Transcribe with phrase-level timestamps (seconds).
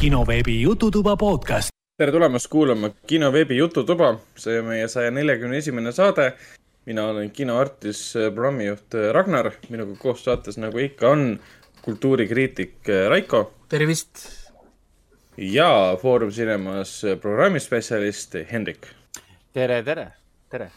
[0.00, 1.68] kinoveebi Jututuba podcast.
[1.98, 6.32] tere tulemast kuulama kinoveebi Jututuba, see on meie saja neljakümne esimene saade.
[6.86, 11.40] mina olen kinoartis, programmijuht Ragnar, minuga koos saates, nagu ikka on,
[11.82, 13.52] kultuurikriitik Raiko.
[13.68, 14.22] tervist!
[15.36, 18.86] ja Foorum Cinemas programmispetsialist Hendrik.
[19.52, 20.12] tere, tere,
[20.50, 20.70] tere!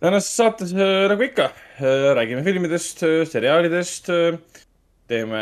[0.00, 0.76] tänases saates,
[1.08, 1.48] nagu ikka,
[2.20, 3.00] räägime filmidest,
[3.32, 4.12] seriaalidest
[5.08, 5.38] teeme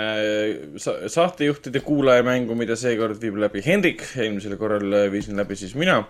[1.07, 6.05] saatejuhtide kuulajamängu, mida seekord viib läbi Hendrik, eelmisel korral viisin läbi siis mina.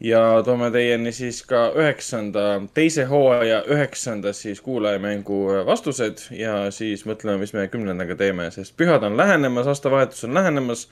[0.00, 7.38] ja toome teieni siis ka üheksanda, teise hooaja üheksanda siis kuulajamängu vastused ja siis mõtleme,
[7.42, 10.88] mis me kümnendaga teeme, sest pühad on lähenemas, aastavahetus on lähenemas.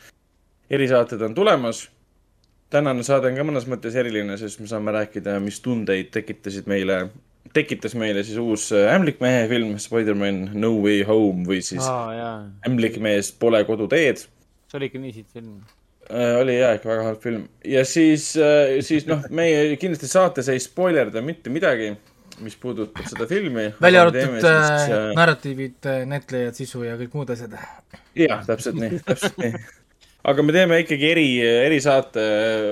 [0.70, 1.90] erisaated on tulemas.
[2.70, 7.08] tänane saade on ka mõnes mõttes eriline, sest me saame rääkida, mis tundeid tekitasid meile
[7.56, 13.62] tekitas meile siis uus ämblikmehe film Spider-man No Way Home või siis ah, ämblikmees Pole
[13.68, 14.26] koduteed.
[14.66, 15.54] see oli ikka nii siit film
[16.10, 16.36] äh,.
[16.40, 20.62] oli jah, ikka väga halb film ja siis äh,, siis noh, meie kindlasti saates ei
[20.62, 21.94] spoilerda mitte midagi,
[22.44, 23.70] mis puudutab seda filmi.
[23.80, 27.56] välja arvatud siis, äh, narratiivid, näitlejad, sisu ja kõik muud asjad.
[28.16, 29.66] jah, täpselt nii, täpselt nii
[30.26, 32.24] aga me teeme ikkagi eri, erisaate,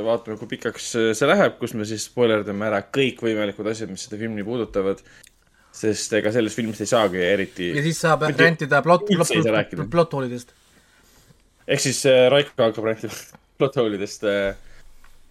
[0.07, 4.47] vaatame, kui pikaks see läheb, kus me siis spoilerdame ära kõikvõimalikud asjad, mis seda filmi
[4.47, 5.03] puudutavad.
[5.75, 7.73] sest ega sellest filmist ei saagi eriti.
[7.75, 10.55] ja siis saab Mitte, rentida plot, plot, plot, plot hoolidest.
[11.67, 13.15] ehk siis äh, Raiko hakkab rentima
[13.59, 14.57] plot hoolidest äh,.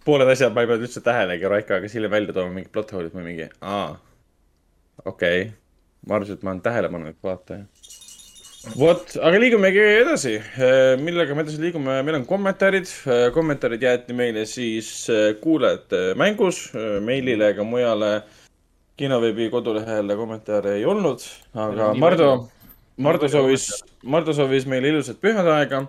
[0.03, 3.15] pooled asjad ma ei pannud üldse tähelegi, Raiko hakkas hiljem välja tooma mingid plot hoolid
[3.15, 3.95] või mingi, aa,
[5.05, 5.51] okei okay..
[6.07, 7.67] ma arvasin, et ma olen tähelepanelik vaataja
[8.71, 10.37] vot, aga liigumegi edasi.
[10.39, 12.87] Äh, millega me edasi liigume, meil on kommentaarid.
[13.09, 16.65] Äh, kommentaarid jäeti meile siis äh, kuulajate mängus,
[17.03, 18.13] meilile ega mujale
[18.99, 21.23] kinoveebi kodulehele kommentaare ei olnud,
[21.57, 22.27] aga Mardu,
[23.01, 23.65] Mardu soovis,
[24.05, 25.79] Mardu soovis meile ilusat pühade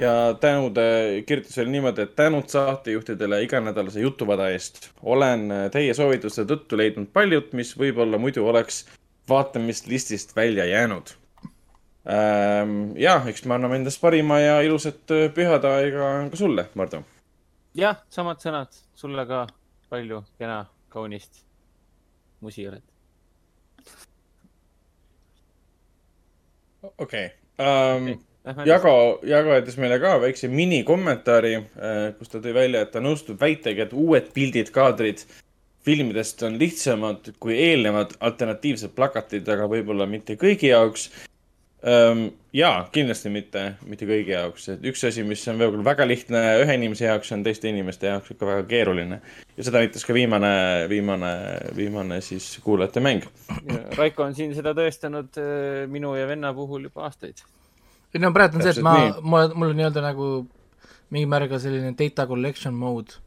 [0.00, 0.80] ja tänud,
[1.28, 4.90] kirjutas veel niimoodi, et tänud saatejuhtidele iganädalase jutuvada eest.
[5.02, 8.86] olen teie soovituste tõttu leidnud paljut, mis võib-olla muidu oleks
[9.30, 11.14] vaatamislistist välja jäänud.
[12.04, 17.02] Ja, eks me anname endast parima ja ilusat äh, pühadaega ka sulle, Mardu.
[17.78, 19.46] jah, samad sõnad sulle ka.
[19.92, 21.44] palju kena, kaunist
[22.40, 22.82] musi oled.
[26.82, 27.30] okei okay.
[27.58, 28.12] um,.
[28.42, 28.66] Okay.
[28.66, 33.38] Jago, Jago jättis meile ka väikse minikommentaari, äh, kus ta tõi välja, et ta nõustub
[33.38, 35.22] väitega, et uued pildid, kaadrid
[35.86, 41.06] filmidest on lihtsamad kui eelnevad alternatiivsed plakatid, aga võib-olla mitte kõigi jaoks
[41.82, 46.76] jaa, kindlasti mitte, mitte kõigi jaoks, et üks asi, mis on võib-olla väga lihtne ühe
[46.78, 49.20] inimese jaoks, on teiste inimeste jaoks ikka väga keeruline.
[49.56, 50.52] ja seda näitas ka viimane,
[50.88, 51.32] viimane,
[51.76, 53.26] viimane siis kuulajate mäng.
[53.98, 57.42] Raiko on siin seda tõestanud äh, minu ja venna puhul juba aastaid.
[58.14, 60.30] ei no praegu on see, et ma, mul, mul on nii-öelda nagu
[61.10, 63.18] mingi märga selline data collection mode.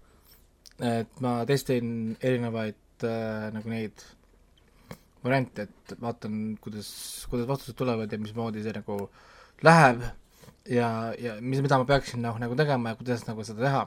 [0.80, 4.08] et ma testin erinevaid äh, nagu neid
[5.25, 6.90] variant, et vaatan, kuidas,
[7.31, 9.00] kuidas vastused tulevad ja mismoodi see nagu
[9.66, 10.03] läheb
[10.69, 13.84] ja, ja mis, mida ma peaksin noh, nagu tegema ja kuidas nagu seda teha.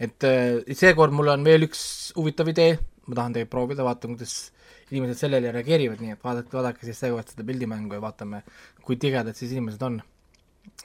[0.00, 1.82] et äh, seekord mul on veel üks
[2.16, 4.52] huvitav idee, ma tahan teid proovida, vaatan, kuidas
[4.90, 8.42] inimesed sellele reageerivad, nii et vaadake, vaadake siis seekord seda pildimängu ja vaatame,
[8.84, 10.00] kui tigedad siis inimesed on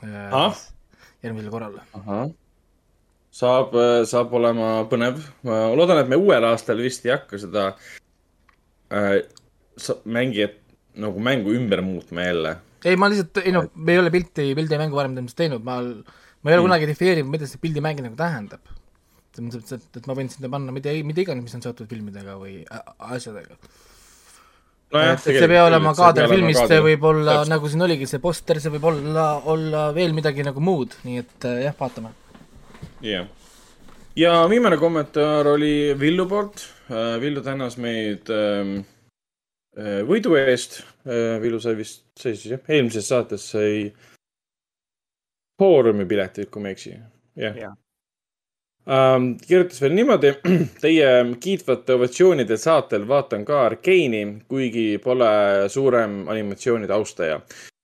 [0.06, 0.66] äh,
[1.24, 1.80] järgmisel korral.
[3.36, 3.74] saab,
[4.08, 7.72] saab olema põnev, ma loodan, et me uuel aastal vist ei hakka seda
[8.94, 9.24] äh,
[10.06, 10.62] mängijat
[10.96, 12.56] nagu mängu ümber muutma jälle.
[12.86, 16.52] ei, ma lihtsalt, ei no me ei ole pilti, pildimängu varem tõenäoliselt teinud, ma, ma
[16.52, 16.68] ei ole mm.
[16.68, 18.74] kunagi defineerinud, mida see pildimäng nagu tähendab.
[19.36, 22.38] selles mõttes, et, et ma võin sinna panna mida, mida iganes, mis on seotud filmidega
[22.40, 25.02] või asjadega no.
[25.02, 28.62] et see ei pea olema kaader filmist, see võib olla, nagu siin oligi, see poster,
[28.64, 32.14] see võib olla, olla veel midagi nagu muud, nii et jah, vaatame.
[33.02, 33.28] jah yeah.
[34.16, 36.70] ja viimane kommentaar oli Villu poolt.
[37.20, 38.95] Villu tänas meid ähm, Äh,
[40.08, 40.82] võidu eest.
[41.08, 43.90] Äh, Vilu sai vist, sai siis jah, eelmises saates sai
[45.60, 46.96] Foorumi piletid, kui ma ei eksi.
[47.40, 47.70] jah ja.
[48.88, 49.36] um,.
[49.40, 50.34] kirjutas veel niimoodi.
[50.84, 57.40] Teie kiitvate ovatsioonide saatel vaatan ka Arkeeni, kuigi pole suurem animatsioonide austaja.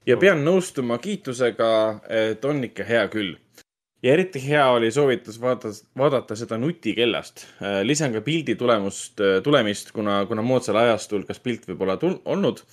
[0.05, 1.71] ja pean nõustuma kiitusega,
[2.09, 3.35] et on ikka hea küll
[4.03, 7.45] ja eriti hea oli soovitus vaadata, vaadata seda nutikellast.
[7.61, 11.97] Äh, lisan ka pildi tulemust, äh, tulemist, kuna, kuna moodsal ajastul kas pilt võib olla
[12.25, 12.63] olnud.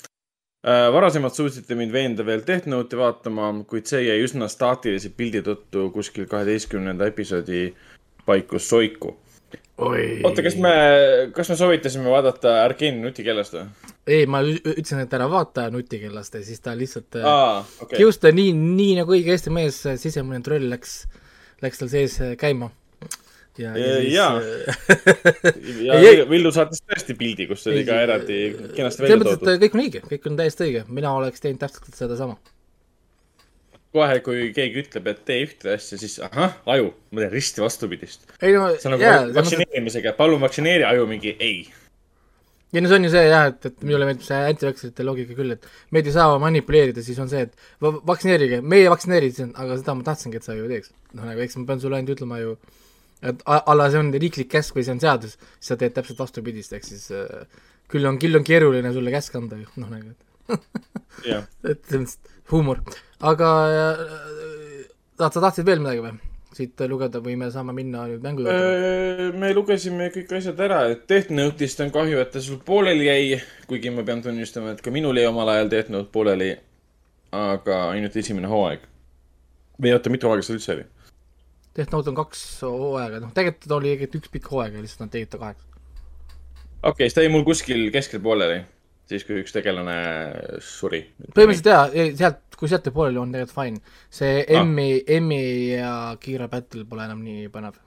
[0.67, 5.45] Äh, varasemalt suutsite mind veenda veel Death Note'i vaatama, kuid see jäi üsna staatilise pildi
[5.47, 7.69] tõttu kuskil kaheteistkümnenda episoodi
[8.27, 9.17] paiku soiku
[9.79, 10.73] oota, kas me,
[11.37, 13.69] kas me soovitasime vaadata Arkeeni nutikellast või?
[14.09, 18.01] ei, ma ütlesin, et ära vaata nutikellast ja siis ta lihtsalt Aa, okay.
[18.01, 21.01] kiusta nii, nii nagu õige eesti mees, sisemine troll läks
[21.63, 22.71] läks tal sees äh, käima.
[23.59, 24.27] ja, ja, ja,
[25.55, 28.43] siis, ja, ja Villu saatis tõesti pildi, kus oli ka eraldi
[28.77, 29.51] kenasti välja toodud.
[29.65, 32.39] kõik on õige, kõik on täiesti õige, mina oleks teinud täpselt sedasama
[33.99, 38.25] kohe, kui keegi ütleb, et tee ühte asja, siis ahah, aju, ma teen risti vastupidist.
[38.41, 41.61] ei no, see on nagu yeah, vaktsineerimisega, palun vaktsineeri, aju mingi ei.
[42.75, 45.57] ja no see on ju see jah, et, et minule meeldib see antivaktsirite loogika küll,
[45.57, 50.07] et meid ei saa manipuleerida, siis on see, et vaktsineerige, meie vaktsineerime, aga seda ma
[50.11, 50.93] tahtsingi, et sa ju teeks.
[51.15, 52.55] noh, nagu eks ma pean sulle ainult ütlema ju,
[53.29, 56.77] et alla see on riiklik käsk või see on seadus, siis sa teed täpselt vastupidist,
[56.77, 57.61] ehk siis äh,
[57.91, 60.29] küll on, küll on keeruline sulle käsk anda ju, noh nagu, et
[61.69, 62.83] et selles mõttes huumor
[63.21, 64.03] aga äh,
[65.19, 66.17] sa tahtsid veel midagi või?
[66.59, 68.59] siit lugeda või me saame minna nüüd mängu juurde?
[68.59, 73.07] Äh, me lugesime kõik asjad ära, et Death Note'ist on kahju, et ta sul pooleli
[73.07, 73.39] jäi,
[73.71, 76.51] kuigi ma pean tunnistama, et ka minul jäi omal ajal Death Note pooleli,
[77.37, 78.87] aga ainult esimene hooaeg.
[79.79, 80.89] või oota, mitu hooaega seal üldse oli?
[81.79, 85.31] Death Note on kaks hooaega, noh, tegelikult oli üks pikk hooaeg ja lihtsalt nad tegid
[85.35, 85.63] ta kaheks.
[86.83, 88.65] okei okay, siis ta jäi mul kuskil keskel pooleli
[89.09, 89.99] siis, kui üks tegelane
[90.65, 91.03] suri.
[91.35, 93.81] põhimõtteliselt jaa, sealt, kui sealt pooleli on tegelikult fine.
[94.11, 95.45] see Emmi ah., Emmi
[95.77, 97.79] ja Kiira battle pole enam nii põnev.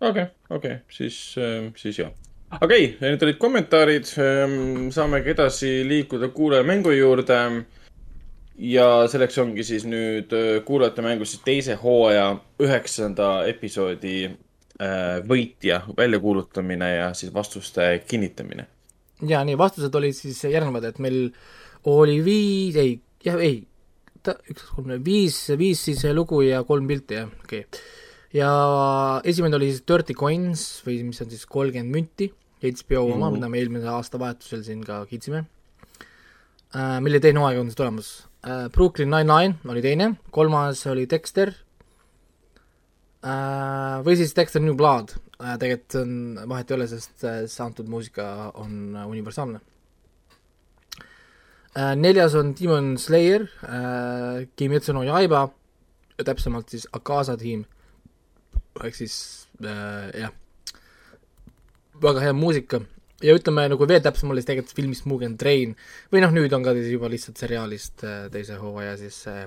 [0.00, 2.12] okei okay,, okei okay., siis, ähm, siis jah.
[2.60, 4.14] okei okay,, need olid kommentaarid.
[4.24, 7.42] Ähm, saamegi edasi liikuda kuulajamängu juurde.
[8.58, 15.82] ja selleks ongi siis nüüd äh, kuulajate mängus siis teise hooaja üheksanda episoodi äh, võitja
[15.96, 18.66] väljakuulutamine ja siis vastuste kinnitamine
[19.26, 21.28] ja nii, vastused olid siis järgnevad, et meil
[21.88, 23.62] oli viis, ei, jah, ei,
[24.28, 27.82] üks, kolm, viis, viis siis lugu ja kolm pilti, jah, okei okay..
[28.36, 28.50] ja
[29.26, 33.36] esimene oli siis Dirty Coins või mis on siis kolmkümmend münti, HBO oma mm, -hmm.
[33.36, 35.44] mida me eelmise aastavahetusel siin ka kiitsime
[36.74, 38.10] äh,, mille teine hooaeg on siis tulemas
[38.42, 38.66] äh,.
[38.74, 41.54] Brooklyn Nine-Nine oli teine, kolmas oli Dexter
[43.22, 46.14] äh, või siis Dexter New Blood tegelikult on,
[46.50, 49.60] vahet ei ole, sest äh, see antud muusika on äh, universaalne.
[51.78, 51.94] Äh,.
[51.96, 55.46] neljas on Demon Slayer äh,, Kimetsu no Yaiba,
[56.24, 57.62] täpsemalt siis Akaza tiim,
[58.82, 59.16] ehk siis
[59.62, 60.34] äh, jah,
[62.02, 62.82] väga hea muusika.
[63.22, 65.72] Ja ütleme nagu veel täpsemalt, siis tegelikult filmist Mugen Train.
[66.12, 69.46] Või noh, nüüd on ka siis juba lihtsalt seriaalist äh, teise hooaja siis äh,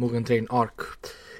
[0.00, 0.88] Mugen Train Arc.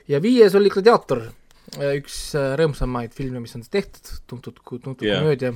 [0.08, 1.26] ja viies oli Gladiator.
[1.28, 1.41] Äh,
[1.80, 5.22] üks äh, rõõmsamaid filme, mis on tehtud, tuntud, tuntud yeah.
[5.22, 5.52] komöödia,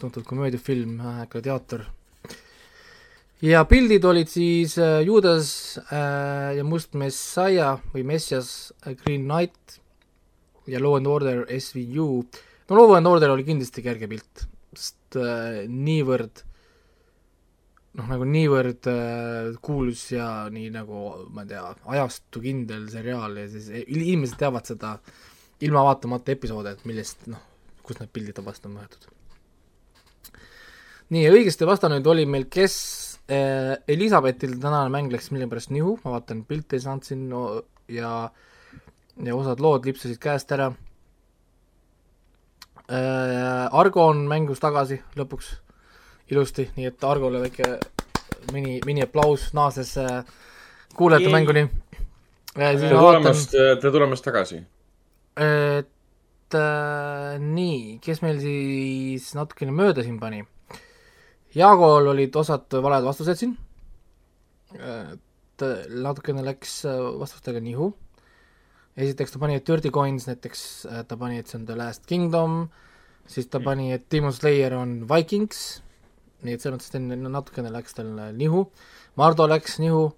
[0.00, 1.84] tuntud komöödiafilm äh,, Gladiaator.
[3.42, 9.80] ja pildid olid siis äh, Juudas äh, ja Must Messiah või Messias äh, Green Knight
[10.66, 12.24] ja Law and Order SVU.
[12.68, 16.44] no Law and Order oli kindlasti kerge pilt, sest äh, niivõrd
[17.98, 21.04] noh, nagu niivõrd äh, kuulus ja nii nagu,
[21.34, 21.62] ma ei tea,
[21.96, 24.96] ajastukindel seriaal ja siis inimesed teavad seda
[25.66, 27.40] ilma vaatamata episoode, et millest noh,
[27.84, 29.08] kus need pildid on vastu võetud.
[31.10, 32.76] nii, õigesti vastanud oli meil, kes
[33.26, 37.42] äh, Elizabetil tänane mäng läks millegipärast nihu, ma vaatan pilte ei saanud siin no,
[37.90, 38.30] ja
[39.20, 40.70] ja osad lood lipsasid käest ära
[42.88, 43.66] äh,.
[43.76, 45.50] Argo on mängus tagasi lõpuks
[46.30, 47.76] ilusti, nii et Argole väike
[48.54, 50.20] mini, mini aplaus naases äh,
[50.96, 52.76] kuulajate mänguni äh,.
[52.78, 54.60] tere tulemast, tere tulemast tagasi.
[55.40, 60.44] et äh, nii, kes meil siis natukene mööda siin pani?
[61.54, 63.56] Jaagol olid osad valed vastused siin,
[64.78, 67.90] et natukene läks äh, vastustega nihu.
[69.00, 72.06] esiteks ta pani, et Dirty Coins näiteks, äh, ta pani, et see on The Last
[72.06, 72.68] Kingdom,
[73.26, 75.80] siis ta pani, et Demon Slayer on Vikings
[76.46, 78.64] nii et selles mõttes, et natukene läks tal nihu,
[79.20, 80.08] Mardo läks nihu,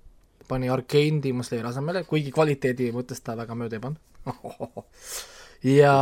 [0.48, 4.10] pani Arkane Demon Slayer asemele, kuigi kvaliteedi mõttes ta väga mööda ei pannud
[5.80, 5.96] ja,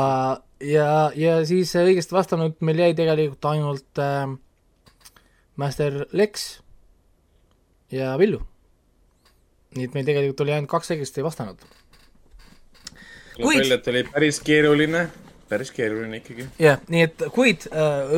[0.61, 4.27] ja, ja siis õigesti vastanud meil jäi tegelikult ainult äh,
[5.61, 6.61] Master Lex
[7.93, 8.43] ja Villu.
[9.77, 11.65] nii et meil tegelikult oli ainult kaks õigesti vastanud.
[13.41, 15.09] kuid välja, et oli päris keeruline
[15.51, 16.47] päris keeruline ikkagi.
[16.59, 18.13] jah yeah,, nii et kuid äh,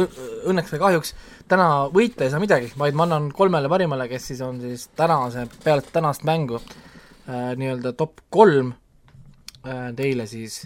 [0.50, 1.14] õnneks või kahjuks
[1.48, 5.46] täna võita ei saa midagi, vaid ma annan kolmele parimale, kes siis on siis tänase,
[5.64, 8.74] peale tänast mängu äh, nii-öelda top kolm
[9.64, 10.62] äh, teile siis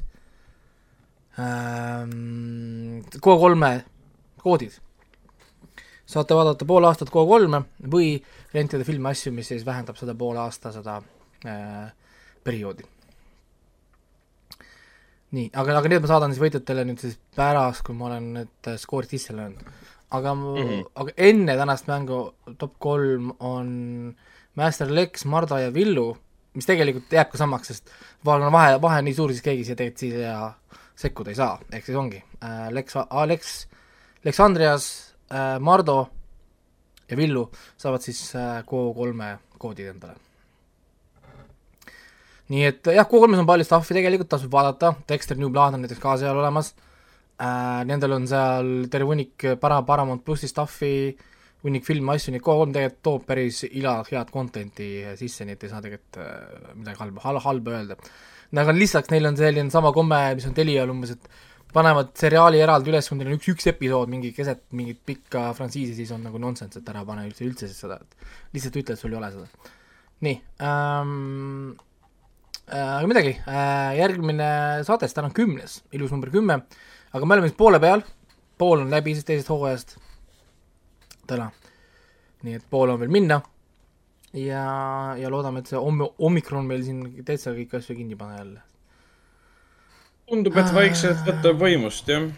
[1.39, 2.03] äh,
[3.19, 3.85] K3-e
[4.43, 4.81] koodid.
[6.07, 7.63] saate vaadata pool aastat K3-e
[7.95, 8.11] või
[8.55, 11.01] rentida filmi asju, mis siis vähendab seda poole aasta seda
[11.47, 11.89] äh,
[12.45, 12.96] perioodi
[15.35, 18.71] nii, aga, aga need ma saadan siis võitjatele nüüd siis pärast, kui ma olen need
[18.71, 19.65] äh, skoorid sisse löönud.
[20.11, 20.85] aga mm, -hmm.
[20.95, 24.15] aga enne tänast mängu top kolm on
[24.55, 26.17] Master Lex, Marda ja Villu
[26.57, 27.91] mis tegelikult jääb ka samaks, sest
[28.25, 30.37] vahe, vahe, vahe on nii suur, siis keegi siia tegelikult siia
[30.97, 33.57] sekkuda ei saa, ehk siis ongi äh, Lex, Alex,
[34.25, 34.87] Lex Andreas
[35.29, 35.99] äh,, Mardo
[37.11, 40.26] ja Villu saavad siis äh, Go3 koodid endale.
[42.53, 46.03] Nii et jah, Go3-s on palju stuff'i tegelikult, tasub vaadata, Dexter New Blood on näiteks
[46.03, 46.75] ka seal olemas.
[47.43, 51.17] Äh,, nendel on seal terve hunnik para-, Paramount plussi stuff'i,
[51.67, 55.67] hunnik filme, asju, nii et Go3 tegelikult toob päris ila, head content'i sisse, nii et
[55.67, 57.99] ei saa tegelikult äh, midagi halba, hal-, halba öelda.
[58.57, 61.29] Aga lisaks neil on selline sama komme, mis on Telial umbes, et
[61.77, 65.97] panevad seriaali eraldi üles, kui neil on üks, üks episood mingi keset mingit pikka frantsiisi,
[65.99, 69.13] siis on nagu nonsense, et ära pane üldse, üldse seda, et lihtsalt ütle, et sul
[69.13, 69.75] ei ole seda.
[70.25, 71.86] nii ähm,, äh,
[72.67, 74.49] aga midagi äh,, järgmine
[74.87, 76.61] saade, täna on kümnes, ilus number kümme,
[77.13, 78.03] aga me oleme siis poole peal,
[78.59, 79.97] pool on läbi siis teisest hooajast
[81.31, 81.51] täna.
[82.47, 83.41] nii et pool on veel minna
[84.37, 84.65] ja,
[85.19, 88.65] ja loodame, et see om-, omikron meil siin täitsa kõiki asju kinni pane jälle.
[90.27, 92.29] tundub, et vaikselt võtab võimust, jah.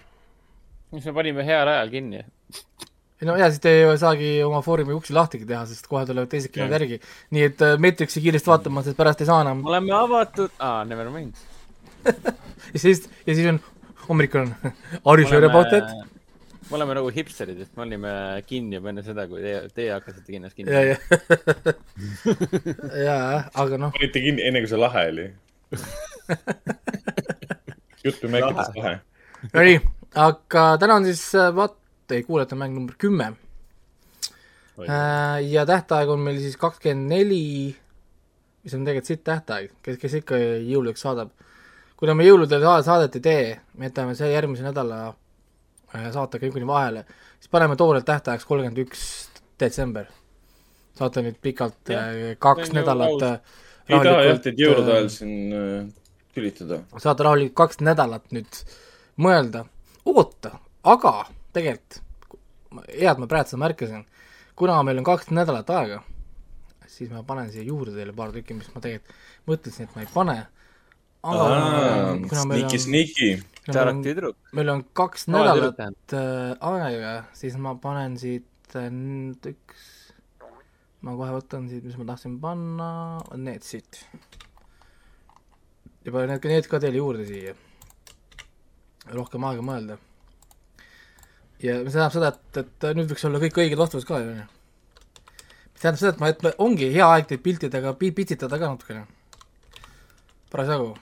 [0.93, 2.25] mis me panime heal ajal kinni.
[3.27, 6.53] no jaa, siis te ei saagi oma Foorumi uksi lahtigi teha, sest kohe tulevad teised
[6.55, 7.01] kinod järgi.
[7.35, 9.65] nii et äh, Matrixi kiiresti vaatama, sest pärast ei saa enam.
[9.67, 11.35] oleme avatud, aa, never mind
[12.75, 13.61] ja siis, ja siis on
[14.09, 14.55] omikron.
[15.05, 15.91] Are you sure about that?
[16.71, 18.11] me oleme nagu hipsterid, et me olime
[18.47, 20.73] kinni juba enne seda, kui teie, teie hakkasite ennast kinni.
[20.73, 20.97] ja, ja,
[23.09, 23.19] ja,
[23.55, 23.95] aga noh.
[23.97, 25.29] olite kinni enne, kui see lahe oli
[28.05, 28.99] juttu mängides lahe.
[29.53, 29.81] Nonii,
[30.29, 31.77] aga täna on siis, äh, vaat,
[32.15, 33.33] ei kuuleta mäng number kümme.
[34.79, 37.75] Äh, ja tähtaeg on meil siis kakskümmend neli,
[38.63, 41.33] mis on tegelikult sitt tähtaeg, kes, kes ikka jõuludeks saadab.
[41.99, 45.17] kuna me jõuludel saadet ei tee, me jätame see järgmise nädala
[45.97, 47.05] Äh, saate kõik kuni vahele,
[47.41, 49.03] siis paneme toorelt tähtajaks kolmkümmend üks
[49.61, 50.11] detsember.
[50.99, 53.37] saate nüüd pikalt ja, äh, kaks nädalat äh,
[53.89, 55.95] ei taha jah, teid jõulude ajal siin
[56.35, 56.83] tülitada.
[57.01, 58.61] saate rahulikult kaks nädalat nüüd
[59.17, 59.65] mõelda,
[60.05, 61.15] oota, aga
[61.57, 62.03] tegelikult,
[62.91, 64.05] hea, et ma praegu seda märkasin,
[64.59, 66.03] kuna meil on kaks nädalat aega,
[66.89, 70.11] siis ma panen siia juurde teile paar tükki, mis ma tegelikult mõtlesin, et ma ei
[70.13, 70.39] pane
[71.29, 73.31] aga sniki, sniki.
[74.57, 78.91] meil on kaks no, nädalat äh, aega, siis ma panen siit äh,
[79.51, 79.87] üks,
[81.03, 82.91] ma kohe võtan siit, mis ma tahtsin panna,
[83.37, 84.03] need siit.
[86.05, 87.57] ja panen need, need ka teile juurde siia.
[89.15, 89.99] rohkem aega mõelda.
[91.63, 94.47] Ja see tähendab seda, et, et nüüd võiks olla kõik õiged vastused ka ju, onju.
[95.73, 99.07] mis tähendab seda, et ma, et ongi hea aeg teid piltidega pitsitada ka natukene.
[100.53, 100.95] parasjagu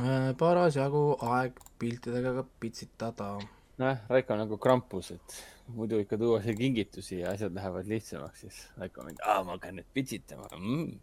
[0.00, 3.26] Äh, parasjagu aeg piltidega ka pitsitada.
[3.76, 5.34] nojah, Raiko on nagu krampus, et
[5.68, 9.88] muidu ikka tuuakse kingitusi ja asjad lähevad lihtsamaks, siis Raiko mingi, aa, ma hakkan nüüd
[9.92, 10.94] pitsitama mm..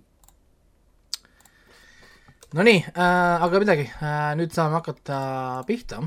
[2.58, 5.20] Nonii äh,, aga midagi äh,, nüüd saame hakata
[5.70, 6.02] pihta.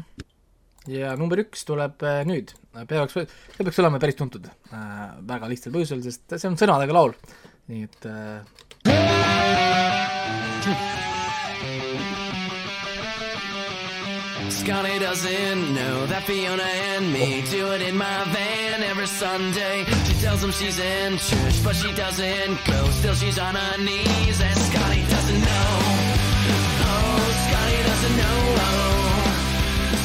[0.90, 2.54] Ja number üks tuleb äh, nüüd,
[2.88, 7.14] peaks, see peaks olema päris tuntud äh, väga lihtsal põhjusel, sest see on sõnadega laul,
[7.70, 8.40] nii et äh...
[14.62, 19.84] Scotty doesn't know that Fiona and me do it in my van every Sunday.
[20.06, 22.84] She tells him she's in church, but she doesn't go.
[22.90, 25.72] Still, she's on her knees, and Scotty doesn't know.
[26.86, 29.01] Oh, Scotty doesn't know.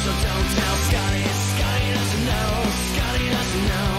[0.08, 1.24] So don't tell Scotty.
[1.52, 2.52] Scotty doesn't know.
[2.94, 3.96] Scotty doesn't know.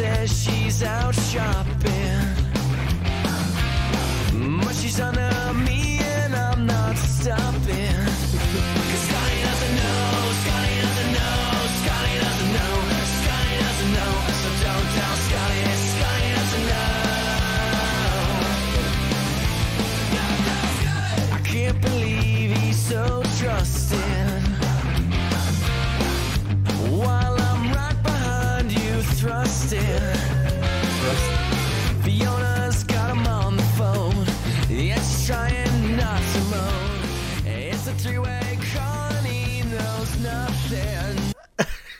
[0.00, 2.24] Says she's out shopping,
[4.64, 7.89] but she's under me and I'm not stopping.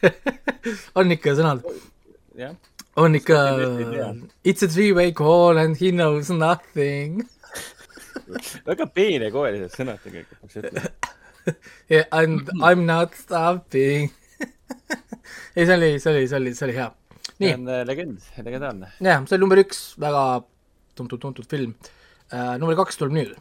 [0.98, 1.64] on ikka sõnad?
[3.00, 3.40] on ikka
[4.44, 7.24] It's a three-way call and he knows nothing
[8.68, 10.90] väga peenekoelised sõnad tegelikult, peaks ütlema.
[11.88, 14.10] Yeah, and I m not stopping
[15.56, 16.90] ei, see oli, see oli, see oli, see oli hea.
[17.38, 18.90] see on äh, legend, legendaarne.
[19.00, 20.24] jah, see oli number üks, väga
[21.00, 21.72] tuntud-tuntud film
[22.30, 22.58] uh,.
[22.60, 23.32] number kaks tuleb nüüd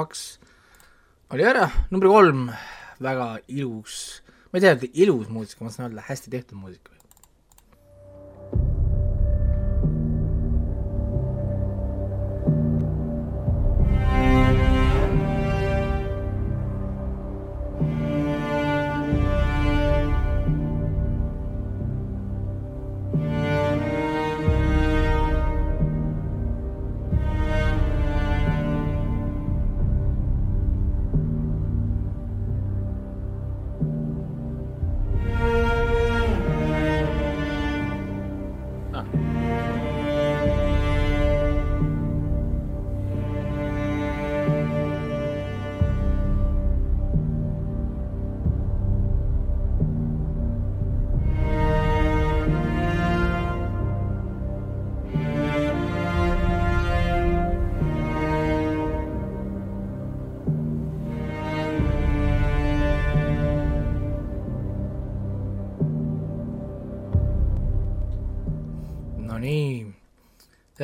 [0.00, 0.24] kaks
[1.30, 2.48] oli ära, number kolm,
[3.00, 6.99] väga ilus, ma ei tea, ilus muusika, ma saan öelda hästi tehtud muusika.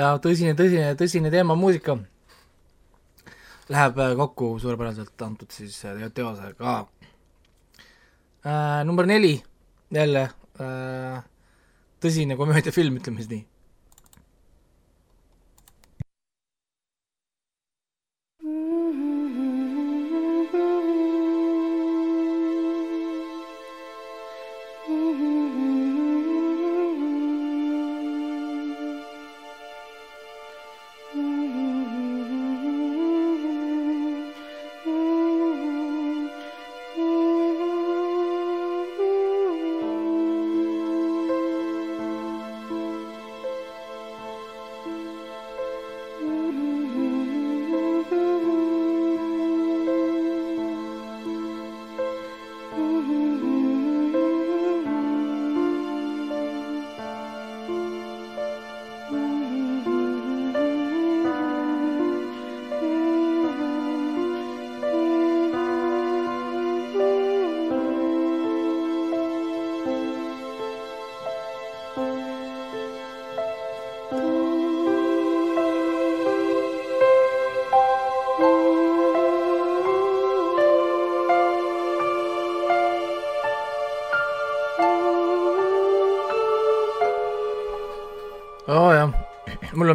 [0.06, 1.96] Ja tõsine, tõsine, tõsine teema, muusika
[3.72, 6.78] läheb äh, kokku suurepäraselt antud siis äh, teosega
[8.46, 8.84] äh,.
[8.86, 9.34] number neli,
[9.90, 10.28] jälle
[10.60, 11.20] äh,
[12.02, 13.44] tõsine komöödiafilm, ütleme siis nii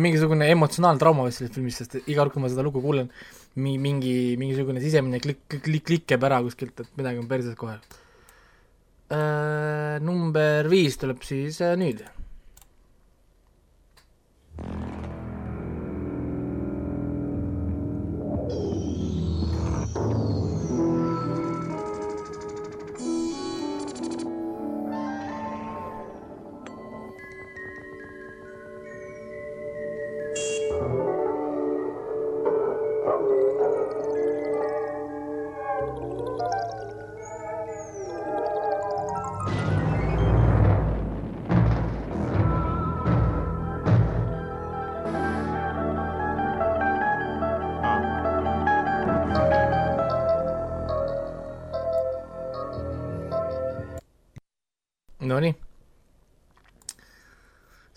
[0.01, 3.11] on mingisugune emotsionaaltrauma vist sellest filmist, sest iga kord, kui ma seda lugu kuulen,
[3.61, 7.77] mingi, mingisugune sisemine klikk, klikk, klikk jääb ära kuskilt, et midagi on perses kohe
[9.11, 9.99] äh,.
[10.01, 12.01] number viis tuleb siis äh, nüüd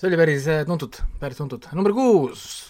[0.04, 1.64] see oli päris äh, tuntud, päris tuntud.
[1.72, 2.63] number kuus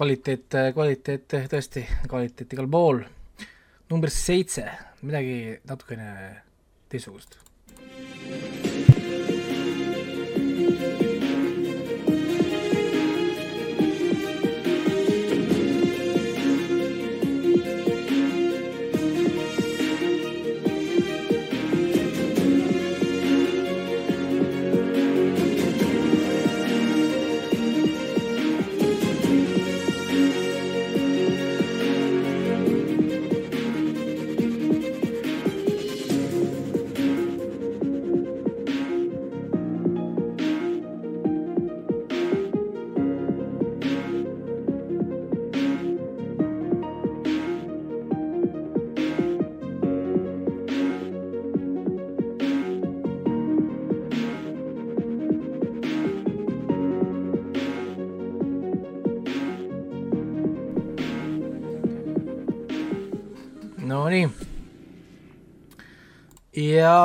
[0.00, 3.02] kvaliteet, kvaliteet tõesti, kvaliteet igal pool.
[3.90, 4.64] number seitse,
[5.02, 6.10] midagi natukene
[6.88, 7.39] teistsugust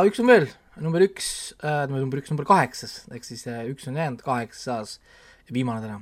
[0.09, 0.49] üks on veel,
[0.81, 1.27] number üks
[1.61, 4.99] äh,, number üks, number kaheksas, ehk siis äh, üks on jäänud, kaheksas
[5.47, 6.01] ja viimane täna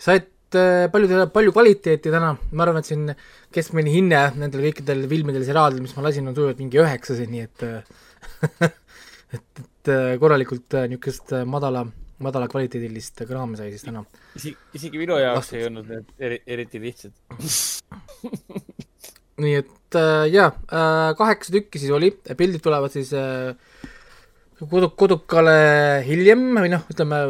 [0.00, 3.02] said äh, palju, palju kvaliteeti täna, ma arvan, et siin
[3.54, 7.58] keskmine hinne nendel kõikidel filmidel, seriaalidel, mis ma lasin, on sujuvalt mingi üheksased, nii et
[9.36, 11.80] et, et äh, korralikult äh, niisugust madala,
[12.24, 14.00] madala kvaliteedilist kraami sai siis täna.
[14.38, 15.58] isegi, isegi minu jaoks Vastus.
[15.58, 17.14] ei olnud need eri, eriti lihtsad
[19.40, 23.54] nii et äh, jaa äh,, kaheksa tükki siis oli, pildid tulevad siis äh,
[24.68, 25.56] kodu-, kodukale
[26.06, 27.20] hiljem või noh, ütleme,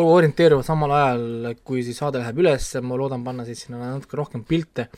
[0.00, 4.44] orienteeruvad samal ajal, kui siis saade läheb üles, ma loodan panna siis sinna natuke rohkem
[4.48, 4.88] pilte.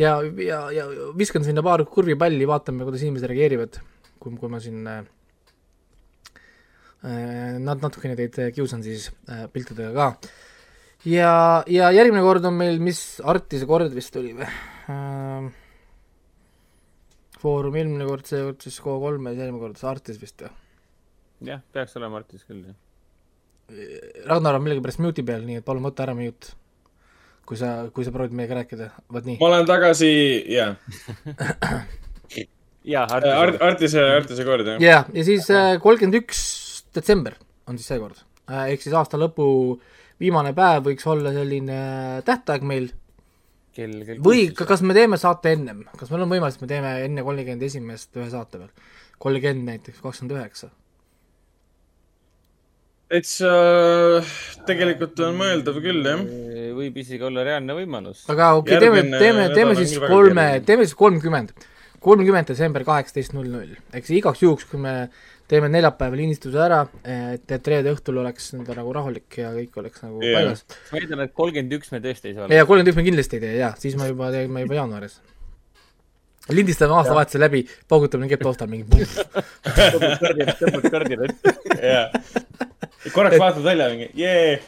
[0.00, 0.86] ja, ja, ja
[1.18, 3.80] viskan sinna paar kurvipalli, vaatame, kuidas inimesed reageerivad,
[4.18, 5.02] kui, kui ma siin äh,
[7.02, 10.30] nad natukene teid kiusan siis äh, piltidega ka.
[11.04, 11.34] ja,
[11.66, 15.50] ja järgmine kord on meil, mis Artise kord vist oli või äh,?
[17.42, 20.61] Foorum eelmine kord, seekord siis K3 ja järgmine kord Artis vist või?
[21.46, 22.78] Jah, peaks olema artis küll, jah.
[24.28, 26.58] Ragnar on millegipärast mute'i peal, nii et palun võta ära mute.
[27.46, 29.38] kui sa, kui sa proovid meiega rääkida, vot nii.
[29.40, 30.10] ma olen tagasi,
[30.52, 30.76] jaa.
[32.94, 34.82] jaa, Artise Art,, Artise, Artise kord, jah.
[34.82, 36.42] jaa, ja siis äh, kolmkümmend üks
[36.94, 37.34] detsember
[37.66, 38.22] on siis seekord.
[38.50, 39.46] Äh, ehk siis aasta lõpu
[40.22, 41.78] viimane päev võiks olla selline
[42.26, 42.92] tähtaeg meil.
[43.74, 46.94] kell, kell või kas me teeme saate ennem, kas meil on võimalus, et me teeme
[47.08, 48.70] enne kolmkümmend esimest ühe saate veel?
[49.22, 50.70] kolmkümmend näiteks, kakskümmend üheksa
[53.12, 53.50] täitsa
[54.68, 56.22] tegelikult on mõeldav küll, jah.
[56.78, 58.24] võib isegi olla reaalne võimalus.
[58.32, 61.52] aga okei okay,, teeme, teeme, teeme siis kolme, teeme siis kolmkümmend,
[62.02, 64.94] kolmkümmend detsember kaheksateist null null, eks igaks juhuks, kui me
[65.50, 70.06] teeme neljapäeval lindistuse ära, et, et reede õhtul oleks nõnda nagu rahulik ja kõik oleks
[70.06, 70.38] nagu yeah.
[70.38, 70.64] paigas.
[70.88, 72.48] ma eeldan, et kolmkümmend üks me tõesti ei saa.
[72.48, 75.20] jaa, kolmkümmend üks me kindlasti ei tee, jaa, siis me juba teeme juba jaanuaris
[76.50, 78.88] lindistame aastavahetuse läbi, paugutame kepp taustal mingi.
[79.94, 82.70] tõmbad kardinat, tõmbad kardinat.
[83.10, 84.62] Korraks vaatad välja mingi, jee.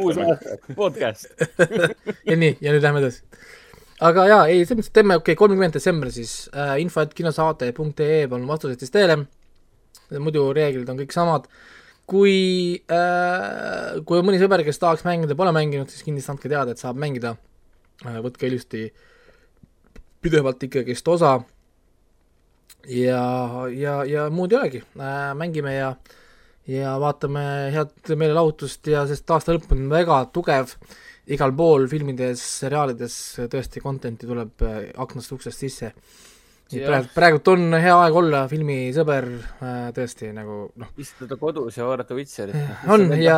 [0.00, 1.30] uus aasta, podcast
[2.28, 3.22] ja nii, ja nüüd lähme edasi.
[4.04, 7.14] aga jaa, ei, selles mõttes, et teeme, okei okay,, kolmkümmend detsember siis äh,, info, et
[7.16, 9.22] kinosaade.ee, palun vastused siis teele.
[10.18, 11.48] muidu reeglid on kõik samad.
[12.10, 12.36] kui
[12.92, 16.82] äh,, kui on mõni sõber, kes tahaks mängida, pole mänginud, siis kindlasti andke teada, et
[16.82, 17.36] saab mängida
[18.04, 18.20] äh,.
[18.26, 18.90] võtke ilusti
[20.24, 21.38] pidevalt ikkagist osa.
[22.88, 23.24] ja,
[23.72, 26.20] ja, ja muud ei olegi äh,, mängime ja äh,
[26.70, 30.74] ja vaatame head meelelahutust ja sest aasta lõpp on väga tugev,
[31.34, 33.18] igal pool filmides, seriaalides
[33.52, 35.92] tõesti content'i tuleb äh, aknast uksest sisse.
[36.72, 40.90] Praegu, praegult on hea aeg olla filmisõber äh,, tõesti nagu noh.
[41.00, 42.56] istuda kodus ja vaadata Witcherit.
[42.92, 43.36] on ja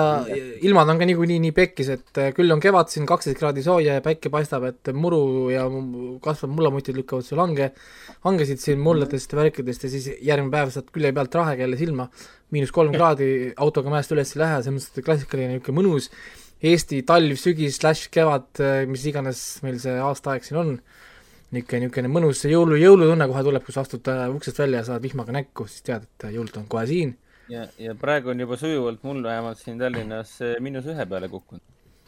[0.67, 3.99] ilmad on ka niikuinii nii pekkis, et äh, küll on kevad siin kaksteist kraadi sooja
[3.99, 5.67] ja päike paistab, et muru ja
[6.23, 7.73] kasvavad mullamutid lükkavad sul hange,
[8.27, 12.09] hangesid siin mulladest värkidest ja siis järgmine päev saad külje pealt rahekelle silma,
[12.55, 16.11] miinus kolm kraadi, autoga mäest üles ei lähe, selles mõttes, et klassikaline niisugune mõnus
[16.67, 20.71] Eesti talv, sügis, slaš kevad, äh, mis iganes meil see aastaaeg siin on
[21.55, 25.35] niisugune, niisugune mõnus jõulu, jõulutunne kohe tuleb, kui sa astud uksest välja ja saad vihmaga
[25.37, 27.15] näkku, siis tead, et jõulud on kohe siin.
[27.53, 31.63] ja, ja praegu on juba sujuvalt mul vähemalt siin Tallinnas miinus ühe peale kukkunud.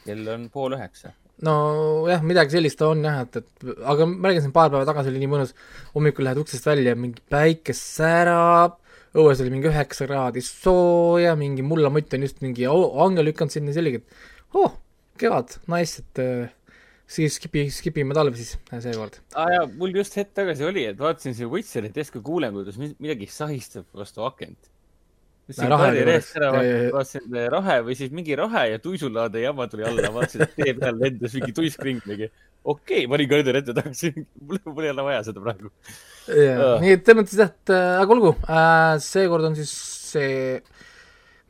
[0.05, 1.13] kell on pool üheksa.
[1.47, 5.23] nojah, midagi sellist on jah, et, et aga ma räägin siin paar päeva tagasi oli
[5.23, 5.55] nii mõnus,
[5.95, 8.81] hommikul lähed uksest välja, mingi päike särab,
[9.15, 13.87] õues oli mingi üheksa kraadi sooja, mingi mullamutt on just mingi hange lükanud sinna, see
[13.87, 14.75] oligi, et oh,
[15.19, 16.55] kevad, nice, et äh,
[17.09, 19.21] siis skipi, skipime talve siis seekord.
[19.33, 22.77] aa ah, jaa, mul just hetk tagasi oli, et vaatasin seda Witcherit järsku kuulen, kuidas
[22.79, 24.69] midagi sahistab vastu akent.
[26.93, 31.01] vaatasin rahe või siis mingi rahe ja tuisulaade jama tuli alla, vaatasin, et tee peal
[31.01, 32.29] lendas mingi tuisk ringi.
[32.29, 32.29] okei
[32.75, 34.13] okay,, panin kõrgele ette tagasi,
[34.45, 35.73] mul, mul ei ole vaja seda praegu.
[36.29, 39.73] nii et selles mõttes jah, et äh, aga olgu äh,, seekord on siis
[40.13, 40.61] see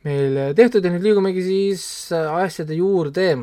[0.07, 1.83] meil tehtud ja nüüd liigumegi siis
[2.15, 3.33] äh, asjade juurde.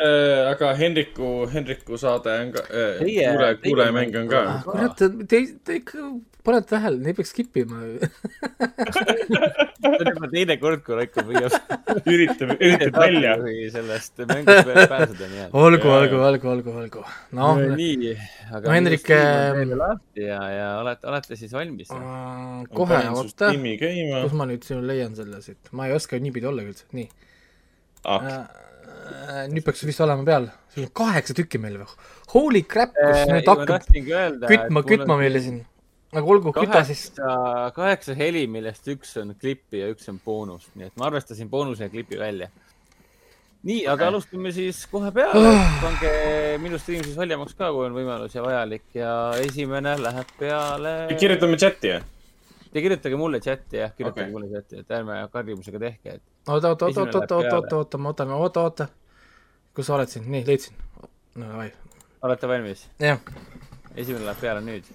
[0.00, 4.44] Aga Henriku, Henriku saade on ka äh,, kuule, kuulajamäng on ka.
[4.64, 6.06] kurat, te, te ikka
[6.42, 8.08] paned tähele, neid peaks skip ima see
[9.92, 11.54] on juba teine kord, kui Raiko püüab
[12.10, 13.34] üritab, üritab välja.
[13.74, 15.54] sellest mängust veel pääseda, nii et.
[15.62, 17.04] olgu, olgu, olgu, olgu, olgu.
[17.38, 17.62] noh.
[17.76, 18.14] nii,
[18.48, 19.12] aga no, Hendrik.
[19.12, 21.92] ja, ja olete, olete siis valmis?
[22.74, 23.52] kohe, oota.
[23.52, 27.08] kus ma nüüd sinu leian selle siit, ma ei oska niipidi olla üldse, nii
[28.08, 28.42] ah..
[29.12, 32.00] Äh, nüüd peaks vist olema peal, sul on kaheksa tükki meil või?
[32.32, 33.86] Holy crap, kus äh, nüüd hakkab
[34.48, 35.60] kütma, kütma meile siin.
[36.12, 37.08] aga olgu, küta siis.
[37.76, 41.88] kaheksa heli, millest üks on klippi ja üks on boonus, nii et ma arvestasin boonuse
[41.88, 42.48] ja klipi välja.
[43.68, 46.14] nii, aga alustame siis kohe peale oh., pange
[46.62, 49.12] minu stream siis valjemaks ka, kui on võimalus ja vajalik ja
[49.44, 50.96] esimene läheb peale.
[51.20, 52.08] kirjutame chati, jah?
[52.72, 54.32] Te kirjutage mulle chati jah, kirjutage okay.
[54.32, 56.26] mulle chati, et ärme karjumusega tehke, et.
[56.48, 58.88] oota, oota, oota, oota, oota, oota, oota, ma võtan, oota, oota.
[59.74, 60.76] Kus sa oled siin, nii, leidsin.
[61.34, 61.70] no davai.
[62.22, 62.86] olete valmis?
[63.00, 63.18] jah.
[63.96, 64.88] esimene läheb peale nüüd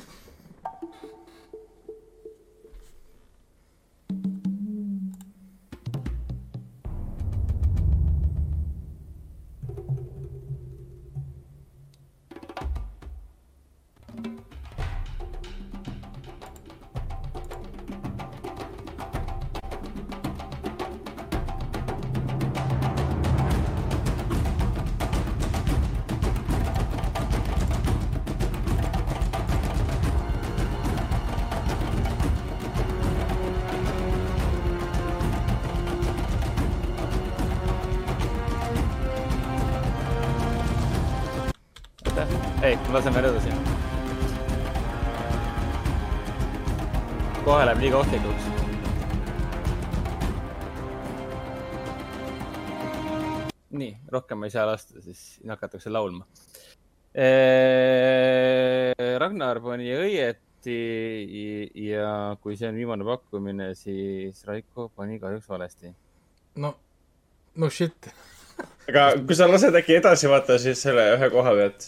[42.94, 43.50] laseme edasi.
[47.46, 48.48] kohe läheb liiga ohtlikuks.
[53.78, 56.26] nii, rohkem ei saa lasta, siis hakatakse laulma.
[59.24, 60.80] Ragnar pani õieti
[61.88, 65.94] ja kui see on viimane pakkumine, siis Raiko pani kahjuks valesti.
[66.56, 66.74] no,
[67.56, 68.10] no shit
[68.88, 71.88] aga kui sa lased äkki edasi vaata, siis selle ühe koha pealt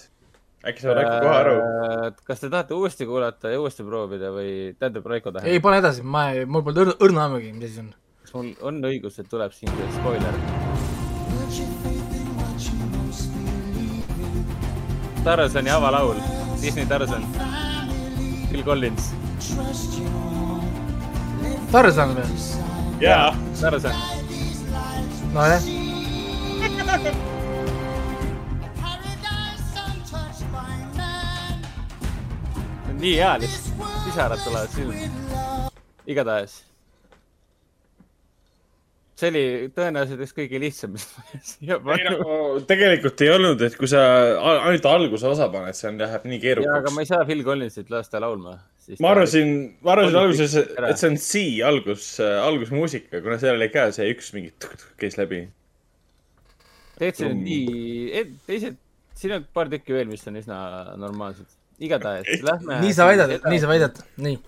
[0.67, 1.55] äkki sa Raiko kohe aru?
[1.59, 5.51] Äh, kas te tahate uuesti kuulata ja uuesti proovida või tähendab Raiko tähendab?
[5.53, 7.93] ei, pane edasi, ma mul pole õrna, õrna aimugi, mis asi on.
[8.25, 10.39] kas mul on õigus, et tuleb siin spoiler?
[15.23, 16.19] Tarzani avalaul,
[16.61, 17.25] Disney Tarzan,
[18.49, 19.11] Phil Collins.
[21.71, 22.45] Tarzan või?
[23.03, 23.33] jaa.
[23.59, 23.95] Tarzan.
[25.33, 25.61] nojah
[32.99, 35.69] nii hea lihtsalt, pisarad tulevad silma.
[36.09, 36.55] igatahes.
[39.19, 39.43] see oli
[39.75, 42.13] tõenäoliselt üks kõige lihtsam, mis ma siia panin.
[42.15, 44.01] No, tegelikult ei olnud, et kui sa
[44.45, 46.79] ainult alguse osa paned, see on, läheb nii keerukaks.
[46.79, 48.57] aga ma ei saa Phil Collinsit lasta laulma.
[49.03, 53.89] ma arvasin, ma arvasin alguses, et see on C algus, algusmuusika, kuna seal oli ka
[53.95, 54.51] see üks mingi
[54.99, 55.45] käis läbi.
[56.97, 58.83] tegelikult see on nii, teised,
[59.19, 60.59] siin on paar tükki veel, mis on üsna
[60.99, 62.45] normaalsed igatahes okay.
[62.45, 62.79] lähme.
[62.83, 64.39] nii sa väidad, nii sa väidad, nii.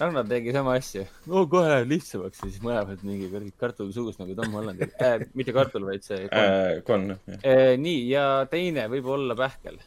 [0.00, 1.04] Ragnar tegi sama asja.
[1.28, 5.26] no kohe läheb lihtsamaks ja siis mõlemad mingi kuradi kartulisuus nagu Tom Hollandil äh,.
[5.36, 6.82] mitte kartul, vaid see äh,.
[6.88, 7.76] konn äh,.
[7.80, 9.80] nii ja teine võib olla pähkel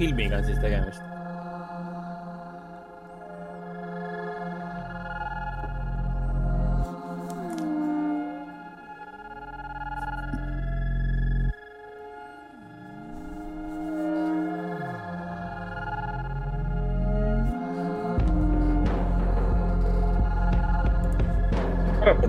[0.00, 1.09] filmiga on siis tegemist.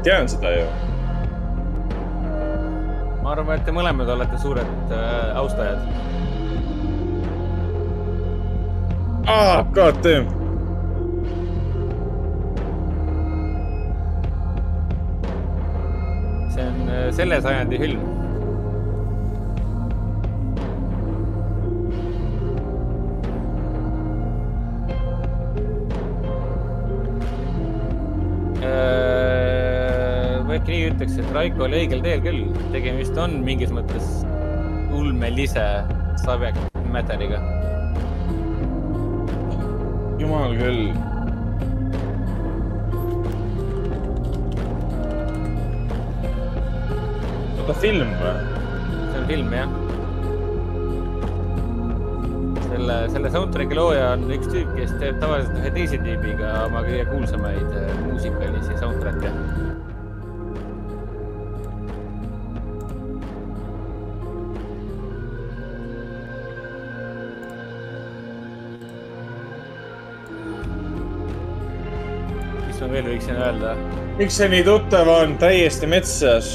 [0.01, 0.65] Ma tean seda ju.
[3.21, 5.77] ma arvan, et te mõlemad olete suured äh, austajad.
[9.29, 10.25] aa, god damn.
[16.49, 18.20] see on äh, selle sajandi film.
[30.67, 34.21] Nii ütleks, et Raiko oli õigel teel küll, tegemist on mingis mõttes
[34.95, 35.65] ulmelise
[36.23, 36.61] subject
[36.93, 37.41] matter'iga.
[40.21, 40.91] jumal küll.
[47.61, 48.35] oota, film või?
[49.11, 49.75] see on film, jah.
[52.71, 57.05] selle, selle soundtrack'i looja on üks tüüp, kes teeb tavaliselt ühe teise tüübiga oma kõige
[57.11, 59.70] kuulsamaid äh, muusikalisi soundtrack'e.
[72.91, 73.75] Veel võiksin öelda?
[74.19, 76.51] miks see nii tuttav on, täiesti metsas.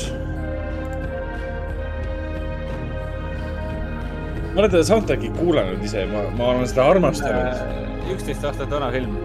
[4.52, 8.06] ma olen teda soundtrack'i kuulanud ise, ma, ma olen seda armastanud.
[8.14, 9.18] üksteist aastat vana film.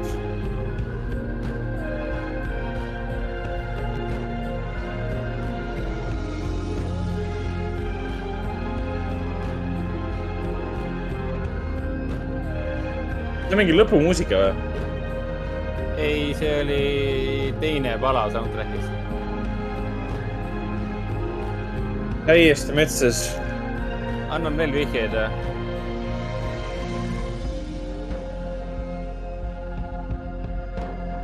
[13.52, 14.70] see on mingi lõpumuusika või?
[16.02, 18.90] Ei, see oli teine pala soundtrack'is.
[22.26, 23.24] täiesti metsas.
[24.30, 25.30] annan veel vihjeid või?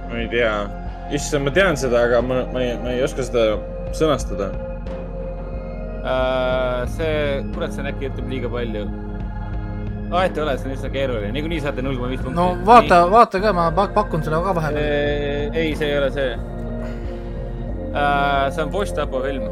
[0.09, 0.53] ma ei tea.
[1.11, 3.57] issand, ma tean seda, aga ma, ma ei, ma ei oska seda
[3.95, 4.51] sõnastada.
[6.07, 8.87] Uh, see, kurat, see on äkki ütleb liiga palju.
[10.11, 12.37] Vahet ei ole, see on üsna keeruline, niikuinii saate null koma viis punkti.
[12.39, 15.53] no vaata, vaata ka, ma pak- pakun sulle ka vahepeal.
[15.53, 16.29] ei, see ei ole see
[17.91, 18.47] uh,.
[18.55, 19.47] see on post-apo film.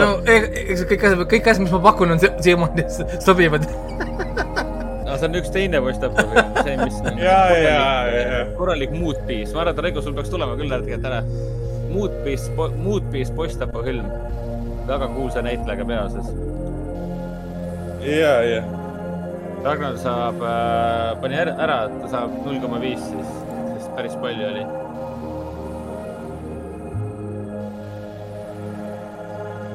[0.00, 2.84] no e- eks kõik asjad, kõik asjad, mis ma pakun, on si- siiamaani
[3.26, 3.66] sobivad.
[5.06, 7.80] no see on üks teine post-apo film, see, mis on ja, ja,
[8.20, 8.44] ja.
[8.58, 11.20] korralik mood piece, ma arvan, et Raigo, sul peaks tulema küll tegelikult ära.
[11.90, 12.46] Mood piece,
[12.78, 14.06] mood piece post-apo film,
[14.86, 16.28] väga kuulsa näitlejaga peaosas.
[18.02, 18.62] ja, ja.
[19.64, 23.34] Ragnar saab äh,, pani ära, ära, et ta saab null koma viis siis,
[23.74, 24.64] sest päris palju oli.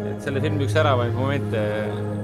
[0.09, 1.61] et selle filmi üks äravaid momente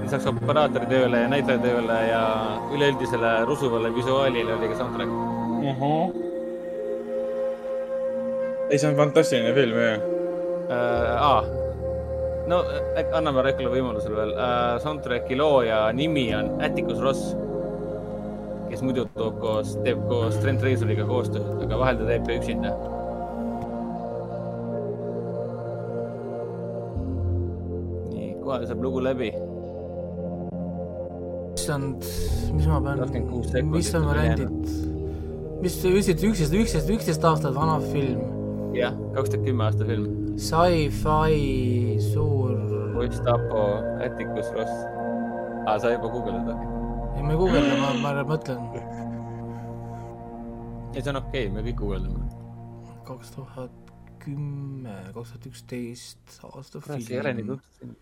[0.01, 2.25] lisaks operaatori tööle ja näitleja tööle ja
[2.73, 5.11] üleüldisele rusuvale visuaalile oli ka soundtrack.
[8.71, 10.05] ei, see on fantastiline film, jah.
[10.71, 11.60] äh,.
[12.51, 12.59] No
[12.99, 14.75] äkki anname Raikole võimaluse veel äh,.
[14.83, 17.31] soundtrack'i looja nimi on Atticus Ross,
[18.71, 22.73] kes muidu toob koos, teeb koos Trent Rezoriga koostööd, aga vahel ta teeb ka üksinda.
[28.11, 29.31] nii, kohe saab lugu läbi.
[31.61, 32.03] issand,
[32.55, 34.75] mis ma pean 26, sekundit mis on variandid?
[35.61, 38.40] mis te ütlesite, üksteist, üksteist, üksteist aastat vana film,
[38.75, 40.05] jah, kaks tuhat kümme aasta film.
[40.37, 41.33] sci-fi
[42.11, 42.55] suur,
[42.95, 43.63] Poiss Tapo,
[44.05, 44.75] Atticus Ross.
[45.67, 46.67] aa, sa juba guugeldad või?
[47.17, 48.61] ei ma ei guugelda, ma, ma mõtlen
[50.95, 52.23] ei, see on okei okay,, me kõik guugeldame.
[53.07, 53.75] kaks tuhat
[54.21, 57.95] kümme, kaks tuhat üksteist aasta kurat, see ei ole nii film.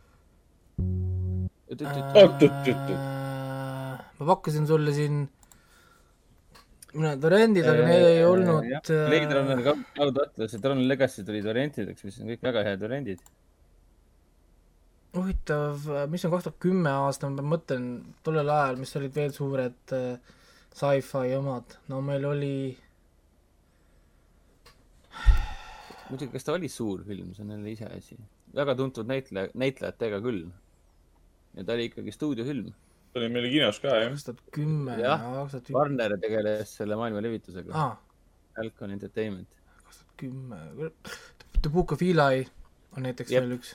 [1.69, 2.77] Oot-oot-oot-oot.
[2.89, 5.27] Äh, ma pakkusin sulle siin
[6.93, 8.65] mõned variandid, aga need ei olnud.
[8.69, 9.61] äh, Blade Runner,
[9.95, 13.21] Cloud Atlas ja Tron Legacy tulid variantideks, mis on kõik väga head variandid.
[15.17, 17.87] huvitav, mis on kaks tuhat kümme aasta, ma mõtlen
[18.23, 20.35] tollel ajal, mis olid veel suured äh,
[20.77, 22.53] sci-fi omad, no meil oli
[26.09, 28.17] muidugi, kas ta oli suur film, see on jälle iseasi.
[28.55, 30.45] väga tuntud näitleja, näitlejatega küll.
[31.55, 32.71] ja ta oli ikkagi stuudiofilm.
[33.09, 34.09] See oli meil kinos ka, jah.
[34.13, 37.95] kaks tuhat kümme, Jah, kaks tuhat üks, Warner tegeles selle maailma levitusega ah..
[38.55, 39.47] Falcon Entertainment.
[39.83, 40.59] kaks tuhat kümme,
[41.59, 42.45] The Book of Eli
[42.97, 43.73] on näiteks veel üks.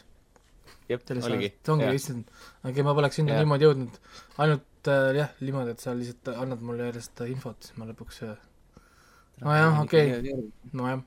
[0.89, 1.51] jep, sellest oligi.
[1.65, 1.99] see ongi Jah.
[1.99, 2.31] issand,
[2.65, 3.43] okei ma poleks sinna Jah.
[3.45, 3.99] niimoodi jõudnud,
[4.45, 8.37] ainult äh, jah, niimoodi, et sa lihtsalt annad mulle järjest infot, siis ma lõpuks äh,
[9.43, 10.37] nojah, okei.
[10.73, 11.01] nojah,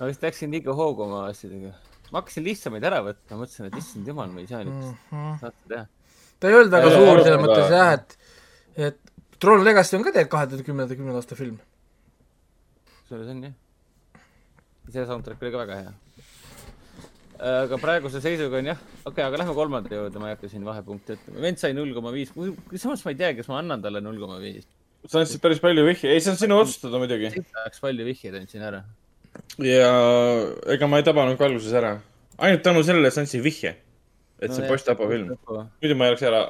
[0.00, 1.72] ma vist läksin liiga hoogu oma asjadega.
[2.10, 5.40] ma hakkasin lihtsamaid ära võtma, mõtlesin, et issand jumal, me ei saa niisugust Mhm.
[5.40, 5.86] saate teha.
[6.40, 8.16] Ta ei olnud väga Ei, suur selles mõttes jah, et
[8.88, 8.98] et
[9.40, 11.58] Tron Legacy on ka tegelikult kahe tuhande kümnenda, kümnenda aasta film.
[12.90, 13.54] kusjuures on jah.
[14.92, 15.92] see soundtrack oli ka väga hea.
[17.50, 20.64] aga praeguse seisuga on jah, okei okay,, aga lähme kolmanda juurde, ma ei hakka siin
[20.68, 21.42] vahepunkte ütlema.
[21.46, 22.32] vend sai null koma viis,
[22.76, 24.68] samas ma ei tea, kas ma annan talle null koma viis.
[25.06, 27.32] sa andsid päris palju vihje, ei, see on sinu otsustada muidugi.
[27.80, 28.84] palju vihjeid andsin ära.
[29.64, 29.92] ja
[30.76, 31.96] ega ma ei tabanud ka alguses ära.
[32.38, 33.76] ainult tänu sellele sa andsid vihje,
[34.40, 35.32] et see on post-apo film.
[35.82, 36.40] muidu ma ei oleks ära,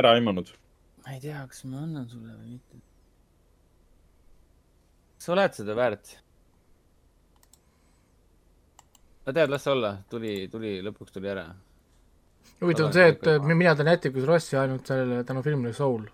[0.00, 0.52] ära aimanud.
[1.04, 2.80] ma ei tea, kas ma annan sulle või mitte.
[5.20, 6.14] sa oled seda väärt.
[9.26, 11.46] no tead, las olla, tuli, tuli, lõpuks tuli ära.
[12.60, 16.04] huvitav on see, et mina tean Atticus Rossi ainult sellele tänu filmile Soul.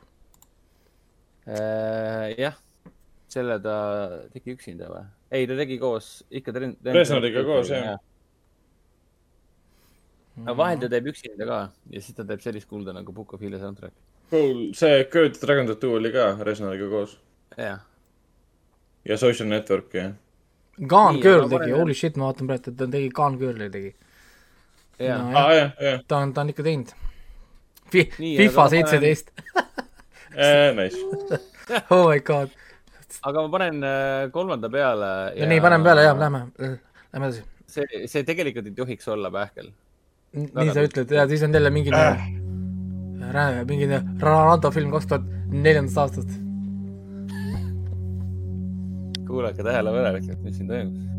[1.46, 2.56] Äh, jah,
[3.30, 3.76] selle ta
[4.32, 5.06] tegi üksinda või?
[5.34, 6.54] ei, ta tegi koos, ikka.
[6.94, 7.98] Resneriga koos, jah..
[10.44, 11.58] Aga vahel ta teeb üksinda ka
[11.90, 13.94] ja siis ta teeb sellist kulda nagu Book of Hile soundtrack.
[14.30, 17.16] Cool, see Good Dragon Tattoo oli ka Resneriga koos
[17.56, 17.78] jah,
[19.06, 20.10] ja Social Network ja.
[20.76, 23.94] Gone Girl tegi, holy shit, ma vaatan praegu, et ta tegi Gone Girli tegi.
[24.98, 25.38] jah No, no,.
[25.38, 26.92] aa, jah, jah, ta on, ta on ikka teinud
[27.86, 29.30] FIFA aga ma panen- seitseteist,
[30.80, 30.98] nice.
[31.94, 32.50] oh my god.
[33.22, 35.10] aga ma panen äh, kolmanda peale.
[35.38, 37.44] nii, paneme peale, jah, lähme, lähme edasi.
[37.70, 39.70] see, see tegelikult ei tohiks olla pähkel.
[40.34, 42.26] Nii sa ütled ja siis on jälle mingi äh.,
[43.68, 43.88] mingi
[44.20, 46.30] Ranto film kaks tuhat neljandast aastast.
[49.26, 51.15] kuulake tähelepanelikult, mis siin toimub.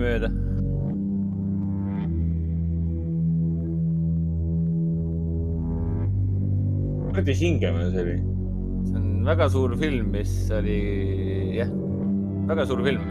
[0.00, 0.30] mööda.
[7.10, 8.16] kuradi hingamine see oli.
[8.88, 10.78] see on väga suur film, mis oli,
[11.58, 11.70] jah,
[12.48, 13.02] väga suur film.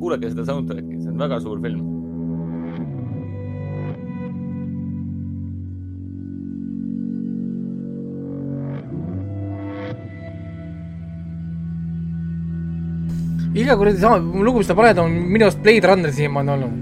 [0.00, 1.95] kuulake seda soundtrack'i, see on väga suur film.
[13.56, 16.72] Iga kuradi sama, lugu, mis ta paneb, on minu arust Blade Runner siiamaani olnud.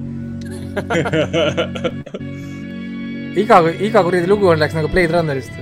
[3.43, 3.57] iga,
[3.89, 5.55] iga kuradi lugu on, läks nagu Blade Runnerist.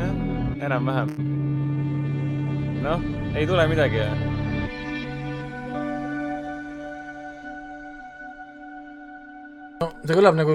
[0.00, 0.12] jah,
[0.66, 1.08] enam-vähem.
[2.84, 2.98] noh,
[3.36, 4.00] ei tule midagi.
[9.80, 10.54] no see kõlab nagu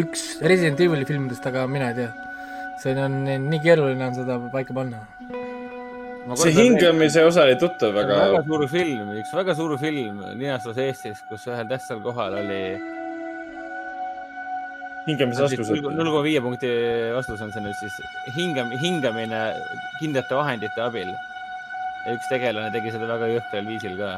[0.00, 2.31] üks Resident Evil'i filmidest, aga mina ei tea.
[2.82, 5.02] See on nii keeruline on seda paika panna.
[6.34, 6.54] see.
[6.56, 11.46] hingamise osa oli tuttav väga, väga suur film, üks väga suur film linastus Eestis, kus
[11.50, 12.62] ühel tähtsal kohal oli
[15.06, 15.82] hingamise astused.
[15.82, 16.70] null koma viie punkti
[17.14, 17.98] vastus on see nüüd siis
[18.36, 19.42] hingam-, hingamine
[20.00, 21.10] kindlate vahendite abil.
[22.04, 24.14] ja üks tegelane tegi seda väga jõhkral viisil ka.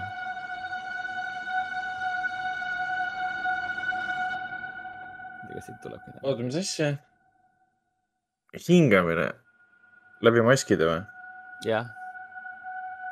[5.55, 6.23] kas siit tuleb midagi.
[6.27, 6.95] oota, mis asja?
[8.69, 9.31] Hingamine
[10.25, 11.01] läbi maskide või?
[11.67, 11.89] jah.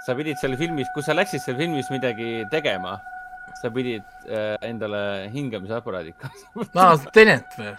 [0.07, 2.99] sa pidid seal filmis, kui sa läksid seal filmis midagi tegema,
[3.61, 6.89] sa pidid äh, endale hingamisaparaadid kaasa võtma.
[6.89, 7.77] aa, Tenet või?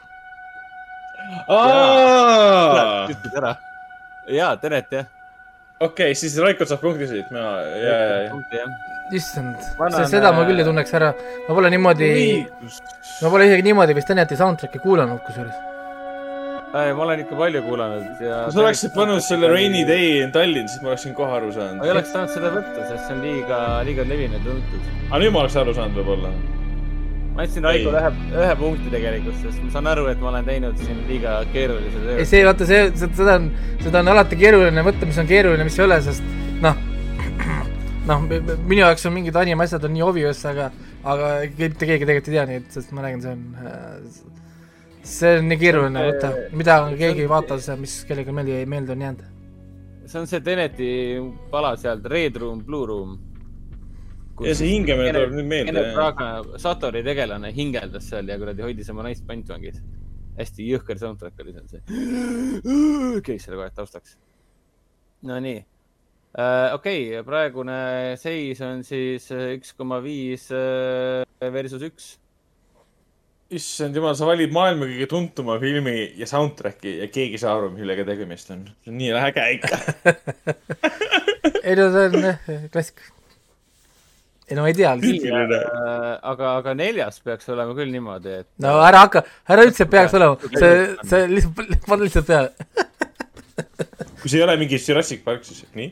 [1.47, 3.55] okei, ära.
[4.39, 5.11] jaa, Tenet jah.
[6.15, 8.65] siis Raiko saab punkti siit, mina, ja, ja, ja.
[9.11, 9.59] issand,
[10.11, 11.13] seda ma äh, küll ei tunneks ära.
[11.47, 12.09] ma pole niimoodi,
[13.21, 15.72] ma pole isegi niimoodi vist Teneti soundtrack'i kuulanud kusjuures.
[16.73, 18.39] Ma olen ikka palju kuulanud ja.
[18.47, 21.53] kui sa oleksid pannud selle Rainy Day in Tallinn, siis ma oleksin kohe aru ma
[21.53, 21.91] ei saanud.
[21.93, 24.89] oleks saanud seda võtta, sest see on liiga, liiga levinud ja tuntud.
[25.09, 26.31] aga nüüd ma oleks aru saanud võib-olla.
[27.35, 28.09] ma andsin Raikole Ei.
[28.09, 32.01] ühe, ühe punkti tegelikult, sest ma saan aru, et ma olen teinud siin liiga keerulise
[32.07, 33.47] töö ei, see, vaata, see, seda on,
[33.85, 36.83] seda on alati keeruline võtta, mis on keeruline, mis ei ole, sest noh,
[38.09, 40.71] noh, minu jaoks on mingid anime asjad on nii obvious, aga,
[41.05, 44.39] aga mitte keegi tegelikult ei tea neid, sest ma räägin, see on,
[45.03, 49.25] see on nii keeruline võtta, mida keegi ei vaata, mis kellelegi meelde, meelde on jäänud.
[50.05, 50.89] see on see Teneti
[51.51, 53.17] pala sealt, Red Room, Blue Room.
[54.47, 55.83] ja see hingamine tuleb nüüd meelde.
[56.61, 59.83] Satori tegelane hingeldas seal ja kuradi hoidis oma naist pantvangis.
[60.39, 61.83] hästi jõhker soundtrack oli seal see.
[63.27, 64.17] käis selle kohe taustaks.
[65.27, 66.73] Nonii uh,.
[66.73, 67.77] okei okay,, praegune
[68.19, 70.47] seis on siis üks koma viis
[71.53, 72.13] versus üks
[73.53, 77.71] issand jumal, sa valid maailma kõige tuntuma filmi ja soundtrack'i ja keegi ei saa aru,
[77.75, 78.63] millega tegemist on.
[78.83, 79.81] see on nii äge ikka
[81.67, 83.03] ei no see on jah, klassik.
[84.47, 84.95] ei no ma ei tea.
[84.95, 88.49] Aga, aga neljas peaks olema küll niimoodi, et.
[88.63, 90.73] no ära hakka, ära üldse peaks olema, see,
[91.11, 92.53] see lihtsalt, pane lihtsalt peale
[94.23, 95.91] kui see ei ole mingi Jurassic Park, siis nii.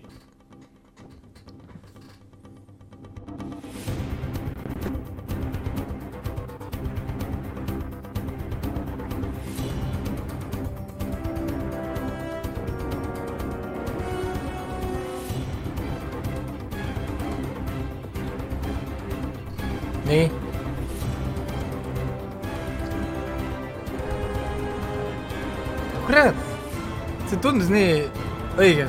[27.71, 28.09] Tundus nii
[28.57, 28.87] õige.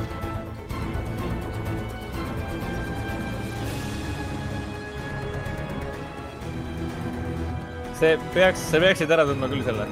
[7.93, 9.87] see peaks, sa peaksid ära tundma küll selle.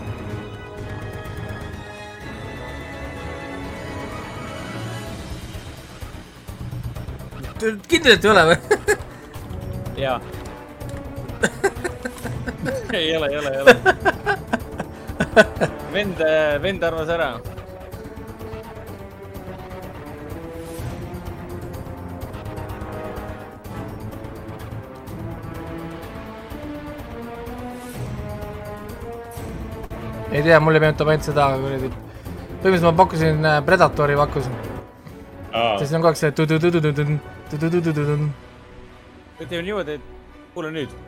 [7.87, 8.57] kindlalt ei ole või?
[10.01, 10.17] jaa
[12.97, 13.75] ei ole, ei ole, ei ole.
[15.93, 16.23] vend,
[16.65, 17.31] vend arvas ära.
[30.31, 31.91] Ei tea, mulle meenutab ainult seda kuradi,
[32.61, 34.57] põhimõtteliselt ma pakkusin äh, Predatori pakkusin.
[35.79, 37.05] sest on kogu aeg see tu-tu-tu-tu-tu-tu,
[37.51, 38.29] tu-tu-tu-tu-tu.
[39.41, 40.99] teeme niimoodi, et kuule nüüd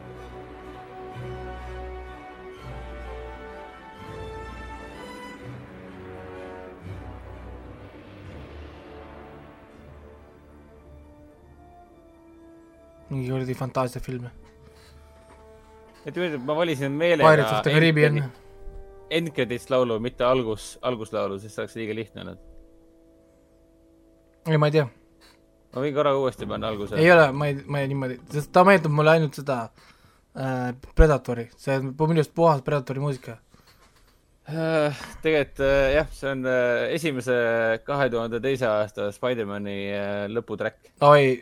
[13.14, 14.30] mingi kuradi fantaasiafilm.
[16.06, 16.16] et
[16.46, 17.30] ma valisin meelega.
[17.30, 18.43] Pirates of the Caribbean.
[19.14, 22.44] End credits laulu, mitte algus, alguslaulu, sest see oleks liiga lihtne olnud.
[24.50, 24.88] ei, ma ei tea.
[25.74, 27.00] ma võin korra uuesti panna alguse.
[27.00, 31.50] ei ole, ma ei, ma ei niimoodi, sest ta meenutab mulle ainult seda äh, Predatori,
[31.58, 33.38] see on minu arust puhas Predatori muusika
[34.44, 34.92] Äh,
[35.24, 37.36] tegelikult äh, jah, see on äh, esimese
[37.88, 39.78] kahe tuhande teise aasta Spider-man'i
[40.36, 40.82] lõputrack.
[41.08, 41.38] oi,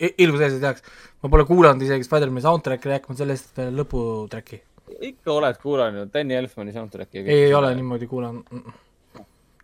[0.00, 0.86] ilmus ees ei teaks,
[1.20, 4.62] ma pole kuulanud isegi Spider-man'i soundtrack'i, rääkimata sellest peale lõputrack'i.
[5.10, 7.24] Ikka oled kuulanud, Danny Elfmani soundtrack'i.
[7.24, 8.44] ei, ei ole niimoodi kuulanud.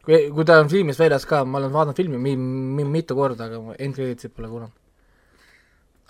[0.05, 3.49] kui, kui ta on filmis väljas ka, ma olen vaadanud filmi mi, mi, mitu korda,
[3.49, 4.77] aga end credits'it pole kuulanud.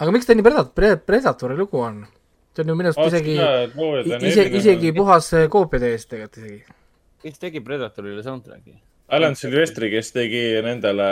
[0.00, 2.04] aga miks ta nii Predator, Predatori lugu on?
[2.52, 3.36] see on ju minu arust isegi,
[4.28, 6.80] ise, isegi puhas koopia täiesti tegelikult isegi.
[7.22, 8.76] kes tegi Predatorile soundtrack'i?
[9.12, 11.08] Alan Silvestri, kes tegi nendele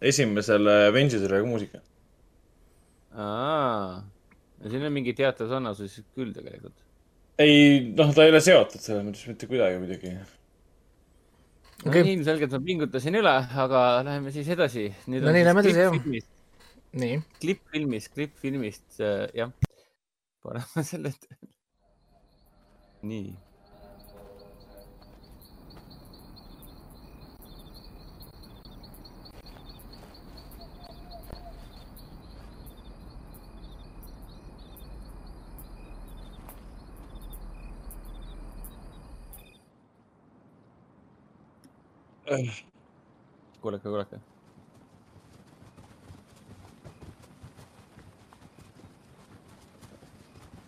[0.00, 1.82] esimesele Avengersile muusika.
[3.14, 4.02] aa,
[4.68, 6.76] siin on mingi teatav sarnasus küll tegelikult.
[7.40, 10.12] ei, noh, ta ei ole seotud selles mõttes mitte kuidagi muidugi
[11.86, 12.02] okay..
[12.02, 14.90] no ilmselgelt ma pingutasin üle, aga läheme siis edasi.
[15.08, 15.98] no nii, lähme edasi, jah.
[17.00, 17.20] nii.
[17.40, 19.54] klippfilmist, klippfilmist, äh, jah
[20.42, 21.12] paneme selle
[23.10, 23.32] nii.
[43.60, 44.16] Kuulake, kuulake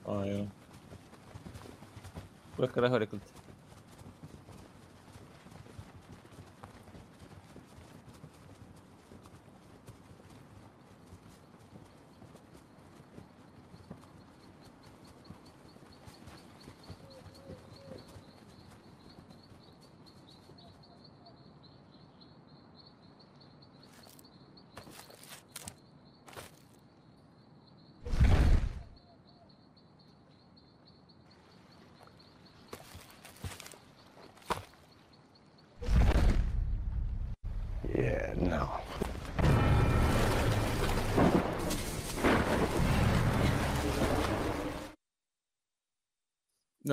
[0.04, 0.48] aa jah.
[2.54, 3.31] kuulake rahulikult.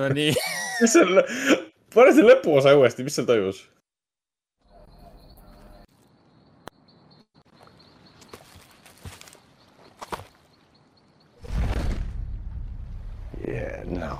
[0.00, 0.32] no nii
[0.80, 1.20] mis seal,
[1.94, 3.60] pane see lõpuosa uuesti, mis seal toimus?
[13.44, 14.16] Yeah, no.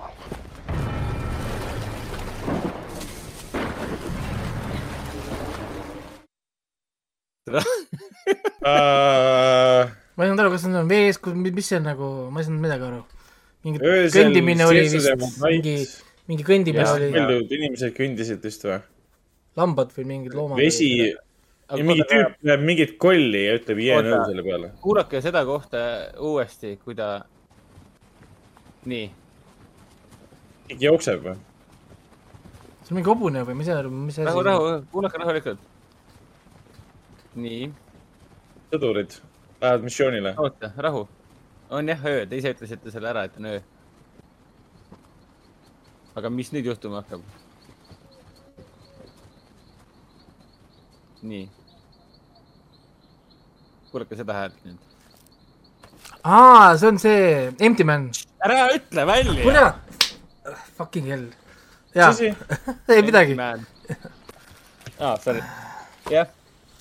[7.51, 7.55] uh...
[10.16, 12.66] ma ei saanud aru, kas see on vees, mis see on nagu, ma ei saanud
[12.66, 13.01] midagi aru
[13.64, 15.11] mingi öösel kõndimine oli vist,
[15.42, 15.74] mingi
[16.30, 18.78] mingi kõndimine ja oli, inimesed kõndisid vist või?
[19.58, 20.61] lambad või mingid loomad.
[20.62, 20.90] vesi,
[21.80, 24.08] mingi tüüp näeb mingit kolli ja ütleb jee Oota.
[24.08, 24.72] nõu selle peale.
[24.84, 25.82] kuulake seda kohta
[26.30, 27.11] uuesti, kui ta,
[28.90, 29.06] nii,
[30.70, 31.36] keegi jookseb või?
[32.84, 35.66] see on mingi hobune või mis mis see rahu, asi rahu, kuulake rahulikult.
[37.34, 37.72] nii,
[38.70, 39.18] sõdurid
[39.61, 40.36] lähevad missioonile.
[40.38, 41.08] oota, rahu.
[41.71, 43.61] On jah öö, te ise ütlesite selle ära, et on öö.
[46.18, 47.23] aga mis nüüd juhtuma hakkab?
[51.23, 51.47] nii.
[53.93, 54.79] kuulake seda häält nüüd.
[56.25, 57.23] aa, see on see
[57.61, 58.11] Empty Man.
[58.45, 59.39] ära ütle välja.
[59.43, 60.12] kurat,
[60.77, 61.27] fucking hell.
[61.95, 62.12] jaa,
[62.97, 63.39] ei midagi,
[64.99, 65.43] aa, sorry.
[66.11, 66.39] jah,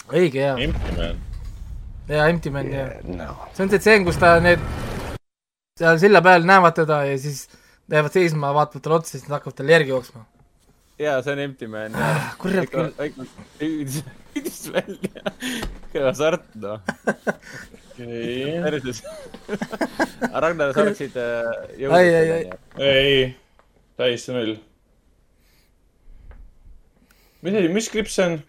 [0.09, 1.28] õige jaa, Empty man.
[2.09, 2.93] Jaa Empty Man jah.
[3.53, 4.61] see on see tseen, kus ta need
[5.79, 7.47] seal silla peal näevad teda ja siis
[7.89, 10.25] jäävad seisma, vaatavad talle otsa, siis nad hakkavad talle järgi jooksma.
[10.99, 11.97] ja see on Empty Man.
[12.41, 13.29] kurat küll.
[13.61, 15.35] hüüdis välja.
[15.93, 16.81] kõva sart, noh.
[17.97, 19.03] päriselt.
[20.33, 22.41] Ragnar, sa oleksid äh, Ai, ai, ai.
[22.43, 22.83] jõudnud.
[22.85, 23.23] ei,
[23.99, 24.55] täis null.
[27.41, 28.39] mis asi, mis klipp see on?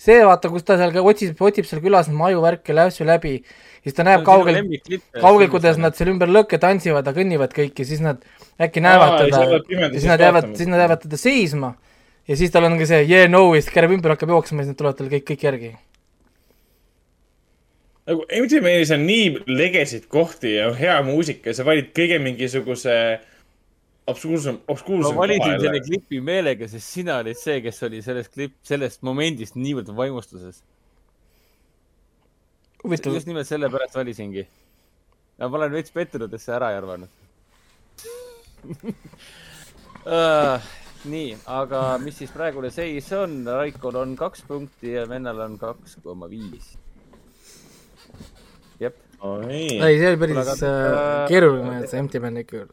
[0.00, 3.38] See vaata, kus ta seal otsib, otsib seal külas neid majuvärke lässu läbi,
[3.84, 4.68] siis ta näeb kaugelt,
[5.16, 8.20] kaugelt, kuidas nad seal ümber lõkke tantsivad ja kõnnivad kõik ja siis nad
[8.60, 11.74] äkki näevad ja teda ja siis nad jäävad, siis nad jäävad teda seisma.
[12.26, 14.66] Ja siis tal on ka see yeah no ja siis keerab ümber, hakkab jooksma ja
[14.66, 15.76] siis nad tulevad talle kõik, kõik järgi.
[18.06, 18.24] nagu
[18.62, 22.96] Manis on nii legesid kohti ja hea muusika ja sa valid kõige mingisuguse
[24.10, 28.54] obskuursem, ma obskuursem valisin selle klipi meelega, sest sina olid see, kes oli sellest klipp,
[28.66, 30.62] sellest momendist niivõrd vaimustuses.
[32.86, 34.46] just nimelt sellepärast valisingi.
[35.38, 37.08] aga ma olen veits pettunud, et sa ära ei arvanud
[40.06, 40.62] uh.
[41.12, 43.42] nii, aga mis siis praegune seis on?
[43.46, 46.74] Raikol on kaks punkti ja vennal on kaks koma viis.
[48.80, 52.66] jep, oi, ei see oli päris Kuule, aga- äh, keeruline, see Empty Man ikka.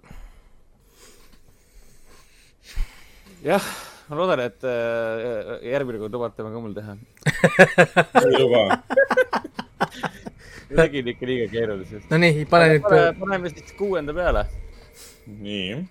[3.43, 3.65] jah,
[4.07, 6.95] ma loodan, et uh, järgmine kord lubate ka mul teha.
[8.23, 8.61] ei luba.
[10.73, 12.07] tegin ikka liiga keeruliseks.
[12.09, 12.89] no nii, pane nüüd,
[13.19, 14.47] paneme siis kuuenda peale.
[15.27, 15.83] nii.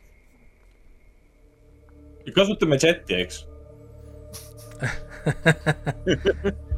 [2.34, 3.36] kasutame chati, eks.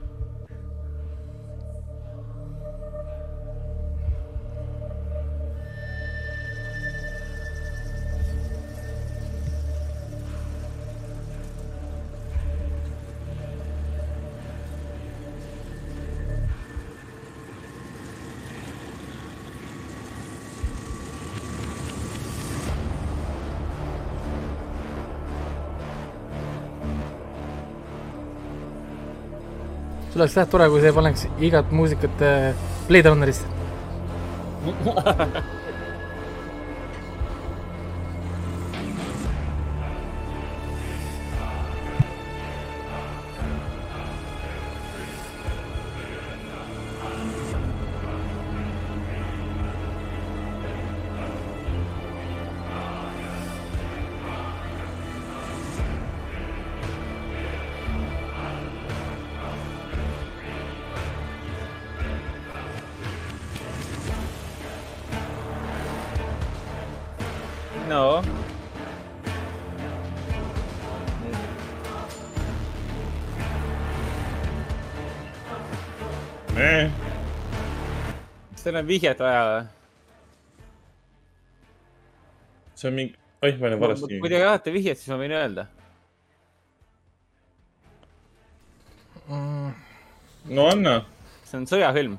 [30.24, 32.54] oleks jah tore, kui see paneks igat muusikat äh,
[32.88, 33.46] Blade Runnerisse.
[78.74, 79.64] teil on vihjet vaja või?
[82.74, 83.14] see on mingi,
[83.46, 84.30] oih, ma olen valesti kui.
[84.30, 85.66] te tahate vihjet, siis ma võin öelda.
[90.58, 90.94] no anna.
[91.46, 92.16] see on sõjafilm.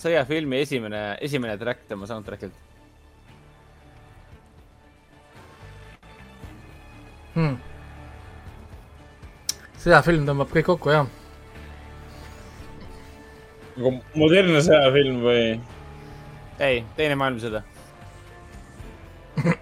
[0.00, 2.62] sõjafilmi esimene, esimene track tema soundtrack'ilt.
[7.34, 7.58] Hmm.
[9.84, 11.23] sõjafilm tõmbab kõik kokku, jah.
[13.74, 15.44] Nagu modernne sõjafilm või?
[16.62, 17.62] ei, teine maailmasõda.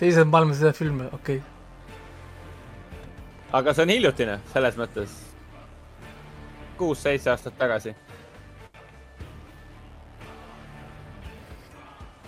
[0.00, 1.46] teised maailmasõja filme, okei okay..
[3.58, 5.10] aga see on hiljutine, selles mõttes.
[6.78, 7.92] kuus-seitse aastat tagasi.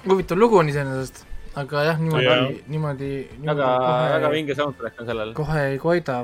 [0.08, 1.24] huvitav lugu on iseenesest,
[1.58, 3.10] aga jah, niimoodi niimoodi, niimoodi
[3.46, 3.68] väga,
[4.14, 5.34] väga vinge soundtrack on sellel.
[5.38, 6.22] kohe ei koida.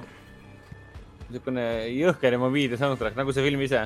[1.34, 3.84] Niisugune jõhker ja mobiilne soundtrack nagu see film ise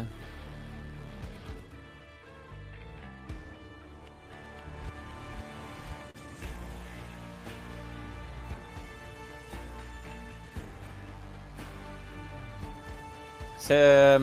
[13.68, 14.18] see,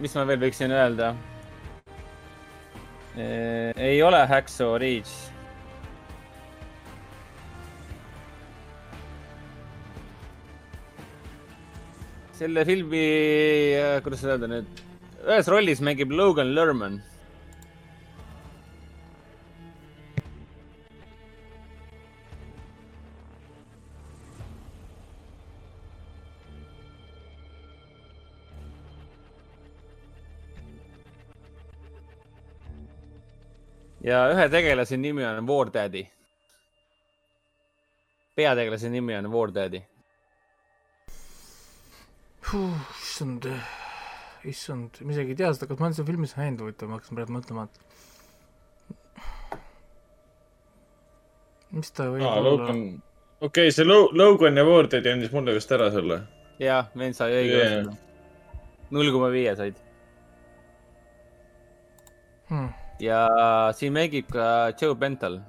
[0.00, 1.14] mis ma veel võiksin öelda?
[3.16, 5.35] ei ole Hacksaw Ridge.
[12.36, 13.04] Selle filmi,
[14.04, 14.80] kuidas öelda nüüd,
[15.24, 17.00] ühes rollis mängib Logan Lerman
[34.06, 36.06] ja ühe tegelase nimi on War Daddy.
[38.36, 39.95] peategelase nimi on War Daddy.
[42.54, 43.48] Issand,
[44.46, 47.18] issand, ma isegi ei tea seda, kas ma olen seda filmis näinud, huvitav, ma hakkasin
[47.18, 47.74] praegu mõtlema, et
[51.76, 52.70] mis ta võib ah, olla?
[52.70, 52.88] okei
[53.50, 56.16] okay,, see Logan ja War Daddy andis mulle vist ära selle.
[56.62, 57.92] jah, vend sai õige yeah.
[58.94, 59.76] null koma viie said
[62.48, 62.70] hmm
[63.02, 63.20] ja
[63.76, 65.40] siin mängib ka Joe Bental.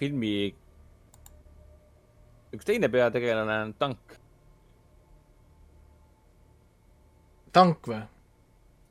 [0.00, 0.32] Filmi
[2.56, 4.16] üks teine peategelane on tank.
[7.54, 8.00] tank või?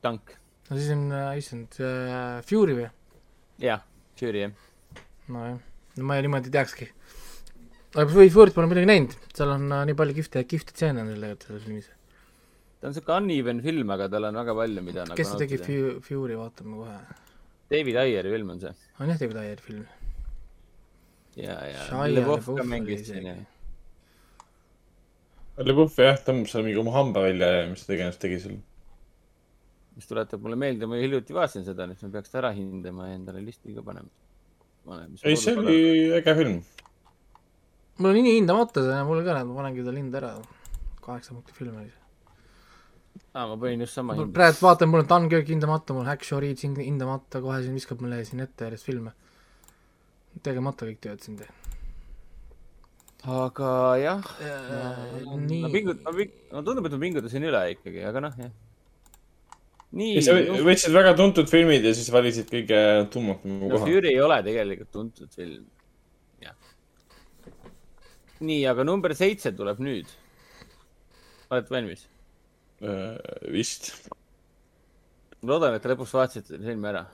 [0.05, 0.36] tank.
[0.70, 2.89] no siis on, äh, issand äh,, Fury või?
[3.64, 3.84] jah,
[4.20, 4.55] Fury jah
[5.30, 5.60] nojah,
[5.97, 6.89] no ma niimoodi teakski.
[7.95, 11.14] aga või Fury't pole midagi näinud, seal on äh, nii palju kihvte, kihvte stseene on
[11.14, 11.89] tegelikult selles filmis.
[12.80, 16.38] ta on siuke uneven film, aga tal on väga palju, mida kes nagu tegi Fury,
[16.39, 16.99] vaatame kohe.
[17.70, 18.76] David Ayeri film on see.
[18.99, 19.88] on jah, David Ayeri film.
[21.43, 23.35] Ja, ja LeBouf ka mängis siin ja.
[25.59, 28.57] LeBouf jah, tõmbas seal mingi oma hamba välja ja mis ta iganes tegi seal.
[29.99, 33.19] mis tuletab mulle meelde, ma hiljuti vaatasin seda, nüüd ma peaks ta ära hindama ja
[33.19, 34.11] endale listi ka panema
[35.23, 36.59] ei, see oli äge film.
[37.97, 40.35] mul on nii hindamata see, mul ka, ma panengi talle hinde ära.
[41.03, 42.03] kaheksa punkti film oli see.
[43.33, 44.33] aa, ma panin just sama hinda.
[44.33, 48.45] praegu vaatan, mul on Dunkirk hindamata, mul Hacksaw Ridge hindamata, kohe siin viskab mulle siin
[48.45, 49.13] ette järjest filme.
[50.45, 51.51] Tegemata kõik tööd siin teen.
[53.27, 55.61] aga jah äh,, ma, nii...
[55.65, 58.53] ma pingut-, ma ping-, no tundub, et ma pingutasin üle ikkagi, aga noh, jah
[59.97, 60.21] nii.
[60.23, 62.80] sa võtsid väga tuntud filmid ja siis valisid kõige
[63.13, 63.88] tummakama no, koha.
[63.88, 65.65] Fury ei ole tegelikult tuntud film.
[66.43, 66.55] jah.
[68.39, 70.11] nii, aga number seitse tuleb nüüd.
[71.49, 72.05] oled valmis
[72.86, 73.17] uh,?
[73.53, 73.91] vist.
[75.41, 77.07] ma loodan, et lõpuks vaatasid selle filmi ära.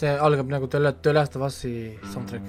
[0.00, 1.72] See algab nagu The Last of Us'i
[2.12, 2.44] soundtrack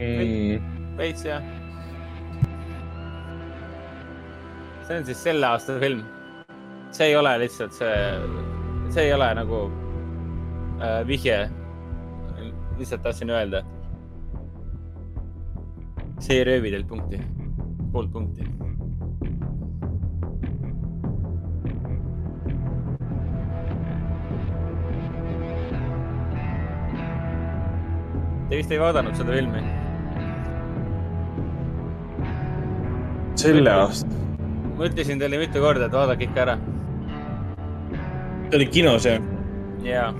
[0.00, 0.70] mm..
[0.96, 1.42] veits jah.
[4.86, 6.00] see on siis selle aasta film.
[6.96, 7.98] see ei ole lihtsalt see,
[8.94, 9.60] see ei ole nagu
[10.80, 11.38] äh, vihje.
[12.78, 13.62] lihtsalt tahtsin öelda.
[16.18, 17.20] see ei röövi teilt punkti,
[17.92, 18.48] poolt punkti
[28.50, 29.62] Te vist ei vaadanud seda filmi?
[33.40, 34.16] selle aasta.
[34.76, 36.56] ma ütlesin teile mitu korda, et vaadake ikka ära.
[38.50, 39.22] see oli kinos, jah?
[39.86, 40.10] jaa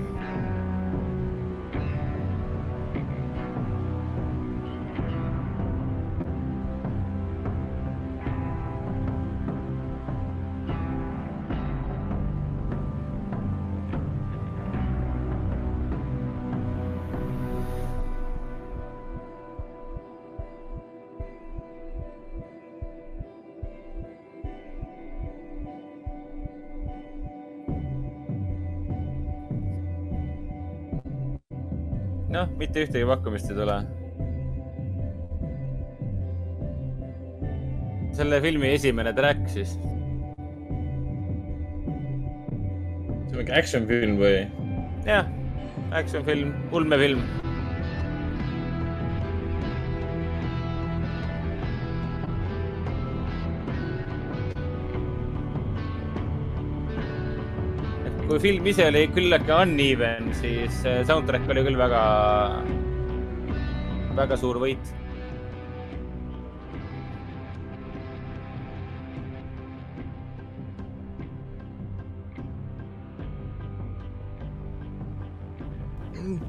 [32.71, 33.73] mitte ühtegi pakkumist ei tule.
[38.15, 39.73] selle filmi esimene track siis.
[43.27, 44.47] see on mingi action film või?
[45.03, 45.27] jah,
[45.99, 47.40] action film, ulmefilm
[58.31, 62.01] kui film ise oli küllaltki uneven, siis soundtrack oli küll väga,
[64.15, 64.95] väga suur võit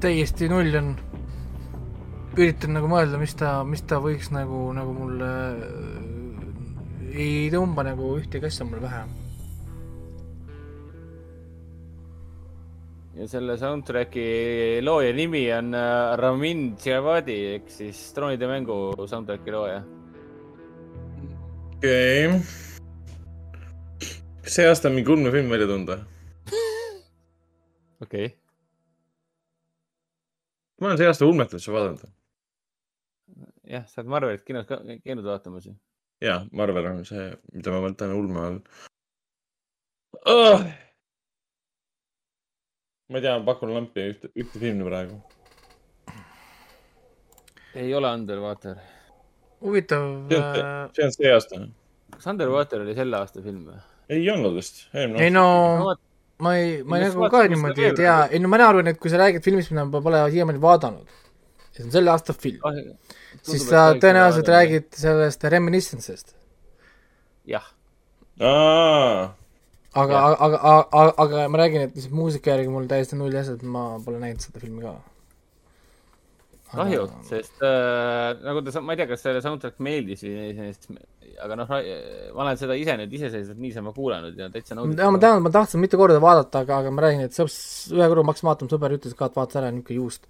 [0.03, 0.95] täiesti null on.
[2.33, 5.29] üritan nagu mõelda, mis ta, mis ta võiks nagu, nagu mulle
[5.67, 6.23] äh,
[7.13, 9.03] ei tõmba nagu ühtegi asja mul pähe.
[13.13, 14.27] Ja selle soundtrack'i
[14.81, 19.81] looja nimi on äh, Ramin Djawadi ehk siis troonide mängu soundtrack'i looja.
[21.77, 22.39] okei okay..
[24.43, 25.99] kas see aasta on mingi ulmefilm välja tulnud või?
[28.05, 28.43] okei okay
[30.83, 32.05] ma olen see aasta ulmet üldse vaadanud.
[33.69, 35.75] jah, sa oled Marvelit kinos ka käinud vaatamas ju.
[36.21, 38.59] ja, Marvel on see, mida ma mõtlen ulme all
[40.25, 40.65] oh!.
[43.09, 45.19] Ma ei tea, pakun lampi ühte, ühte filmi praegu.
[47.75, 48.77] ei ole Underwater.
[49.61, 50.07] huvitav.
[50.29, 51.65] see on see aasta.
[52.15, 53.81] kas Underwater oli selle aasta film või?
[54.09, 54.87] ei olnud vist.
[54.95, 55.45] ei no
[56.43, 59.11] ma ei, ma ei nagu ka niimoodi ei tea, ei no mina arvan, et kui
[59.11, 61.19] sa räägid filmist, mida ma pole siiamaani vaadanud,
[61.75, 62.81] see on selle aasta film ah,,
[63.41, 66.35] siis sa tõenäoliselt räägid sellest Reminiscence'ist.
[67.51, 67.67] jah.
[68.39, 69.33] aga,
[69.93, 73.91] aga, aga, aga, aga ma räägin, et lihtsalt muusika järgi mul täiesti null asjad, ma
[74.03, 74.97] pole näinud seda filmi ka
[76.73, 80.87] kahju, sest äh, nagu ta, ma ei tea, kas selle soundtrack meeldis või iseenesest,
[81.45, 85.13] aga noh, ma olen seda ise nüüd iseseisvalt niisama kuulanud ja täitsa nauditav.
[85.13, 87.57] ma tean, ma tahtsin mitu korda vaadata, aga, aga ma räägin, et sõps,
[87.93, 90.25] ühe korra ma hakkasin vaatama, sõber ütles ka, et vaata ära, niisugune juust.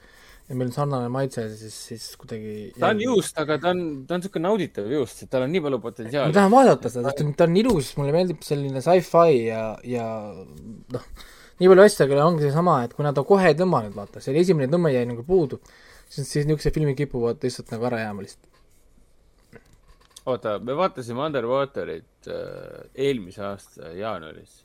[0.54, 2.72] Ja meil on sarnane maitse, siis, siis kuidagi.
[2.80, 5.64] ta on juust, aga ta on, ta on niisugune nauditav juust, et tal on nii
[5.68, 6.32] palju potentsiaali.
[6.32, 10.10] ma tahan vaadata seda, sest ta on ilus, mulle meeldib selline sci-fi ja, ja
[10.94, 11.08] noh,
[11.60, 14.38] nii palju asju, aga ongi seesama, et kui nad kohe ei tõmba nüüd, vaata, see
[14.40, 15.60] esimene tõmme jäi nagu puudu
[16.14, 18.50] siis, siis niisugused filmid kipuvad lihtsalt nagu ära jääma lihtsalt.
[20.26, 24.62] oota, me vaatasime Underwaterit äh, eelmise aasta jaanuaris.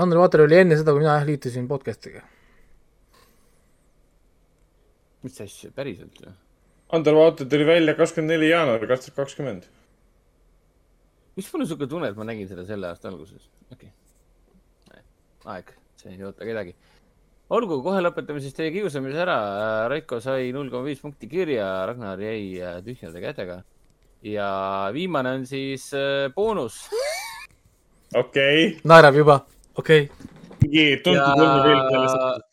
[0.00, 2.22] Underwater oli enne seda, kui mina jah liitusin podcast'iga.
[5.26, 6.32] Mis asja, päriselt või?
[6.96, 9.68] Underwater tuli välja kakskümmend neli jaanuar kaks tuhat kakskümmend.
[11.36, 13.50] miks mul on siuke tunne, et ma nägin seda selle aasta alguses?
[13.72, 13.92] okei
[14.88, 15.04] okay..
[15.54, 16.74] aeg, see ei oota kedagi
[17.50, 19.38] olgu, kohe lõpetame siis teie kiusamise ära.
[19.90, 23.62] Raiko sai null koma viis punkti kirja, Ragnar jäi äh, tühjade kätega.
[24.22, 26.82] ja viimane on siis äh, boonus.
[28.14, 28.80] okei okay..
[28.84, 29.38] naerab juba,
[29.74, 30.96] okei okay..
[31.04, 31.40] tuntud
[31.90, 32.44] sellest.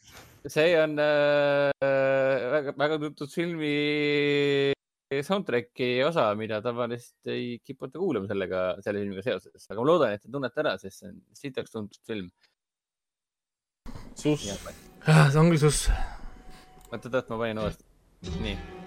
[0.47, 1.71] see on äh,
[2.53, 3.73] väga, väga tuntud filmi
[5.23, 10.23] soundtrack'i osa, mida tavaliselt ei kiputa kuulama sellega, selle filmiga seoses, aga ma loodan, et
[10.25, 12.31] te tunnete ära, sest see on sitaks tuntud film
[14.17, 14.49] suss.
[15.07, 15.87] Ah, see on küll suss.
[16.91, 17.87] oota, oota, ma panin uuesti.
[18.41, 18.86] nii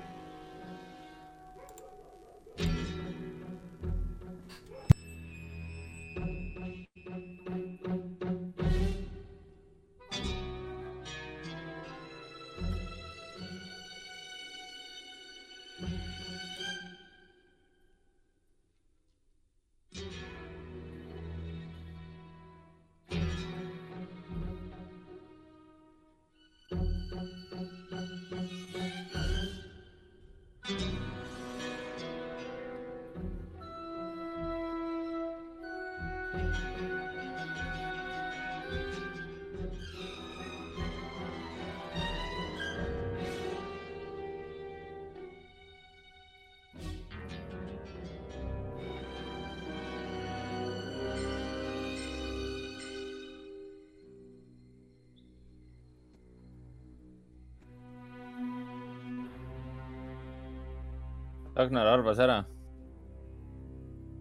[61.60, 62.38] Ragnar arvas ära.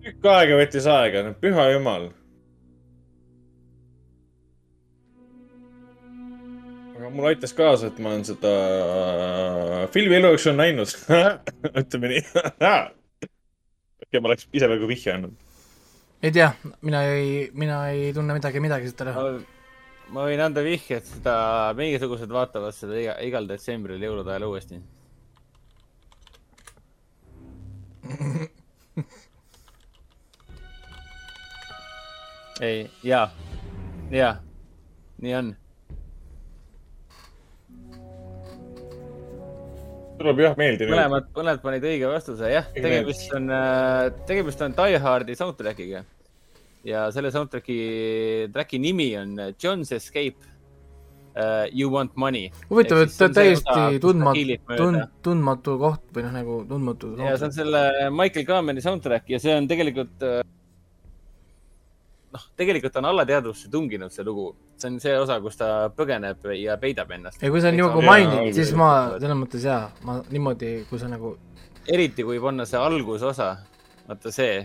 [0.04, 2.10] tükk aega võttis aega, püha jumal.
[7.20, 8.52] Mul aitas kaasa, et ma olen seda
[9.84, 10.90] äh, filmi elu jooksul näinud
[11.84, 12.22] ütleme nii
[14.06, 15.36] okei, ma oleks ise praegu vihje andnud.
[16.24, 16.50] ei tea,
[16.82, 19.14] mina ei, mina ei tunne midagi, midagi siit ära.
[20.16, 21.36] ma võin anda vihje, et seda,
[21.78, 24.76] mingisugused vaatavad seda iga, igal detsembril jõulude ajal uuesti
[32.66, 33.28] ei, jaa,
[34.12, 34.36] jaa,
[35.22, 35.48] nii on.
[40.20, 40.88] Tuleb jah meelde.
[40.92, 46.04] mõlemad, mõlemad panid õige vastuse, jah, tegemist on, äh, tegemist on Die Hardi soundtrack'iga.
[46.88, 47.80] ja selle soundtrack'i,
[48.54, 50.38] track'i nimi on John's Escape.
[51.40, 52.50] uh, You want money.
[52.70, 57.84] huvitav, et täiesti tundmatu tund-, tundmatu koht või noh, nagu tundmatu ja see on selle
[58.12, 60.26] Michael Kameni soundtrack ja see on tegelikult,
[62.34, 64.52] noh, tegelikult on alateadvusse tunginud see lugu.
[64.80, 67.42] see on see osa, kus ta põgeneb ja peidab ennast.
[67.42, 71.10] ja kui sa niimoodi Jaa, mainid, siis ma selles mõttes jaa, ma niimoodi, kui sa
[71.12, 71.36] nagu,
[71.88, 73.50] eriti kui panna see algusosa,
[74.08, 74.62] vaata see,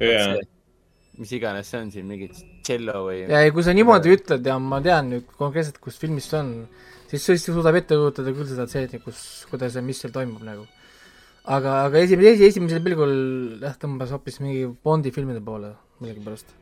[0.00, 0.38] jaa,
[1.20, 3.22] mis iganes see on siin, mingi tšello või.
[3.28, 6.54] ja ei, kui sa niimoodi ütled ja ma tean nüüd konkreetselt, kus filmis see on,
[7.10, 10.46] siis sa siis suudab ette kujutada küll seda stseeni, kus, kuidas ja mis seal toimub
[10.46, 10.68] nagu.
[11.56, 13.14] aga, aga esimene, esi-, esimesel pilgul
[13.62, 16.54] jah, tõmbas hoopis mingi Bondi filmide poole millegipärast.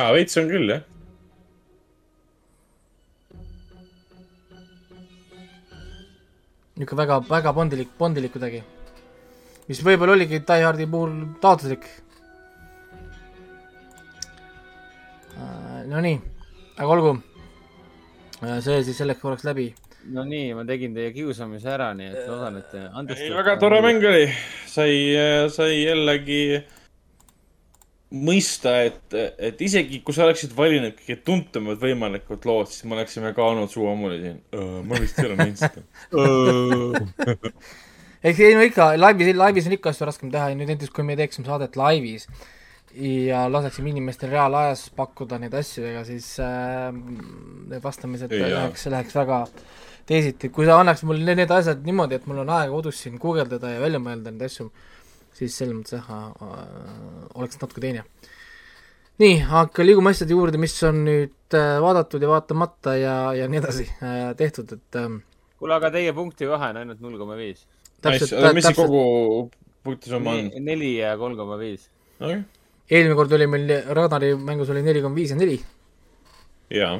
[0.00, 0.86] aa, veits on küll, jah.
[6.80, 8.62] niisugune väga, väga bondilik, bondilik kuidagi.
[9.68, 11.84] mis võib-olla oligi Die Hardi puhul taotluslik.
[15.90, 16.20] Nonii,
[16.76, 17.12] aga olgu.
[18.40, 19.74] see siis selleks korraks läbi.
[20.14, 23.32] No nii, ma tegin teie kiusamise ära, nii et loodan, et te andestate.
[23.36, 24.28] väga tore mäng oli.
[24.70, 24.92] sai,
[25.52, 26.42] sai jällegi
[28.10, 33.30] mõista, et, et isegi kui sa oleksid valinud kõige tuntumad võimalikud lood, siis me oleksime
[33.36, 34.40] ka olnud suu ammuli siin.
[34.88, 35.84] ma vist ei ole näinud seda.
[38.30, 41.06] eks ei no ikka, laivis, laivis on ikka asju raskem teha ja nüüd näiteks, kui
[41.06, 42.26] me teeksime saadet laivis
[42.98, 49.44] ja laseksime inimestel reaalajas pakkuda neid asju, ega siis äh, need vastamised läheks, läheks väga
[50.10, 50.50] teisiti.
[50.54, 53.74] kui sa annaks mulle need, need asjad niimoodi, et mul on aega kodus siin guugeldada
[53.74, 54.68] ja välja mõelda neid asju,
[55.36, 58.04] siis selles mõttes jah oleks natuke teine.
[59.22, 63.60] nii, aga liigume asjade juurde, mis on nüüd äh, vaadatud ja vaatamata ja, ja nii
[63.60, 65.18] edasi äh, tehtud, et äh,
[65.60, 67.66] kuule, aga teie punkti vahe on ainult null koma viis.
[68.00, 69.04] täpselt, mis see täpselt kogu
[69.84, 70.50] punktisumma on?
[70.66, 71.86] neli ja kolm koma viis.
[72.20, 75.60] eelmine kord oli meil Ragnari mängus oli neli koma viis ja neli.
[76.80, 76.96] jaa.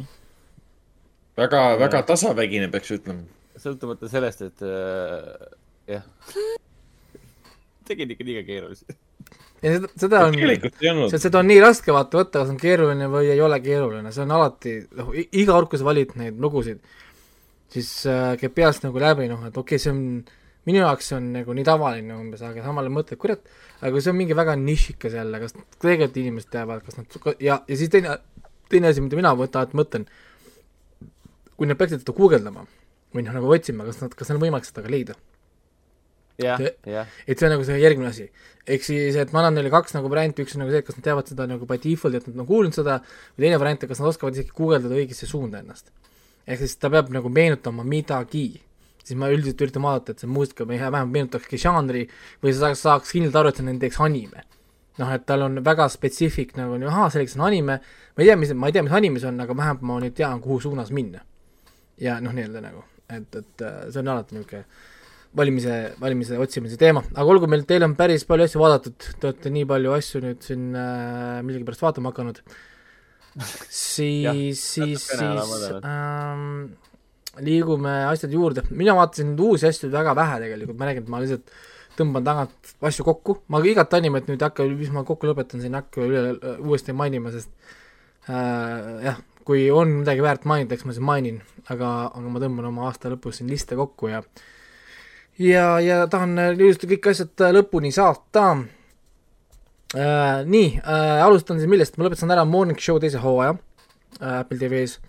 [1.40, 3.24] väga, väga tasavägine, peaks ütlema.
[3.60, 5.46] sõltumata sellest, et äh,
[5.96, 6.04] jah,
[7.90, 8.86] tegin ikka liiga keerulisi.
[9.60, 13.40] ja seda, seda on, seda on nii raske vaata võtta, kas on keeruline või ei
[13.44, 16.80] ole keeruline, see on alati, noh, iga kord, kui sa valid neid lugusid,
[17.72, 20.04] siis äh, käib peast nagu läbi, noh, et okei okay,, see on,
[20.68, 23.44] minu jaoks see on nagu nii tavaline umbes, aga samal ajal mõtled, kurat,
[23.80, 27.60] aga kui see on mingi väga nišikas jälle, kas tegelikult inimesed teavad, kas nad, ja,
[27.60, 28.16] ja siis teine,
[28.72, 30.08] teine asi, mida mina võtan, et mõtlen,
[31.60, 32.64] kui nad peaksid seda guugeldama
[33.12, 35.18] või noh, nagu otsima, kas nad, kas on võimalik seda ka leida
[36.40, 38.28] jah jah, et see on nagu see järgmine asi.
[38.66, 40.98] ehk siis, et ma annan neile kaks nagu varianti, üks on nagu see, et kas
[40.98, 43.00] nad teavad seda nagu by default, et nad on kuulnud seda,
[43.36, 45.90] või teine variant, et kas nad oskavad isegi guugeldada õigesse suunda ennast.
[46.46, 48.62] ehk siis ta peab nagu meenutama midagi.
[49.04, 52.06] siis ma üldiselt üritan vaadata, et see muusika või vähemalt meenutakski žanri
[52.42, 54.44] või sa saaks, kindlalt aru, et see on näiteks anime.
[54.98, 58.52] noh, et tal on väga spetsiifik nagu, ahaa, selleks on anime, ma ei tea, mis,
[58.52, 61.24] ma ei tea, mis anime see on, aga vähemalt ma nüüd tean, kuhu suunas minna.
[62.00, 64.64] Ja noh, nii-öelda nagu, et, et äh, see on alati niisugune
[65.36, 69.52] valimise, valimise otsimise teema, aga olgu meil, teil on päris palju asju vaadatud, te olete
[69.54, 72.40] nii palju asju nüüd siin äh, millegipärast vaatama hakanud,
[73.70, 75.10] siis, siis, siis
[75.86, 76.72] ähm,
[77.46, 81.22] liigume asjade juurde, mina vaatasin nüüd uusi asju väga vähe tegelikult, ma räägin, et ma
[81.22, 81.54] lihtsalt
[82.00, 85.76] tõmban tagant asju kokku, ma igat animet nüüd ei hakka, mis ma kokku lõpetan, siin
[85.76, 86.24] ei hakka üle,
[86.64, 87.52] uuesti mainima, sest
[88.26, 92.68] äh, jah, kui on midagi väärt mainida, eks ma siis mainin, aga, aga ma tõmban
[92.70, 94.22] oma aasta lõpus siin liste kokku ja
[95.40, 98.44] ja, ja tahan äh, ilusti kõik asjad äh, lõpuni saata
[99.96, 100.42] äh,.
[100.46, 103.56] nii äh,, alustan siis millest, ma lõpetasin ära Morning Show teise hooaja
[104.20, 105.00] äh, Apple TV-s.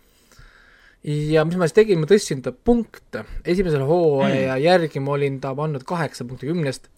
[1.05, 4.61] ja mis ma siis tegin, ma tõstsin ta punkte, esimesel hooaja mm.
[4.65, 6.89] järgi ma olin ta pannud kaheksa punkti kümnest,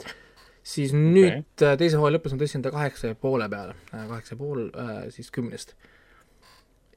[0.63, 1.79] siis nüüd okay.
[1.81, 5.33] teise hooaja lõpus ma tõstsin ta kaheksa ja poole peale, kaheksa ja pool äh, siis
[5.33, 5.75] kümnest.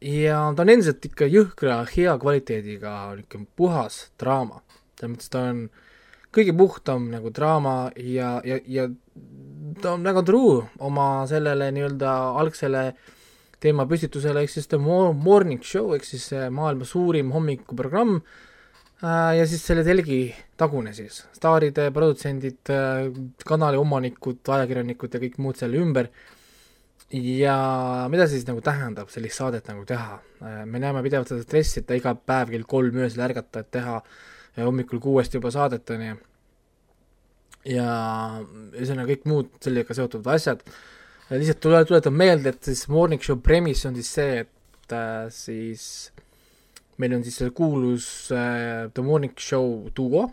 [0.07, 4.63] Ja ta on endiselt ikka jõhkra hea kvaliteediga, niisugune puhas draama,
[4.95, 5.67] selles mõttes ta on
[6.37, 8.87] kõige puhtam nagu draama ja, ja, ja
[9.83, 12.91] ta on väga true oma sellele nii-öelda algsele
[13.63, 18.21] teemapüstitusele, ehk siis The Mo- Morning Show ehk siis maailma suurim hommikuprogramm.
[18.97, 22.71] Äh, ja siis selle telgi tagune siis, staarid, produtsendid,
[23.45, 26.09] kanali omanikud, ajakirjanikud ja kõik muud selle ümber
[27.15, 27.57] ja
[28.11, 30.19] mida siis nagu tähendab sellist saadet nagu teha,
[30.67, 34.01] me näeme pidevalt seda stressi, et iga päev kell kolm öösel ärgata, et teha
[34.57, 36.17] ja hommikul kuuest juba saadet, on ju.
[37.77, 37.87] ja
[38.75, 40.63] ühesõnaga kõik muud sellega seotud asjad.
[41.31, 46.13] lihtsalt tule, tuletan meelde, et siis Morning Show premise on siis see, et äh, siis
[46.99, 50.31] meil on siis see kuulus äh, The Morning Show duo,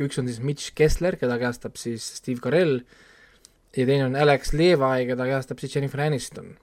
[0.00, 2.80] üks on siis Mitch Kessler, keda käestab siis Steve Carell
[3.76, 6.54] ja teine on Alex Levi, keda käestab siis Jennifer Aniston.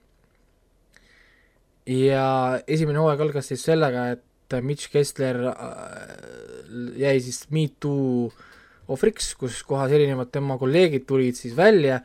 [1.88, 5.54] ja esimene hooaeg algas siis sellega, et Mitch Kessler äh,
[7.00, 8.28] jäi siis Me Too
[8.88, 12.00] ohvriks, kus kohas erinevad tema kolleegid tulid siis välja,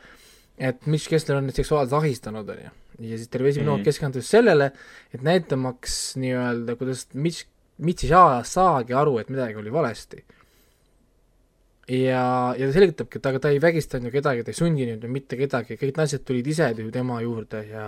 [0.57, 2.71] et Mitch Kessler on neid seksuaalselt ahistanud, on ju.
[3.09, 3.91] ja siis terve esimene hooaeg mm -hmm.
[3.91, 4.71] keskendus sellele,
[5.13, 7.47] et näitamaks nii-öelda, kuidas Mitch,
[7.77, 10.23] Mitch ei saa, saagi aru, et midagi oli valesti
[11.87, 12.25] ja,
[12.57, 15.39] ja ta selgitabki, et aga ta ei vägistanud ju kedagi, ta ei sundinud ju mitte
[15.39, 17.87] kedagi, kõik naised tulid ise ju tema juurde ja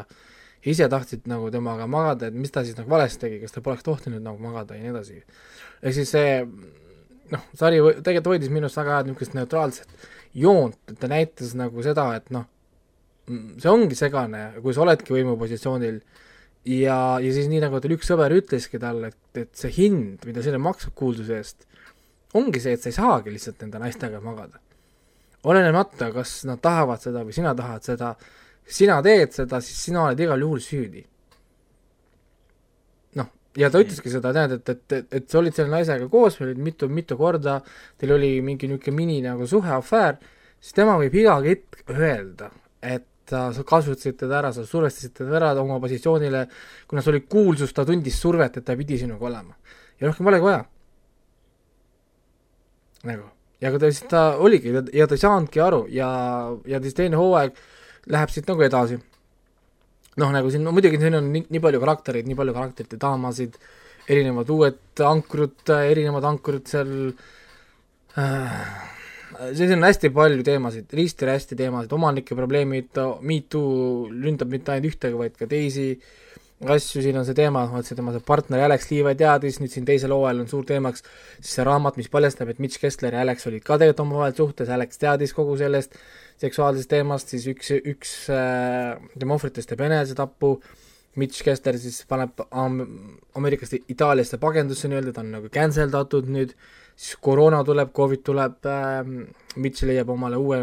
[0.66, 3.86] ise tahtsid nagu temaga magada, et mis ta siis nagu valesti tegi, kas ta poleks
[3.86, 5.22] tohtinud nagu magada ja nii edasi.
[5.82, 6.42] ehk siis see
[7.32, 11.86] noh, sari tegelikult hoidis minu arust väga head niisugust neutraalset joont, et ta näitas nagu
[11.86, 12.48] seda, et noh,
[13.62, 16.02] see ongi segane, kui sa oledki võimupositsioonil
[16.66, 20.44] ja, ja siis nii, nagu tal üks sõber ütleski talle, et, et see hind, mida
[20.46, 21.66] selle maksab kuulsuse eest,
[22.36, 24.62] ongi see, et sa ei saagi lihtsalt nende naistega magada.
[25.46, 28.16] olenemata, kas nad tahavad seda või sina tahad seda,
[28.66, 31.04] sina teed seda, siis sina oled igal juhul süüdi.
[33.20, 33.30] noh,
[33.62, 36.60] ja ta ütleski seda, tead, et, et, et, et sa olid selle naisega koos, olid
[36.60, 37.60] mitu, mitu korda,
[38.02, 40.18] teil oli mingi niisugune mini nagu suhe, afäär,
[40.60, 42.50] siis tema võib iga hetk öelda,
[42.82, 46.46] et sa kasutasid teda ära, sa survestasid teda ära oma positsioonile,
[46.90, 49.56] kuna sa olid kuulsus, ta tundis survet, et ta pidi sinuga olema.
[50.00, 50.66] ja rohkem polegi vaja
[53.10, 53.28] nagu.
[53.62, 56.08] ja aga ta siis, ta oligi ja ta ei saanudki aru ja,
[56.68, 57.56] ja siis teine hooaeg
[58.12, 59.00] läheb siit nagu edasi.
[60.22, 63.56] noh, nagu siin no, muidugi siin on nii, nii palju karaktereid, nii palju karakterite daamasid,
[64.10, 66.92] erinevad uued ankrud, erinevad ankrud seal
[68.20, 68.68] äh,,
[69.58, 74.94] siin on hästi palju teemasid, risti hästi teemasid, omanike probleemid, Me Too ründab mitte ainult
[74.94, 76.14] ühtegi, vaid ka teisi äh,,
[76.74, 79.88] asju, siin on see teema, et see tema see partner Alex Levi teadis, nüüd siin
[79.88, 83.48] teisel hooajal on suur teemaks siis see raamat, mis paljastab, et Mitch Kessler ja Alex
[83.50, 85.98] olid ka tegelikult omavahel suhtes, Alex teadis kogu sellest
[86.42, 90.56] seksuaalsest teemast, siis üks, üks äh, tema ohvritest teeb enesetapu,
[91.20, 92.82] Mitch Kessler siis paneb Am
[93.40, 96.56] Ameerikast Itaaliasse pagendusse nii-öelda, ta on nagu cancel datud nüüd,
[96.96, 99.04] siis koroona tuleb, Covid tuleb äh,,
[99.56, 100.58] Mitch leiab omale uue,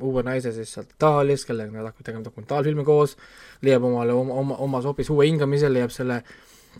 [0.00, 3.16] uue naise siis sealt Itaaliast, kellega nad hakkavad tegema dokumentaalfilmi koos,
[3.64, 6.22] leiab omale oma, oma, omas hoopis uue hingamise, leiab selle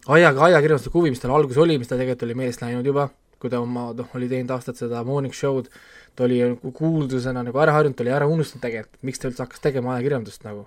[0.09, 3.09] aiaga ajakirjandusliku huvi, mis tal alguses oli, mis tal tegelikult oli meelest läinud juba,
[3.40, 5.68] kui ta oma, noh, oli teinud aastaid seda morning show'd,
[6.16, 6.40] ta oli
[6.77, 10.47] kuuldusena nagu ära harjunud, ta oli ära unustanud tegelikult, miks ta üldse hakkas tegema ajakirjandust
[10.48, 10.66] nagu,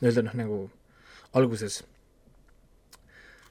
[0.00, 0.60] nii-öelda noh, nagu
[1.36, 1.82] alguses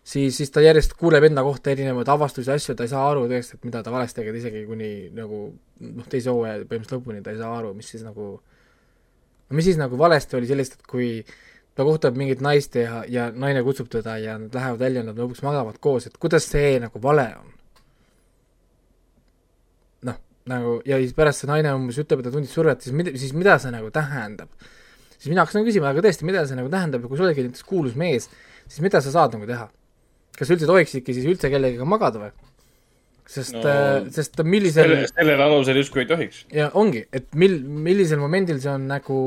[0.08, 3.58] siis, siis ta järjest kuuleb enda kohta erinevaid avastusi, asju, ta ei saa aru tõesti,
[3.58, 7.42] et mida ta valesti tegi, isegi kuni nagu noh, teise hooaja põhimõtteliselt lõpuni ta ei
[7.42, 8.30] saa aru, mis siis nagu,
[9.50, 11.12] no mis siis nagu valesti oli sellest, et kui
[11.78, 15.44] ta kohtab mingit naist ja, ja naine kutsub teda ja nad lähevad välja, nad lõpuks
[15.46, 17.54] magavad koos, et kuidas see nagu vale on?
[20.08, 20.18] noh,
[20.50, 23.36] nagu ja siis pärast see naine umbes ütleb, et ta tundis survet, siis mida, siis
[23.36, 24.56] mida see nagu tähendab?
[25.18, 27.68] siis mina hakkasin küsima, aga tõesti, mida see nagu tähendab ja kui sa oledki näiteks
[27.68, 28.30] kuulus mees,
[28.70, 29.68] siis mida sa saad nagu teha?
[30.38, 32.32] Kas üldse tohiksidki siis üldse kellegagi magada või?
[33.28, 36.44] sest no,, äh, sest millisel selle, sellel alusel justkui ei tohiks.
[36.54, 39.22] ja ongi, et mil, millisel momendil see on nagu,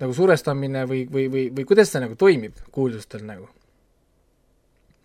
[0.00, 3.50] nagu surestamine või, või, või, või kuidas see nagu toimib kuulsustel nagu?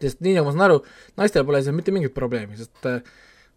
[0.02, 0.81] sest nii nagu ma saan aru,
[1.19, 3.02] naistel pole seal mitte mingit probleemi, sest äh,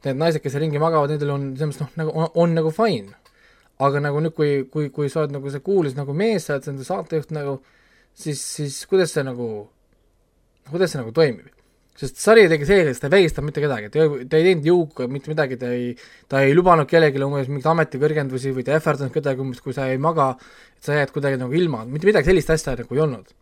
[0.07, 3.19] need naised, kes ringi magavad, nendel on selles mõttes noh, nagu on, on nagu fine.
[3.81, 6.73] aga nagu nüüd, kui, kui, kui sa oled nagu see kuulus nagu mees, sa oled
[6.73, 7.61] enda saatejuht nagu,
[8.17, 9.47] siis, siis kuidas see nagu
[10.73, 11.51] kuidas see nagu toimib?
[12.01, 15.07] sest sari tegi selgeks, ta ei vägistanud mitte kedagi, ta ei, ta ei teinud jõuga
[15.13, 15.91] mitte midagi, ta ei,
[16.31, 19.89] ta ei lubanud kellelegi umbes mingeid ametikõrgendusi või ta ei ähvardanud kedagi umbes, kui sa
[19.91, 20.31] ei maga,
[20.79, 23.35] et sa jääd kuidagi nagu ilma, mitte midagi sellist asja nagu ei olnud.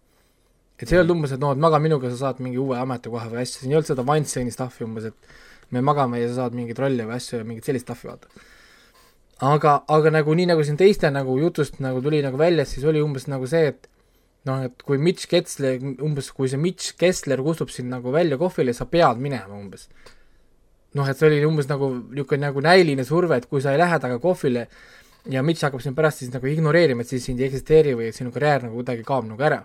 [0.79, 3.31] et see ei olnud umbes, et noh, et maga minuga, sa saad mingi uue ametikoha
[3.31, 6.55] või asja, siin ei olnud seda Weinsteini stuff'i umbes, et me magame ja sa saad
[6.55, 8.31] mingeid rolle või asju ja mingit sellist stuff'i, vaata.
[9.53, 13.03] aga, aga nagu nii, nagu siin teiste nagu jutust nagu tuli nagu välja, siis oli
[13.03, 13.91] umbes nagu see, et
[14.49, 18.75] noh, et kui Mitch Kessler, umbes kui see Mitch Kessler kustub sind nagu välja kohvile,
[18.77, 19.89] sa pead minema umbes.
[20.97, 23.99] noh, et see oli umbes nagu niisugune nagu näiline surve, et kui sa ei lähe
[24.01, 24.67] temaga kohvile
[25.29, 28.33] ja Mitch hakkab sind pärast siis nagu ignoreerima, et siis sind ei eksisteeri või sinu
[28.35, 29.65] karjäär nagu kuidagi kaob nagu ära.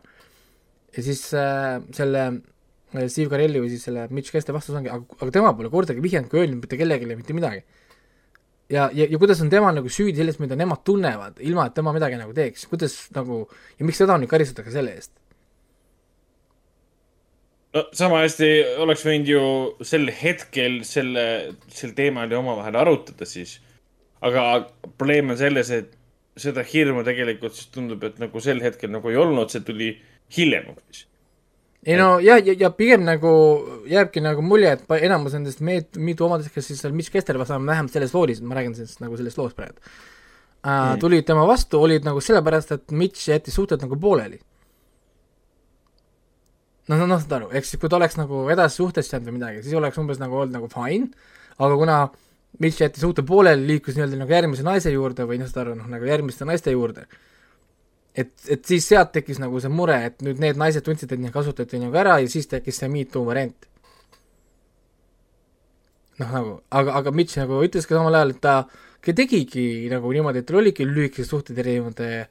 [0.94, 5.18] ja siis äh, selle äh, Steve Carelli või siis selle Mitch Kessler vastus ongi, aga,
[5.22, 7.64] aga tema pole kordagi vihjanud ega öelnud mitte kellelegi mitte midagi
[8.74, 11.94] ja, ja, ja kuidas on tema nagu süüdi selles, mida nemad tunnevad, ilma et tema
[11.96, 13.44] midagi nagu teeks, kuidas nagu
[13.80, 15.14] ja miks teda nüüd karistatakse selle eest?
[17.74, 18.50] no sama hästi
[18.84, 19.44] oleks võinud ju
[19.88, 21.26] sel hetkel selle,
[21.74, 23.60] sel teemal ju omavahel arutada siis.
[24.24, 24.68] aga
[24.98, 25.98] probleem on selles, et
[26.40, 29.90] seda hirmu tegelikult siis tundub, et nagu sel hetkel nagu ei olnud, see tuli
[30.34, 31.08] hiljem hoopis
[31.84, 33.34] ei no jah, ja, ja pigem nagu
[33.90, 37.60] jääbki nagu mulje, et enamus nendest meet-, mitu omadest, kes siis seal Mitch Kester vastu,
[37.60, 39.80] vähemalt selles loolis, ma räägin sellest nagu sellest loost praegu
[40.64, 44.40] mm., tulid tema vastu, olid nagu sellepärast, et Mitch jättis suhted nagu pooleli.
[46.88, 49.64] noh, noh, noh, saad aru, eks kui ta oleks nagu edasi suhtesse jäänud või midagi,
[49.64, 51.12] siis oleks umbes nagu olnud nagu fine,
[51.58, 52.00] aga kuna
[52.64, 55.88] Mitch jättis suhte pooleli, liikus nii-öelda nagu järgmise naise juurde või noh, saad aru, noh
[55.92, 57.08] nagu järgmiste naiste juurde,
[58.16, 61.34] et, et siis sealt tekkis nagu see mure, et nüüd need naised tundsid, et neid
[61.34, 63.70] kasutati nagu ära ja siis tekkis see me too variant.
[66.22, 68.56] noh, nagu, aga, aga Mitch nagu ütles ka samal ajal, et ta
[69.04, 72.28] tegigi nagu niimoodi, et tal oligi lühikesed suhted erinevate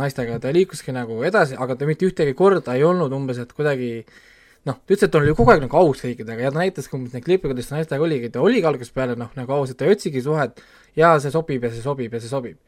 [0.00, 3.90] naistega, ta liikuski nagu edasi, aga ta mitte ühtegi korda ei olnud umbes, et kuidagi
[4.66, 6.96] noh, ta ütles, et ta oli kogu aeg nagu aus kõikidega ja ta näitas ka
[6.98, 9.80] umbes neid klippe, kuidas ta naistega oligi, ta oligi algusest peale noh, nagu aus, et
[9.80, 10.60] ta otsigi suhet
[10.98, 12.58] ja see sobib ja see sobib ja see sobib.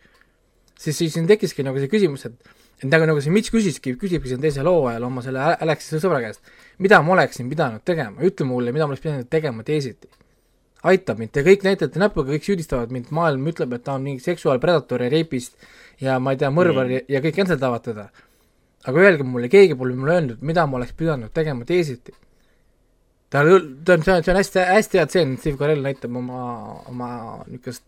[0.83, 2.53] Siis, siis siin tekkiski nagu see küsimus, et
[2.83, 6.43] et nagu, nagu see Mitch küsiski, küsibki siin teisel hooajal oma selle Alexi sõbra käest,
[6.83, 10.11] mida ma oleksin pidanud tegema, ütle mulle, mida ma oleks pidanud tegema teisiti.
[10.83, 14.25] aitab mind, te kõik näitate näpuga, kõik süüdistavad mind, maailm ütleb, et ta on mingi
[14.25, 15.55] seksuaalpredator ja reipist
[16.03, 17.07] ja ma ei tea, mõrvar mm.
[17.13, 18.09] ja kõik cancel-davad teda.
[18.91, 22.11] aga öelge mulle, keegi pole mulle öelnud, mida ma oleks pidanud tegema teisiti.
[23.31, 26.43] ta, ta on, see on hästi, hästi hea tseen, Steve Carell näitab oma,
[26.91, 27.13] oma
[27.47, 27.87] niisugust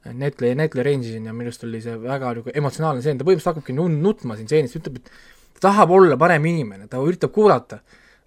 [0.00, 3.58] Netli, Netli range'i siin ja minu arust oli see väga nagu emotsionaalne stseen, ta põhimõtteliselt
[3.60, 5.10] hakkabki nutma siin stseenis, ütleb, et
[5.58, 7.82] ta tahab olla parem inimene, ta üritab kuulata,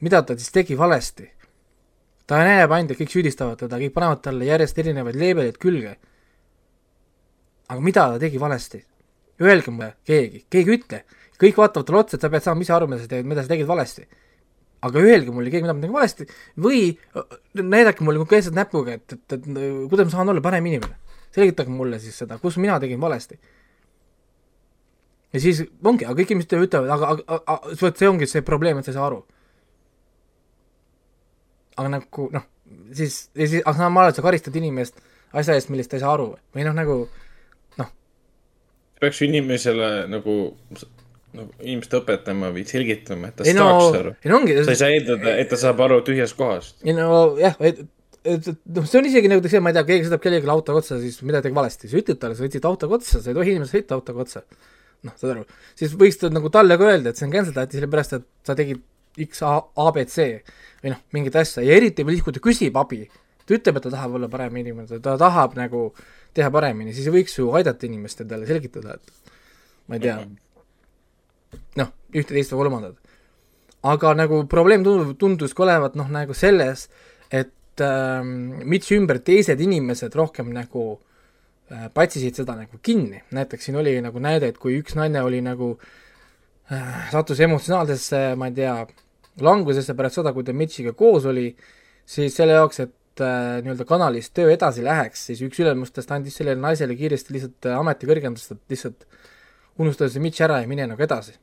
[0.05, 1.31] mida ta siis tegi valesti.
[2.29, 5.97] ta näeb ainult, et kõik süüdistavad teda, kõik panevad talle järjest erinevaid leebeleid külge.
[7.67, 8.85] aga mida ta tegi valesti?
[9.41, 11.03] öelge mulle keegi, keegi ütle,
[11.41, 13.49] kõik vaatavad talle otsa, et sa pead saama ise aru, mida sa teed, mida sa
[13.49, 14.05] tegid valesti.
[14.83, 16.25] aga öelge mulle keegi, mida ma tegin valesti
[16.59, 16.97] või
[17.55, 19.45] näidake mulle konkreetselt näpuga, et, et, et
[19.89, 20.97] kuidas ma saan olla parem inimene.
[21.33, 23.39] Selgitage mulle siis seda, kus mina tegin valesti.
[25.33, 28.77] ja siis ongi, aga kõik inimesed ütlevad, aga, aga, aga vot see ongi see probleem,
[28.77, 29.23] et sa ei saa aru.
[31.77, 32.45] aga nagu noh,
[32.93, 35.01] siis, ja siis, aga samal ajal sa karistad inimest
[35.33, 37.03] asja eest, millest ta ei saa aru või noh, nagu
[39.03, 40.35] peaks inimesele nagu,
[41.35, 44.13] nagu inimest õpetama või selgitama, et ta ei, saaks no, aru.
[44.23, 44.55] ei no ongi.
[44.61, 46.79] sa ei saa eeldada, et ta saab aru tühjast kohast.
[46.85, 47.07] ei no
[47.41, 47.57] jah,
[48.23, 50.81] et, et, noh, see on isegi nagu see, ma ei tea, keegi sõidab kellelegi autoga
[50.81, 53.55] otsa, siis midagi tegi valesti, sa ütled talle, sa sõitsid autoga otsa, sa ei tohi
[53.55, 54.43] inimesele sõita autoga otsa.
[55.03, 55.41] noh, saad aru,
[55.75, 58.55] siis võiks ta nagu talle ka öelda, et see on cancel dati sellepärast, et sa
[58.55, 58.79] tegid
[59.19, 63.01] X, A, abc või noh, mingit asja ja eriti veel siis, kui ta küsib abi,
[63.43, 65.89] ta ütleb, et ta tahab olla parem inimene, ta tahab nagu
[66.33, 69.33] teha paremini, siis võiks ju aidata inimest endale selgitada, et
[69.91, 70.15] ma ei tea,
[71.81, 72.95] noh, ühte, teist või kolmandat.
[73.83, 76.87] aga nagu probleem tundus, tunduski olevat noh, nagu selles,
[77.29, 77.51] et
[77.81, 80.85] äh, Mitch ümber teised inimesed rohkem nagu
[81.71, 85.41] äh, patsisid seda nagu kinni, näiteks siin oli nagu näide, et kui üks naine oli
[85.45, 85.73] nagu
[86.71, 88.75] äh, sattus emotsionaalsesse, ma ei tea,
[89.41, 91.47] langusesse pärast seda, kui ta Mitchiga koos oli,
[92.05, 96.61] siis selle jaoks, et äh, nii-öelda kanalis töö edasi läheks, siis üks ülemustest andis sellele
[96.61, 99.07] naisele kiiresti lihtsalt äh, ametikõrgendust, et lihtsalt
[99.81, 101.35] unustada see Mitch ära ja mine nagu edasi.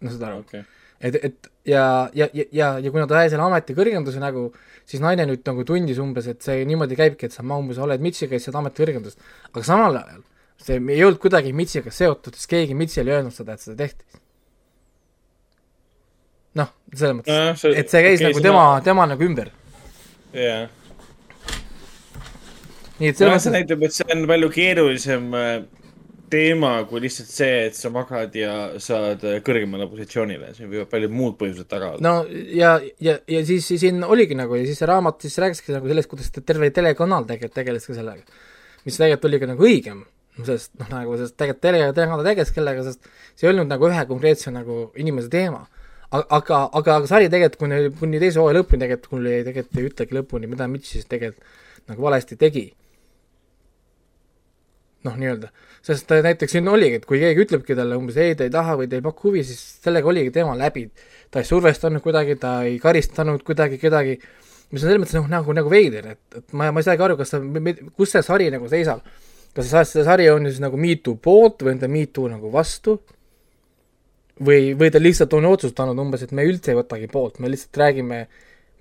[0.00, 0.64] noh, saad aru okay.?
[1.00, 1.82] Et, et ja,
[2.14, 4.48] ja, ja, ja, ja kuna ta sai selle ametikõrgenduse nagu,
[4.88, 8.02] siis naine nüüd nagu tundis umbes, et see niimoodi käibki, et sa ma umbes oled
[8.04, 9.20] Mitchiga ja saad ametikõrgendust,
[9.52, 10.24] aga samal ajal
[10.62, 14.22] see ei olnud kuidagi Mitchiga seotud, sest keegi Mitchil ei öelnud seda, et seda tehti.
[16.56, 19.52] noh, selles mõttes no,, et see käis okay, nagu tema, tema nagu ümber
[20.32, 20.70] jah.
[22.96, 23.48] nii et selles mõttes.
[23.48, 25.58] see näitab, et see on palju keerulisem äh,
[26.32, 31.38] teema kui lihtsalt see, et sa magad ja saad kõrgemale positsioonile, siin võivad paljud muud
[31.40, 32.02] põhjused taga olla.
[32.02, 35.76] no ja, ja, ja siis, siis siin oligi nagu ja siis see raamat siis rääkiski
[35.76, 38.42] nagu sellest, kuidas terve telekanal tegelikult tegeles ka sellega.
[38.84, 40.02] mis tegelikult oli ka nagu õigem,
[40.46, 44.06] sest noh, nagu sest tegelikult tele, telekanal tegeles kellega, sest see ei olnud nagu ühe
[44.10, 45.66] konkreetse nagu inimese teema
[46.10, 50.18] aga, aga, aga sari tegelikult kuni, kuni teise hooaja lõpuni tegelikult ei, tegelikult ei ütlegi
[50.18, 52.66] lõpuni, mida Mitch siis tegelikult nagu valesti tegi.
[55.06, 55.50] Noh, nii-öelda,
[55.86, 58.90] sest näiteks siin oligi, et kui keegi ütlebki talle umbes ei, ta ei taha või
[58.90, 60.88] ta ei paku huvi, siis sellega oligi teema läbi.
[61.30, 64.18] ta ei survestanud kuidagi, ta ei karistanud kuidagi kedagi,
[64.70, 67.18] mis on selles mõttes noh, nagu, nagu veider, et, et ma, ma ei saagi aru,
[67.18, 67.40] kas ta,
[67.96, 69.02] kus see sari nagu seisab.
[69.56, 72.28] kas see, see sari on siis nagu Me Too poolt või on ta Me Too
[72.28, 72.98] nagu vastu
[74.40, 77.80] või, või ta lihtsalt on otsustanud umbes, et me üldse ei võtagi poolt, me lihtsalt
[77.80, 78.26] räägime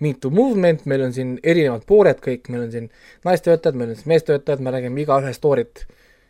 [0.03, 2.89] Me Too movement, meil on siin erinevad pooled kõik, meil on siin
[3.27, 5.85] naistöötajad, meil on siis meestöötajad, me räägime igaühe story't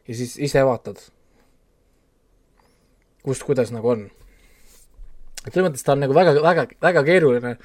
[0.08, 1.02] ja siis ise vaatad,
[3.26, 4.06] kus, kuidas nagu on.
[5.46, 7.58] et selles mõttes ta on nagu väga, väga, väga keeruline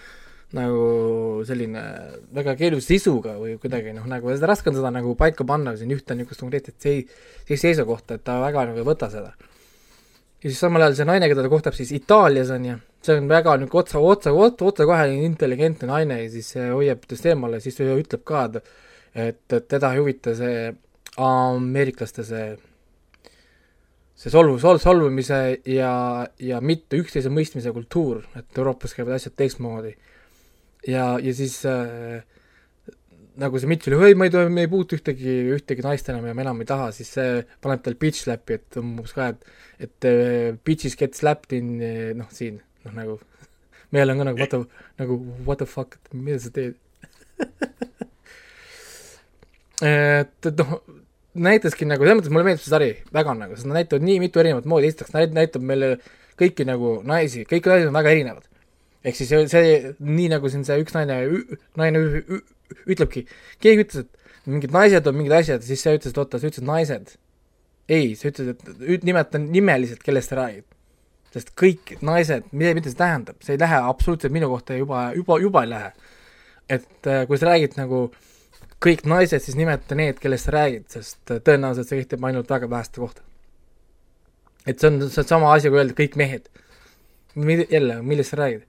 [0.57, 1.83] nagu selline
[2.35, 5.93] väga keerulise sisuga või kuidagi noh, nagu seda raske on seda nagu paika panna siin
[5.95, 7.07] ühte niisugust konkreetset sei-,
[7.47, 9.31] seisukohta, et ta väga nagu ei võta seda
[10.41, 13.31] ja siis samal ajal see naine, keda ta kohtab siis Itaalias on ju, see on
[13.31, 18.25] väga niisugune otsa, otsa, otsa, otsekohe intelligentne naine ja siis hoiab tast eemale, siis ütleb
[18.27, 18.71] ka, et,
[19.29, 20.71] et teda ei huvita see
[21.19, 22.49] ameeriklaste see,
[24.15, 25.93] see solvu, sol-, solvumise ja,
[26.39, 29.95] ja mitte üksteise mõistmise kultuur, et Euroopas käivad asjad teistmoodi.
[30.87, 32.23] ja, ja siis äh,
[33.41, 36.35] nagu see Mitch oli, ei, ma ei, me ei puutu ühtegi, ühtegi naist enam ja
[36.37, 39.41] ma enam ei taha, siis see paneb tal bitch slap'i, et umbes ka, et
[39.81, 41.81] et uh, bitches get slapped in
[42.19, 43.15] noh, siin, noh nagu
[43.95, 44.61] meil on ka nagu what the,
[45.01, 45.15] nagu
[45.47, 46.75] what the fuck, mida sa teed
[49.81, 50.81] et, et noh,
[51.35, 54.43] näitaski nagu, selles mõttes mulle meeldib see sari väga nagu, sest nad näitavad nii mitu
[54.43, 55.93] erinevat moodi, esiteks näit-, näitab meile
[56.41, 58.47] kõiki nagu naisi, kõik naised on väga erinevad.
[59.05, 61.21] ehk siis see, see, nii nagu siin see üks naine,
[61.79, 62.03] naine
[62.91, 63.25] ütlebki,
[63.63, 67.15] keegi ütles, et mingid naised on mingid asjad, siis sa ütlesid, oota, sa ütlesid naised.
[67.91, 68.67] ei, sa ütlesid,
[68.97, 70.67] et nimeta nimeliselt, kellest sa räägid.
[71.31, 75.39] sest kõik naised, mida, mida see tähendab, see ei lähe absoluutselt minu kohta juba, juba,
[75.39, 75.93] juba ei lähe.
[76.69, 78.09] et äh, kui sa räägid nagu
[78.85, 82.71] kõik naised, siis nimeta need, kellest sa räägid, sest äh, tõenäoliselt see kehtib ainult väga
[82.71, 83.23] väheste kohta.
[84.67, 86.51] et see on, see on sama asi, kui öelda kõik mehed.
[87.71, 88.69] jälle, millest sa räägid?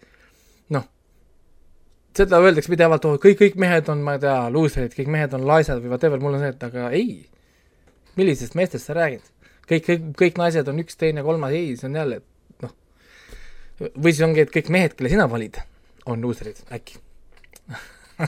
[2.18, 5.46] seda öeldakse pidevalt, oh kõik, kõik mehed on, ma ei tea, luuserid, kõik mehed on
[5.48, 7.14] laisad või whatever, mul on see, et aga ei.
[8.20, 9.24] millisest meestest sa räägid?
[9.70, 12.20] kõik, kõik, kõik naised on üks, teine, kolmas, ei, see on jälle,
[12.66, 12.76] noh.
[13.80, 15.62] või siis ongi, et kõik mehed, kelle sina valid,
[16.12, 17.00] on luuserid, äkki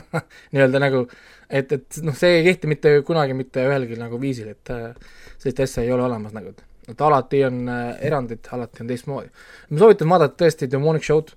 [0.52, 1.04] nii-öelda nagu,
[1.48, 4.92] et, et noh, see ei kehti mitte kunagi mitte ühelgi nagu viisil, et äh,
[5.38, 6.54] sellist asja ei ole olemas nagu,
[6.88, 9.32] et alati on äh, erandid, alati on teistmoodi.
[9.70, 11.34] ma soovitan vaadata tõesti Demonic Show'd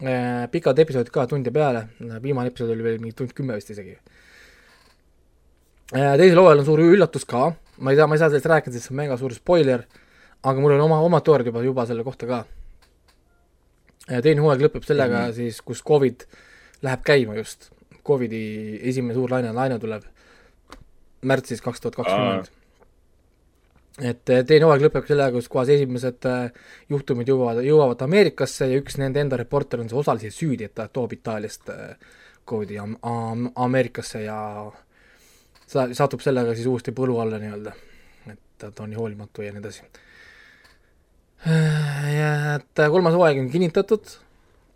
[0.00, 1.82] Äh, pikad episoodid ka, tund ja peale,
[2.24, 3.98] viimane episood oli veel mingi tund kümme vist isegi.
[5.92, 7.50] Äh, teisel hooajal on suur üllatus ka,
[7.84, 9.84] ma ei tea, ma ei saa sellest rääkida, sest see on mega suur spoiler,
[10.40, 12.38] aga mul on oma, omad teooriad juba, juba selle kohta ka.
[14.06, 15.36] Äh, teine hooaeg lõpeb sellega mm -hmm.
[15.36, 16.24] siis, kus Covid
[16.88, 17.68] läheb käima just,
[18.10, 18.44] Covidi
[18.90, 20.06] esimene suur laine, laine tuleb
[21.30, 22.50] märtsis kaks tuhat kakskümmend
[23.98, 28.78] et eh, teine hooaeg lõpeb sellega, kus kohas esimesed eh, juhtumid jõuavad, jõuavad Ameerikasse ja
[28.80, 31.72] üks nende enda reporter on see osaliselt süüdi, et ta toob Itaaliast
[32.48, 34.38] Covidi eh, am-, am-, Ameerikasse ja
[35.66, 37.74] sa-, satub sellega siis uuesti põlu alla nii-öelda.
[38.30, 39.84] et ta on nii hoolimatu ja nii edasi.
[41.44, 44.16] et kolmas hooaeg on kinnitatud,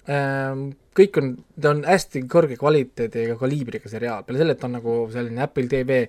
[0.04, 4.96] kõik on, ta on hästi kõrge kvaliteediga kaliibriga seriaal, peale selle, et ta on nagu
[5.12, 6.02] selline Apple TV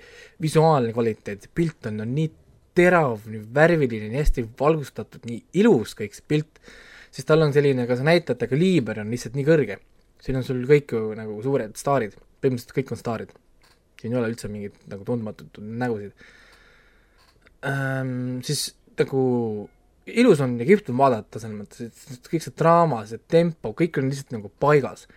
[0.43, 2.31] visuaalne kvaliteet, pilt on, on nii
[2.75, 6.59] terav, nii värviline, nii hästi valgustatud, nii ilus kõik see pilt,
[7.15, 9.79] siis tal on selline, ka see näitajate kaliiber on lihtsalt nii kõrge.
[10.25, 13.31] siin on sul kõik ju nagu suured staarid, põhimõtteliselt kõik on staarid.
[14.01, 16.11] siin ei ole üldse mingeid nagu tundmatuid nägusid
[17.63, 18.41] ähm,.
[18.43, 19.69] Siis nagu
[20.05, 23.97] ilus on ja kihvt on vaadata selles mõttes, et kõik see draama, see tempo, kõik
[24.01, 25.07] on lihtsalt nagu paigas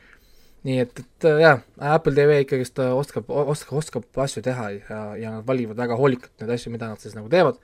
[0.66, 1.60] nii et, et äh, jah,
[1.94, 6.42] Apple TV ikkagist äh, oskab, oskab, oskab asju teha ja, ja nad valivad väga hoolikalt
[6.42, 7.60] neid asju, mida nad siis nagu teevad.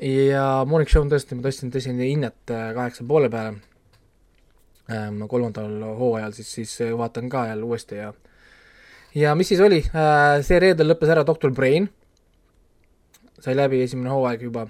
[0.00, 3.58] ja Morning Show on tõesti, ma tõstsin, tõstsin hinnet äh, kaheksa poole peale
[4.90, 5.22] ähm,.
[5.28, 8.12] kolmandal hooajal siis, siis vaatan ka jälle uuesti ja
[9.14, 11.90] ja mis siis oli äh,, see reedel lõppes ära Doctor Brain,
[13.40, 14.66] sai läbi esimene hooaeg juba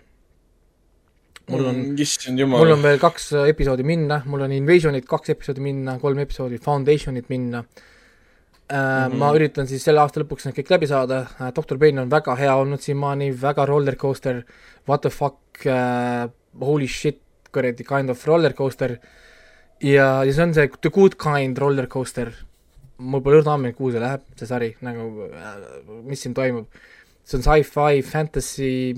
[1.51, 5.63] mul on mm,, mul on veel kaks äh, episoodi minna, mul on Invasionit kaks episoodi
[5.65, 9.13] minna, kolm episoodi Foundationit minna äh, mm.
[9.13, 9.17] -hmm.
[9.19, 12.37] ma üritan siis selle aasta lõpuks need kõik läbi saada äh,, Doktor Payne on väga
[12.39, 14.45] hea olnud siiamaani, väga roller coaster,
[14.89, 16.29] what the fuck äh,,
[16.61, 17.21] holy shit,
[17.53, 18.99] kuradi kind of roller coaster.
[19.81, 22.33] ja, ja see on see the good kind roller coaster.
[22.99, 25.57] mul pole õrna andmeid, kuhu see läheb, see sari, nagu äh,
[26.05, 26.69] mis siin toimub.
[27.25, 28.95] see on sci-fi, fantasy,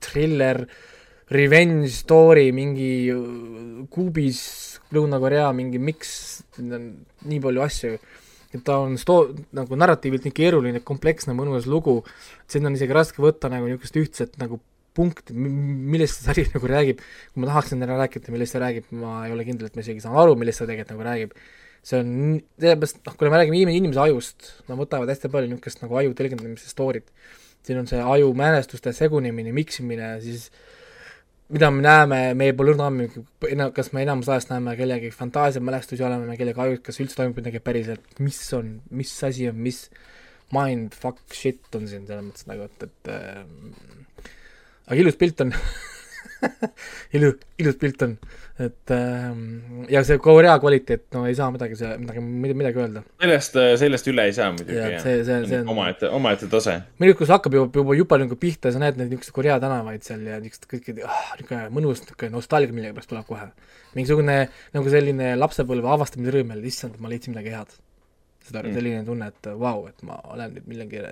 [0.00, 0.88] thriller äh,,
[1.30, 4.40] revenge story, mingi äh, kuubis
[4.90, 6.10] Lõuna-Korea mingi miks,
[6.58, 7.92] nii palju asju,
[8.50, 12.00] et ta on sto-, nagu narratiivilt nii keeruline, kompleksne, mõnus lugu,
[12.42, 14.58] et siin on isegi raske võtta nagu niisugust ühtset nagu
[14.98, 19.20] punkti, millest see sari nagu räägib, kui ma tahaksin täna rääkida, millest see räägib, ma
[19.28, 21.38] ei ole kindel, et ma isegi saan aru, millest see tegelikult nagu räägib.
[21.86, 22.10] see on,
[22.60, 26.66] sellepärast noh, kui me räägime inimese ajust, nad võtavad hästi palju niisugust nagu aju tõlgendamise
[26.68, 27.06] story't,
[27.64, 30.79] siin on see aju mälestuste segunemine, miksimine, siis äh,
[31.50, 33.08] mida me näeme, meie pole ammu,
[33.74, 37.62] kas me enamus ajast näeme kellegi fantaasiamälestusi, oleme me kellegi ajus, kas üldse toimub midagi
[37.64, 39.84] päriselt, mis on, mis asi on, mis
[40.54, 44.30] mind fuck shit on siin selles mõttes nagu, et, et äh,
[44.86, 45.54] aga ilus pilt on
[47.16, 48.14] ilu-, ilus pilt on,
[48.60, 49.42] et ähm,
[49.92, 53.02] ja see Korea kvaliteet, no ei saa midagi, midagi, midagi öelda.
[53.22, 54.96] sellest, sellest üle ei saa muidugi, jah.
[55.04, 56.76] see, see, see on omaette, omaette tase.
[57.02, 60.24] meil, kus hakkab juba, juba, juba nagu pihta, sa näed neid niisuguseid Korea tänavaid seal
[60.28, 63.50] ja niisugused kõik, ah, niisugune mõnus, niisugune nostalgia millegipärast tuleb kohe.
[63.98, 64.40] mingisugune
[64.76, 67.78] nagu selline lapsepõlve avastamise rõõm jälle, issand, ma leidsin midagi head.
[68.50, 71.04] aru mm., selline tunne, et vau wow,, et ma olen nüüd millegi,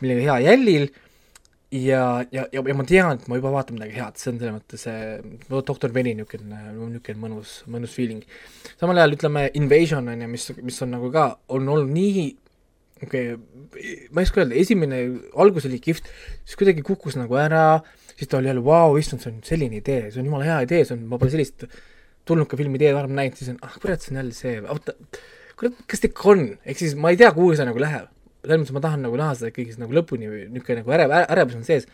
[0.00, 0.86] millegi hea jällil
[1.70, 4.54] ja, ja, ja, ja ma tean, et ma juba vaatan midagi head, see on selles
[4.56, 8.24] mõttes see doktor Veni niisugune, niisugune mõnus, mõnus feeling.
[8.80, 12.24] samal ajal ütleme Invasion on ju, mis, mis on nagu ka, on olnud nii
[13.04, 15.02] okei okay,, ma ei oska öelda, esimene,
[15.38, 16.08] algus oli kihvt,
[16.42, 17.82] siis kuidagi kukkus nagu ära,
[18.16, 20.84] siis ta oli jälle, vau, issand, see on selline idee, see on jumala hea idee,
[20.88, 21.68] see on, ma pole sellist
[22.28, 24.96] tulnud ka filmi ideed varem näinud, siis on, ah kurat, see on jälle see, oota,
[25.58, 28.08] kurat, kas ikka on, ehk siis ma ei tea, kuhu see nagu läheb
[28.44, 31.58] selles mõttes ma tahan nagu näha seda ikkagi nagu lõpuni või niisugune nagu ärev, ärevus
[31.58, 31.86] on sees.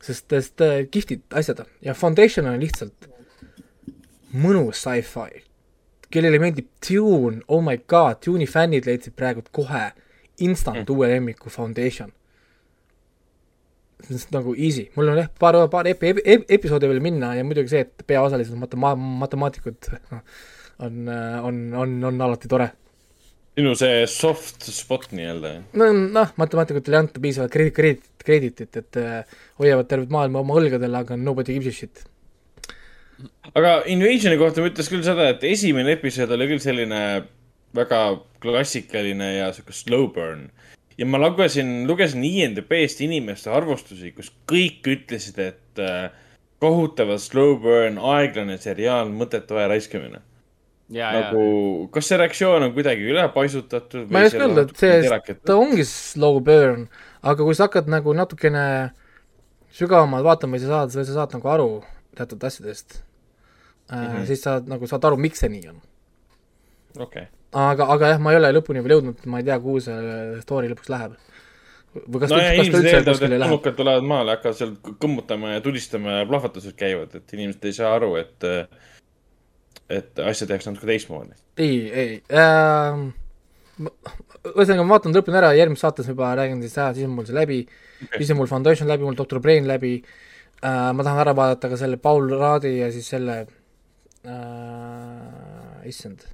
[0.00, 3.10] sest, sest äh, kihvtid asjad on ja Foundation on lihtsalt
[4.32, 5.44] mõnus sci-fi.
[6.10, 9.90] kellele meeldib Dune, oh my god, Dune'i fännid leidsid praegu kohe
[10.38, 10.94] instant mm.
[10.94, 12.12] uue lemmiku Foundation.
[14.00, 17.44] see on nagu easy, mul on jah, paar, paar epi, epi, episoodi veel minna ja
[17.44, 19.90] muidugi see, et peaosalised matema-, matemaatikud
[20.86, 21.08] on,
[21.44, 22.70] on, on, on alati tore
[23.58, 25.52] sinu see soft spot nii-öelda?
[25.80, 30.56] no noh, matemaatikutele ei anta piisavalt krediit, krediit, krediitit, et äh, hoiavad tervet maailma oma
[30.60, 32.04] õlgadel, aga nobody gives a shit.
[33.52, 37.02] aga Invasioni kohta ma ütleks küll seda, et esimene episood oli küll selline
[37.76, 38.00] väga
[38.42, 40.48] klassikaline ja sihuke slow burn.
[40.98, 46.08] ja ma lugesin, lugesin INDB-st inimeste arvustusi, kus kõik ütlesid, et äh,
[46.62, 50.22] kohutavalt slow burn, aeglane seriaal, mõttetu aja raiskamine
[50.90, 51.42] Ja, nagu,
[51.94, 54.08] kas see reaktsioon on kuidagi ülepaisutatud?
[54.10, 56.88] ma ei oska öelda, et see, ta ongi slow burn,
[57.22, 58.64] aga kui sa hakkad nagu natukene
[59.76, 61.68] sügavamalt vaatama, siis sa saad, sa saad nagu aru
[62.18, 62.98] teatud asjadest
[63.90, 63.96] mm.
[63.96, 64.26] -hmm.
[64.26, 65.80] siis sa nagu saad aru, miks see nii on.
[66.98, 67.26] okei okay.
[67.52, 70.74] aga, aga jah, ma ei ole lõpuni veel jõudnud, ma ei tea, kuhu see story
[70.74, 71.18] lõpuks läheb.
[71.94, 73.46] või kas no ta üldse kuskile läheb?
[73.46, 74.74] tulnukad tulevad maale, hakkavad seal
[75.06, 78.66] kõmmutama ja tulistama ja plahvatused käivad, et inimesed ei saa aru, et äh,
[79.90, 81.36] et asja tehakse natuke teistmoodi.
[81.60, 83.08] ei, ei ähm,,
[83.80, 87.36] ühesõnaga ma vaatan lõpuni ära, järgmises saates juba räägin siis ära, siis on mul see
[87.36, 91.36] läbi okay., siis on mul Foundation läbi, mul Doctor Brain läbi äh,, ma tahan ära
[91.36, 93.40] vaadata ka selle Paul Raadi ja siis selle
[94.24, 96.24] äh,, issand,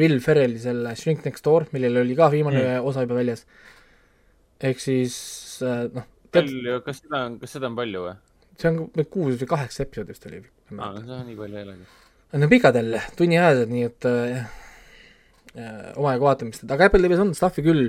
[0.00, 2.88] Will Ferrelli selle Shrink Next Door, millel oli ka viimane mm.
[2.88, 3.44] osa juba väljas.
[4.60, 5.14] ehk siis
[5.66, 8.14] äh, noh palju, kas seda on, kas seda on palju või?
[8.60, 10.44] see on kuus või kaheksa episoodi vist oli.
[10.76, 11.88] aa, no see on nii palju ei olegi
[12.30, 14.42] Need on pikadel, tunniajased, nii et äh,
[15.58, 17.88] äh, omajagu vaatamist, aga Apple TV-s on stuff'i küll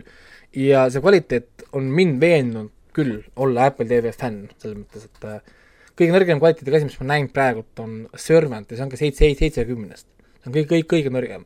[0.57, 5.53] ja see kvaliteet on mind veennud küll olla Apple TV fänn, selles mõttes, et äh,
[5.93, 9.29] kõige nõrgem kvaliteediga asi, mis ma näinud praegult, on Servant ja see on ka seitse,
[9.43, 10.09] seitsekümnest.
[10.41, 11.45] see on kõik, kõik, kõige nõrgem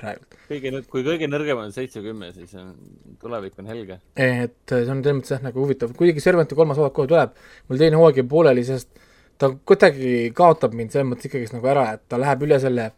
[0.00, 0.40] praegult.
[0.48, 2.72] kõige, kui kõige nõrgem on seitsekümmend, siis on,
[3.20, 4.00] tulevik on helge.
[4.16, 7.36] et see on selles mõttes jah, nagu huvitav, kuigi Servanti kolmas hooaeg kohe tuleb,
[7.68, 8.90] mul teine hooaeg jäi pooleli, sest
[9.38, 12.90] ta kuidagi kaotab mind selles mõttes ikkagist nagu ära, et ta läheb üle selle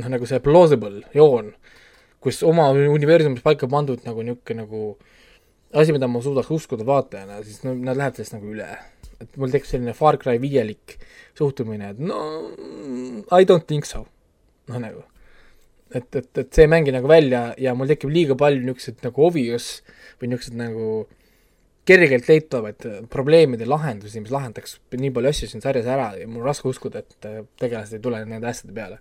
[0.00, 1.52] noh, nagu see plausible joon,
[2.20, 4.82] kus oma universumis paika pandud nagu niisugune nagu
[5.72, 8.70] asi, mida ma suudaks uskuda vaatajana, siis no nad lähevad sellest nagu üle.
[9.20, 10.96] et mul tekkis selline Far Cry viielik
[11.36, 12.20] suhtumine, et no
[13.36, 14.06] I don't think so.
[14.68, 15.04] noh, nagu.
[15.94, 19.26] et, et, et see ei mängi nagu välja ja mul tekib liiga palju niisuguseid nagu
[19.26, 19.80] obvious
[20.20, 20.90] või niisuguseid nagu
[21.88, 26.50] kergelt leitavaid probleemide lahendusi, mis lahendaks nii palju asju siin sarjas ära ja mul on
[26.50, 29.00] raske uskuda, et äh, tegelased ei tule nende asjade peale.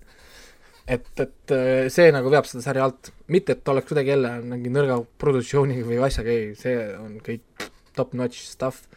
[0.87, 4.71] et, et äh, see nagu veab seda sarja alt, mitte et oleks kuidagi jälle mingi
[4.73, 8.87] nõrga produktsiooni või asjaga, ei, see on kõik top-notch stuff,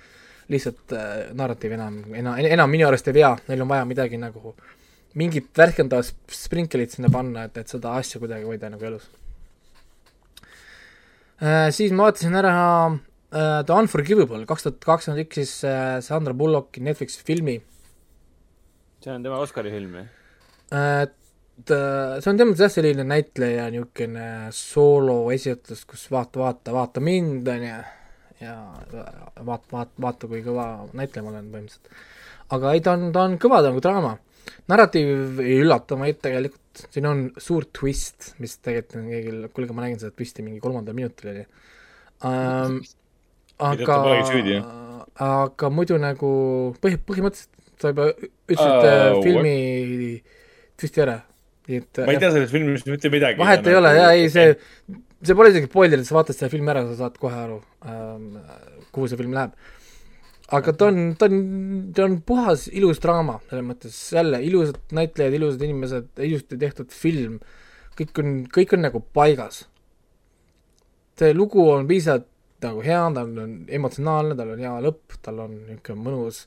[0.52, 4.54] lihtsalt äh, narratiiv enam, enam, enam minu arust ei vea, neil on vaja midagi nagu,
[5.18, 9.10] mingit värskendavat sprinklerit sinna panna, et, et seda asja kuidagi hoida nagu elus
[11.42, 11.68] äh,.
[11.74, 12.54] Siis ma vaatasin ära
[13.32, 17.56] The Unforgivable, kaks tuhat kakskümmend üks siis uh, Sandra Bullocki Netflixi filmi.
[19.02, 20.10] see on tema Oscari film, jah
[20.72, 21.72] et
[22.22, 24.26] see on tema jah, selline näitleja niisugune
[24.56, 27.78] sooloesitlus, kus vaata, vaata, vaata mind, on ju,
[28.40, 28.56] ja
[29.44, 31.92] vaata, vaata, vaata, kui kõva näitleja ma olen põhimõtteliselt.
[32.56, 34.14] aga ei, ta on, ta on kõva, ta on nagu draama.
[34.72, 39.86] narratiiv ei üllata meid tegelikult, siin on suur twist, mis tegelikult on keegi, kuulge, ma
[39.86, 41.44] nägin seda twisti mingi kolmandal minutil oli
[42.24, 42.80] um,
[43.62, 43.98] aga,
[45.22, 46.30] aga muidu nagu
[46.82, 47.52] põhi, põhimõtteliselt
[47.82, 49.56] sa juba ütlesid uh, filmi
[50.78, 51.18] twisti ära.
[51.68, 53.38] et ma ei tea sellest filmist mitte midagi.
[53.40, 54.54] vahet ei ole jaa, ei see,
[55.22, 58.40] see pole isegi spoiler, sa vaatad selle filmi ära, sa saad kohe aru ähm,,
[58.94, 59.54] kuhu see film läheb.
[60.58, 61.42] aga ta on, ta on,
[61.96, 67.38] ta on puhas ilus draama, selles mõttes jälle ilusad näitlejad, ilusad inimesed, ilusti tehtud film,
[67.98, 69.64] kõik on, kõik on nagu paigas.
[71.18, 72.31] see lugu on piisavalt
[72.66, 76.44] nagu hea, tal on emotsionaalne, tal on hea lõpp, tal on niisugune mõnus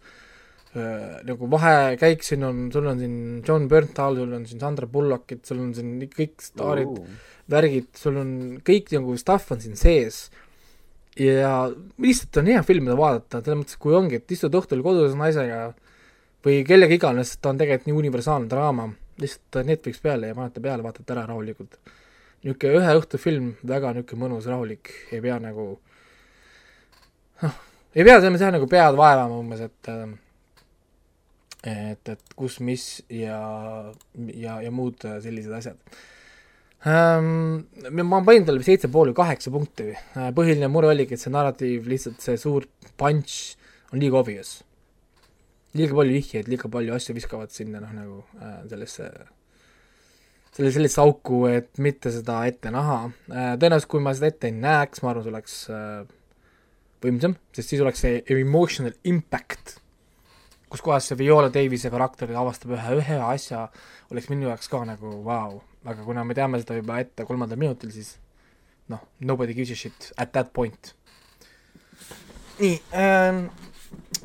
[0.75, 5.43] äh, nagu vahekäik, siin on, sul on siin John Bernthal, sul on siin Sandra Bullockid,
[5.47, 7.21] sul on siin kõik staarid uh.,
[7.51, 8.31] värgid, sul on
[8.65, 10.25] kõik nagu stuff on siin sees
[11.19, 11.71] ja
[12.01, 15.69] lihtsalt on hea film, mida vaadata, selles mõttes, kui ongi, et istud õhtul kodus naisega
[16.45, 18.89] või kellega iganes, ta on tegelikult nii universaalne draama,
[19.21, 21.79] lihtsalt Netflix peale ja panete peale, vaatate ära rahulikult.
[22.43, 25.79] niisugune ühe õhtu film, väga niisugune mõnus, rahulik, ei pea nagu
[27.43, 27.59] noh,
[27.95, 29.91] ei pea selles mõttes jah nagu pead vaevama umbes, et
[31.65, 33.39] et, et kus, mis ja,
[34.37, 35.79] ja, ja muud sellised asjad
[36.85, 37.65] ähm,.
[38.05, 39.91] ma panin talle seitse pool või kaheksa punkti,
[40.37, 42.67] põhiline mure oligi, et see narratiiv, lihtsalt see suur
[42.99, 43.55] punch
[43.91, 44.59] on liiga obvious.
[45.75, 49.09] liiga palju vihjeid, liiga palju asju viskavad sinna noh, nagu äh, sellesse
[50.55, 53.55] selle, sellisesse auku, et mitte seda ette näha äh,.
[53.57, 56.05] tõenäoliselt, kui ma seda ette ei näeks, ma arvan, see oleks äh,
[57.03, 59.77] võimsam, sest siis oleks see emotional impact,
[60.71, 63.65] kus kohas see Viola Davise karakter avastab ühe, ühe asja,
[64.11, 67.59] oleks minu jaoks ka nagu vau wow., aga kuna me teame seda juba ette kolmandal
[67.61, 68.15] minutil, siis
[68.89, 70.93] noh, nobody gives a shit at that point.
[72.59, 73.45] nii ähm,,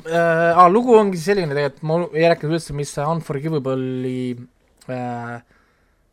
[0.07, 4.21] äh, lugu ongi selline tegelikult, ma ei rääkinud üldse, mis see Unforgivable'i
[4.87, 5.41] äh,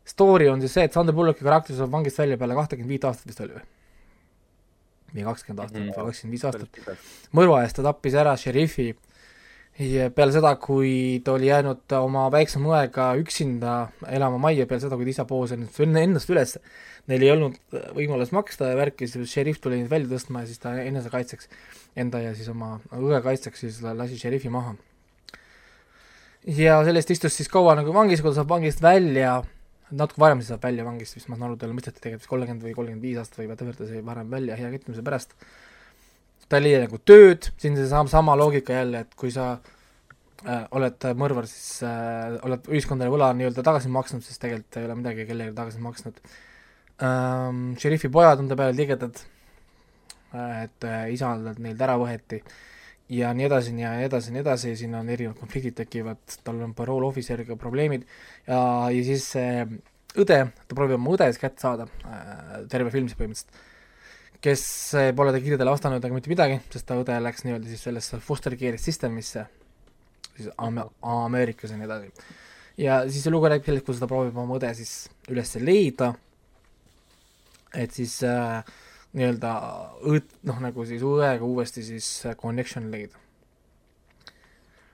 [0.09, 3.29] story on siis see, et Sander Bullocki karakter saab vangist välja peale kahtekümmet viit aastat
[3.29, 3.67] vist oli või?
[5.13, 6.81] Või kakskümmend aastat või kakskümmend viis aastat,
[7.35, 8.89] mõrva eest ta tappis ära šerifi
[9.79, 13.75] ja peale seda, kui ta oli jäänud oma väikse moega üksinda
[14.11, 16.57] elama majja, peale seda, kui ta isa poos ennast üles,
[17.07, 17.55] neil ei olnud
[17.95, 21.49] võimalust maksta ja värki, siis šerif tuli neid välja tõstma ja siis ta enesekaitseks,
[21.99, 24.75] enda ja siis oma õe kaitseks siis lasi šerifi maha.
[26.45, 29.39] ja sellest istus siis kaua nagu vangis, kui ta saab vangist välja
[29.95, 32.75] natuke varem siis saab välja vangist, vist ma saan aru, talle mõisteti tegelikult kolmkümmend või
[32.77, 35.33] kolmkümmend viis aastat või whatever, ta sai varem välja hea käitumise pärast.
[36.49, 39.49] ta ei leia nagu tööd, siin see sama, loogika jälle, et kui sa
[40.45, 44.97] äh, oled mõrvar, siis äh, oled ühiskondade võla nii-öelda tagasi maksnud, siis tegelikult ei ole
[45.01, 46.23] midagi kellelegi tagasi maksnud
[47.05, 47.75] ähm,.
[47.81, 49.21] šerifi pojad on ta peale tigedad
[50.33, 52.41] äh,, et äh, isandad neilt ära võeti
[53.09, 57.09] ja nii edasi, nii edasi, nii edasi, siin on erinevad konfliktid tekivad, tal on parole
[57.09, 58.05] ohvitseriga probleemid.
[58.47, 58.59] Ja,
[58.93, 59.63] ja siis see
[60.19, 63.65] õde, ta proovib oma õde siis kätte saada äh,, terve film siis põhimõtteliselt,
[64.43, 64.65] kes
[65.17, 68.55] pole ta kirjadele vastanud aga mitte midagi, sest ta õde läks nii-öelda siis sellesse foster
[68.59, 69.45] care system'isse,
[70.37, 72.13] siis Am-, Ameerikas ja nii edasi.
[72.79, 74.93] ja siis see lugu räägib sellest, kuidas ta proovib oma õde siis
[75.33, 76.13] üles leida,
[77.75, 78.63] et siis äh,
[79.17, 79.53] nii-öelda
[80.09, 82.09] õd-, noh, nagu siis õega uuesti siis
[82.41, 83.17] connection leida.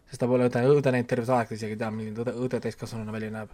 [0.10, 2.36] sest ta pole õde, õde näinud terve see aeg, ta isegi ei tea, milline õde,
[2.46, 3.52] õde täiskasvanuna välja näeb.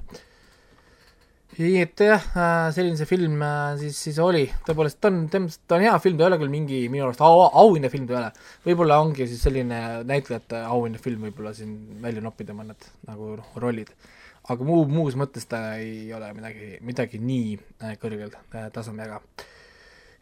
[1.57, 5.79] nii et jah, äh, selline see film äh, siis, siis oli, tõepoolest ta on, ta
[5.79, 8.47] on hea film, ta ei ole küll mingi minu arust au, auhinnafilm ta ei ole.
[8.69, 11.73] võib-olla ongi siis selline näitlejate auhinnafilm võib-olla siin
[12.03, 13.89] välja noppida mõned nagu noh, rollid
[14.49, 18.38] aga muu, muus mõttes ta ei ole midagi, midagi nii äh, kõrgel
[18.73, 19.19] tasemega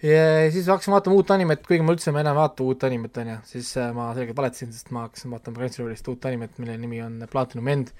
[0.03, 3.17] ja siis hakkasin vaatama uut animet, kuigi ma üldse ma enam ei vaata uut animet,
[3.19, 6.77] on ju, siis äh, ma selgelt valetasin, sest ma hakkasin vaatama Crunchyrollist uut animet, mille
[6.79, 7.91] nimi on Platinum End.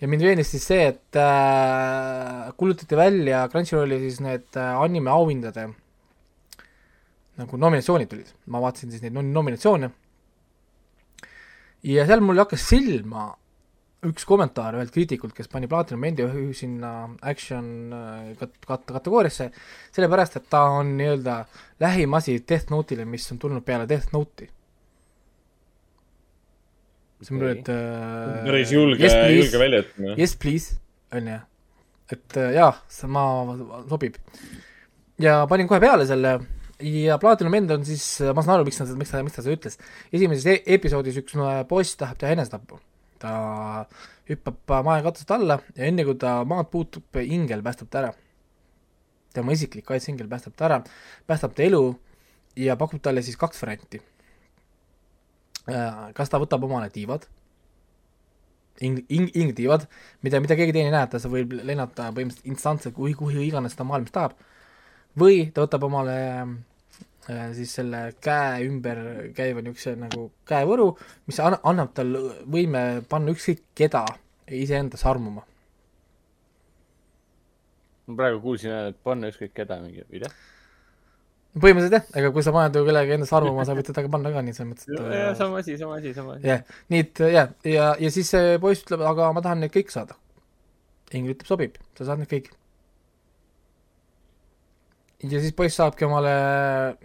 [0.00, 5.68] ja mind veenis siis see, et äh, kuulutati välja Crunchyrolli siis need äh, anime auhindade
[7.38, 9.90] nagu nominatsioonid tulid, ma vaatasin siis neid nominatsioone.
[11.86, 13.30] Ja seal mul hakkas silma
[14.06, 16.92] üks kommentaar ühelt kriitikult, kes pani Platinum Endi sinna
[17.26, 19.48] action äh, kat-, kat-, kategooriasse,
[19.94, 21.40] sellepärast et ta on nii-öelda
[21.82, 24.50] lähim asi Death Note'ile, mis on tulnud peale Death Note'i.
[27.18, 30.14] see on nüüd äh, päris julge yes,, julge väljaütlemine.
[30.20, 30.76] Yes please,
[31.10, 31.38] on ju.
[32.14, 33.24] et äh, jaa, see ma,
[33.90, 34.20] sobib.
[35.18, 36.36] ja panin kohe peale selle
[36.86, 39.58] ja Platinum End on siis, ma saan aru, miks ta, miks ta, miks ta seda
[39.58, 39.80] ütles.
[40.14, 41.34] esimeses e episoodis üks
[41.66, 42.78] poiss tahab teha enesetappu
[43.22, 43.32] ta
[44.28, 48.12] hüppab maekatust alla ja enne kui ta maad puutub, ingel päästab ta ära.
[49.32, 50.78] tema isiklik kaitseingel päästab ta ära,
[51.26, 51.82] päästab ta elu
[52.56, 54.00] ja pakub talle siis kaks varianti.
[55.68, 57.26] Äh, kas ta võtab omale tiivad,
[58.80, 59.84] ing-, ing-, ingtiivad,
[60.24, 63.84] mida, mida keegi teine ei näe, ta võib lennata põhimõtteliselt instantselt kuhu, kuhu iganes ta
[63.84, 64.38] maailmas tahab,
[65.18, 66.16] või ta võtab omale
[67.56, 69.00] siis selle käe ümber
[69.36, 70.88] käiva niisuguse nagu käevõru,
[71.28, 72.14] mis an-, annab tal
[72.48, 74.04] võime panna ükskõik keda
[74.54, 75.44] iseenda sarmuma.
[78.08, 80.36] ma praegu kuulsin, et panna ükskõik keda mingi, või jah?
[81.58, 84.32] põhimõtteliselt jah, ega kui sa paned ju kellegi enda sarmuma, sa võid teda ka panna
[84.32, 86.48] ka, nii selles mõttes, et jah, sama asi, sama asi, sama asi.
[86.48, 89.92] jah, nii et jah, ja, ja siis see poiss ütleb, aga ma tahan neid kõik
[89.92, 90.16] saada.
[91.12, 92.50] Ingrid ütleb, sobib, sa saad neid kõik
[95.22, 96.32] ja siis poiss saabki omale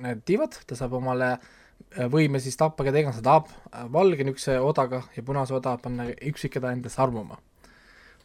[0.04, 4.26] need tiivad, ta saab omale äh, võime siis tappa keda iganes ta tahab, äh, valge
[4.26, 7.40] niisuguse odaga ja punase oda panna üksik keda endasse armuma.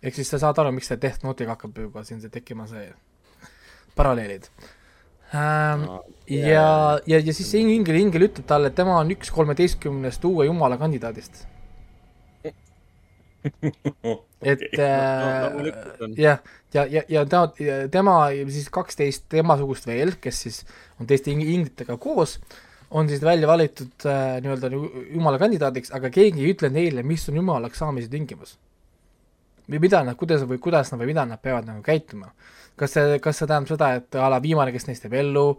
[0.03, 2.91] ehk siis sa saad aru, miks see Death Note'iga hakkab juba siin see tekkima see
[3.97, 4.51] paralleelid.
[5.33, 6.03] ähm, no,.
[6.29, 10.47] ja, ja, ja siis see ingel, ingel ütleb talle, et tema on üks kolmeteistkümnest uue
[10.51, 11.47] jumala kandidaadist
[14.53, 15.69] et äh,
[16.19, 16.41] jah,
[16.75, 17.45] ja, ja, ja ta,
[17.93, 18.17] tema
[18.51, 20.63] siis kaksteist temasugust veel, kes siis
[21.01, 22.39] on teiste inglitega koos,
[22.91, 27.41] on siis välja valitud äh, nii-öelda jumala kandidaadiks, aga keegi ei ütle neile, mis on
[27.41, 28.57] jumalaks saamise tingimus.
[29.69, 32.33] või mida nad, kuidas või kuidas nad või mida nad peavad nagu käituma.
[32.77, 35.59] kas see, kas see tähendab seda, et a la viimane, kes neist jääb ellu,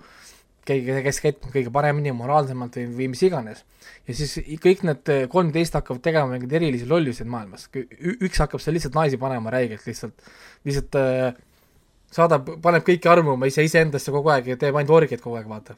[0.68, 3.64] keegi, kes käitub kõige paremini, moraalsemalt või, või mis iganes.
[4.08, 7.70] ja siis kõik need kolmteist hakkavad tegema mingeid erilisi lolluseid maailmas.
[7.74, 10.30] üks hakkab seal lihtsalt naisi panema räigelt lihtsalt,
[10.66, 11.38] lihtsalt äh,
[12.14, 15.78] saadab, paneb kõiki armuma ise, iseendasse kogu aeg ja teeb ainult orgiaid kogu aeg, vaata.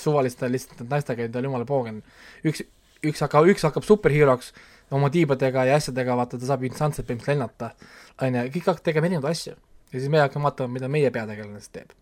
[0.00, 2.02] suvaliste lihtsalt naistega, on jumala poogen.
[2.44, 2.64] üks,
[3.04, 4.52] üks hakkab, üks hakkab superheroks
[4.90, 7.72] oma tiibadega ja asjadega, vaata, ta saab instantselt põhimõtteliselt lennata,
[8.20, 9.56] on ju, kõik hakkavad tegema erinevaid asju.
[9.92, 11.99] ja siis me hakkame vaatama, mida meie peategelane siis teeb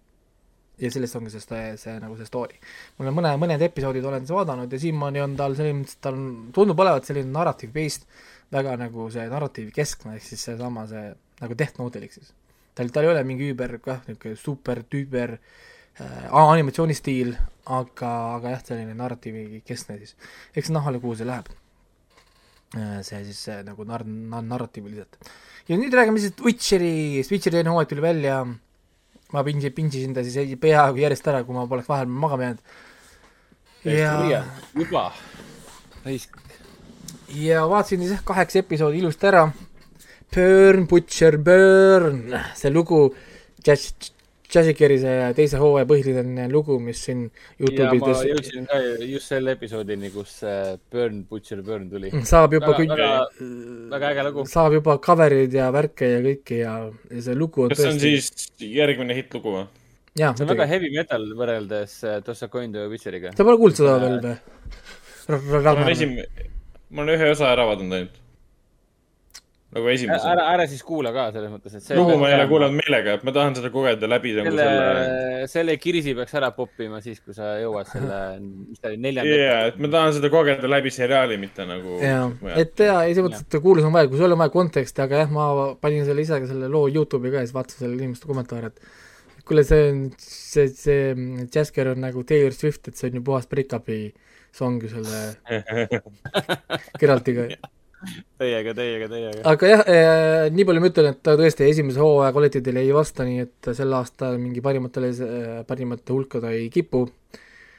[0.79, 2.59] ja sellest ongi see, see, see nagu see story.
[2.97, 6.19] ma olen mõne, mõned episoodid olen vaadanud ja siiamaani on tal selline, tal
[6.55, 8.07] tundub olevat selline narrative based,
[8.55, 11.11] väga nagu see narratiivi keskne, ehk siis seesama, see
[11.43, 12.33] nagu Death Note'il, ehk siis.
[12.79, 17.35] tal, tal ei ole mingi üüber, kah, niisugune super tüüber äh, animatsioonistiil,
[17.79, 20.15] aga, aga jah, selline narratiivi keskne siis.
[20.57, 21.51] eks näha, kuhu see läheb
[22.79, 23.03] äh,.
[23.03, 25.19] see siis nagu nar-, nar-, narratiiviliselt.
[25.69, 28.45] ja nüüd räägime siis Witcheri, Witcheri teine hooaeg tuli välja
[29.33, 32.61] ma pingi-, pingisin ta siis peaaegu järjest ära, kui ma poleks vahel magama jäänud.
[33.85, 34.45] ja
[34.75, 35.13] juba,
[36.05, 36.37] raisk.
[37.37, 39.49] ja vaatasin siis jah, kaheksa episoodi ilusti ära.
[40.35, 43.07] Burn, Butcher, Burn, see lugu,
[43.65, 44.18] Jazzikeri
[44.49, 44.75] see
[45.37, 47.27] teise hooaja põhiline lugu, mis siin
[47.61, 50.39] Youtube'is ja ma jõudsin ka just selle episoodini, kus
[50.93, 52.13] Burn, Butcher, Burn tuli.
[52.25, 54.47] saab juba väga, kõik väga, äge lugu.
[54.49, 58.01] saab juba cover'id ja värke ja kõike ja, ja see lugu on kas see on
[58.03, 59.67] siis järgmine hittlugu või?
[60.17, 63.35] see on väga heavy metal võrreldes Tossa Coin the Witcheriga.
[63.37, 64.39] sa pole kuulnud seda veel või?
[65.29, 66.17] ma olen esim-,
[66.89, 68.25] ma olen ühe osa ära vaadanud ainult
[69.79, 70.27] nagu esimese.
[70.29, 73.17] ära, ära siis kuula ka selles mõttes, et see lugu ma ei ole kuulanud meelega,
[73.19, 75.49] et ma tahan seda kogeda läbi nagu selle, selle.
[75.55, 78.21] selle kirsi peaks ära poppima siis, kui sa jõuad selle,
[78.71, 79.41] mis ta oli, neljanda.
[79.41, 81.99] jaa, et ma tahan seda kogeda läbi seriaali, mitte nagu.
[82.05, 85.25] jaa, et jaa, selles mõttes, et kuulus on vaja, kui sul on vaja konteksti, aga
[85.25, 85.51] jah, ma
[85.81, 89.65] panin selle ise selle loo Youtube'i ka ja siis vaatasin selle inimeste kommentaare, et kuule,
[89.65, 94.03] see on, see, see Jasker on nagu Taylor Swift, et see on ju puhas break-up'i
[94.59, 95.23] song ju selle
[97.01, 97.49] Geraltiga
[98.39, 99.43] Teiega, teiega, teiega.
[99.51, 103.27] aga jah eh,, nii palju ma ütlen, et ta tõesti esimese hooaja kvaliteedile ei vasta,
[103.27, 105.11] nii et sel aastal mingi parimatele,
[105.67, 107.09] parimate hulka ta ei kipu,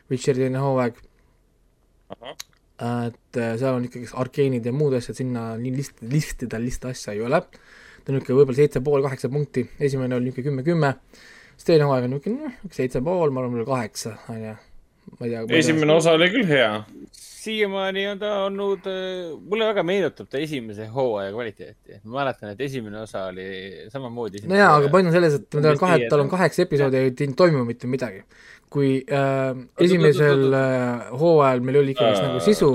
[0.09, 0.99] Witcheri teine hooaeg.
[2.19, 7.15] et eh, seal on ikkagi arkeenid ja muud asjad, sinna nii list, listida list asja
[7.15, 7.39] ei ole.
[7.39, 11.21] ta on niisugune võib-olla seitse pool, kaheksa punkti, esimene oli niisugune kümme, kümme,
[11.55, 14.57] siis teine hooaeg on niisugune noh, seitse pool, ma arvan, võib-olla kaheksa, on ju
[15.17, 15.59] ma ei tea.
[15.59, 16.71] esimene osa oli küll hea.
[17.39, 21.99] Siiamaani on ta olnud, äh, mulle väga meenutab ta esimese hooaja kvaliteeti.
[22.03, 23.45] ma mäletan, et esimene osa oli
[23.93, 24.43] samamoodi.
[24.47, 27.07] no jaa, aga point on selles, et tal on kahe, tal on kaheksa episoodi ja
[27.09, 28.23] ei toimu mitte midagi.
[28.69, 32.69] kui äh, esimesel äh, hooajal meil oli ikkagi nagu sisu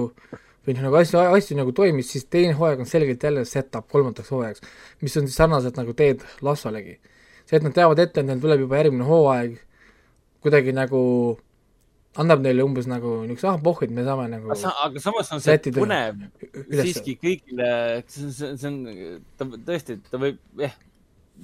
[0.65, 4.33] või noh, nagu asju, asju nagu toimis, siis teine hooaeg on selgelt jälle set-up kolmandaks
[4.33, 4.65] hooajaks,
[5.05, 6.99] mis on siis sarnaselt nagu Ted Lassolegi.
[7.45, 9.59] see, et nad teavad ette, et neil tuleb juba järgmine hooaeg,
[10.45, 11.03] kuidagi nagu
[12.23, 15.75] annab neile umbes nagu niisuguse, ah pohh, et me saame nagu aga samas on see
[15.75, 16.21] põnev
[16.63, 16.85] üles.
[16.87, 17.69] siiski kõigile,
[18.11, 18.79] see on, see on,
[19.39, 20.77] ta tõesti, ta võib, jah,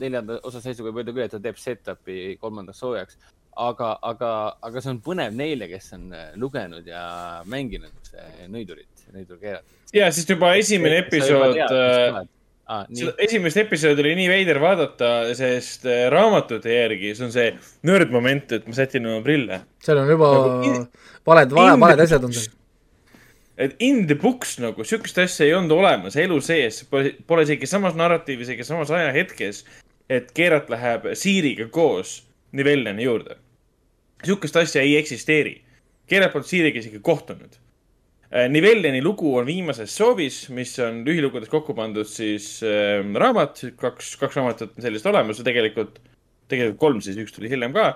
[0.01, 3.19] neljanda osa seisuga võib öelda küll, et ta teeb set-up'i kolmandaks soojaks,
[3.67, 4.33] aga, aga,
[4.69, 7.05] aga see on põnev neile, kes on äh, lugenud ja
[7.51, 8.13] mänginud
[8.53, 9.79] nõidurit, nõidurkeerat.
[9.97, 11.59] ja, sest juba esimene episood
[12.71, 12.87] ah,.
[12.97, 17.51] seda esimest episoodi oli nii veider vaadata, sest äh, raamatute järgi, see on see
[17.87, 19.61] nördmoment, et ma sätin oma prille.
[19.85, 20.73] seal on juba nagu
[21.29, 22.57] valed, valed, valed asjad on seal.
[23.61, 27.69] et in the books nagu sihukest asja ei olnud olemas elu sees, pole, pole isegi
[27.71, 29.65] samas narratiivis, isegi samas ajahetkes,
[30.11, 32.21] et Keerat läheb Siiriga koos
[32.57, 33.37] Nivellani juurde.
[34.25, 35.61] sihukest asja ei eksisteeri.
[36.11, 37.61] Keerat polnud Siiriga isegi kohtunud
[38.31, 44.12] Äh, Nivelleni lugu on viimases soovis, mis on lühilugudes kokku pandud siis äh, raamat, kaks,
[44.20, 45.97] kaks raamatut on sellist olemas ja tegelikult,
[46.51, 47.89] tegelikult kolm siis, üks tuli hiljem ka.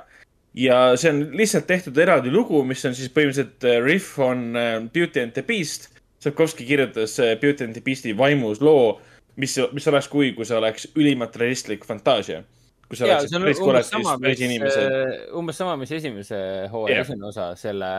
[0.59, 4.81] ja see on lihtsalt tehtud eraldi lugu, mis on siis põhimõtteliselt äh, riff on äh,
[4.91, 5.93] Beauty and the Beast.
[6.25, 8.97] Sapkovski kirjutas Beauty and the Beasti vaimus loo,
[9.39, 12.43] mis, mis oleks, kui, kui see oleks ülimalt realistlik fantaasia
[12.89, 13.91] kui sa oleksid päris korras,
[14.21, 14.99] päris inimesed.
[15.39, 16.39] umbes sama, mis esimese
[16.73, 17.07] hooaja yeah.
[17.07, 17.95] esimene osa, selle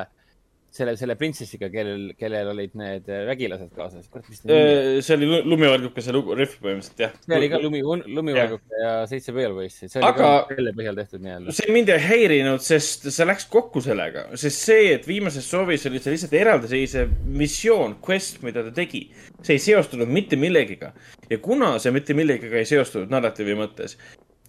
[0.76, 4.10] selle, selle printsessiga, kellel, kellel olid need vägilased kaasas.
[4.44, 7.16] see oli lumivalguke, see rihv põhimõtteliselt, jah.
[7.24, 9.90] see oli ka lumi, lumivalguke ja seitse pöialpoissi.
[9.90, 10.30] see oli Aga...
[10.48, 11.56] ka selle põhjal tehtud nii-öelda.
[11.60, 16.04] see mind ei häirinud, sest see läks kokku sellega, sest see, et viimases soovis oli
[16.04, 19.06] see lihtsalt eraldiseisev missioon, quest, mida ta tegi,
[19.42, 20.92] see ei seostunud mitte millegiga.
[21.30, 24.00] ja kuna see mitte millegagi ei seostunud narratiivi mõttes,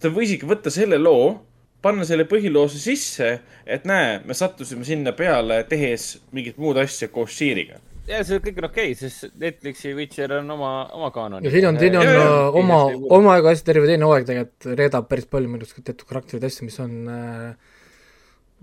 [0.01, 1.37] ta võiski võtta selle loo
[1.81, 3.33] panna selle põhiloosse sisse,
[3.65, 7.79] et näe, me sattusime sinna peale, tehes mingit muud asja koos Sheeriga.
[8.07, 11.43] ja see kõik on okei okay,, sest Netflixi Witcher on oma, oma kaanon.
[11.45, 12.83] ja siin on, siin on ja, ja, oma,
[13.19, 14.69] oma aega asja terve teine hooaeg tegelikult.
[14.79, 17.75] Reedab päris palju minu arust teatud karakterid asju, mis on äh,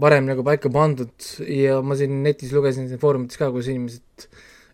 [0.00, 1.14] varem nagu paika pandud.
[1.46, 4.28] Ja ma siin netis lugesin siin foorumites ka, kus inimesed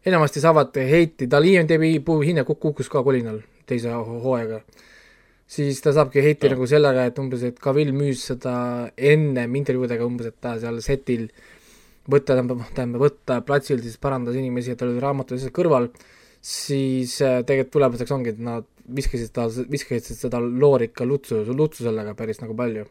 [0.06, 1.90] enamasti saavad heiti, tal IMDB
[2.24, 4.62] hinne kukkus ka kolinal teise hooaega
[5.50, 6.54] siis ta saabki heiti no.
[6.54, 8.54] nagu sellega, et umbes, et Cavill müüs seda
[8.96, 11.26] ennem intervjuudega umbes, et ta seal setil
[12.10, 15.90] võtta, tähendab, võtta platsil siis parandas inimesi, et tal olid raamatud asjad kõrval,
[16.40, 21.84] siis äh, tegelikult tulemuseks ongi, et nad viskasid ta, viskasid seda loori ikka lutsu, lutsu
[21.86, 22.86] sellega päris nagu palju.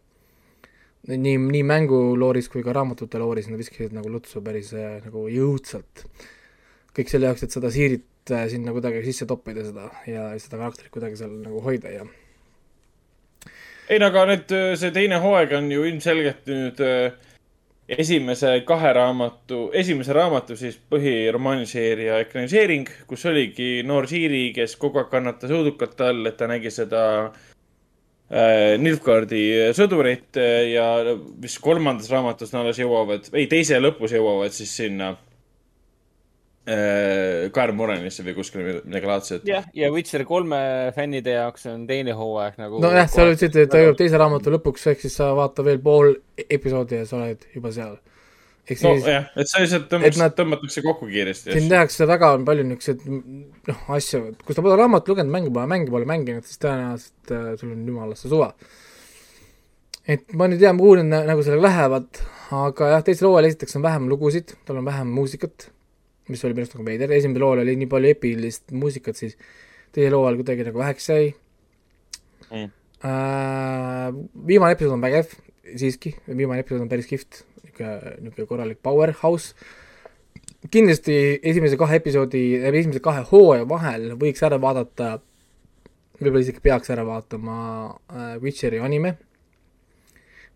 [1.10, 6.06] nii, nii mängulooris kui ka raamatute looris nad viskasid nagu lutsu päris äh, nagu jõudsalt.
[6.96, 10.92] kõik selle jaoks, et seda siirit äh, sinna kuidagi sisse toppida seda ja seda karakterit
[10.92, 12.08] kuidagi seal nagu hoida ja
[13.90, 17.12] ei no aga nüüd see teine hooaeg on ju ilmselgelt nüüd äh,
[17.90, 25.10] esimese kahe raamatu, esimese raamatu siis põhiromaaniseeria ekraniseering, kus oligi noor Siiri, kes kogu aeg
[25.10, 30.38] kannatas õudukalt all, et ta nägi seda äh, Nilfgaardi sõdurit
[30.70, 35.16] ja vist kolmandas raamatus nad alles jõuavad, ei, teise lõpus jõuavad siis sinna.
[35.16, 35.29] Äh,
[36.70, 39.46] Kaer Morenisse või kuskile midagi laadset.
[39.48, 40.60] jah, ja Witcher kolme
[40.94, 42.82] fännide jaoks on teine hooaeg nagu.
[42.84, 46.14] nojah, seal ütlesid, et ta jõuab teise raamatu lõpuks, ehk siis sa vaata veel pool
[46.38, 47.98] episoodi ja sa oled juba seal.
[48.70, 50.36] Siis, nojah, et sa lihtsalt tõmbaks, nad...
[50.38, 51.56] tõmmatakse kokku kiiresti.
[51.56, 53.08] siin tehakse väga palju niisuguseid
[53.72, 57.50] noh, asju, kui sa pole raamatut lugenud, mängu pole, mänge pole mänginud, siis tõenäoliselt äh,
[57.58, 58.52] sul on jumalasse suva.
[60.06, 62.22] et ma nüüd tea, kuhu need nagu sellega lähevad,
[62.60, 65.72] aga jah, teisel hooajal esiteks on vähem lugusid, tal on vähem muusikat
[66.30, 69.38] mis oli minu arust nagu veider, esimesel lool oli nii palju epilist muusikat, siis
[69.96, 71.30] teisel hooajal kuidagi nagu väheks jäi.
[72.50, 72.72] Mm..
[73.00, 75.32] Uh, viimane episood on vägev,
[75.80, 79.56] siiski, viimane episood on päris kihvt, niisugune, niisugune korralik powerhouse,
[80.72, 82.44] kindlasti esimese kahe episoodi,
[82.74, 85.16] esimese kahe hooaja vahel võiks ära vaadata,
[86.20, 87.58] võib-olla isegi peaks ära vaatama
[87.88, 89.16] uh, Witcheri anime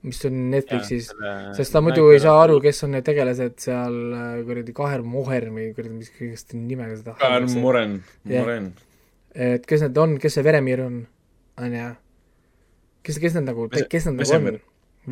[0.03, 1.11] mis on Netflixis,
[1.55, 5.47] sest ta muidu ei saa aru, kes on need tegelased seal äh, kuradi Kaher Moher
[5.53, 7.97] või kuradi, mis kõigest nimega seda Kaher Moren,
[8.27, 8.73] Moren.
[9.31, 10.99] et kes need on, kes see Veremir on,
[11.63, 11.87] on ju,
[13.07, 14.61] kes, kes need nagu, kes need nagu on?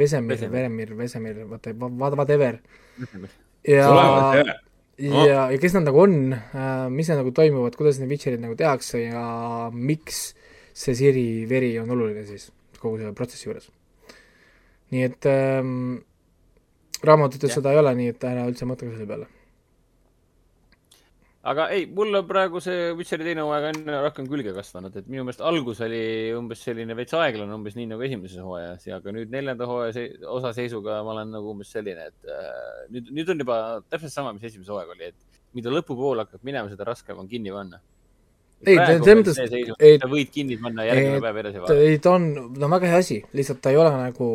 [0.02, 1.74] Vesemir, Veremir, Vesemir, vaata,
[2.16, 2.62] whatever.
[3.68, 3.90] ja,
[4.96, 8.60] ja, ja kes nad nagu on, äh, mis nad nagu toimuvad, kuidas need Witcherid nagu
[8.60, 9.26] tehakse ja
[9.72, 10.32] miks
[10.72, 13.68] see Siri veri on oluline siis kogu selle protsessi juures
[14.92, 15.76] nii et ähm,
[17.06, 19.28] raamatutes seda ei ole, nii et ära üldse mõtle selle peale.
[21.52, 25.42] aga ei, mulle praegu see Witcheri teine hooaeg on rohkem külge kasvanud, et minu meelest
[25.42, 26.04] algus oli
[26.38, 30.06] umbes selline veits aeglane, umbes nii nagu esimeses hooajas ja ka nüüd neljanda hooaja se
[30.30, 33.58] osa seisuga ma olen nagu umbes selline, et äh, nüüd, nüüd on juba
[33.90, 37.56] täpselt sama, mis esimese hooaeg oli, et mida lõpupoole hakkab minema, seda raskem on kinni
[37.56, 37.82] panna
[38.62, 39.40] ei, selles mõttes,
[39.82, 41.86] ei, sa võid kinni panna järgmine päev edasi vaadata.
[41.88, 44.28] ei, ta on, ta on väga hea asi, lihtsalt ta ei ole nagu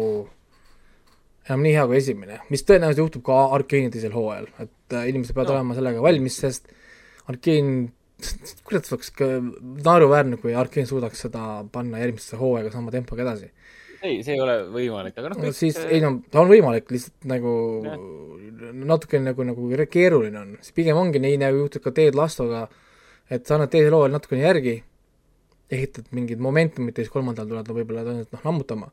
[1.46, 5.36] enam nii hea kui esimene, mis tõenäoliselt juhtub ka Arkeeni teisel hooajal, et äh, inimesed
[5.36, 5.58] peavad no.
[5.60, 6.72] olema sellega valmis, sest
[7.30, 7.70] Arkeen,
[8.66, 9.12] kuidas oleks
[9.86, 11.42] naeruväärne, kui Arkeen suudaks seda
[11.72, 13.50] panna järgmisse hooaega sama tempoga edasi.
[14.06, 17.26] ei, see ei ole võimalik, aga noh no, siis ei no, ta on võimalik, lihtsalt
[17.26, 17.52] nagu
[17.86, 17.96] ja.
[18.92, 22.66] natukene nagu, nagu keeruline on, siis pigem ongi nii, nagu juhtub ka Ted Lastoga,
[23.30, 24.76] et sa annad teisel hooajal natukene järgi,
[25.72, 28.92] ehitad mingid momentumid ja siis kolmandal tuled võib-olla tõenäoliselt noh, lammutama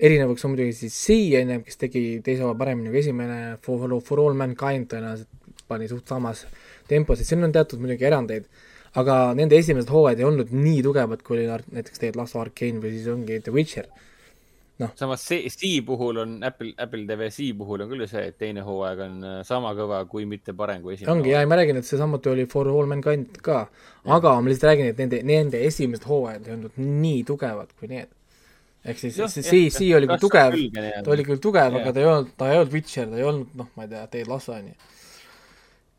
[0.00, 0.98] erinevaks on muidugi siis
[1.40, 6.08] ennem, kes tegi teise osa paremini kui esimene, For, For All Mankind tõenäoliselt pani suht
[6.10, 6.44] samas
[6.88, 8.48] tempos, et siin on teatud muidugi erandeid,
[9.00, 12.96] aga nende esimesed hooajad ei olnud nii tugevad, kui oli näiteks tegelikult Last Arcane või
[12.96, 13.88] siis ongi The Witcher.
[14.82, 14.90] Noh.
[14.98, 18.64] samas see, Sea puhul on Apple, Apple TV Sea puhul on küll see, et teine
[18.66, 21.12] hooaeg on äh, sama kõva, kui mitte parem kui esimene.
[21.12, 23.60] ongi ja ma räägin, et see samuti oli For All Mankind ka,
[24.16, 28.10] aga ma lihtsalt räägin, et nende, nende esimesed hooajad ei olnud nii tugevad kui need
[28.84, 32.10] ehk siis Juh, see C oli küll tugev, ta oli küll tugev, aga ta ei
[32.10, 34.68] olnud, ta ei olnud Witcher, ta ei olnud noh, ma ei tea, Ted Lasso on
[34.68, 34.76] ju.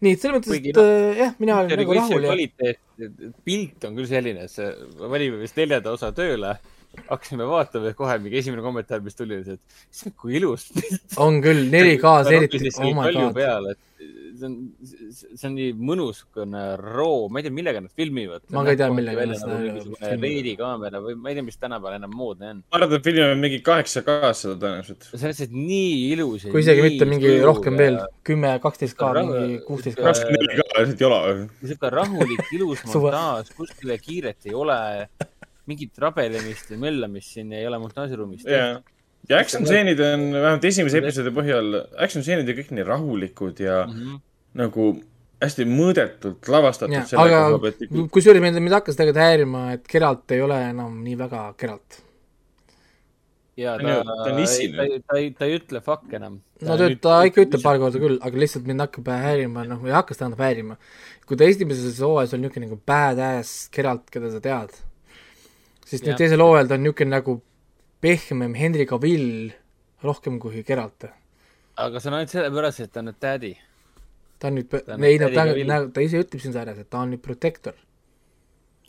[0.05, 2.81] nii, et selles mõttes, et no, äh, jah, mina olen nagu rahul kvaliteet,
[3.47, 4.69] pilt on küll selline, et see,
[5.01, 6.53] valime vist neljanda osa tööle,
[7.09, 10.69] hakkasime vaatama ja kohe mingi esimene kommentaar, mis tuli, oli see, et issand, kui ilus
[11.21, 13.81] on küll, 4K-s eriti, oh my god.
[14.35, 14.55] see on,
[15.15, 18.43] see on nii mõnus, niisugune roo, ma ei tea, millega nad filmivad.
[18.51, 20.23] ma ka ei tea, millega nad seda filmivad.
[20.25, 22.63] veerikaamera või ma ei tea, mis tänapäeval enam moodne on.
[22.65, 25.07] ma arvan, et filmivad mingi kaheksa K-s seda tõenäoliselt.
[25.11, 26.47] see on lihtsalt nii ilus.
[26.51, 30.09] kui isegi mitte mingi rohkem veel, kümme, kaksteist K, mingi kuusteist K.
[30.09, 31.21] kakskümmend neli K lihtsalt ei ole.
[31.61, 34.79] niisugune rahulik, ilus montaaž, kuskile kiiret ei ole
[35.69, 38.83] mingit rabelemist või möllamist siin ei ole montaažiruumis yeah
[39.29, 43.81] ja action stseenid on vähemalt esimese episoodi põhjal, action stseenid on kõik nii rahulikud ja
[43.87, 44.23] mm -hmm.
[44.61, 44.87] nagu
[45.43, 47.13] hästi mõõdetult lavastatud.
[47.19, 52.01] aga kusjuures mind, mind hakkas tegelikult häirima, et Geralt ei ole enam nii väga Geralt.
[53.57, 55.03] ja ta, ta on issi nüüd.
[55.07, 56.39] ta ei, ta ei ütle fuck enam.
[56.61, 59.95] no ta, ta ikka ütleb paar korda küll, aga lihtsalt mind hakkab häirima, noh, või
[59.95, 60.77] hakkas tähendab häirima.
[61.25, 64.75] kui ta esimeses hooajas oli niisugune nagu badass Geralt, keda sa tead,
[65.85, 67.37] siis nüüd teisel hooajal ta on niisugune nagu
[68.03, 69.53] pehmem Henry Cavill
[70.05, 71.07] rohkem kui Geralt.
[71.75, 73.55] aga see on ainult sellepärast, et ta on nüüd daddy.
[74.39, 74.77] ta on nüüd,
[75.09, 77.75] ei no ta, ta, ise ütleb siin sarjas, et ta on nüüd protector.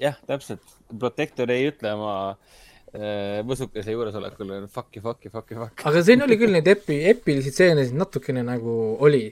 [0.01, 2.17] jah, täpselt, protector ei ütle oma
[2.93, 5.87] äh, võsukese juuresolekul fuck you, fuck you, fuck you, fuck.
[5.89, 9.25] aga siin oli küll neid epi, epilisi stseene siin natukene nagu oli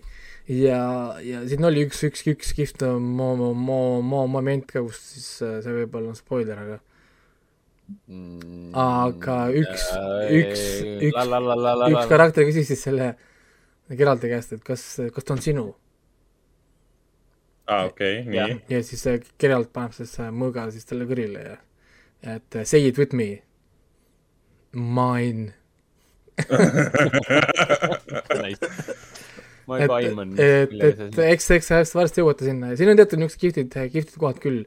[0.49, 0.81] ja,
[1.24, 5.31] ja siin oli üks, üks, üks kihvt mo-, mo-, mo-, mo-, moment ka, kus siis
[5.45, 6.82] äh, see võib-olla on spoiler, aga
[8.81, 9.86] aga üks,
[10.32, 10.62] üks,
[11.11, 11.32] üks,
[11.93, 13.15] üks karakter küsis siis selle
[13.93, 15.66] Geraldi käest, et kas, kas ta on sinu?
[17.69, 18.56] aa ah,, okei okay,, nii.
[18.73, 19.05] ja siis
[19.40, 21.59] Geralt paneb siis mõõga siis talle kõrile ja,
[22.36, 23.43] et say it with me.
[24.74, 25.52] Mine
[29.74, 29.90] et,
[30.40, 34.40] et, et eks, eks varsti jõuate sinna ja siin on teatud niisugused kihvtid, kihvtid kohad
[34.43, 34.65] küll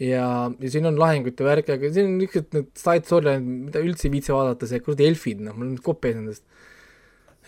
[0.00, 0.26] ja,
[0.60, 4.14] ja siin on lahingute värk, aga siin on niisugused need side story'd, mida üldse ei
[4.16, 6.44] viitsi vaadata, see kuradi elfid, noh, mul on kopp ees nendest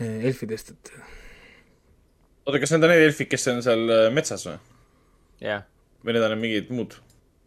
[0.00, 0.92] eh, elfidest, et.
[2.44, 4.58] oota, kas need on need elfid, kes on seal äh, metsas või?
[5.44, 5.70] jah yeah..
[6.04, 6.98] või need on mingid muud?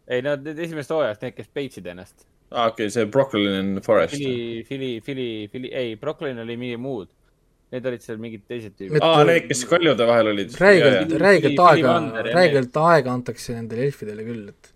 [0.08, 2.16] ei, nad need esimesest hooajast, need, kes peitsid ennast.
[2.50, 4.16] aa ah,, okei okay,, see Brooklyn Forest.
[4.16, 7.12] Fili, Fili, Fili, Fili, ei, Brooklyn oli mingi muud.
[7.68, 9.02] Need olid seal mingid teised tüübid.
[9.04, 10.54] aa, need, kes kaljude vahel olid.
[10.56, 11.96] räigelt, räigelt aega,
[12.30, 14.70] räigelt aega antakse nendele elfidele küll, et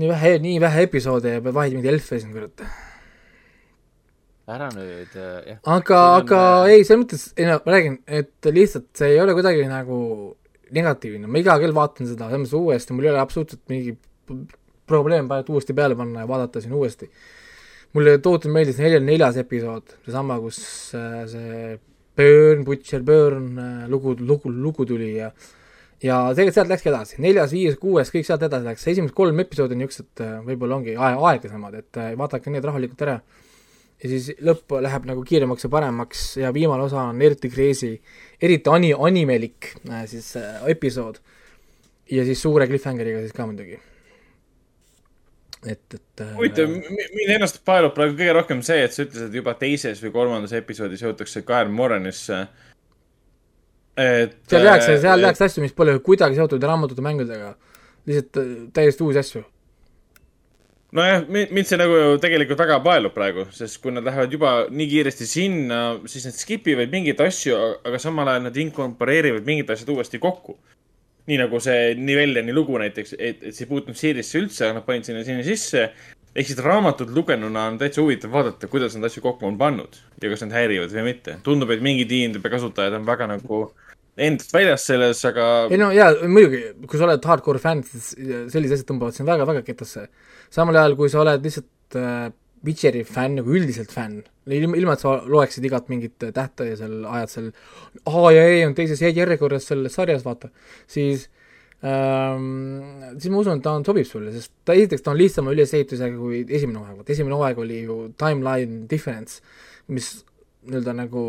[0.00, 2.64] nii vähe, nii vähe episoode ja vahel mingeid elfe siin, kurat.
[4.52, 5.58] ära nüüd, äh, jah.
[5.76, 6.70] aga, aga on...
[6.70, 9.98] Äh, ei, selles mõttes, ei no ma räägin, et lihtsalt see ei ole kuidagi nagu
[10.74, 13.94] negatiivne, ma iga kell vaatan seda, selles mõttes uuesti, mul ei ole absoluutselt mingi
[14.88, 17.08] probleem panna uuesti peale panna ja vaadata siin uuesti.
[17.92, 20.60] mulle tohutult meeldis neljas, neljas episood, seesama, kus
[20.96, 21.80] äh, see
[22.16, 23.56] Burn, Butcher Burn
[23.88, 25.50] lugu, lugu, lugu tuli ja äh,
[26.02, 29.76] ja tegelikult sealt läkski edasi, neljas, viies, kuues, kõik sealt edasi läks, esimesed kolm episoodi
[29.76, 33.20] on niisugused, äh, võib-olla ongi aeg, aeglasemad, et äh, vaadake need rahulikult ära.
[34.02, 37.94] ja siis lõpp läheb nagu kiiremaks ja paremaks ja viimane osa on eriti crazy,
[38.42, 40.34] eriti ani-, animelik äh, siis
[40.66, 41.22] episood.
[42.10, 43.78] ja siis suure cliffhangeriga siis ka muidugi.
[45.62, 49.38] et, et huvitav äh,, mind ennast paelub praegu kõige rohkem see, et sa ütlesid, et
[49.38, 52.71] juba teises või kolmandas episoodis jõutakse Kaer Moranisse äh,
[53.96, 57.54] et seal tehakse, seal tehakse asju, mis pole kuidagi seotud raamatute mängudega.
[58.06, 59.42] lihtsalt äh, täiesti uusi asju.
[60.92, 65.28] nojah, mind see nagu tegelikult väga paelub praegu, sest kui nad lähevad juba nii kiiresti
[65.28, 70.20] sinna, siis nad skip ivad mingeid asju, aga samal ajal nad inkorporeerivad mingid asjad uuesti
[70.22, 70.56] kokku.
[71.26, 74.86] nii nagu see Nivelleni lugu näiteks, et, et see ei puutunud seeriasse üldse, aga nad
[74.88, 75.92] panid sinna, sinna sisse.
[76.34, 80.32] ehk siis raamatut lugenuna on täitsa huvitav vaadata, kuidas nad asju kokku on pannud ja
[80.32, 81.36] kas nad häirivad või mitte.
[81.44, 83.62] tundub, et mingid IMDB kasutajad on väga nagu
[84.16, 85.48] endast väljas selles, aga.
[85.72, 88.12] ei no jaa, muidugi, kui sa oled hardcore fänn, siis
[88.52, 90.06] sellised asjad tõmbavad sind väga-väga ketasse.
[90.52, 92.30] samal ajal, kui sa oled lihtsalt äh,
[92.62, 97.00] Witcheri fänn, nagu üldiselt fänn, ilma, ilma et sa loeksid igat mingit tähte ja seal
[97.10, 97.48] ajad seal
[98.06, 100.52] A ja E on teises järjekorras selles sarjas, vaata,
[100.86, 101.26] siis
[101.82, 105.56] ähm, siis ma usun, et ta on, sobib sulle, sest ta esiteks, ta on lihtsama
[105.56, 109.42] ülesehitusega kui esimene hooaeg, vot esimene hooaeg oli ju timeline difference,
[109.90, 110.14] mis
[110.68, 111.24] nii-öelda nagu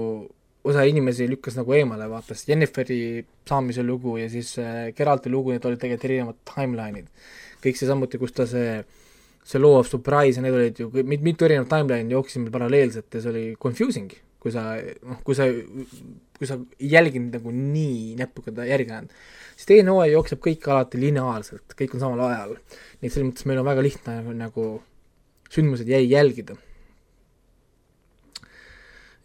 [0.63, 2.97] osa inimesi lükkas nagu eemale, vaatas Jenniferi
[3.47, 7.09] saamise lugu ja siis äh, Geralti lugu, need olid tegelikult erinevad timeline'id.
[7.63, 8.77] kõik see samuti, kus ta see,
[9.47, 13.11] see Law of Surprise ja need olid ju mit,, mitu erinevat timeline'i jooksid meil paralleelselt
[13.11, 14.11] ja see oli confusing,
[14.43, 14.65] kui sa,
[15.03, 15.49] noh, kui sa,
[16.39, 19.15] kui sa ei jälginud nagu nii näpuga järgi läinud.
[19.55, 22.55] siis teine hooaeg jookseb kõik alati lineaarselt, kõik on samal ajal.
[23.01, 24.69] nii et selles mõttes meil on väga lihtne nagu
[25.51, 26.55] sündmused jäi jälgida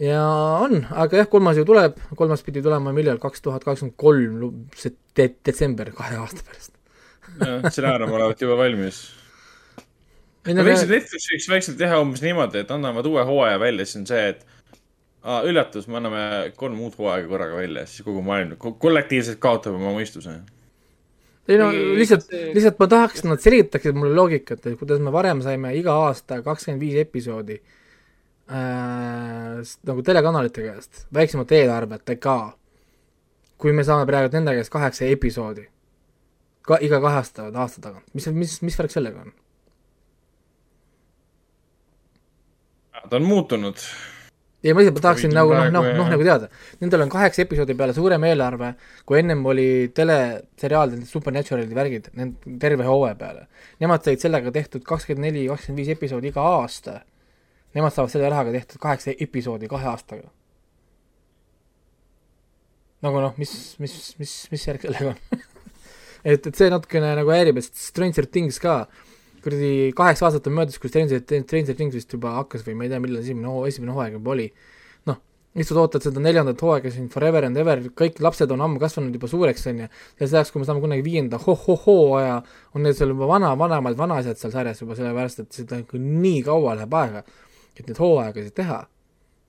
[0.03, 0.25] ja
[0.62, 4.95] on, aga jah, kolmas ju tuleb, kolmas pidi tulema millal, kaks tuhat kakskümmend kolm, see
[5.19, 6.75] de-, detsember kahe aasta pärast.
[7.39, 9.01] jah, stsenaarium olevat juba valmis.
[10.47, 14.07] ma lihtsalt Netflix võiks vaikselt teha umbes niimoodi, et annavad uue hooaja välja, siis on
[14.11, 14.47] see, et
[15.27, 16.23] aa, üllatus, me anname
[16.61, 20.37] kolm uut hooaega korraga välja, siis kogu maailm kollektiivselt kaotab oma mõistuse.
[21.49, 25.43] ei no lihtsalt, lihtsalt ma tahaks, et nad selgitaksid mulle loogikat, et kuidas me varem
[25.43, 27.59] saime iga aasta kakskümmend viis episoodi
[28.51, 29.59] äh,
[29.91, 32.39] nagu telekanalite käest, väiksemate eelarvetega.
[33.59, 35.65] kui me saame praegu nende käest kaheksa episoodi,
[36.62, 39.33] ka iga kahe aasta, aasta tagant, mis, mis, mis värk sellega on?
[43.09, 43.79] ta on muutunud
[44.65, 46.49] ei, ma lihtsalt tahaksin nagu noh, noh, noh nagu teada,
[46.83, 48.73] nendel on kaheksa episoodi peale suurem eelarve,
[49.07, 52.09] kui ennem oli teleseriaalid, Supernaturalid värgid,
[52.61, 53.47] terve hooaja peale.
[53.79, 56.97] Nemad said sellega tehtud kakskümmend neli, kakskümmend viis episoodi iga aasta.
[57.77, 60.31] Nemad saavad selle rahaga tehtud kaheksa episoodi kahe aastaga.
[63.03, 65.19] nagu noh, mis, mis, mis, mis järg sellega on
[66.24, 68.81] et, et see natukene nagu häirib, et Stranger Things ka
[69.43, 72.93] kuradi kaheksa aastat on möödas, kui Stranger, Stranger Things vist juba hakkas või ma ei
[72.93, 74.49] tea, millal esimene hoo, esimene hooaeg juba oli.
[75.09, 75.20] noh,
[75.62, 79.31] istud ootad seda neljandat hooaega siin Forever and Ever, kõik lapsed on ammu kasvanud juba
[79.31, 79.90] suureks, on ju,
[80.20, 82.40] ja selleks kui me saame kunagi viienda ho-ho-hoo-aja,
[82.74, 86.74] on neil seal juba vana, vanemad vanaasjad seal sarjas juba sellepärast, et seda nii kaua
[86.81, 87.24] läheb aega,
[87.78, 88.78] et neid hooaegasid teha.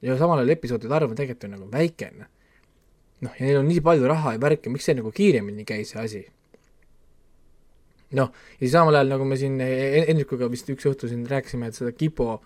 [0.01, 2.27] ja samal ajal episoodide arv on tegelikult ju nagu väikene.
[3.21, 6.03] noh, ja neil on nii palju raha ja värke, miks see nagu kiiremini käis, see
[6.03, 6.21] asi
[8.17, 11.77] noh, ja siis samal ajal, nagu me siin Hendrikuga vist üks õhtu siin rääkisime, et
[11.77, 12.39] seda Kipo,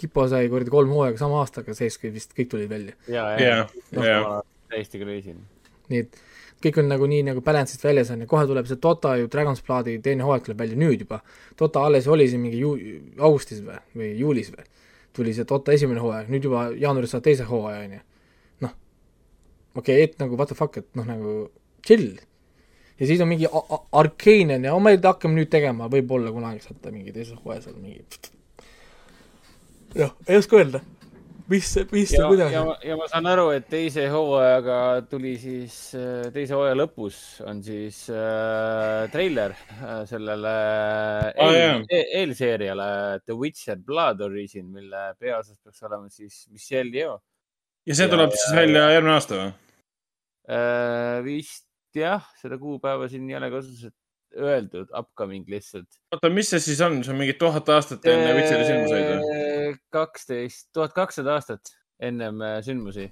[0.00, 2.94] Kipo sai kuradi kolm hooaega sama aastaga sees, kui vist kõik tulid välja.
[3.08, 3.58] ja, ja,
[3.98, 4.22] ja,
[4.72, 5.36] täiesti crazy.
[5.92, 6.22] nii et
[6.64, 9.60] kõik on nagu nii nagu balance'ist väljas on ja kohe tuleb see Dota ju, Dragon's
[9.66, 11.20] Bloodi teine hooaeg tuleb välja nüüd juba.
[11.60, 12.78] Dota alles oli siin mingi ju-,
[13.18, 14.64] augustis või, või juulis või,
[15.14, 18.04] tuli see Dota esimene hooaeg, nüüd juba jaanuaris saad teise hooaja, on ju.
[18.66, 18.76] noh,
[19.76, 21.34] okei okay,, et nagu what the fuck, et noh, nagu
[21.86, 22.14] chill.
[22.98, 23.48] Ja siis on mingi
[23.92, 28.04] Arkeinen ja oh, me hakkame nüüd tegema, võib-olla kunagi saate mingi teises hooajas seal mingi.
[29.94, 30.80] Jah, ei oska öelda,
[31.50, 32.52] mis, mis ja, kuidas.
[32.52, 34.76] ja, ja ma saan aru, et teise hooajaga
[35.10, 40.54] tuli siis, äh, teise hooaja lõpus on siis äh, treiler äh, sellele
[41.34, 42.88] oh, eel, e eelseeriale
[43.24, 47.20] The Witcher Blood Origin, mille peaosas peaks olema siis Michelle Yeoh.
[47.88, 51.20] ja see tuleb ja, siis välja järgmine aasta või äh,?
[51.24, 53.94] vist jah, seda kuupäeva siin ei ole kasutuses
[54.34, 56.00] öeldud, upcoming lihtsalt.
[56.12, 59.53] oota, mis see siis on, see on mingi tuhat aastat enne Witcheri sündmuseid või?
[59.94, 63.08] Kaksteist, tuhat kakssada aastat ennem äh, sündmusi.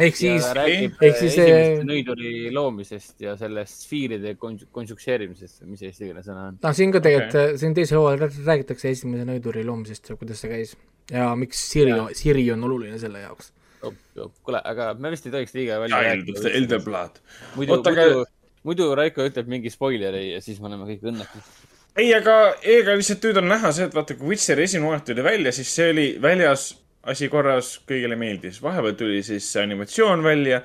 [0.00, 6.48] ehk siis, ehk siis esimeste nõiduri loomisest ja sellest sfiiride konjuktseerimisest või mis eestikeelne sõna
[6.50, 6.60] on.
[6.62, 10.52] no siin ka tegelikult okay., siin teisel hooajal räägitakse esimese nõiduri loomisest ja kuidas see
[10.52, 10.76] käis
[11.10, 15.80] ja miks Siri, Siri on oluline selle jaoks kuule, aga me vist ei tohiks liiga
[15.82, 16.52] palju rääkida.
[16.58, 17.20] Elderblad.
[17.56, 18.24] muidu, muidu,
[18.68, 21.52] muidu Raiko ütleb mingi spoileri ja siis me oleme kõik õnnekad.
[21.96, 25.24] Ei, aga ega lihtsalt nüüd on näha see, et vaata, kui Witcheri esimene hooaeg tuli
[25.24, 26.70] välja, siis see oli väljas,
[27.10, 28.60] asi korras, kõigile meeldis.
[28.62, 30.62] vahepeal tuli siis animatsioon välja.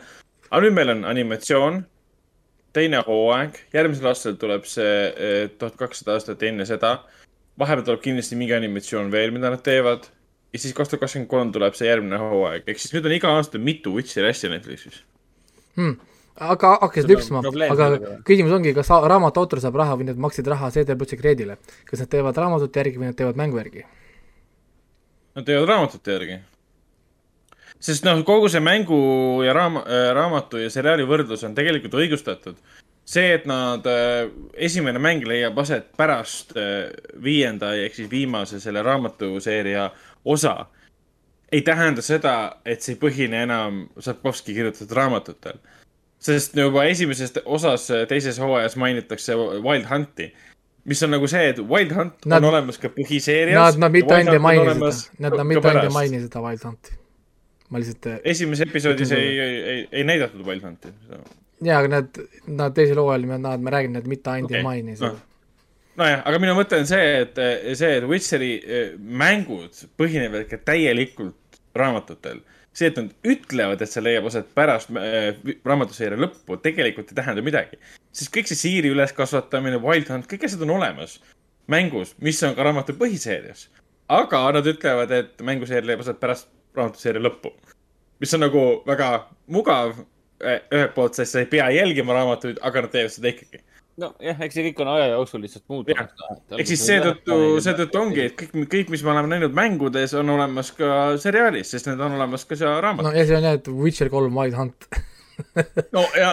[0.49, 1.83] aga nüüd meil on animatsioon,
[2.75, 6.97] teine hooaeg, järgmisel aastal tuleb see eh, tuhat kakssada aastat enne seda.
[7.59, 10.09] vahepeal tuleb kindlasti mingi animatsioon veel, mida nad teevad
[10.53, 13.31] ja siis kaks tuhat kakskümmend kolm tuleb see järgmine hooaeg, ehk siis nüüd on iga
[13.35, 15.01] aasta mitu Witcheri asja Netflixis
[15.75, 15.97] hmm..
[16.35, 17.89] Aga hakkasid lüpsma, aga
[18.27, 21.57] küsimus ongi, kas raamatu autor saab raha või nad maksid raha CD Plussi Kreedile.
[21.85, 23.85] kas nad teevad raamatute järgi või nad teevad mängu järgi?
[25.35, 26.39] Nad teevad raamatute järgi.
[27.79, 32.59] sest noh, kogu see mängu ja raam-, äh, raamatu ja seriaali võrdlus on tegelikult õigustatud
[33.05, 36.89] see, et nad, äh, esimene mäng leiab aset pärast äh,
[37.23, 39.91] viienda ehk siis viimase selle raamatuseeria
[40.25, 40.65] osa
[41.51, 45.59] ei tähenda seda, et see ei põhine enam Sapkovski kirjutatud raamatutel.
[46.25, 50.31] Sest juba esimeses osas, teises hooajas mainitakse Wild Hunti,
[50.89, 53.57] mis on nagu see, et Wild Hunt nad, on olemas ka põhiseerias.
[53.57, 54.91] Nad, nad mitte ainult ei maini seda,
[55.27, 56.97] nad, nad mitte ainult ei maini seda Wild Hunti.
[57.69, 58.09] ma lihtsalt.
[58.11, 60.93] Äh, esimeses episoodis ei, ei, ei, ei näidatud Wild Hunti.
[61.65, 64.61] jaa, aga nad, nad teisel hooajal, nad, ma räägin, nad mitte ainult okay.
[64.61, 65.31] ei maini seda no
[65.99, 67.39] nojah, aga minu mõte on see, et
[67.79, 68.51] see, et Witcheri
[68.99, 72.41] mängud põhinevad ikka täielikult raamatutel.
[72.75, 75.31] See, et nad ütlevad, et see leiab aset pärast äh,
[75.67, 77.79] raamatuseeria lõppu, tegelikult ei tähenda midagi.
[78.15, 81.19] sest kõik see siiri üleskasvatamine, Wild Hunt, kõik asjad on olemas
[81.71, 83.69] mängus, mis on ka raamatu põhiseerias.
[84.09, 87.53] aga nad ütlevad, et mänguseeria leiab aset pärast raamatuseeria lõppu.
[88.19, 89.95] mis on nagu väga mugav
[90.41, 93.63] eh, ühelt poolt, sest sa ei pea jälgima raamatuid, aga nad teevad seda ikkagi
[94.01, 96.13] nojah, eks see kõik on aja jooksul lihtsalt muutunud.
[96.59, 100.71] ehk siis seetõttu, seetõttu ongi, et kõik, kõik, mis me oleme näinud mängudes, on olemas
[100.75, 100.89] ka
[101.21, 103.07] seriaalis, sest need on olemas ka seal raamatus.
[103.07, 104.89] no ja see on jah, et Witcher kolm Wild Hunt.
[105.91, 106.29] No ja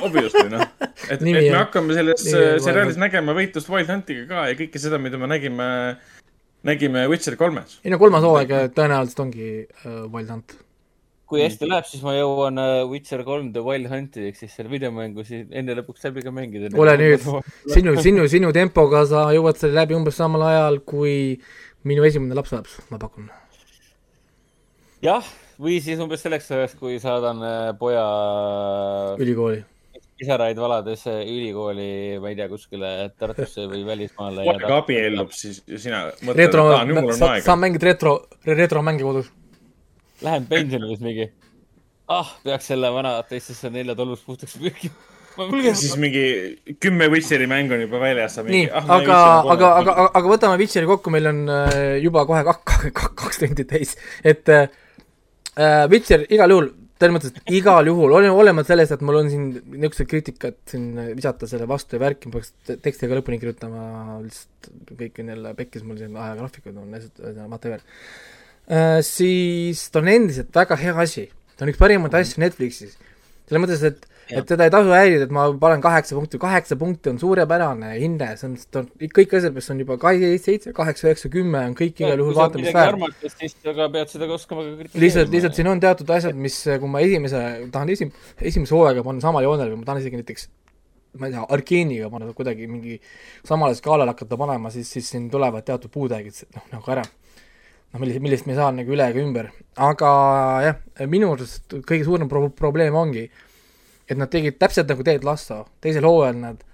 [0.00, 4.80] obviously noh, et, et me hakkame selles seriaalis nägema võitlust Wild Huntiga ka ja kõike
[4.80, 5.66] seda, mida me nägime,
[6.64, 7.82] nägime Witcher kolmes.
[7.84, 10.56] ei no kolmas hooaeg tõenäoliselt ongi uh, Wild Hunt
[11.26, 14.70] kui hästi läheb, siis ma jõuan äh, Witcher kolm The Wild Hunti ehk siis selle
[14.70, 16.70] videomängu siis enne lõpuks läbi ka mängida.
[16.78, 17.24] ole nüüd,
[17.74, 21.16] sinu, sinu, sinu tempoga sa jõuad selle läbi umbes samal ajal, kui
[21.86, 23.30] minu esimene laps läheb, ma pakun.
[25.02, 25.32] jah,
[25.62, 28.04] või siis umbes selleks ajaks, kui saadan äh, poja
[29.18, 29.64] ülikooli
[30.16, 31.88] pisaraid valades ülikooli,
[32.22, 34.46] ma ei tea, kuskile Tartusse või välismaale.
[34.46, 37.44] poeg abiellub, siis sina mõtled, et aa, nüüd mul on aega.
[37.44, 38.14] sa mängid retro,
[38.48, 39.28] retromänge kodus
[40.24, 41.26] Lähen pensionile siis mingi,
[42.08, 44.94] ah, peaks selle vana PlayStation nelja tolmust puhtaks pühkima
[45.36, 46.24] kuulge, siis mingi
[46.80, 48.38] kümme Witcheri mängu on juba väljas.
[48.46, 49.18] nii, ah, aga,
[49.52, 52.88] aga, aga, aga võtame Witcheri kokku, meil on äh, juba kohe kaks,
[53.20, 54.68] kaks tundi täis, et äh,
[55.54, 59.50] äh, Witcher igal juhul, selles mõttes, et igal juhul, olenemata sellest, et mul on siin
[59.52, 60.88] niisugused kriitikad siin
[61.18, 63.82] visata selle vastu ja värki, ma peaks teksti ka lõpuni kirjutama,
[64.24, 68.35] lihtsalt kõik on jälle pekkis, mul siin ajagraafikud on lihtsalt, whatever Äh,
[69.06, 71.28] siis ta on endiselt väga hea asi.
[71.56, 72.20] ta on üks parimaid mm.
[72.20, 72.96] asju Netflixis.
[73.46, 77.12] selles mõttes, et, et teda ei tasu häirida, et ma panen kaheksa punkti, kaheksa punkti
[77.12, 79.98] on suurepärane hinne, see on, ta on, kõik asjad, mis on juba
[80.42, 83.26] seitse, kaheksa, üheksa, kümme on kõik igal juhul vaatamist väärt.
[83.36, 85.04] siis aga pead seda ka oskama ka kritiseerida.
[85.04, 87.42] lihtsalt, lihtsalt siin on teatud asjad, mis, kui ma esimese,
[87.74, 90.48] tahan esim-, esimese hooaega panna samal joonel või ma tahan isegi näiteks
[91.16, 92.98] ma ei tea, Arkeeniga panna kuidagi mingi
[93.46, 97.06] samale skaalale hakata panema, siis, siis siin tulevad teatud puudujäägid noh, nagu ära
[97.92, 99.50] noh, millest, millest me ei saa nagu üle ega ümber,
[99.88, 100.12] aga
[100.64, 100.78] jah,
[101.10, 103.26] minu arust kõige suurem pro-, probleem ongi,
[104.06, 106.64] et nad tegid täpselt nagu Ted Lasso, teisel hooajal nad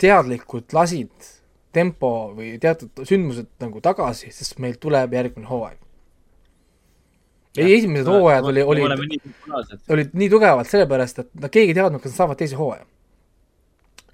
[0.00, 1.30] teadlikult lasid
[1.74, 5.78] tempo või teatud sündmused nagu tagasi, sest meil tuleb järgmine hooaeg.
[7.58, 9.18] ei, esimesed hooajad oli, olid,
[9.90, 12.86] olid nii tugevad sellepärast, et no keegi ei teadnud, kas nad saavad teise hooaja.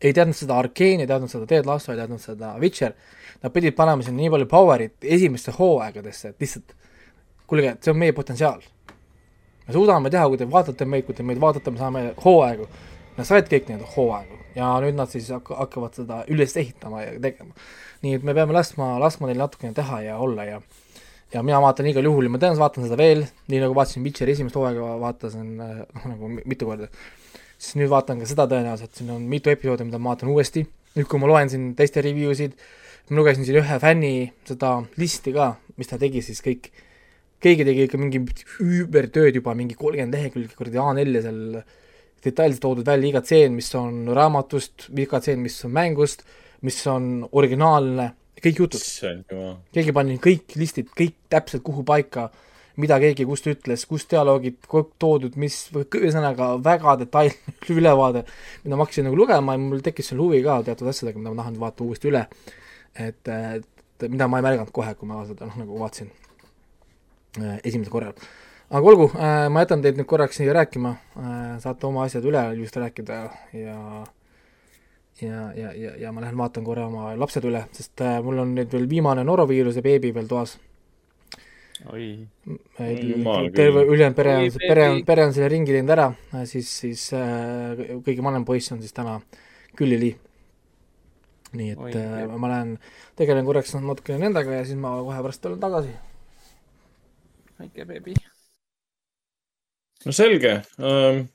[0.02, 2.94] Ei teadnud seda Arkane, ei teadnud seda Ted Lasso, ei teadnud seda Witcher
[3.42, 6.74] nad pidid panema sinna nii palju power'it esimeste hooaegadesse, et lihtsalt
[7.46, 8.62] kuulge, see on meie potentsiaal.
[9.66, 12.68] me suudame teha, kui te vaatate meid, kui te meid vaatate, me saame hooaegu.
[13.16, 17.54] Nad said kõik need hooaegu ja nüüd nad siis hakkavad seda üles ehitama ja tegema.
[18.02, 20.60] nii et me peame laskma, laskma neil natukene teha ja olla ja
[21.32, 24.36] ja mina vaatan igal juhul ja ma tõenäoliselt vaatan seda veel, nii nagu vaatasin Witcheri
[24.36, 25.80] esimest hooaega, vaatasin noh,
[26.12, 26.88] nagu mitu korda.
[27.66, 30.62] Siis nüüd vaatan ka seda tõenäoliselt, siin on mitu episoodi, mida ma vaatan uuesti,
[30.96, 32.54] nüüd kui ma loen siin teiste review sid,
[33.10, 34.12] ma lugesin siin ühe fänni
[34.46, 36.70] seda listi ka, mis ta tegi siis kõik,
[37.42, 38.22] keegi tegi ikka mingi
[38.64, 41.42] üübertööd juba, mingi kolmkümmend lehekülge kuradi A4-ja seal
[42.24, 46.24] detailselt toodud välja iga tseen, mis on raamatust, iga tseen, mis on mängust,
[46.66, 48.10] mis on originaalne,
[48.42, 48.82] kõik jutud.
[49.74, 52.30] keegi pani kõik listid, kõik täpselt kuhu paika,
[52.76, 54.58] mida keegi kust ütles, kus dialoogid
[55.00, 58.26] toodud, mis, ühesõnaga väga detailne ülevaade,
[58.64, 61.42] mida ma hakkasin nagu lugema ja mul tekkis seal huvi ka teatud asjadega, mida ma
[61.42, 62.26] tahan vaadata uuesti üle
[62.98, 66.10] et, et mida ma ei märganud kohe, kui ma seda noh, nagu vaatasin
[67.40, 68.14] äh, esimesel korral.
[68.70, 72.42] aga olgu, äh, ma jätan teid nüüd korraks siia rääkima, äh, saate oma asjad üle
[72.60, 73.22] just rääkida
[73.56, 73.80] ja
[75.22, 78.72] ja, ja, ja, ja ma lähen vaatan korra oma lapsed üle, sest mul on nüüd
[78.72, 80.58] veel viimane noroviiruse beebi veel toas.
[83.56, 86.10] Terve ülejäänud pere on, pere on, pere on selle ringi teinud ära,
[86.44, 89.20] siis, siis kõige vanem poiss on siis täna
[89.76, 90.14] külili
[91.56, 92.74] nii et Oi, äh, ma lähen,
[93.18, 95.94] tegelen korraks natukene nendega ja siis ma kohe pärast tulen tagasi.
[97.60, 98.14] väike beebi.
[100.04, 101.26] no selge ähm,.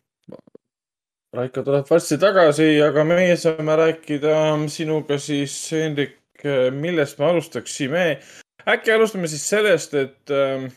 [1.31, 4.33] Raiko tuleb varsti tagasi, aga meie saame rääkida
[4.67, 6.17] sinuga siis, Hendrik,
[6.75, 8.01] millest me alustaksime.
[8.69, 10.69] Äkki alustame siis sellest, et ähm,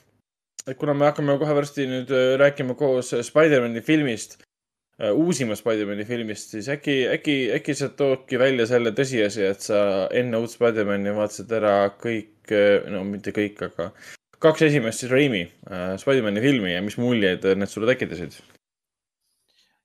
[0.66, 4.39] et kuna me hakkame kohe varsti nüüd äh, rääkima koos Spider-man'i filmist
[5.02, 9.78] Äh, uusimast Spider-man'i filmist, siis äkki, äkki, äkki sa toodki välja selle tõsiasi, et sa
[10.15, 13.89] enne uut Spider-man'i vaatasid ära kõik, äh, no mitte kõik, aga
[14.44, 18.39] kaks esimest siis Raimi äh, Spider-man'i filmi ja mis muljeid need sulle tekitasid?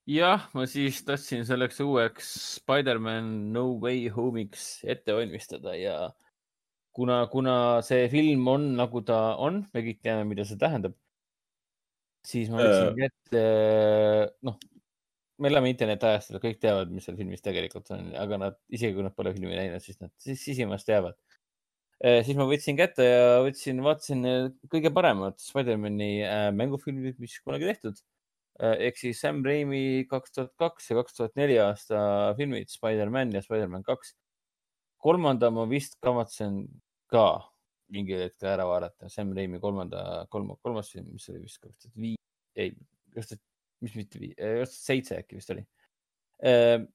[0.10, 5.98] jah, ma siis tahtsin selleks uueks Spider-man No Way Home'iks ette valmistada ja
[6.96, 7.54] kuna, kuna
[7.86, 10.96] see film on nagu ta on, me kõik teame, mida see tähendab,
[12.26, 13.44] siis ma võtsin ette,
[14.46, 14.58] noh,
[15.40, 19.16] me elame internetiajastul, kõik teavad, mis seal filmis tegelikult on, aga nad, isegi kui nad
[19.16, 21.16] pole filmi näinud, siis nad siis sisimas teavad
[22.04, 22.22] eh,.
[22.28, 24.40] siis ma võtsin kätte ja võtsin, vaatasin eh,
[24.72, 28.02] kõige paremad Spider-man'i äh, mängufilmid, mis kunagi tehtud
[28.60, 28.90] äh,.
[28.90, 32.02] ehk siis Sam Raimi kaks tuhat kaks ja kaks tuhat neli aasta
[32.40, 34.18] filmid Spider-man ja Spider-man kaks.
[35.02, 36.62] Kolmanda ma vist kavatsen
[37.10, 37.26] ka
[37.94, 40.04] mingil hetkel ära vaadata, Sam Raimi kolmanda,
[40.34, 42.22] kolm, kolmas film, mis oli vist kaks tuhat viis,
[42.60, 42.74] ei,
[43.16, 43.44] kaks tuhat
[43.86, 45.64] mis mitte viis, äh, seitse äkki vist oli.
[46.46, 46.86] Ehm,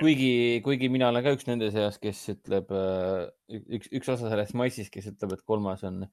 [0.00, 3.26] kuigi, kuigi mina olen ka üks nende seas, kes ütleb, äh,
[3.78, 6.06] üks, üks osa sellest massist, kes ütleb, et kolmas on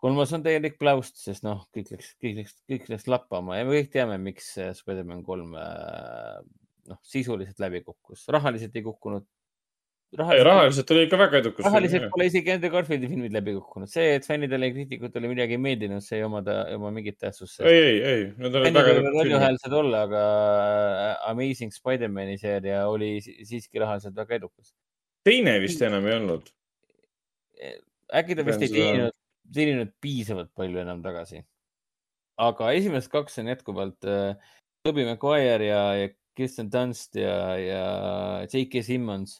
[0.00, 3.76] kolmas on täielik pläust, sest noh, kõik läks, kõik läks, kõik läks lappama ja me
[3.76, 9.26] kõik teame, miks Spider-man kolm noh, sisuliselt läbi kukkus, rahaliselt ei kukkunud.
[10.18, 11.64] Rahaliselt, rahaliselt oli ikka väga edukas.
[11.66, 15.62] rahaliselt pole isegi Andrew Garfieldi filmid läbi kukkunud, see, et fännidele ja kriitikutele midagi ei
[15.62, 16.40] meeldinud, see ei oma,
[16.74, 17.60] oma mingit tähtsust.
[17.62, 19.18] ei, ei, ei, need olid väga edukad.
[19.20, 24.74] valjuhäälsed olla, aga äh, Amazing Spider-man'i seeria oli siiski rahaliselt väga edukas.
[25.26, 26.50] teine vist enam ei olnud.
[28.20, 29.14] äkki ta vist ei teeninud,
[29.54, 31.44] teeninud piisavalt palju enam tagasi.
[32.50, 34.34] aga esimesed kaks on jätkuvalt äh,
[34.82, 37.86] Tobey Maguire ja, ja Kirsten Dunst ja, ja
[38.48, 38.82] J.K.
[38.82, 39.38] Simmons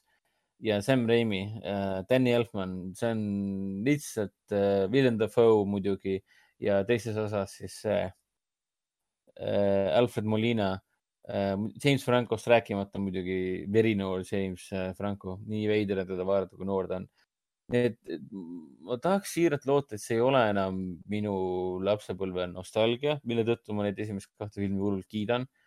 [0.60, 3.20] ja Sam Raimi äh,, Danny Elfman, see on
[3.86, 6.18] lihtsalt äh, Willem Dafoe muidugi
[6.60, 8.00] ja teises osas siis see
[9.40, 10.72] äh, Alfred Molina
[11.28, 16.68] äh,, James Francost rääkimata muidugi, verinoor James äh, Franco, nii veider on teda vaadata, kui
[16.68, 17.08] noor ta on.
[17.70, 17.98] et
[18.82, 21.34] ma tahaks siiralt loota, et see ei ole enam minu
[21.86, 25.59] lapsepõlve nostalgia, mille tõttu ma neid esimest kahte filmi hullult kiidan Äh,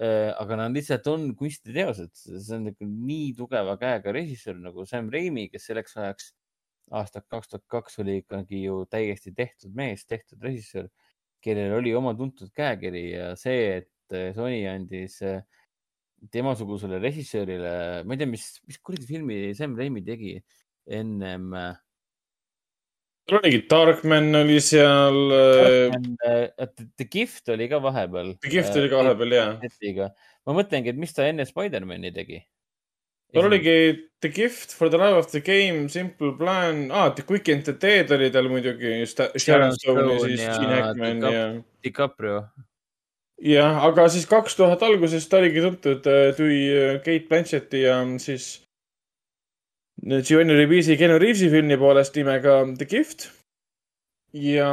[0.00, 5.48] aga nad lihtsalt on kunstiteosed, see on nagu nii tugeva käega režissöör nagu Sam Raimi,
[5.52, 6.30] kes selleks ajaks
[6.90, 10.88] aastal kaks tuhat kaks oli ikkagi ju täiesti tehtud mees, tehtud režissöör,
[11.44, 15.42] kellel oli oma tuntud käekiri ja see, et äh, Sony andis äh,
[16.32, 20.34] temasugusele režissöörile, ma ei tea, mis, mis kuradi filmi Sam Raimi tegi
[20.90, 21.52] ennem
[23.30, 25.18] seal oligi, Darkman oli seal.
[25.32, 28.34] Äh, The Gift oli ka vahepeal.
[28.40, 30.14] The Gift oli ka äh, vahepeal, jah.
[30.46, 32.40] ma mõtlengi, et mis ta enne Spider-man'i tegi.
[33.30, 33.74] tal oligi
[34.20, 37.76] The Gift, For the Love of the Game, Simple Plan ah,, The Quick and the
[37.78, 41.44] Dead oli tal muidugi, Sharon Stone ja siis Gene Hackman ja.
[41.84, 42.40] DiCaprio.
[43.38, 46.64] jah, aga siis kaks tuhat alguses ta oligi tuntud, äh, tuli
[47.04, 48.56] Kate Blanchetti ja siis
[50.00, 53.28] Giovanni Ribisi, Keanu Reavesi filmi poolest nimega The Gift.
[54.32, 54.68] ja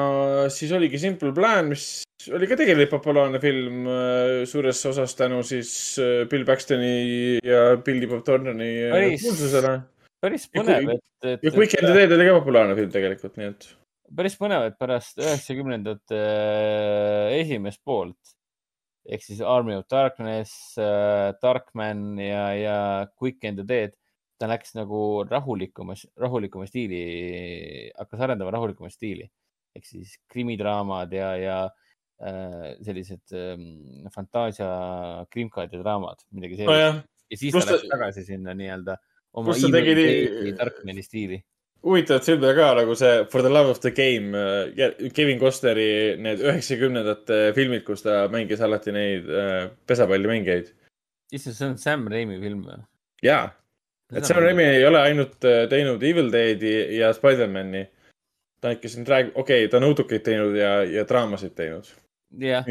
[0.53, 5.71] siis oligi Simple Plan, mis oli ka tegelikult populaarne film äh, suures osas tänu siis
[5.97, 9.73] äh, Bill Paxtoni ja Billy Bob Thorntoni äh, kuulsusele.
[10.21, 11.43] päris põnev, et, et.
[11.43, 13.69] ja Quick and the Dead oli ka populaarne film tegelikult, nii et.
[14.21, 18.37] päris põnev, et pärast üheksakümnendate äh, esimest poolt
[19.09, 22.77] ehk siis Army of Darkness äh,, Darkman ja, ja
[23.17, 23.97] Quick and the Dead
[24.37, 27.01] ta läks nagu rahulikuma, rahulikuma stiili,
[27.97, 29.27] hakkas arendama rahulikuma stiili
[29.77, 31.57] ehk siis krimidraamad ja, ja
[32.21, 34.71] äh, sellised äh, fantaasia
[35.33, 37.03] krimkad ja draamad, midagi sellist no.
[37.31, 37.93] ja siis Plus ta läks ta...
[37.97, 38.97] tagasi sinna nii-öelda
[39.37, 40.53] oma tegi...
[40.57, 41.41] Darkmani stiili
[41.85, 46.41] huvitavat filmi ka nagu see For the love of the game, äh, Kevin Costneri need
[46.43, 50.73] üheksakümnendate filmid, kus ta mängis alati neid äh, pesapallimängijaid.
[51.31, 52.81] issand, see on Sam Raimi film või?
[53.23, 53.49] jaa,
[54.15, 57.85] et Sam Raimi ei ole ainult äh, teinud Evil Deadi ja Spider-man'i.
[58.61, 61.89] ta ikka siin räägib, okei okay,, ta on õudukeid teinud ja, ja draamasid teinud.
[62.41, 62.65] jah,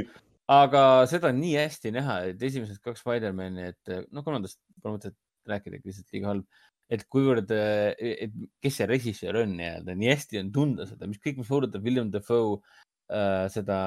[0.51, 0.81] aga
[1.11, 5.83] seda on nii hästi näha, et esimesed kaks Spider-man'i, et no kolmandast pole mõtet rääkida,
[5.85, 6.65] lihtsalt liiga halb.
[6.87, 11.19] et kuivõrd, äh, et kes see režissöör on nii-öelda, nii hästi on tunda seda, mis
[11.23, 12.61] kõik, mis puudutab William Dafoe
[13.11, 13.79] äh,, seda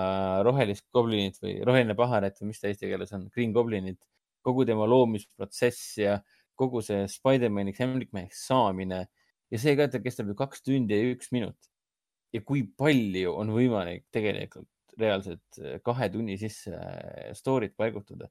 [0.44, 4.00] rohelist goblinit või roheline paharet või mis ta eesti keeles on, Green Goblinit,
[4.44, 9.06] kogu tema loomisprotsess ja äh, kogu see Spider-maniks, emmikmeheks saamine
[9.50, 11.58] ja see ka, et ta kestab ju kaks tundi ja üks minut.
[12.30, 14.70] ja kui palju on võimalik tegelikult
[15.00, 18.30] reaalselt äh, kahe tunni sisse äh, story't paigutada.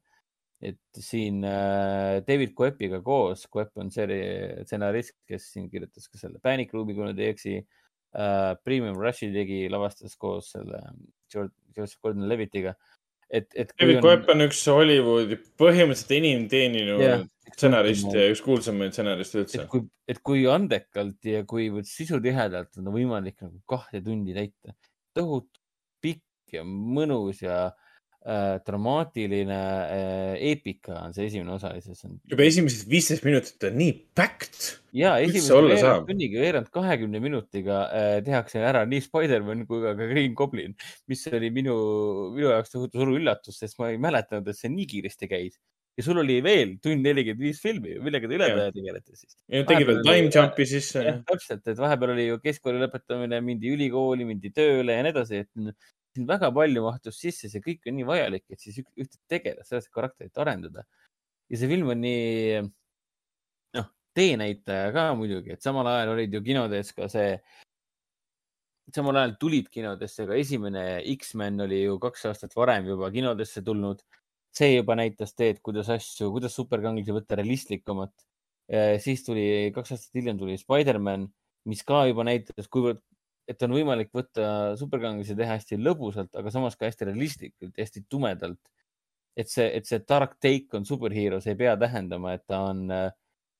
[0.59, 4.07] et siin äh, David Coepiga koos, Coep on see
[4.65, 7.59] stsenarist, kes siin kirjutas ka selle Panic Room'i, kui nüüd ei eksi.
[8.65, 10.79] Premium Rushi tegi, lavastas koos selle
[11.29, 12.73] George, George Gordon Levitiga
[13.29, 13.73] et, et.
[13.79, 14.05] David on...
[14.07, 19.61] Coep on üks Hollywoodi põhimõtteliselt enim teeninud yeah, stsenarist ja üks kuulsamaid stsenariste üldse.
[19.61, 24.75] et kui, et kui andekalt ja kuivõrd sisutihedalt on võimalik nagu kahte tundi täita.
[25.17, 25.61] tohutu
[26.03, 27.88] pikk ja mõnus ja äh,
[28.19, 32.17] dramaatiline äh, eepika on see esimene osa lihtsalt.
[32.27, 34.57] juba esimesed viisteist minutit on nii packed.
[34.93, 40.75] ja esimese tunniga, veerand kahekümne minutiga äh, tehakse ära nii Spider-man kui ka Green Goblin,
[41.07, 41.75] mis oli minu,
[42.35, 45.55] minu jaoks tohutu suur üllatus, sest ma ei mäletanud, et see nii kiiresti käis
[45.99, 49.37] ja sul oli veel tund nelikümmend viis filmi, millega te ülejäänud tegelete siis?
[49.51, 51.03] ja tegid veel time jump'i sisse.
[51.27, 55.71] täpselt, et vahepeal oli ju keskkooli lõpetamine, mindi ülikooli, mindi tööle ja nii edasi, et
[56.19, 59.91] siin väga palju mahtus sisse, see kõik on nii vajalik, et siis ühte tegelast, sellist
[59.95, 60.85] karakterit arendada.
[61.49, 62.59] ja see film on nii,
[63.77, 67.39] noh, teenäitaja ka muidugi, et samal ajal olid ju kinodes ka see,
[68.93, 74.03] samal ajal tulid kinodesse ka esimene X-men oli ju kaks aastat varem juba kinodesse tulnud.
[74.51, 78.13] see juba näitas teed, kuidas asju, kuidas superkangelasi võtta realistlikumat.
[78.99, 81.29] siis tuli, kaks aastat hiljem tuli Spider-man,
[81.65, 83.01] mis ka juba näitas, kuivõrd
[83.49, 88.61] et on võimalik võtta superkangelasi teha hästi lõbusalt, aga samas ka hästi realistlikult, hästi tumedalt.
[89.39, 92.81] et see, et see dark take on superhero, see ei pea tähendama, et ta on
[92.91, 93.07] äh,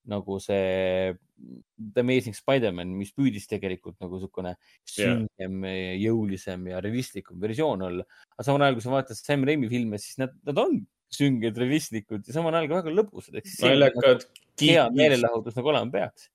[0.09, 4.55] nagu see The Amazing Spider-man, mis püüdis tegelikult nagu niisugune
[4.87, 8.07] süngem yeah., jõulisem ja realistlikum versioon olla.
[8.35, 10.81] aga samal ajal, kui sa vaatad Sam Raimi filme, siis nad, nad on
[11.13, 13.39] sünged, realistlikud ja samal ajal ka väga lõbusad.
[13.63, 14.27] naljakad.
[14.59, 16.29] hea meelelahutus nagu olema peaks.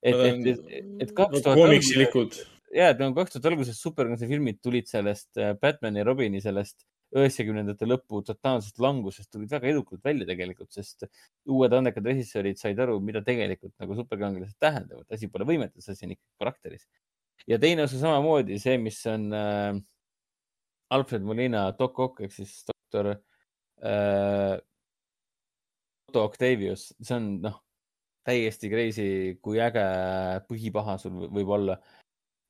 [0.00, 1.58] et, et, et, et kaks tuhat.
[1.58, 2.42] komiksilikud.
[2.74, 6.84] Ja, et nagu kaks tuhat alguses superkangelase filmid tulid sellest äh, Batman'i ja Robini sellest
[7.14, 11.06] üheksakümnendate lõpu totaalsest langusest tulid väga edukalt välja tegelikult, sest
[11.46, 15.06] uued andekad režissöörid said aru, mida tegelikult nagu superkangelased tähendavad.
[15.14, 16.88] asi pole võimetes, asi on ikkagi karakteris.
[17.46, 19.72] ja teine osa samamoodi see, mis on äh,
[20.94, 24.58] Alfred Molina Doc Ock ehk siis doktor äh,
[26.08, 27.60] Otto Octavius, see on noh,
[28.24, 29.08] täiesti crazy,
[29.42, 29.82] kui äge
[30.48, 31.78] põhipaha sul võib olla.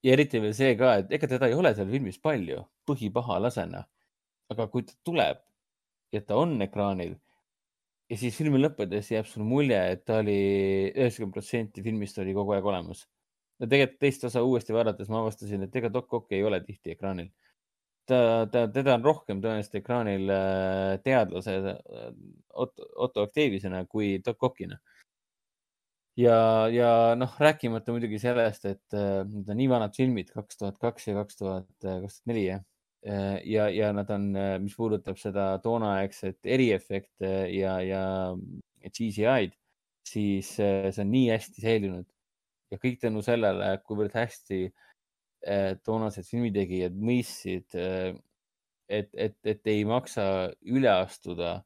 [0.05, 3.85] Ja eriti veel see ka, et ega teda ei ole seal filmis palju põhipahalasena
[4.53, 5.41] aga kui ta tuleb
[6.15, 7.15] ja ta on ekraanil
[8.11, 10.37] ja siis filmi lõppedes jääb sulle mulje, et ta oli
[10.93, 13.07] üheksakümmend protsenti filmist oli kogu aeg olemas.
[13.59, 16.95] no tegelikult teist osa uuesti vaadates ma avastasin, et ega Doc Ock ei ole tihti
[16.95, 17.31] ekraanil.
[18.07, 22.11] ta, ta, teda on rohkem tõenäoliselt ekraanil äh, teadlase äh,
[22.53, 24.79] Otto, Otto Octaviusena kui Doc Ockina.
[26.17, 26.37] Ja,
[26.73, 31.11] ja noh, rääkimata muidugi sellest, et äh, need on nii vanad filmid, kaks tuhat kaks
[31.11, 32.65] ja kaks tuhat, kaks tuhat neli jah.
[33.07, 38.05] Äh, ja, ja nad on, äh, mis puudutab seda toonaegset eriefekte ja, ja
[38.89, 39.53] CGI-d,
[40.09, 42.07] siis äh, see on nii hästi säilinud.
[42.73, 44.67] Ja kõik tänu sellele, kuivõrd hästi
[45.85, 50.25] toonased filmitegijad mõistsid, et, et, et ei maksa
[50.65, 51.59] üle astuda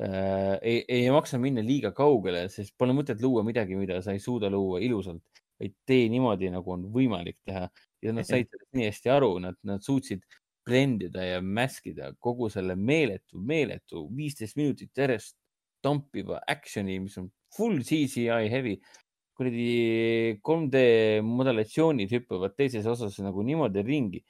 [0.00, 0.58] äh,.
[0.62, 4.50] ei, ei maksa minna liiga kaugele, sest pole mõtet luua midagi, mida sa ei suuda
[4.52, 5.22] luua ilusalt,
[5.60, 7.68] vaid tee niimoodi, nagu on võimalik teha
[8.04, 10.24] ja nad said sellest nii hästi aru, nad, nad suutsid
[10.64, 15.36] blendida ja mäskida kogu selle meeletu, meeletu viisteist minutit järjest
[15.84, 18.78] tampiva action'i, mis on full CGI heavy.
[19.34, 20.80] kuradi 3D
[21.26, 24.24] modulatsioonid hüppavad teises osas nagu niimoodi ringi.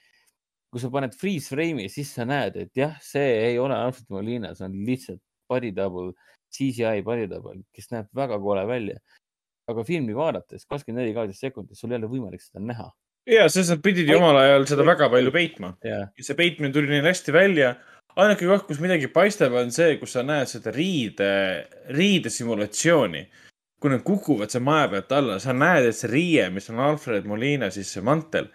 [0.73, 4.49] kui sa paned freeze frame'i, siis sa näed, et jah, see ei ole Alfred Molina,
[4.59, 6.12] see on lihtsalt body double,
[6.55, 8.99] CGI body double, kes näeb väga kole välja.
[9.65, 12.91] aga filmi vaadates kakskümmend neli kaadrit sekundis, sul ei ole võimalik seda näha
[13.27, 16.11] ja, sest nad pidid ju omal ajal seda väga palju peitma yeah..
[16.21, 17.75] see peitmine tuli neil hästi välja.
[18.16, 21.31] ainuke koht, kus midagi paistab, on see, kus sa näed seda riide,
[21.97, 23.25] riidesimulatsiooni.
[23.81, 27.27] kui nad kukuvad seal maja pealt alla, sa näed, et see riie, mis on Alfred
[27.29, 28.47] Molina, siis see mantel,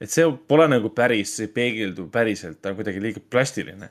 [0.00, 3.90] et see pole nagu päris, see ei peegeldu päriselt, ta on kuidagi liiga plastiline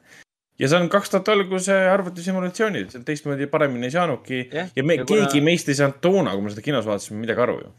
[0.59, 4.43] ja see on kaks tuhat alguse arvutisimulatsioonid, teistmoodi paremini ei saanudki.
[4.43, 5.47] Yeah, ja me, ja keegi kuna...
[5.49, 7.73] meist ei saanud toona, kui me seda kinos vaatasime, midagi aru ju.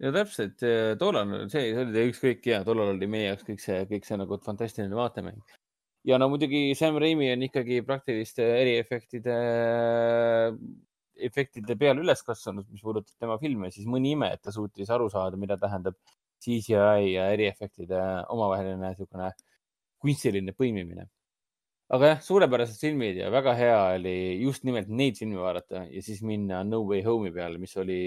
[0.00, 0.62] Ja täpselt,
[1.00, 4.38] tollal see, see oli ükskõik ja tollal oli meie jaoks kõik see, kõik see nagu
[4.44, 5.40] fantastiline vaatemäng.
[6.08, 9.36] ja no muidugi Sam Raimi on ikkagi praktiliste eriefektide,
[11.28, 15.10] efektide peale üles kasvanud, mis puudutab tema filme, siis mõni ime, et ta suutis aru
[15.12, 15.98] saada, mida tähendab
[16.40, 18.00] CGI ja eriefektide
[18.32, 19.28] omavaheline niisugune
[20.00, 21.10] kunstiline põimimine
[21.90, 26.20] aga jah, suurepärased filmid ja väga hea oli just nimelt neid filme vaadata ja siis
[26.26, 28.00] minna No Way Home'i peale, mis oli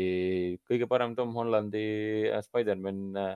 [0.69, 1.85] kõige parem Tom Hollandi
[2.45, 3.33] Spider-man äh,.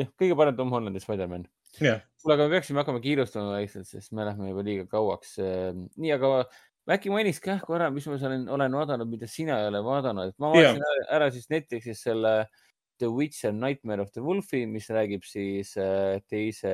[0.00, 1.46] jah, kõige parem Tom Hollandi Spider-man
[1.80, 2.04] yeah..
[2.20, 5.38] kuule, aga me peaksime hakkama kiirustama vaikselt, sest me lähme juba liiga kauaks.
[5.40, 6.44] nii, aga
[6.92, 10.42] äkki mainiks kah korra, mis ma olen, olen vaadanud, mida sina ei ole vaadanud, et
[10.42, 11.08] ma vaatasin yeah.
[11.16, 12.62] ära siis Netflixis selle äh,
[13.02, 16.70] The Witcher Nightmare of the Wolfi, mis räägib siis äh, teise,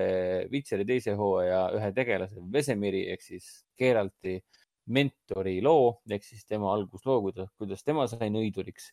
[0.53, 3.47] Witcheri teise hooaja ühe tegelase Vesemiri ehk siis
[3.81, 4.35] Geralti
[4.93, 8.91] mentori loo ehk siis tema algusloo, kuidas, kuidas tema sai nõiduriks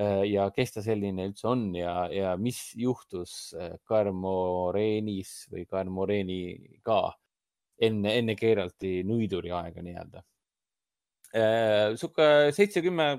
[0.00, 7.00] äh, ja kes ta selline üldse on ja, ja mis juhtus äh, Karmorenis või Karmoreniga
[7.76, 10.24] enne, enne Geralti nõiduri aega nii-öelda.
[12.00, 12.26] sihuke
[12.56, 13.12] seitse-kümme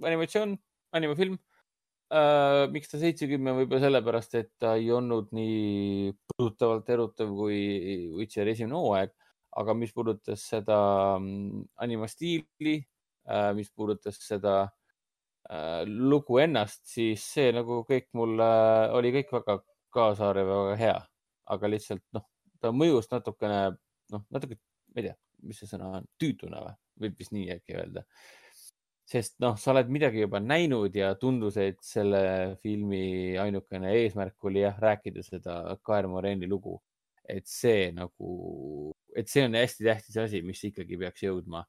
[0.00, 0.56] animatsioon,
[0.96, 1.36] animafilm
[2.12, 2.66] äh,.
[2.72, 7.60] miks ta seitsekümmend, võib-olla sellepärast, et ta ei olnud nii põrutavalt erutav kui
[8.18, 9.14] Witcheri esimene hooaeg,
[9.60, 10.78] aga mis puudutas seda
[11.18, 18.50] mm, animastiili äh,, mis puudutas seda äh, lugu ennast, siis see nagu kõik mulle
[18.98, 19.58] oli kõik väga
[19.92, 21.00] kaasaarv ja väga hea,
[21.56, 22.28] aga lihtsalt noh,
[22.60, 23.64] ta mõjus natukene,
[24.12, 24.60] noh, natuke,
[24.92, 25.16] ma ei tea,
[25.48, 28.06] mis see sõna on, tüütuna või, võib vist nii äkki öelda
[29.08, 32.22] sest noh, sa oled midagi juba näinud ja tundus, et selle
[32.62, 36.80] filmi ainukene eesmärk oli jah, rääkida seda Kaer Moreni lugu.
[37.22, 41.62] et see nagu, et see on hästi tähtis asi, mis ikkagi peaks jõudma.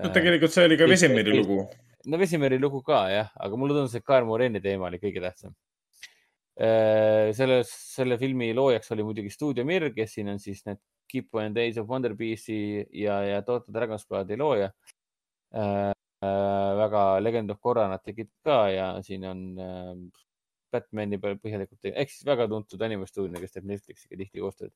[0.00, 1.58] no tegelikult see oli ka Vesemiri lugu.
[2.06, 5.56] no Vesemiri lugu ka jah, aga mulle tundus, et Kaer Moreni teema oli kõige tähtsam.
[7.36, 10.80] selles, selle filmi loojaks oli muidugi Stuudio Mir, kes siin on siis need
[11.10, 14.70] Keep and Days of Wonder Beast'i ja, ja Total Dragons Bloodi looja
[15.54, 15.92] äh,.
[16.20, 19.94] Väga Legend of Korra nad tegid ka ja siin on äh,
[20.70, 24.72] Batman'i peal põhjalikult, ehk siis väga tuntud animestuudio, kes teeb Netflixiga tihti koostööd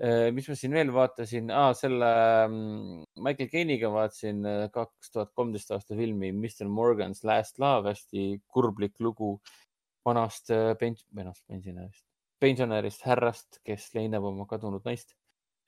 [0.00, 0.30] äh,.
[0.34, 2.08] mis ma siin veel vaatasin ah,, selle
[2.46, 8.40] ähm, Michael Caine'iga vaatasin äh, kaks tuhat kolmteist aasta filmi Mr Morgan's Last Love, hästi
[8.48, 9.36] kurblik lugu
[10.08, 12.06] vanast äh, pens-, noh, pensionärist,
[12.42, 15.14] pensionärist härrast, kes leinab oma kadunud naist.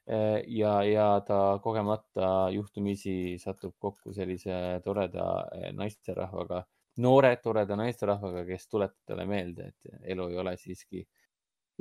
[0.07, 6.59] Äh, ja, ja ta kogemata juhtumisi satub kokku sellise toreda äh, naisterahvaga,
[7.01, 11.01] noore toreda naisterahvaga, kes tuletab talle meelde, et elu ei ole siiski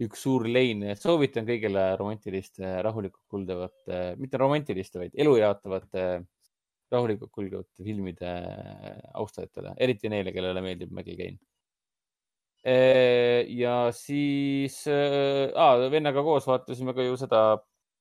[0.07, 0.85] üks suur lein.
[0.95, 6.05] soovitan kõigile romantiliste, rahulikult kulgevate, mitte romantiliste, vaid elu jaatavate,
[6.95, 8.31] rahulikult kulgevate filmide
[9.19, 11.39] austajatele, eriti neile, kellele meeldib Michael Caine
[12.63, 17.41] ja siis äh,, vennaga koos vaatasime ka ju seda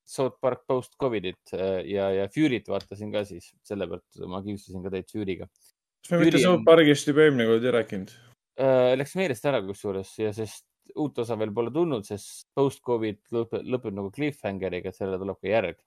[0.09, 5.09] South Park post Covidit ja, ja Fury't vaatasin ka siis, sellepärast ma kiusasin ka teid
[5.13, 5.49] Fury'ga.
[5.49, 8.93] kas me Fury mitte South Parkist juba eelmine kord ei rääkinud äh,?
[8.99, 10.67] Läks meelest ära kusjuures ja sest
[10.99, 15.39] uut osa veel pole tulnud, sest post Covid lõpeb, lõpeb nagu cliffhangeriga, et sellele tuleb
[15.39, 15.79] ka järg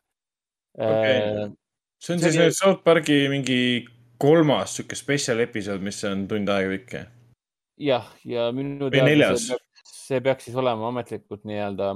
[0.79, 1.51] okay..
[1.99, 2.57] see on see siis oli...
[2.57, 3.59] South Parki mingi
[4.21, 6.97] kolmas sihuke spetsial episood, mis on tund aega pikk
[7.83, 11.91] jah, ja minu teada see, see peaks siis olema ametlikult nii-öelda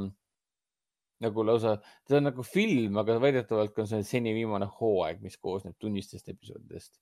[1.24, 1.76] nagu lausa,
[2.08, 6.94] ta on nagu film, aga väidetavalt on see seni viimane hooaeg, mis koosneb tunnistest episoodidest.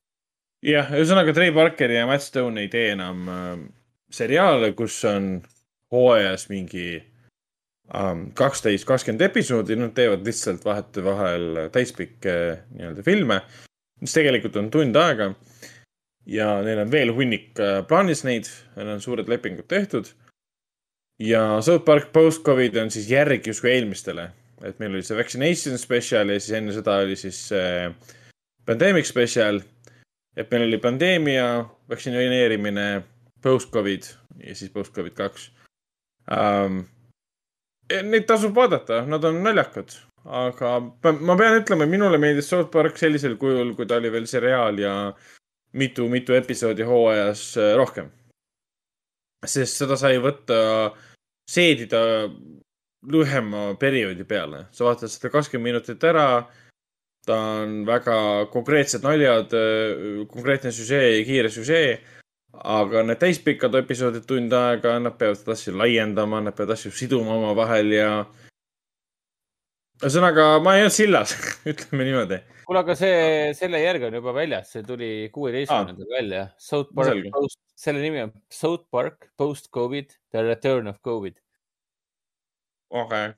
[0.66, 3.54] jah, ühesõnaga Trey Parkeri ja Matt Stone ei tee enam äh,
[4.10, 5.30] seriaale, kus on
[5.94, 6.90] hooajas mingi
[7.94, 12.38] ähm, kaksteist um,, kakskümmend episoodi, nad teevad lihtsalt vahetevahel täispikke
[12.74, 13.42] nii-öelda filme,
[14.02, 15.32] mis tegelikult on tund aega
[16.28, 20.12] ja neil on veel hunnik äh, plaanis neid, neil on suured lepingud tehtud.
[21.20, 24.30] Ja South Park Post-Covid on siis järg justkui eelmistele,
[24.64, 27.92] et meil oli see Vaccination Special ja siis enne seda oli siis äh,
[28.66, 29.62] Pandemic Special.
[30.38, 33.02] et meil oli pandeemia, vaktsineerimine,
[33.42, 34.04] Post-Covid
[34.44, 35.52] ja siis Post-Covid kaks
[36.32, 36.86] um,.
[37.88, 39.94] Neid tasub vaadata, nad on naljakad,
[40.28, 40.72] aga
[41.24, 44.92] ma pean ütlema, minule meeldis South Park sellisel kujul, kui ta oli veel seriaal ja
[45.72, 48.10] mitu-mitu episoodi hooajas äh, rohkem.
[49.46, 50.94] Sest seda sai võtta,
[51.50, 52.02] seedida
[53.08, 54.66] lühema perioodi peale.
[54.72, 56.48] sa vaatad seda kakskümmend minutit ära.
[57.28, 62.00] ta on väga konkreetsed naljad, äh, konkreetne süžee ja kiire süžee.
[62.54, 67.92] aga need täispikad episoodid tund aega, nad peavad asja laiendama, nad peavad asju siduma omavahel
[67.92, 68.26] ja
[69.98, 71.34] ühesõnaga, ma ei olnud sillas
[71.72, 72.40] ütleme niimoodi.
[72.68, 73.18] kuule, aga see,
[73.58, 76.44] selle järg on juba väljas, see tuli kuueteistkümnendal välja.
[76.62, 77.30] South Park,
[77.78, 81.40] selle nimi on South Park Post Covid, The Return of Covid.
[82.94, 83.32] okei okay..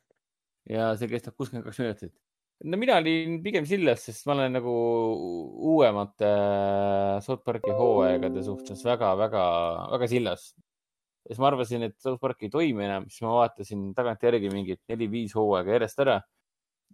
[0.70, 2.14] ja see kestab kuuskümmend kaks minutit.
[2.68, 4.74] no mina olin pigem sillas, sest ma olen nagu
[5.72, 9.46] uuemate äh, South Parki hooaegade suhtes väga-väga,
[9.94, 10.52] väga sillas
[11.30, 15.38] siis ma arvasin, et South Park ei toimi enam, siis ma vaatasin tagantjärgi mingid neli-viis
[15.38, 16.18] hooaega järjest ära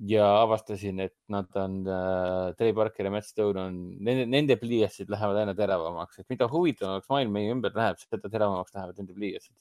[0.04, 5.12] ja avastasin, et nad on äh,, Trey Parker ja Matt Stone on, nende, nende pliiatsid
[5.12, 9.56] lähevad aina teravamaks, et mida huvitavamaks maailm meie ümber läheb, seda teravamaks lähevad nende pliiatsid.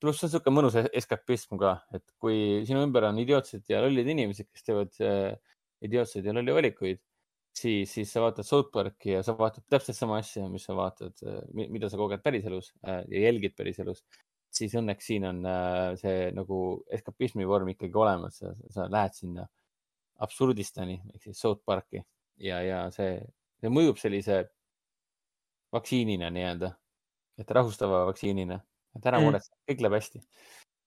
[0.00, 4.50] pluss on niisugune mõnus eskapism ka, et kui sinu ümber on idiootsed ja lollid inimesed,
[4.52, 5.56] kes teevad äh,
[5.86, 7.00] idiootseid ja lolli valikuid,
[7.56, 11.16] siis, siis sa vaatad South Parki ja sa vaatad täpselt sama asja, mis sa vaatad,
[11.26, 14.04] äh, mida sa koged päriselus äh, ja jälgid päriselus
[14.56, 16.58] siis õnneks siin on äh, see nagu
[16.92, 18.42] eskapismi vorm ikkagi olemas,
[18.72, 19.46] sa lähed sinna
[20.24, 22.00] absurdistani ehk siis South Parki
[22.42, 23.18] ja, ja see,
[23.60, 24.44] see mõjub sellise
[25.74, 26.70] vaktsiinina nii-öelda,
[27.40, 28.60] et rahustava vaktsiinina,
[28.96, 29.28] et ära mm.
[29.28, 30.22] muretse mm., kõik läheb hästi.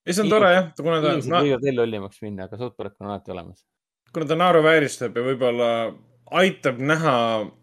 [0.06, 1.14] ja see on tore jah, kuna ta.
[1.14, 3.64] inimesed võivad veel lollimaks minna, aga South Park on alati olemas.
[4.14, 5.70] kuna ta naeruvääristab ja võib-olla
[6.30, 7.14] aitab näha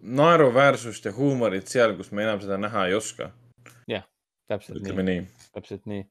[0.02, 3.32] naeruväärsust ja huumorit seal, kus me enam seda näha ei oska.
[4.48, 5.50] Täpselt Ütleme nii, nii.
[5.56, 6.06] Täpselt nii.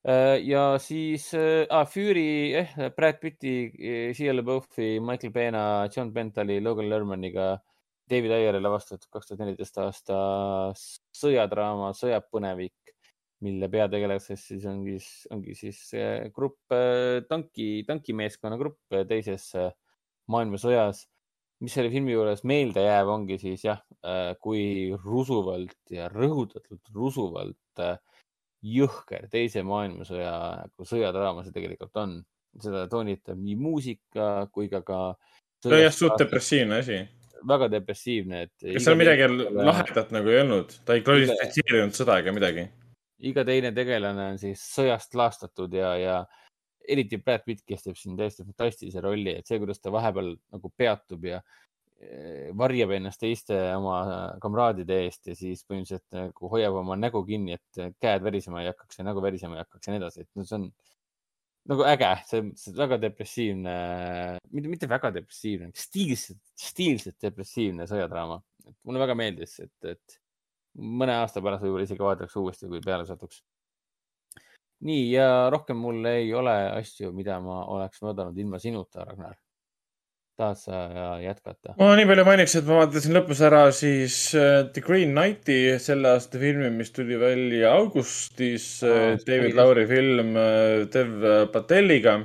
[0.00, 6.56] Äh, ja siis ah, Fury eh,, Brad Pitti, eh, Shia LaBeoufi, Michael Pena, John Bentali,
[6.64, 7.58] Logan Lermaniga,
[8.08, 10.16] David Ayeri lavastatud kaks tuhat neliteist aasta
[11.14, 12.94] sõjadraama Sõjapõnevik,
[13.44, 14.96] mille peategelaseks siis ongi,
[15.36, 15.82] ongi siis
[16.34, 16.72] grupp,
[17.28, 19.52] tanki, tankimeeskonna grupp teises
[20.32, 21.04] maailmasõjas.
[21.60, 23.84] Mis selle filmi juures meeldejääv ongi siis jah,
[24.40, 27.69] kui rusuvalt ja rõhutatult rusuvalt
[28.60, 30.32] jõhker teise maailmasõja
[30.64, 32.18] nagu sõjadraama see tegelikult on.
[32.60, 35.00] seda toonitab nii muusika kui ka ka.
[35.62, 36.98] see on jah suht depressiivne asi.
[37.48, 38.52] väga depressiivne, et.
[38.74, 42.68] kas seal midagi lahedat nagu ei olnud, ta ei glorifitseerinud sõda ega midagi?
[43.30, 46.20] iga teine tegelane on siis sõjast laastatud ja, ja
[46.88, 50.72] eriti Brad Pitt, kes teeb siin täiesti fantastilise rolli, et see, kuidas ta vahepeal nagu
[50.76, 51.40] peatub ja
[52.56, 53.96] varjab ennast teiste oma
[54.40, 59.02] kamraadide eest ja siis põhimõtteliselt nagu hoiab oma nägu kinni, et käed värisema ei hakkaks
[59.02, 60.70] ja nägu värisema ei hakkaks ja nii edasi, et no see on
[61.70, 63.74] nagu äge, see on väga depressiivne,
[64.50, 68.40] mitte, mitte väga depressiivne, stiilselt, stiilselt depressiivne sõjadraama.
[68.86, 70.20] mulle väga meeldis, et, et
[70.78, 73.42] mõne aasta pärast võib-olla isegi vaataks uuesti, kui peale satuks.
[74.88, 79.36] nii ja rohkem mul ei ole asju, mida ma oleks vaadanud ilma sinuta, Ragnar.
[80.40, 80.80] Tahad sa
[81.22, 81.76] jätkata?
[81.78, 86.16] ma nii palju mainiks, et ma vaatasin lõpus ära siis uh, The Green Knighti, selle
[86.16, 89.14] aasta filmi, mis tuli välja augustis uh,.
[89.28, 90.36] David Lauri film
[90.90, 92.20] Dev Pateliga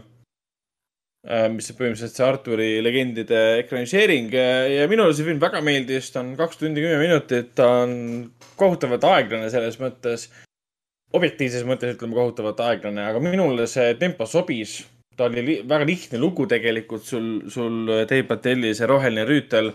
[1.26, 6.36] mis on põhimõtteliselt see Arturi legendide ekraniseering ja minule see film väga meeldis, ta on
[6.38, 7.96] kaks tundi kümme minutit, ta on
[8.60, 10.28] kohutavalt aeglane selles mõttes,
[11.18, 14.84] objektiivses mõttes ütleme kohutavalt aeglane, aga minule see tempo sobis.
[15.18, 19.74] Ta oli li väga lihtne lugu tegelikult, sul, sul Dave Patelli see roheline rüütel.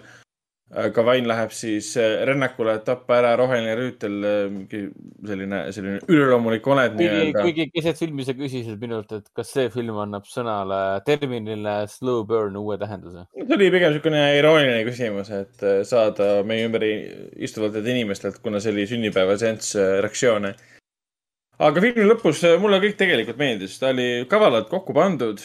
[0.95, 4.85] Gavain läheb siis äh, rännakule, et tappa ära roheline rüütel, äh, mingi
[5.27, 7.43] selline, selline üleloomulik olend nii-öelda.
[7.43, 12.55] kuigi keset filmi sa küsisid minult, et kas see film annab sõnale, terminile slow burn
[12.61, 13.27] uue tähenduse?
[13.35, 18.71] see oli pigem niisugune irooniline küsimus, et äh, saada meie ümber istuvatelt inimestelt, kuna see
[18.71, 19.75] oli sünnipäevaseanss,
[20.07, 20.55] reaktsioone.
[21.61, 25.43] Aga filmi lõpus mulle kõik tegelikult meeldis, ta oli kavalalt kokku pandud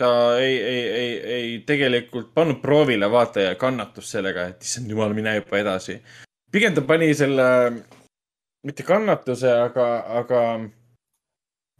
[0.00, 5.36] ta ei, ei, ei, ei tegelikult pannud proovile vaataja kannatust sellega, et issand jumal, mine
[5.36, 5.98] juba edasi.
[6.52, 7.46] pigem ta pani selle,
[8.66, 9.88] mitte kannatuse, aga,
[10.22, 10.40] aga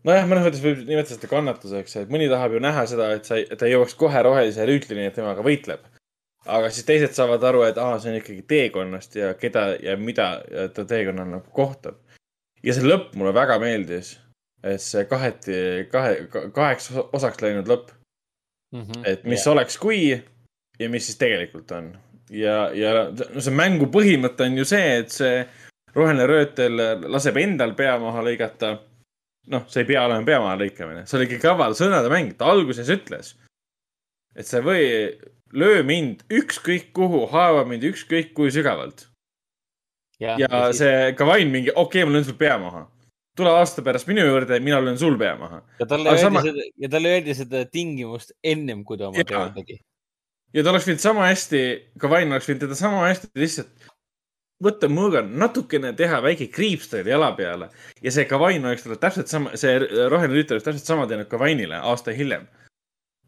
[0.07, 3.41] nojah, mõnes mõttes võib nimetada seda kannatuseks, et mõni tahab ju näha seda, et sa,
[3.57, 5.89] ta jõuaks kohe rohelise rüütlini, et temaga võitleb.
[6.45, 10.31] aga siis teised saavad aru, et aa, see on ikkagi teekonnast ja keda ja mida
[10.77, 12.01] ta teekonnal nagu kohtab.
[12.67, 14.19] Ja see lõpp mulle väga meeldis.
[14.63, 17.95] et see kaheti, kahe, kaheks osaks läinud lõpp
[18.75, 18.83] mm.
[18.83, 19.07] -hmm.
[19.09, 19.53] et mis yeah.
[19.53, 20.03] oleks, kui
[20.81, 21.93] ja mis siis tegelikult on.
[22.31, 25.43] ja, ja no see mängu põhimõte on ju see, et see
[25.95, 28.77] roheline röötel laseb endal pea maha lõigata.
[29.51, 32.53] noh, see ei pea olema pea maha lõikamine, see oli ikka kaval sõnade mäng, ta
[32.53, 33.35] alguses ütles,
[34.37, 34.85] et sa või
[35.53, 39.10] löö mind ükskõik kuhu, haava mind ükskõik kui sügavalt.
[40.21, 42.87] Ja, ja see Kavain mingi, okei okay,, ma löön sul pea maha
[43.41, 45.63] tule aasta pärast minu juurde ja mina löön sul pea maha.
[45.79, 46.43] ja talle öeldi sama...
[46.43, 49.79] seda, ja talle öeldi seda tingimust ennem, kui ta oma teo tegi.
[50.55, 51.65] ja ta oleks võinud sama hästi,
[52.03, 53.91] Kavain oleks võinud teda sama hästi lihtsalt
[54.65, 57.71] võtta mõõgan, natukene teha väike kriips talle jala peale
[58.05, 61.81] ja see Kavain oleks talle täpselt sama, see roheline rüütel oleks täpselt sama teinud Kavainile
[61.81, 62.49] aasta hiljem.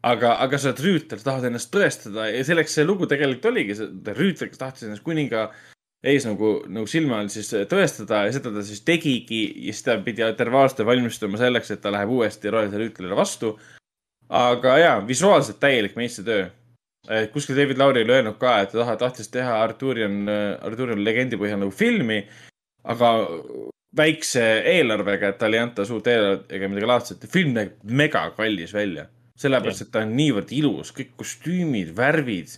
[0.03, 3.77] aga, aga sa oled rüütel, sa tahad ennast tõestada ja selleks see lugu tegelikult oligi,
[3.79, 5.72] see rüütel, kes tahtis ennast kuninga äh,
[6.03, 9.95] ees nagu, nagu silma all siis tõestada ja seda ta siis tegigi ja siis ta
[10.03, 13.55] pidi terve aasta valmistuma selleks, et ta läheb uuesti rohelisele rüütlile vastu.
[14.29, 16.49] aga ja, visuaalselt täielik meistritöö.
[17.33, 20.27] kuskil David Lauri oli öelnud ka, et ta tahtis teha Arturian,
[20.61, 22.23] Arturian legendi põhjal nagu filmi,
[22.83, 23.09] aga
[23.95, 27.27] väikse eelarvega, et talle ei anta suurt eelarvet ega midagi laadset.
[27.31, 29.07] film näeb mega kallis välja,
[29.37, 32.57] sellepärast et ta on niivõrd ilus, kõik kostüümid, värvid,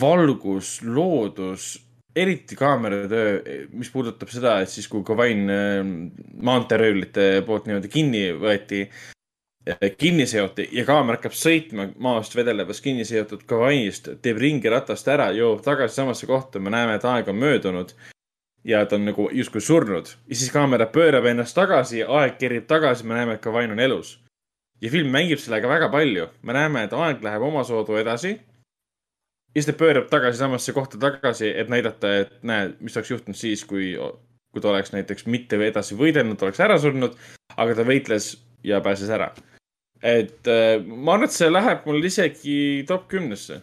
[0.00, 1.78] valgus, loodus
[2.16, 3.40] eriti kaameratöö,
[3.72, 5.80] mis puudutab seda, et siis kui Covain äh,
[6.42, 8.82] maanteeröövlite poolt niimoodi kinni võeti,
[9.68, 15.08] äh, kinni seoti ja kaamera hakkab sõitma maast vedelevas kinni seotud Covainist, teeb ringi ratast
[15.08, 17.94] ära, jõuab tagasi samasse kohta, me näeme, et aeg on möödunud
[18.64, 20.10] ja ta on nagu justkui surnud.
[20.28, 24.18] Ja siis kaamera pöörab ennast tagasi, aeg kerib tagasi, me näeme, et Covain on elus.
[24.80, 28.38] ja film mängib sellega väga palju, me näeme, et aeg läheb omasoodu edasi
[29.54, 33.38] ja siis ta pöörab tagasi samasse kohta tagasi, et näidata, et näe, mis oleks juhtunud
[33.38, 33.92] siis, kui,
[34.52, 37.16] kui ta oleks näiteks mitte edasi võidelnud, oleks ära surnud,
[37.56, 39.32] aga ta võitles ja pääses ära.
[40.02, 43.60] et äh, ma arvan, et see läheb mul isegi top kümnesse.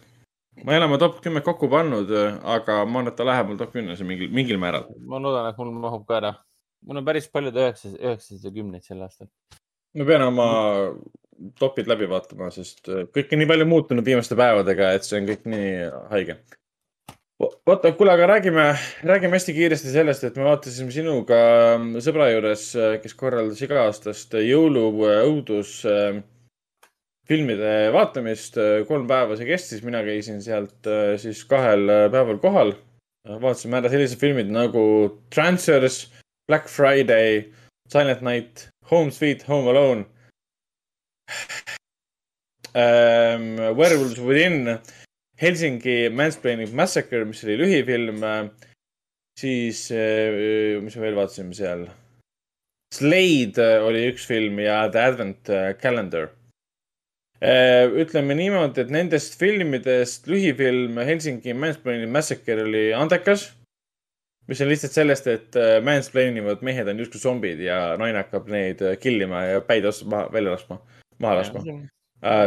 [0.64, 2.10] ma ei ole oma top kümmet kokku pannud,
[2.42, 4.86] aga ma arvan, et ta läheb mul top kümnesse mingil, mingil määral.
[5.00, 6.34] ma loodan, et mul mahub ka ära.
[6.86, 9.32] mul on päris palju üheksas, üheksasaid ja kümneid sel aastal.
[9.94, 10.48] ma pean oma
[11.58, 15.28] topid läbi vaatama, sest äh, kõik on nii palju muutunud viimaste päevadega, et see on
[15.28, 15.68] kõik nii
[16.12, 16.38] haige.
[17.38, 18.64] oota, kuule, aga räägime,
[19.06, 21.38] räägime hästi kiiresti sellest, et me vaatasime sinuga
[21.74, 26.18] ähm, sõbra juures, äh, kes korraldas iga-aastast jõuluõudus äh,
[27.28, 28.56] filmide vaatamist.
[28.88, 30.88] kolm päeva see kestis, mina käisin sealt
[31.20, 32.72] siis kahel päeval kohal.
[33.28, 34.82] vaatasime ära sellised filmid nagu
[35.28, 36.06] Transfers,
[36.48, 37.42] Black Friday,
[37.92, 40.06] Silent Night, Home Sweet Home Alone
[42.74, 44.78] ähm, Werewolves Within,
[45.40, 48.24] Helsingi Mansplaining Massacre, mis oli lühifilm
[49.38, 51.86] siis äh,, mis me veel vaatasime seal
[52.94, 56.32] Slade äh, oli üks film ja The Advent äh, Calendar.
[57.38, 63.52] ütleme niimoodi, et nendest filmidest lühifilm Helsingi Mansplaining Massacre oli andekas.
[64.48, 68.80] mis on lihtsalt sellest, et mansplain ivad mehed on justkui zombid ja naine hakkab neid
[68.98, 70.80] kill ima ja päid maha, välja laskma,
[71.22, 71.64] maha laskma.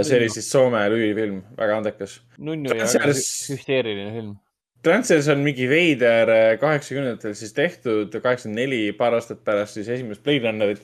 [0.04, 2.22] see oli siis Soome lühifilm, väga andekas.
[2.38, 4.40] nunnu ja hüsteeriline film
[4.82, 10.24] Transers on mingi veider äh, kaheksakümnendatel siis tehtud, kaheksakümmend neli, paar aastat pärast siis esimest
[10.26, 10.82] Blade Runnerit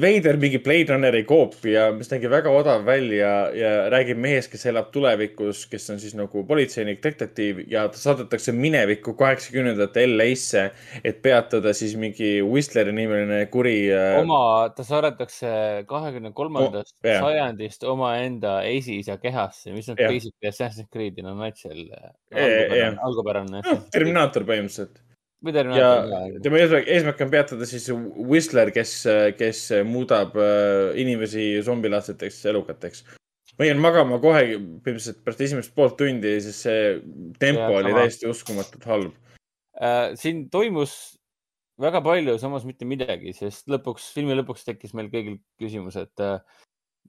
[0.00, 4.90] veider mingi Blade Runneri koopia, mis nägi väga odav välja ja räägib mehest, kes elab
[4.94, 10.66] tulevikus, kes on siis nagu politseinik, detektiiv ja ta saadetakse minevikku kaheksakümnendate LA-sse,
[11.04, 13.76] et peatada siis mingi Whistleri nimeline kuri.
[13.94, 15.54] Äh, oma, ta saadetakse
[15.88, 21.88] kahekümne kolmandast oh, sajandist omaenda esiisa kehasse, mis on basically Assassin's Creed'i no nutshell.
[22.32, 23.62] algupärane.
[23.92, 25.05] Terminaator põhimõtteliselt
[25.78, 25.90] ja
[26.42, 27.86] tema eesmärk, eesmärk on peatada siis
[28.30, 28.96] Whistler, kes,
[29.38, 33.04] kes muudab äh, inimesi zombilaadseteks elukateks.
[33.58, 36.80] ma jäin magama kohe põhimõtteliselt pärast esimest poolt tundi, sest see
[37.40, 38.02] tempo ja, oli sama.
[38.02, 39.14] täiesti uskumatult halb
[39.80, 40.16] äh,.
[40.20, 41.16] siin toimus
[41.80, 46.38] väga palju, samas mitte midagi, sest lõpuks, filmi lõpuks tekkis meil kõigil küsimus, et äh,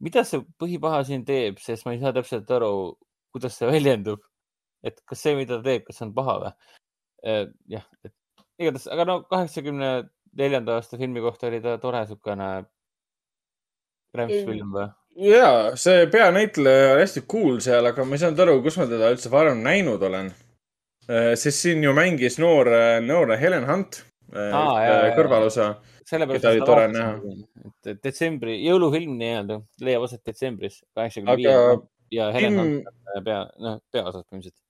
[0.03, 2.72] mida see põhipaha siin teeb, sest ma ei saa täpselt aru,
[3.35, 4.24] kuidas see väljendub.
[4.85, 6.51] et kas see, mida ta teeb, kas see on paha või?
[7.27, 8.14] Äh, jah, et
[8.61, 9.92] igatahes, aga no kaheksakümne
[10.38, 12.50] neljanda aasta filmi kohta oli ta tore siukene
[14.18, 14.90] rämpsfilm või?
[15.30, 19.11] ja, see peanäitleja oli hästi cool seal, aga ma ei saanud aru, kus ma teda
[19.14, 20.32] üldse varem näinud olen.
[21.08, 22.69] Äh, sest siin ju mängis noor,
[23.06, 24.02] noor Helen Hunt
[24.36, 25.76] ah,, kõrvalosa.
[26.08, 27.36] sellepärast oli tore näha.
[27.88, 32.90] et detsembri, jõulufilm nii-öelda leiab aset detsembris, kaheksakümne viiendal ja Helen Hunt
[33.24, 34.66] pea, noh, peaosas põhimõtteliselt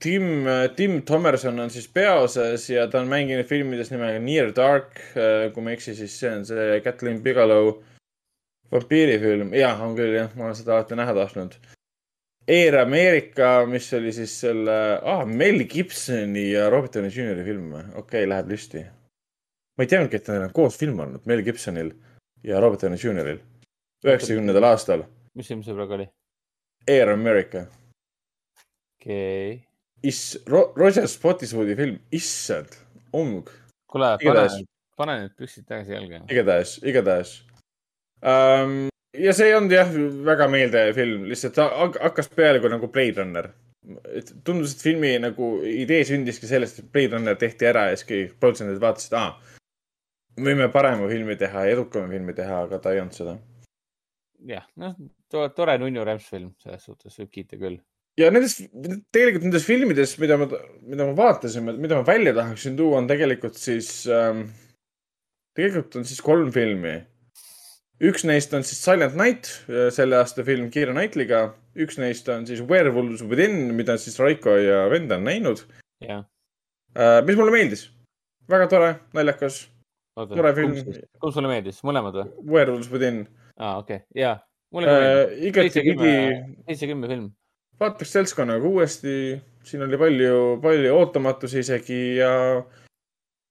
[0.00, 0.46] Tim,
[0.76, 4.96] Tim Thomerson on siis peaosas ja ta on mänginud filmides nimega Near Dark.
[5.12, 7.74] Äh, kui ma ei eksi, siis see on see Kathleen Bigelow
[8.72, 9.52] vampiirifilm.
[9.54, 11.58] jah, on küll jah, ma olen seda alati näha tahtnud.
[12.50, 18.00] Air America, mis oli siis selle ah,, Mel Gibsoni ja Robert Downey Jr film okei
[18.00, 18.84] okay,, läheb listi.
[19.76, 21.92] ma ei teadnudki, et neil on koos film olnud, Mel Gibsonil
[22.42, 23.44] ja Robert Downey Jr-il.
[24.06, 25.04] üheksakümnendal aastal.
[25.36, 26.12] mis film see praegu oli?
[26.88, 27.66] Air America.
[28.96, 29.69] okei okay
[30.02, 32.76] is-, Roger Spottiswoodi film, issand,
[33.16, 33.50] ummg.
[33.90, 34.44] kuule, pane,
[34.98, 36.22] pane need püksid tagasi jalga.
[36.30, 37.34] igatahes, igatahes
[38.22, 38.88] um,.
[39.16, 39.90] ja see ei olnud jah,
[40.26, 41.60] väga meeldiv film, lihtsalt
[42.00, 43.50] hakkas peale kui nagu Blade Runner.
[44.14, 48.08] et tundus, et filmi nagu idee sündiski sellest, et Blade Runner tehti ära ja siis
[48.08, 49.38] kõik produtsendid vaatasid, aa,
[50.40, 53.38] võime parema filmi teha, edukama filmi teha, aga ta ei olnud seda.
[54.48, 54.96] jah, noh,
[55.32, 57.80] tore nunnu rämpsfilm, selles suhtes võib kiita küll
[58.18, 58.64] ja nendest,
[59.14, 60.48] tegelikult nendes filmides, mida ma,
[60.86, 64.48] mida ma vaatasin, mida ma välja tahaksin tuua, on tegelikult siis ähm,,
[65.58, 66.98] tegelikult on siis kolm filmi.
[68.00, 71.54] üks neist on siis Silent Night, äh, selle aasta film Keira Knightley'ga.
[71.80, 75.64] üks neist on siis Werewolves Within, mida siis Raiko ja vend on näinud.
[76.04, 76.24] jah
[76.96, 77.20] äh,.
[77.26, 77.90] mis mulle meeldis.
[78.50, 79.66] väga tore, naljakas.
[80.16, 80.78] tore film.
[81.20, 82.30] kumb sulle meeldis, mõlemad või?
[82.56, 83.26] Werewolves Within.
[83.56, 84.38] aa, okei okay., jaa.
[84.74, 85.02] mulle ka
[85.62, 86.48] meeldis äh,.
[86.66, 87.30] seitsekümmend film
[87.80, 89.14] vaataks seltskonnaga uuesti,
[89.64, 92.32] siin oli palju, palju ootamatusi isegi ja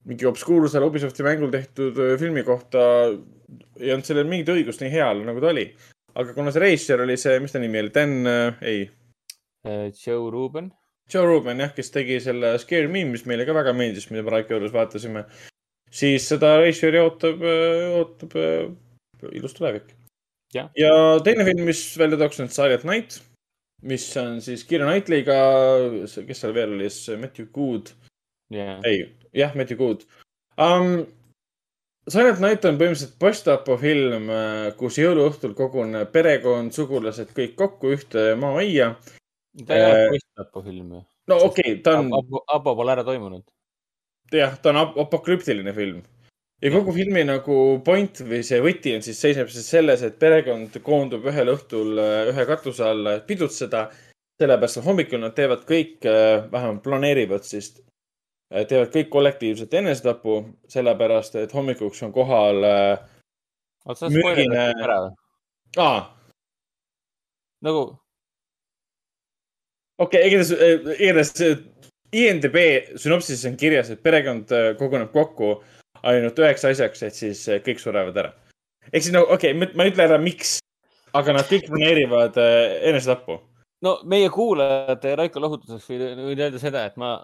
[0.10, 2.82] mingi obskuursel Ubisofti mängul tehtud filmi kohta
[3.80, 5.66] ei olnud sellel mingit õigust nii heal, nagu ta oli.
[6.20, 9.88] aga kuna see reisijal oli see, mis ta nimi oli, Dan äh,, ei uh,.
[9.94, 10.72] Joe Ruben.
[11.10, 14.34] Joe Ruben jah, kes tegi selle Scare Me, mis meile ka väga meeldis, mida me
[14.36, 15.26] Raiko juures vaatasime.
[15.92, 17.42] siis seda reisijali ootab,
[17.98, 18.36] ootab
[19.34, 19.96] ilus tulevik.
[20.54, 20.94] ja
[21.26, 23.22] teine film, mis välja tooks, on Silent Night
[23.82, 25.38] mis on siis Keira Knightley'ga,
[26.28, 27.94] kes seal veel oli siis, Matthew Good
[28.54, 28.80] yeah..
[28.88, 30.06] ei, jah, Matthew Good
[30.58, 31.08] um,.
[32.10, 38.24] Silent Night on põhimõtteliselt post-apo film, äh, kus jõuluõhtul koguneb perekond, sugulased kõik kokku ühte
[38.40, 38.96] maaaia.
[39.68, 41.02] ta ei ole äh, post-apo film ju.
[41.30, 42.10] no okei okay,, ta on.
[42.56, 43.44] Apo pole ära toimunud.
[44.34, 46.02] jah, ta on ap apokalüptiline film
[46.62, 50.76] ja kogu filmi nagu point või see võti on siis, seisneb siis selles, et perekond
[50.84, 53.90] koondub ühel õhtul äh, ühe katuse alla, et pidutseda.
[54.40, 57.74] sellepärast, et hommikul nad teevad kõik, äh, vähemalt planeerivad siis,
[58.54, 62.64] äh, teevad kõik kollektiivset enesetapu, sellepärast et hommikuks on kohal
[64.10, 64.74] mürgine.
[65.78, 66.16] aa.
[67.62, 67.84] nagu.
[69.98, 71.66] okei okay,, igatahes, igatahes
[72.12, 72.56] IMDB
[72.98, 75.60] sünopsises on kirjas, et perekond koguneb kokku
[76.08, 78.34] ainult üheks asjaks, et siis eh, kõik surevad ära.
[78.92, 80.58] ehk siis no okei okay,, ma ei ütle ära, miks,
[81.18, 83.40] aga nad kõik planeerivad äh, enesetappu.
[83.86, 87.18] no meie kuulajate Raiko lohutuseks võin öelda seda, et ma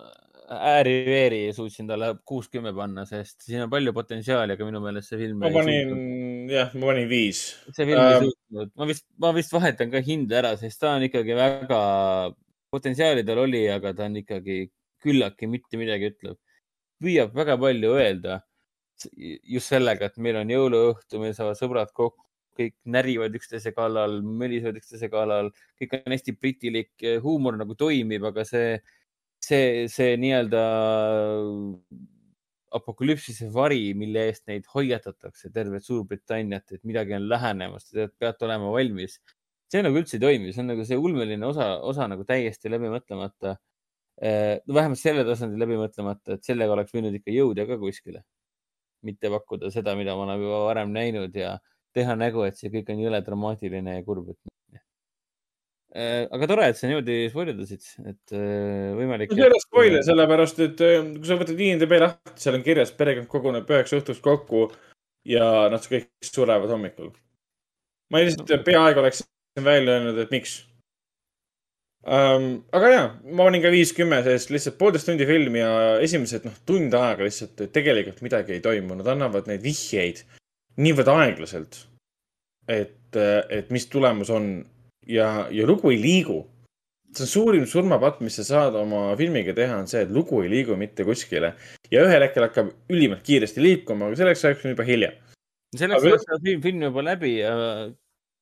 [0.45, 5.41] ääri-veeri suutsin talle kuus-kümme panna, sest siin on palju potentsiaali, aga minu meelest see film.
[5.41, 5.93] ma panin,
[6.51, 7.43] jah, ma panin viis.
[7.71, 8.27] see film ei um...
[8.29, 11.79] suutnud, ma vist, ma vist vahetan ka hinda ära, sest ta on ikkagi väga,
[12.73, 14.65] potentsiaali tal oli, aga ta on ikkagi
[15.05, 16.37] küllaltki mitte midagi ütlev.
[17.01, 18.39] püüab väga palju öelda
[19.15, 22.23] just sellega, et meil on jõuluõhtu, meil saavad sõbrad kokku,
[22.55, 25.49] kõik närivad üksteise kallal, mölisevad üksteise kallal,
[25.81, 26.91] kõik on hästi britilik,
[27.23, 28.77] huumor nagu toimib, aga see
[29.45, 30.61] see, see nii-öelda
[32.75, 38.71] apokalüpsise vari, mille eest neid hoiatatakse, tervet Suurbritanniat, et midagi on lähenemas, te peate olema
[38.73, 39.19] valmis.
[39.71, 42.91] see nagu üldse ei toimi, see on nagu see ulmeline osa, osa nagu täiesti läbi
[42.91, 43.55] mõtlemata.
[44.21, 48.21] Eh, no vähemalt selle tasandil läbi mõtlemata, et sellega oleks võinud ikka jõuda ka kuskile.
[49.05, 51.55] Mitte pakkuda seda, mida ma olen juba varem näinud ja
[51.95, 54.39] teha nägu, et see kõik on jõle dramaatiline ja kurb, et
[55.95, 59.31] Äh, aga tore, et sa niimoodi spoildasid, et äh, võimalik.
[59.31, 62.91] see ei ole spoiler, sellepärast et äh, kui sa võtad IMDB lahti, seal on kirjas,
[62.99, 64.65] perekond koguneb üheks õhtuks kokku
[65.31, 67.13] ja nad kõik surevad hommikul.
[68.11, 69.29] ma lihtsalt peaaegu oleksin
[69.63, 70.57] välja öelnud, et miks
[72.05, 72.47] um,.
[72.75, 73.03] aga ja,
[73.33, 77.25] ma panin ka viis, kümme, sest lihtsalt poolteist tundi filmi ja esimesed, noh, tund aega
[77.25, 80.23] lihtsalt tegelikult midagi ei toimu, nad annavad neid vihjeid
[80.81, 81.85] niivõrd aeglaselt.
[82.67, 83.17] et,
[83.53, 84.65] et mis tulemus on
[85.07, 86.45] ja, ja lugu ei liigu.
[87.15, 90.49] see on suurim surmapatt, mis sa saad oma filmiga teha, on see, et lugu ei
[90.51, 91.53] liigu mitte kuskile.
[91.91, 95.11] ja ühel hetkel hakkab ülimalt kiiresti liikuma, aga selleks ajaks on juba hilja.
[95.77, 97.53] selleks ajaks on film, film juba läbi ja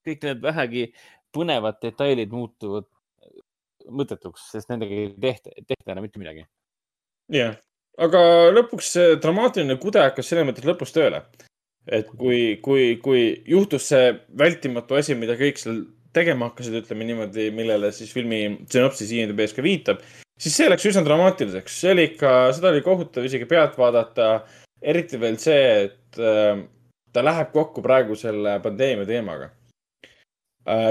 [0.07, 0.87] kõik need vähegi
[1.33, 2.87] põnevad detailid muutuvad
[3.91, 6.45] mõttetuks, sest nendega ei tehta, tehta enam mitte midagi.
[7.33, 7.57] jah,
[7.97, 8.21] aga
[8.53, 11.23] lõpuks see dramaatiline kude hakkas selles mõttes lõpus tööle.
[11.87, 17.49] et kui, kui, kui juhtus see vältimatu asi, mida kõik seal tegema hakkasid, ütleme niimoodi,
[17.55, 20.03] millele siis filmi sünopsis IMDB-s ka viitab,
[20.39, 21.79] siis see läks üsna dramaatiliseks.
[21.81, 24.45] see oli ikka, seda oli kohutav isegi pealt vaadata.
[24.83, 26.59] eriti veel see, et äh,
[27.13, 29.49] ta läheb kokku praegu selle pandeemia teemaga.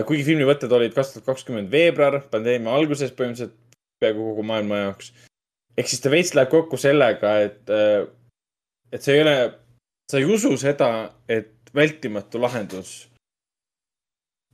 [0.06, 3.56] Kuigi filmi võtted olid kaks tuhat kakskümmend veebruar, pandeemia alguses põhimõtteliselt
[4.02, 5.12] peaaegu kogu maailma jaoks.
[5.78, 8.04] ehk siis ta veits läheb kokku sellega, et äh,,
[8.92, 9.36] et see ei ole,
[10.10, 10.90] sa ei usu seda,
[11.28, 13.08] et vältimatu lahendus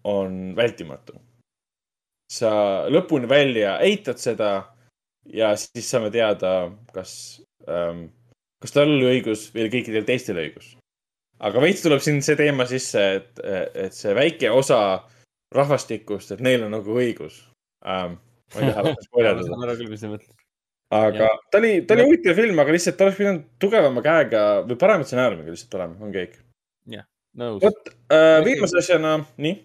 [0.05, 1.19] on vältimatu.
[2.31, 2.51] sa
[2.93, 4.51] lõpuni välja eitad seda
[5.25, 8.09] ja siis saame teada, kas ähm,,
[8.61, 10.78] kas tal oli õigus või kõikidel teistel õigus.
[11.39, 13.45] Aga veits tuleb siin see teema sisse, et,
[13.87, 14.81] et see väike osa
[15.55, 17.41] rahvastikust, et neil on nagu õigus
[17.87, 18.19] ähm,.
[18.55, 20.19] ma ei taha rohkem spoilerdada
[20.89, 21.31] aga ja.
[21.53, 25.07] ta oli, ta oli huvitav film, aga lihtsalt ta oleks pidanud tugevama käega või parema
[25.07, 26.39] stsenaariumiga lihtsalt olema, ongi kõik.
[26.97, 27.09] jah,
[27.41, 27.65] nõus.
[27.65, 29.59] vot äh, viimase asjana, nii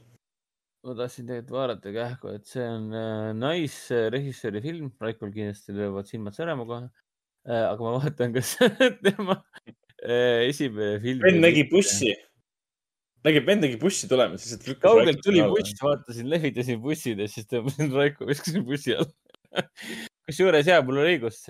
[0.83, 6.11] ma tahtsin tegelikult vaadata kähku, et see on äh, naisrežissööri nice film, Raikol kindlasti löövad
[6.11, 6.89] silmad särama kohe
[7.47, 7.69] äh,.
[7.69, 8.57] aga ma vaatan, kas
[9.07, 9.39] tema
[10.03, 11.21] esimene film.
[11.23, 12.13] vend nägi bussi,
[13.25, 14.81] nägi, vend nägi bussi tulemas, lihtsalt.
[14.83, 19.63] kaugelt tuli buss, vaatasin, lehvitasin bussid ja siis tõmbasin Raiko, viskasin bussi alla
[20.23, 21.41] kusjuures ja, mul on õigus,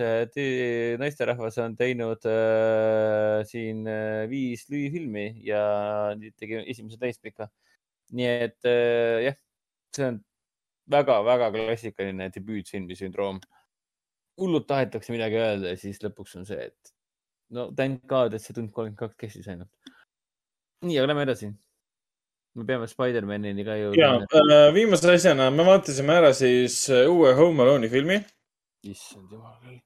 [1.00, 5.62] naisterahvas on teinud äh, siin äh, viis lühifilmi ja
[6.36, 7.52] tegi esimese täispika äh,
[8.12, 9.36] nii et äh, jah,
[9.94, 10.20] see on
[10.90, 13.40] väga-väga klassikaline debüütfilmi sündroom.
[14.40, 16.93] hullult tahetakse midagi öelda ja siis lõpuks on see, et
[17.54, 19.70] no thank god, et see tund kolmkümmend kaks kestis ainult.
[20.84, 21.52] nii, aga lähme edasi.
[22.54, 24.02] me peame Spider-manini ka jõudma.
[24.02, 28.20] ja äh, viimase asjana me vaatasime ära siis äh, uue Home Alone'i filmi.
[28.84, 29.80] issand jumal küll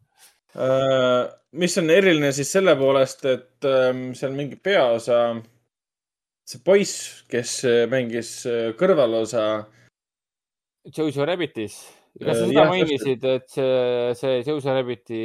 [0.56, 1.28] uh,.
[1.52, 5.22] mis on eriline siis selle poolest, et um, seal mingi peaosa
[6.48, 9.66] see poiss, kes äh, mängis äh, kõrvalosa.
[10.96, 11.76] Jojo Rabbitis.
[12.20, 15.20] Kas sa äh, seda mainisid, et see, see Jojo Rabbiti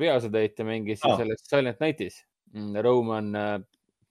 [0.00, 1.16] peaosatäitja mängis ah.
[1.20, 2.22] selles Silent Nightis?
[2.54, 3.30] Mm, Roman,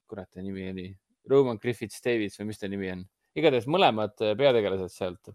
[0.06, 0.90] kurat, ta nimi oli,
[1.30, 3.04] Roman Griffiths Davids või mis ta nimi on?
[3.36, 5.32] igatahes mõlemad peategelased sealt,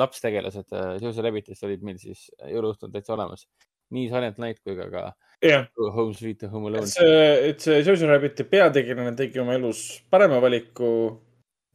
[0.00, 3.48] lapstegelased Jojo Rabbitist olid meil siis jõuluõhtul täitsa olemas.
[3.90, 5.02] nii Silent Night kui ka, ka
[5.42, 5.66] yeah..
[5.76, 6.86] Home Sweet Home Alone.
[6.86, 10.92] et see, et see Jojo Rabbiti peategelane tegi oma elus parema valiku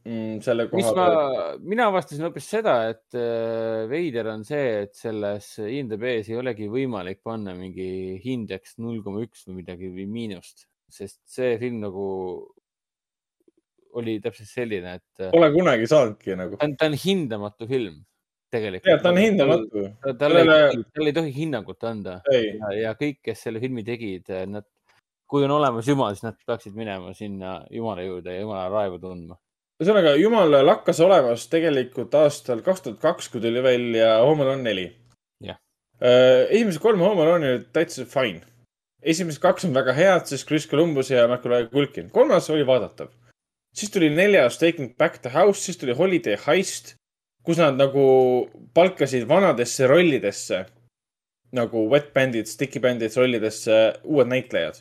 [0.06, 1.60] mm, selle koha peal.
[1.66, 7.22] mina avastasin hoopis seda, et äh, veider on see, et selles IMDB-s ei olegi võimalik
[7.26, 12.06] panna mingi hindeks null koma üks või midagi või miinust, sest see film nagu
[13.96, 15.30] oli täpselt selline, et.
[15.32, 16.58] Pole kunagi saanudki nagu.
[16.60, 18.02] ta on hindamatu film
[18.52, 18.90] tegelikult.
[18.90, 19.84] ja ta on hindamatu.
[20.18, 22.20] tal ei, tal ei tohi hinnangut anda.
[22.32, 24.66] Ja, ja kõik, kes selle filmi tegid, nad,
[25.26, 29.38] kui on olemas Jumal, siis nad peaksid minema sinna Jumala juurde ja Jumala raevu tundma.
[29.76, 34.86] Ühesõnaga, Jumal lakkas olemas tegelikult aastal kaks tuhat kaks, kui tuli välja Home Alone neli.
[36.00, 38.40] esimesed kolm Home Alone'i olid täitsa fine.
[39.02, 42.10] esimesed kaks on väga head, siis Chris Columbus ja Macaulay Culkin.
[42.10, 43.08] kolmas oli vaadatav.
[43.74, 46.94] siis tuli neljas Taking Back the House, siis tuli Holiday Heist,
[47.42, 50.66] kus nad nagu palkasid vanadesse rollidesse
[51.52, 54.80] nagu Wet Bandits, Sticky Bandits rollidesse uued näitlejad.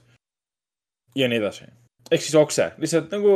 [1.15, 1.65] ja nii edasi.
[2.11, 3.35] ehk siis okse, lihtsalt nagu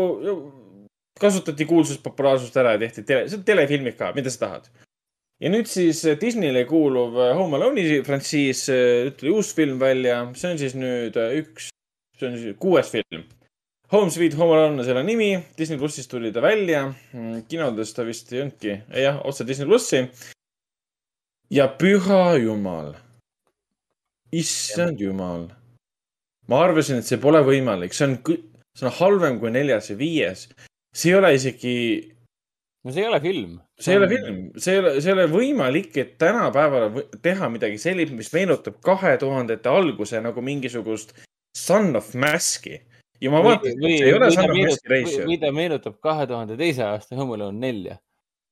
[1.20, 4.70] kasutati kuulsust, populaarsust ära ja tehti tele, see on telefilmid ka, mida sa tahad.
[5.40, 8.66] ja nüüd siis Disneyle kuuluv Home Alone'i frantsiis,
[9.20, 11.70] tuli uus film välja, see on siis nüüd üks,
[12.20, 13.28] see on siis kuues film.
[13.90, 16.84] Home Sweet Home Alone on selle nimi, Disney plussis tuli ta välja,
[17.50, 20.04] kinodes ta vist ei olnudki, jah, otse Disney plussi.
[21.50, 22.94] ja püha jumal,
[24.32, 25.48] issand jumal,
[26.48, 28.20] ma arvasin, et see pole võimalik, see on,
[28.78, 30.46] see on halvem kui neljas ja viies
[30.94, 31.76] see ei ole isegi.
[32.84, 33.56] no see ei ole film.
[33.80, 37.80] see ei ole film, see ei ole, see ei ole võimalik, et tänapäeval teha midagi
[37.82, 41.16] sellist, mis meenutab kahe tuhandete alguse nagu mingisugust
[41.58, 42.80] Son of Mask'i.
[43.22, 45.26] ja ma vaatasin, et see ei ole Son of Mask'i ratio.
[45.30, 48.00] või ta meenutab kahe tuhande teise aasta Home Alone nelja,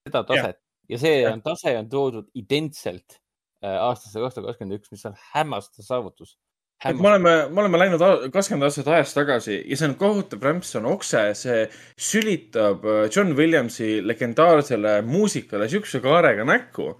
[0.07, 3.17] seda taset ja, ja see on, tase on toodud identselt
[3.63, 6.37] äh, aastasse kaks tuhat kakskümmend üks, mis on hämmastav saavutus
[6.85, 10.75] et me oleme, me oleme läinud kakskümmend aastat ajas tagasi ja see on kohutav rämps,
[10.77, 11.63] on okse, see
[12.09, 16.93] sülitab äh, John Williamsi legendaarsele muusikale siukse kaarega näkku.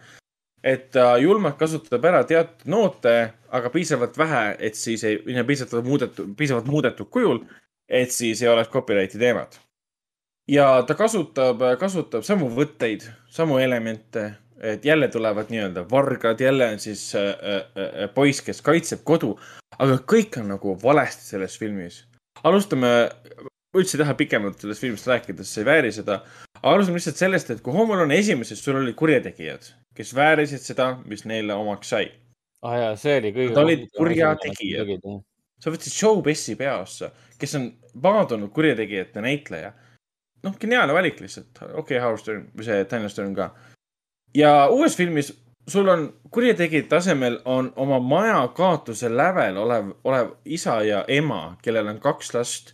[0.64, 3.14] et ta julmalt kasutab ära teatud noote,
[3.54, 7.44] aga piisavalt vähe, et siis ei, piisavalt muudetud, piisavalt muudetud kujul,
[7.88, 9.60] et siis ei oleks copyrighti teemat.
[10.50, 16.80] ja ta kasutab, kasutab samu võtteid, samu elemente et jälle tulevad nii-öelda vargad, jälle on
[16.80, 19.40] siis äh, äh, äh, poiss, kes kaitseb kodu.
[19.80, 22.06] aga kõik on nagu valesti selles filmis.
[22.44, 23.10] alustame,
[23.78, 26.22] üldse ei taha pikemalt sellest filmist rääkida, sest see ei vääri seda.
[26.64, 31.26] alustame lihtsalt sellest, et kui Home Alone esimeses sul olid kurjategijad, kes väärisid seda, mis
[31.26, 32.12] neile omaks sai.
[32.62, 33.54] ah jaa, see oli kõige.
[33.54, 35.10] Nad olid kurjategijad.
[35.60, 37.72] sa võtsid Bessi peaossa, kes on
[38.02, 39.74] paadunud kurjategijate näitleja.
[40.44, 41.62] noh, geniaalne valik lihtsalt.
[41.62, 43.52] okei okay,, Howard Stern või see Daniel Stern ka
[44.38, 45.34] ja uues filmis
[45.68, 51.88] sul on kurjategijate asemel on oma maja kaotuse lävel olev, olev isa ja ema, kellel
[51.88, 52.74] on kaks last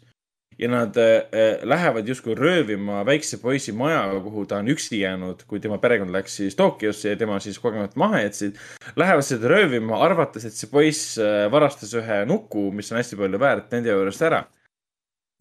[0.59, 5.59] ja nad äh, lähevad justkui röövima väikse poisi maja, kuhu ta on üksi jäänud, kui
[5.59, 8.59] tema perekond läks siis Tokyosse ja tema siis kogemata maha jätsid.
[8.95, 13.41] Lähevad seda röövima, arvates, et see poiss äh, varastas ühe nuku, mis on hästi palju
[13.41, 14.43] väärt nende juurest ära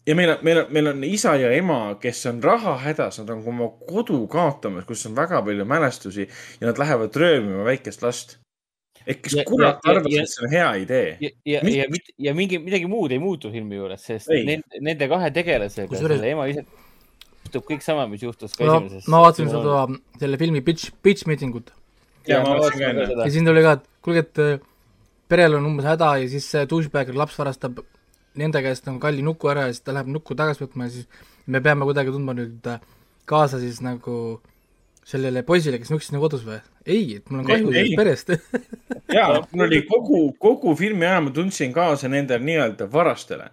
[0.07, 3.43] ja meil on, meil on, meil on isa ja ema, kes on rahahädas, nad on
[3.47, 8.39] oma kodu kaotamas, kus on väga palju mälestusi ja nad lähevad röövima väikest last.
[9.07, 11.17] ehk kes kurat ja, arvas, et see on hea idee.
[11.21, 11.85] ja, ja, ja,
[12.27, 16.47] ja mingi, midagi muud ei muutu filmi juures, sest nende, nende kahe tegelasega, selle ema
[16.51, 16.63] ise
[17.53, 19.07] juhtub kõik sama, mis juhtus ka no, esimeses.
[19.11, 19.85] ma vaatasin seda,
[20.21, 21.73] selle filmi Pitch, Pitch Meeting ut.
[22.27, 22.41] ja
[23.29, 24.63] siin tuli ka, et kuulge, et äh,
[25.29, 27.83] perel on umbes häda ja siis see douchebag laps varastab
[28.39, 31.29] nende käest on kalli nuku ära ja siis ta läheb nukku tagasi võtma ja siis
[31.47, 32.81] me peame kuidagi tundma nüüd äh,
[33.29, 34.41] kaasa siis nagu
[35.07, 36.59] sellele poisile, kes nuksis nagu kodus või?
[36.85, 38.31] ei, et mul on kahju sellest perest
[39.17, 43.49] jaa, mul oli kogu, kogu filmi ajal ma tundsin kaasa nendele nii-öelda varastele.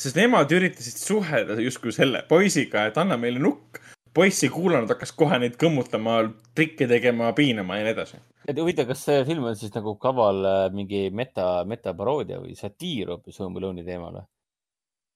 [0.00, 3.80] sest nemad üritasid suhelda justkui selle poisiga, et anna meile nukk.
[4.14, 6.22] Poiss ei kuulanud, hakkas kohe neid kõmmutama,
[6.56, 10.44] trikke tegema, piinama ja nii edasi et huvitav, kas see film on siis nagu kaval
[10.48, 14.26] äh, mingi meta, metaparoodia või satiir hoopis Home Alone'i teemal või?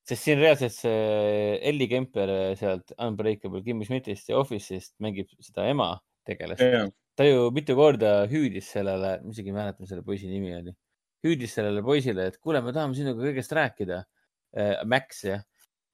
[0.05, 5.67] sest siin reaalselt see Ellie Kemper äh, sealt Unbreakable Kimmy Schmidtist ja Office'ist mängib seda
[5.71, 5.95] ema
[6.29, 6.91] tegelast yeah..
[7.17, 10.77] ta ju mitu korda hüüdis sellele, ma isegi ei mäleta, mis selle poisi nimi oli,
[11.25, 14.85] hüüdis sellele poisile, et kuule, me tahame sinuga kõigest rääkida äh,.
[14.87, 15.43] Max jah,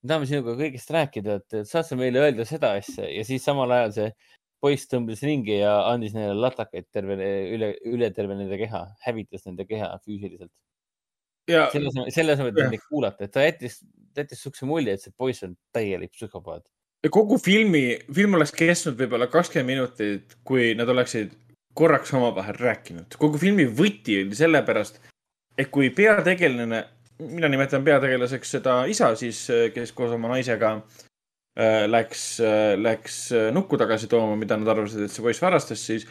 [0.03, 3.73] me tahame sinuga kõigest rääkida, et saad sa meile öelda seda asja ja siis samal
[3.77, 4.13] ajal see
[4.61, 7.17] poiss tõmbas ringi ja andis neile latakaid terve,
[7.55, 10.53] üle, üle terve nende keha, hävitas nende keha füüsiliselt.
[11.49, 13.81] selle asemel, selle asemel, et neid kuulata, et ta jättis,
[14.15, 16.67] ta jättis siukse mulje, et see poiss on täielik psühhopaat.
[17.11, 21.33] kogu filmi, film oleks kestnud võib-olla kakskümmend minutit, kui nad oleksid
[21.75, 23.17] korraks omavahel rääkinud.
[23.19, 25.01] kogu filmi võti oli sellepärast,
[25.59, 26.85] et kui peategelane,
[27.21, 30.73] mina nimetan peategelaseks seda isa siis, kes koos oma naisega
[31.59, 35.83] äh, läks, äh, läks äh, nukku tagasi tooma, mida nad arvasid, et see poiss varastas,
[35.87, 36.07] siis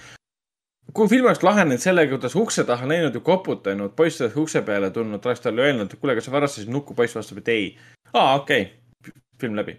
[0.93, 4.91] kui film oleks lahenenud sellega, kuidas ukse taha läinud ja koputanud, poiss oleks ukse peale
[4.93, 7.69] tulnud, oleks talle öelnud, et kuule, kas sa varastasid nukku, poiss vastab, et ei.
[8.13, 9.77] aa, okei okay., film läbi.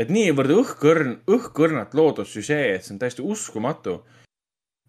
[0.00, 4.00] et niivõrd õhkõrn, õhkõrnalt loodud süžee, et see on täiesti uskumatu.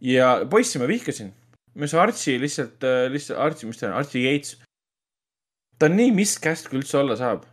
[0.01, 1.33] ja poissi ma vihkasin.
[1.75, 4.57] mis Archie lihtsalt, lihtsalt Archie, mis ta on, Archie Yates.
[5.81, 7.47] Ta on nii miscast, kui üldse olla saab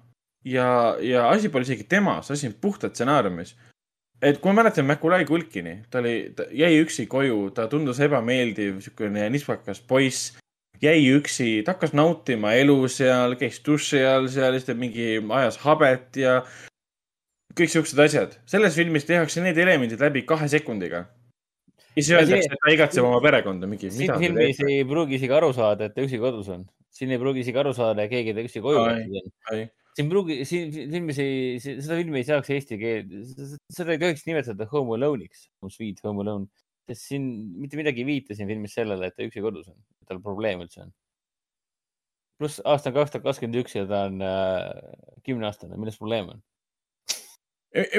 [0.45, 3.55] ja, ja asi pole isegi temas, asi on puhtalt stsenaariumis.
[4.23, 8.81] et kui ma mäletan Macaulay Culkini, ta oli, ta jäi üksi koju, ta tundus ebameeldiv,
[8.83, 10.37] siukene nispakas poiss.
[10.83, 15.59] jäi üksi, ta hakkas nautima elu seal, käis duši all seal, siis ta mingi ajas
[15.65, 16.43] habet ja
[17.59, 18.39] kõik siuksed asjad.
[18.47, 21.07] selles filmis tehakse need elemendid läbi kahe sekundiga.
[21.99, 23.91] Ja siis öeldakse, et ta igatseb oma perekonda, mingi.
[23.95, 26.65] siin filmis ei pruugi isegi aru saada, et ta üksi kodus on.
[26.95, 30.71] siin ei pruugi isegi aru saada, et keegi ta üksi koju jätnud siin pruugi, siin
[30.93, 33.09] filmis ei, seda filmi ei saaks eesti keel,
[33.75, 36.47] seda ei tohiks nimetada Home Alone'iks, Sweet Home Alone,
[36.87, 37.27] sest siin
[37.59, 40.85] mitte midagi ei viita siin filmis sellele, et ta üksi kodus on, tal probleem üldse
[40.87, 40.93] on.
[42.39, 44.69] pluss aasta on kaks tuhat kakskümmend üks ja ta on äh,
[45.27, 46.45] kümneaastane äh,, milles probleem on?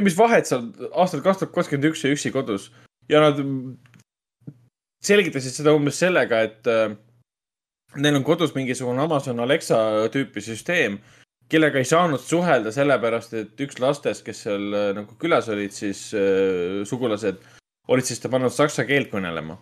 [0.06, 2.70] mis vahet seal aastal kaks tuhat kakskümmend üks ja üksi kodus
[3.12, 3.44] ja nad
[5.04, 6.96] selgitasid seda umbes sellega, et äh,
[7.96, 9.80] neil on kodus mingisugune Amazon Alexa
[10.14, 11.00] tüüpi süsteem
[11.50, 16.10] kellega ei saanud suhelda sellepärast, et üks lastest, kes seal äh, nagu külas olid, siis
[16.18, 17.42] äh, sugulased,
[17.90, 19.58] olid siis ta pannud saksa keelt kõnelema.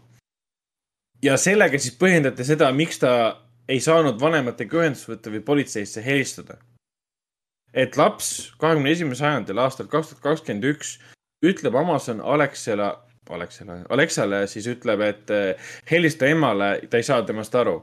[1.23, 3.11] ja sellega siis põhjendati seda, miks ta
[3.67, 6.57] ei saanud vanematega ühendust võtta või politseisse helistada.
[7.73, 10.97] et laps kahekümne esimesel sajandil, aastal kaks tuhat kakskümmend üks,
[11.45, 17.55] ütleb Amazon Alexela, Alexela, Alexale siis ütleb, et äh, helista emale, ta ei saa temast
[17.55, 17.79] aru.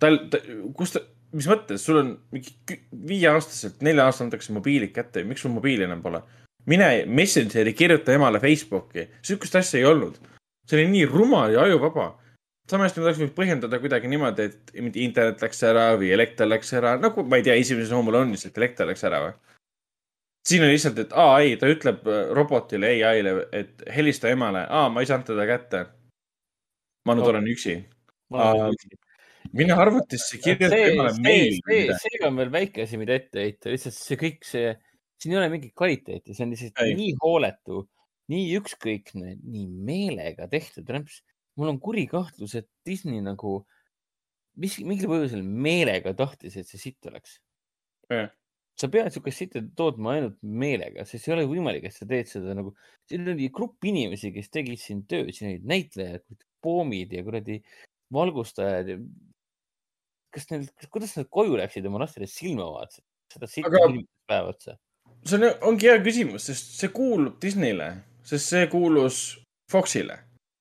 [0.00, 0.42] tal ta,,
[0.76, 1.00] kus ta
[1.36, 2.52] mis mõttes, sul on mingi
[3.08, 6.22] viieaastaselt, nelja aastaselt antakse mobiilid kätte, miks sul mobiili enam pole?
[6.66, 10.16] mine Messengeri, kirjuta emale Facebooki, sihukest asja ei olnud.
[10.66, 12.16] see oli nii rumal ja ajuvaba.
[12.70, 16.96] samas nad oleks võinud põhjendada kuidagi niimoodi, et internet läks ära või elekter läks ära,
[16.98, 19.36] nagu ma ei tea, esimeses hommul on lihtsalt elekter läks ära või?
[20.46, 24.90] Siin on lihtsalt, et aa ei, ta ütleb äh, robotile, ai-le, et helista emale, aa,
[24.92, 25.82] ma ei saanud teda kätte.
[27.06, 27.32] ma nüüd no.
[27.34, 27.76] olen üksi.
[29.56, 31.60] mine arvutisse, kirjuta emale meili.
[32.02, 34.72] seega on veel väike asi, mida ette heita, lihtsalt see kõik, see,
[35.20, 36.96] siin ei ole mingit kvaliteeti, see on lihtsalt ei.
[36.98, 37.84] nii hooletu,
[38.32, 40.90] nii ükskõikne, nii meelega tehtud.
[41.56, 43.60] mul on kuri kahtlus, et Disney nagu,
[44.62, 47.38] mis, mingil põhjusel meelega tahtis, et see sitt oleks.
[48.76, 52.56] Sa pead niisugust sitta tootma ainult meelega, sest ei ole võimalik, et sa teed seda
[52.58, 52.74] nagu,
[53.08, 56.26] siin oli grupp inimesi, kes tegid siin tööd, siin olid näitlejad,
[56.64, 57.60] poomid ja kuradi
[58.12, 58.98] valgustajad ja
[60.34, 64.02] kas neil, kuidas nad koju läksid oma lastele silma vaatasid, seda sitta Aga...
[64.28, 64.76] päev otsa?
[65.26, 67.88] see on, ongi hea küsimus, sest see kuulub Disneyle,
[68.26, 69.22] sest see kuulus
[69.72, 70.20] Foxile.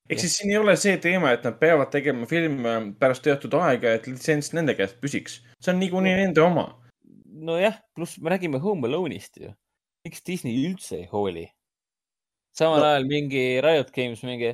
[0.09, 3.93] ehk siis siin ei ole see teema, et nad peavad tegema filme pärast teatud aega,
[3.97, 5.41] et litsents nende käest püsiks.
[5.59, 6.69] see on niikuinii nende oma.
[7.45, 9.53] Nojah, pluss me räägime Home Alone'ist ju.
[10.05, 11.47] miks Disney üldse ei hooli?
[12.55, 12.85] samal no.
[12.91, 14.53] ajal mingi Riot Games mingi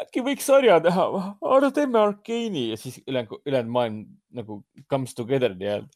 [0.00, 1.06] äkki võiks sarja teha,
[1.40, 4.00] no teeme Arkeeni ja siis ülejäänud, ülejäänud maailm
[4.36, 5.88] nagu comes together nii-öelda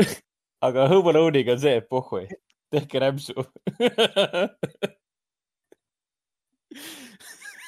[0.66, 2.26] aga Home Alone'iga on see, et pohhui,
[2.72, 3.34] tehke rämpsu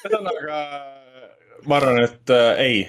[0.03, 0.57] ühesõnaga,
[1.69, 2.83] ma arvan, et äh, ei.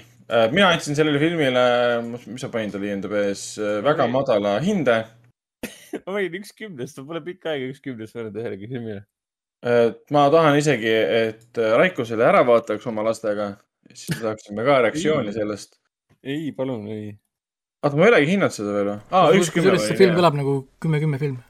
[0.52, 1.64] Mina andsin sellele filmile,
[2.04, 5.02] mis sa panid tal IMDB-s äh,, väga madala hinde
[6.04, 9.02] ma panin üks kümnest, ma pole pikka aega üks kümnest pannud ühelegi filmile
[10.10, 13.54] ma tahan isegi, et Raiko selle ära vaataks oma lastega,
[13.92, 15.78] siis saaksime ka reaktsiooni sellest.
[16.22, 17.14] ei, palun, ei.
[17.82, 18.98] oota, ma ei olegi hinnanud seda veel või?
[19.16, 19.78] aa, üks kümme.
[19.80, 21.40] see film kõlab nagu kümme-kümme film.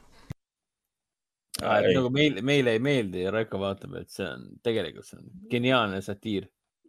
[1.59, 6.01] nagu meil, meile ei meeldi ja Raiko vaatab, et see on, tegelikult see on geniaalne
[6.05, 6.47] satiir.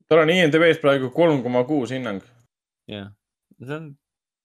[0.08, 2.22] Tal on IMDB-s praegu kolm koma kuus hinnang.
[2.90, 3.10] jah,
[3.60, 3.94] see on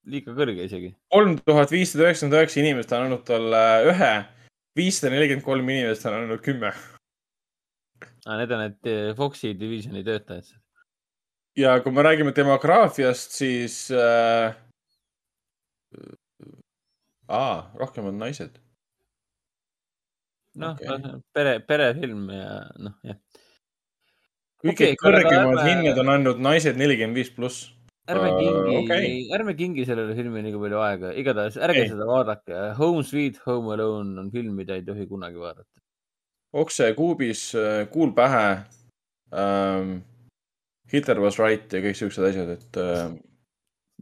[0.10, 0.94] liiga kõrge isegi.
[1.14, 4.14] kolm tuhat viissada üheksakümmend üheksa inimest on andnud talle ühe
[4.78, 6.90] viissada nelikümmend kolm inimest on ainult kümme ah,.
[8.38, 10.50] Need on need eh, Foxi divisioni töötajad.
[11.58, 14.56] ja kui me räägime demograafiast, siis äh,.
[17.28, 18.58] aa, rohkem on naised.
[20.56, 23.22] noh okay., pere, perefilm ja noh, jah.
[24.62, 27.70] Kõige okay, kõrgemad hinnad on andnud naised nelikümmend viis pluss
[28.12, 29.10] ärme äh, kingi uh,, okay.
[29.36, 31.90] ärme kingi sellele filmile nii palju aega, igatahes ärge ei.
[31.92, 32.62] seda vaadake.
[32.80, 35.70] Home Sweet Home Alone on film, mida ei tohi kunagi vaadata.
[36.54, 38.48] okse kuubis, äh, kuul pähe
[39.34, 40.00] ähm,.
[40.92, 43.14] Hitler was right ja kõik siuksed asjad, et äh,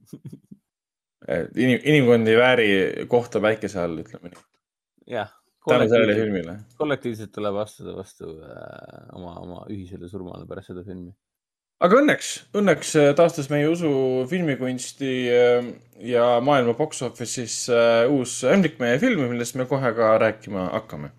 [1.62, 2.70] inim, inimkond ei vääri
[3.12, 4.48] kohta päikese all, ütleme nii.
[5.20, 5.36] jah.
[5.70, 6.60] Tänu sellele filmile.
[6.78, 11.14] kollektiivselt tuleb astuda vastu äh, oma, oma ühisele surmale pärast seda filmi
[11.84, 13.90] aga õnneks, õnneks äh, taastas meie usu
[14.30, 15.70] filmikunsti äh,
[16.12, 21.14] ja maailma box office'is äh, uus ämblik meie film, millest me kohe ka rääkima hakkame.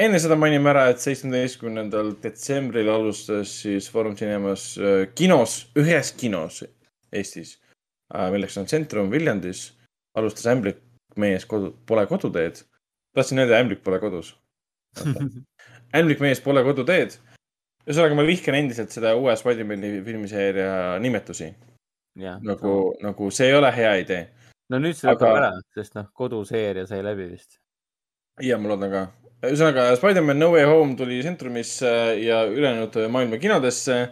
[0.00, 4.72] enne seda mainime ära, et seitsmeteistkümnendal detsembril alustas siis Foorum Cinemas
[5.18, 6.62] kinos, ühes kinos
[7.12, 7.58] Eestis,
[8.30, 9.72] milleks on Centrum Viljandis,
[10.14, 10.78] alustas ämblik
[11.18, 12.62] mees kodu, pole koduteed.
[13.16, 14.34] Tahtsin öelda, ämblik pole kodus
[15.98, 17.16] ämblik mees pole koduteed.
[17.86, 21.50] ühesõnaga, ma vihkan endiselt seda uue Spider-man'i filmiseeria nimetusi.
[22.18, 24.24] nagu, nagu see ei ole hea idee.
[24.70, 27.60] no nüüd see lõpeb ära, sest noh, koduseeria sai läbi vist.
[28.42, 29.06] ja ma loodan ka.
[29.46, 34.02] ühesõnaga, Spider-man No Way Home tuli Centrumisse ja ülejäänud maailma kinodesse.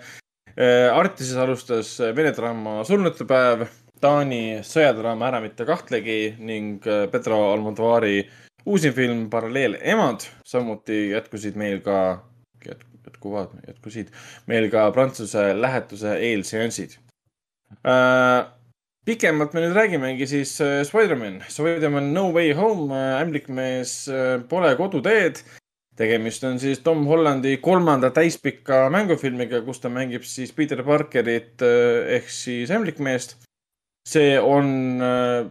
[0.59, 3.69] Äh, Artises alustas Vene draama Surnute päev,
[4.03, 8.25] Taani sõjadraama Ära mitte kahtlegi ning äh, Pedro Almodovari
[8.69, 11.99] uusim film Paralleel emad, samuti jätkusid meil ka,
[12.67, 14.13] jätkuvad, jätkusid
[14.51, 16.99] meil ka Prantsuse lähetuse eelseansid
[17.85, 18.47] äh,.
[19.09, 24.75] pikemalt me nüüd räägimegi siis äh, Spider-man, Spider-man No Way Home äh,, ämblikmees äh, Pole
[24.77, 25.41] koduteed.
[25.99, 32.19] tegemist on siis Tom Hollandi kolmanda täispika mängufilmiga, kus ta mängib siis Peter Parkerit äh,
[32.19, 33.39] ehk siis ämblikmeest.
[34.09, 35.49] see on äh,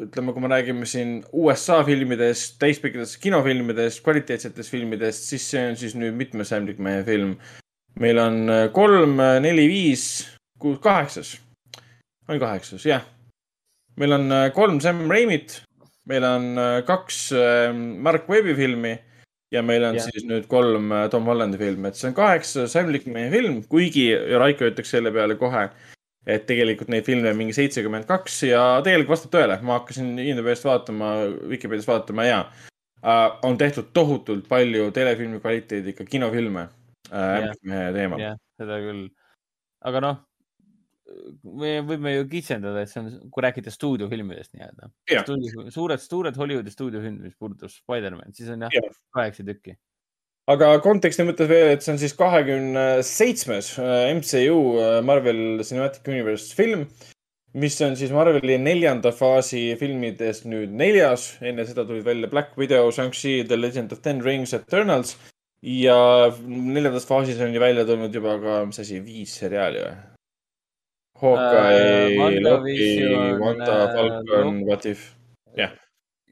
[0.00, 5.96] ütleme, kui me räägime siin USA filmidest, täispikkadest kinofilmidest, kvaliteetsetest filmidest, siis see on siis
[5.98, 7.36] nüüd mitmes ämblikmehe film.
[8.00, 10.04] meil on äh, kolm, äh, neli, viis,
[10.58, 11.34] kuus, kaheksas.
[12.28, 13.04] on kaheksas, jah.
[13.96, 15.62] meil on äh, kolm Sam Raimit,
[16.08, 16.56] meil on
[16.86, 17.30] kaks
[18.00, 18.96] Mark Webbi filmi
[19.52, 20.02] ja meil on ja.
[20.02, 24.96] siis nüüd kolm Tom Hollandi filmi, et see on kaheksas ämblikmehe film, kuigi Raiko ütleks
[24.96, 25.68] selle peale kohe
[26.28, 30.66] et tegelikult neid filme on mingi seitsekümmend kaks ja tegelikult vastab tõele, ma hakkasin IMDB-st
[30.68, 31.12] vaatama,
[31.50, 36.66] Vikipeediast vaatama ja äh, on tehtud tohutult palju telefilmi kvaliteediga kinofilme
[37.08, 37.92] äh, yeah.
[37.96, 38.40] teemal yeah,.
[38.60, 39.06] seda küll.
[39.88, 40.20] aga noh,
[41.60, 45.72] me võime ju kitsendada, et see on, kui rääkida stuudiofilmidest nii-öelda yeah..
[45.72, 49.00] suured, suured Hollywoodi stuudiofilmid, mis puudutab Spider-man, siis on jah yeah.
[49.16, 49.78] kaheksa tükki
[50.48, 56.08] aga konteksti mõttes veel, et see on siis kahekümne seitsmes äh, MCU äh, Marvel Cinematic
[56.08, 56.86] Universe film,
[57.60, 61.34] mis on siis Marveli neljanda faasi filmidest nüüd neljas.
[61.42, 65.16] enne seda tulid välja Black Widow, Shang-Chi, The Legend of Ten Rings, Eternals
[65.62, 69.98] ja neljandas faasis on ju välja tulnud juba ka, mis asi, viis seriaali või?
[71.20, 72.86] Hawkeye uh,, Loki,
[73.42, 75.10] Wanda, Falcon, What If,
[75.58, 75.74] jah.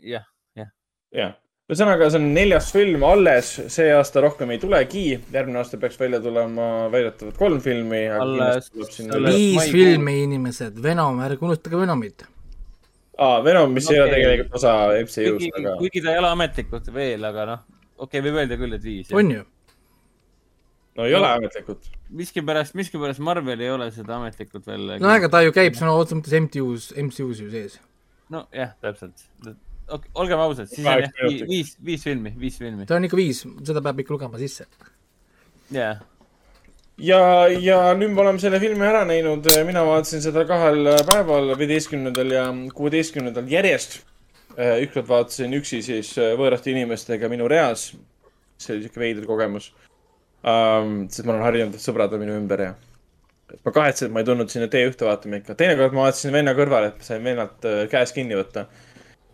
[0.01, 0.25] jah,
[0.57, 0.73] jah.
[1.13, 1.37] jah
[1.69, 5.03] ühesõnaga, see on neljas film alles, see aasta rohkem ei tulegi,
[5.35, 8.07] järgmine aasta peaks välja tulema väidetavalt kolm filmi.
[8.09, 8.71] alles,
[9.27, 12.25] viis filmi, inimesed, Venom, ärge unustage Venomit.
[13.19, 13.99] aa, Venom, mis okay.
[13.99, 14.73] ei ole tegelikult osa
[15.03, 15.77] MCU-st, aga.
[15.83, 17.63] kuigi ta ei ole ametlikult veel, aga noh,
[17.99, 19.13] okei okay,, võib öelda küll, et viis.
[19.13, 19.45] on ju?
[20.97, 21.93] no ei no, ole ametlikult.
[22.25, 24.97] miskipärast, miskipärast Marvel ei ole seda ametlikult veel.
[25.05, 27.81] no aga ta ju käib sõna otseses mõttes MCU-s, MCU-s ju sees.
[28.33, 29.29] nojah, täpselt
[29.89, 32.87] olgem ausad, siis on jah viis, viis filmi, viis filmi.
[32.87, 34.67] ta on ikka viis, seda peab ikka lugema sisse.
[35.75, 36.03] jah.
[36.99, 42.37] ja, ja nüüd me oleme selle filmi ära näinud, mina vaatasin seda kahel päeval, viieteistkümnendal
[42.37, 44.01] ja kuueteistkümnendal järjest.
[44.59, 47.93] ükskord vaatasin üksi siis võõraste inimestega minu reas.
[48.59, 49.71] see oli siuke veider kogemus
[50.43, 51.07] um,.
[51.09, 52.75] sest ma olen harjunud, et sõbrad on minu ümber ja
[53.65, 55.57] ma kahetsen, et ma ei tulnud sinna T1-te vaatama ikka.
[55.57, 58.67] teinekord ma vaatasin venna kõrval, et sain vennalt käes kinni võtta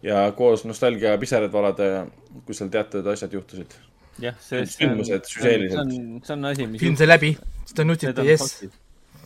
[0.04, 2.06] ja koos nostalgia pisarad valada,
[2.44, 3.76] kui seal teatud asjad juhtusid.
[4.22, 5.16] jah, see, see on, see
[5.80, 7.32] on, see on asi, mis film sai läbi,
[7.64, 8.60] siis ta nutsiti, jess.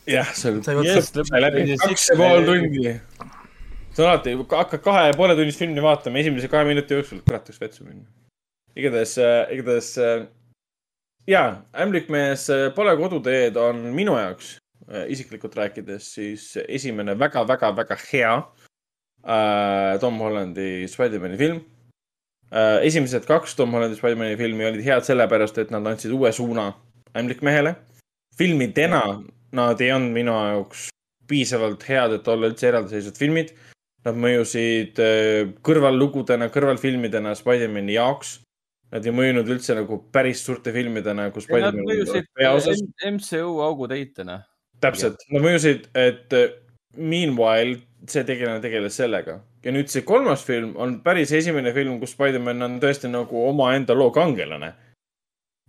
[0.08, 2.94] jah, see on, jess, sai läbi, kaks ja pool tundi.
[2.94, 7.50] see on alati, hakkad kahe ja poole tunnist filmi vaatama, esimese kahe minuti jooksul, kurat,
[7.50, 8.06] võiks vetsu minna.
[8.78, 10.24] igatahes, äh, igatahes äh,
[11.28, 11.50] jaa,
[11.84, 14.56] ämblikmees äh, Pole koduteed on minu jaoks
[15.12, 18.30] isiklikult rääkides siis esimene väga-väga-väga hea
[19.24, 21.62] äh, Tom Hollandi Spider-man'i film
[22.52, 22.84] äh,.
[22.86, 26.72] esimesed kaks Tom Hollandi Spider-man'i filmi olid head sellepärast, et nad andsid uue suuna
[27.18, 27.74] ämblikmehele.
[28.38, 29.02] filmidena
[29.52, 30.88] nad ei olnud minu jaoks
[31.28, 33.54] piisavalt head, et olla üldse eraldiseisvad filmid.
[34.06, 38.38] Nad mõjusid äh, kõrvallugudena, kõrvalfilmidena Spider-man'i jaoks.
[38.94, 42.80] Nad ei mõjunud üldse nagu päris suurte filmidena, kus Spider-man mõjusid peaosas.
[43.04, 44.38] MCU augutäitena.
[44.80, 46.54] täpselt, nad mõjusid, et äh,
[46.96, 49.40] meanwhile see tegelane tegeles sellega.
[49.64, 53.96] ja nüüd see kolmas film on päris esimene film, kus Spider-man on tõesti nagu omaenda
[53.96, 54.72] loo kangelane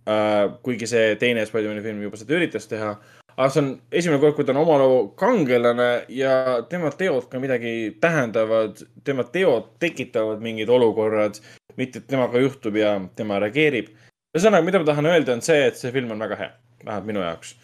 [0.06, 0.58] uh,.
[0.62, 2.92] kuigi see teine Spider-man'i film juba seda üritas teha.
[3.36, 6.34] aga see on esimene kord, kui ta on oma loo kangelane ja
[6.70, 8.84] tema teod ka midagi tähendavad.
[9.04, 11.40] tema teod tekitavad mingid olukorrad,
[11.76, 13.90] mitte et temaga juhtub ja tema reageerib.
[14.36, 16.52] ühesõnaga, mida ma tahan öelda, on see, et see film on väga hea,
[16.84, 17.56] vähemalt minu jaoks.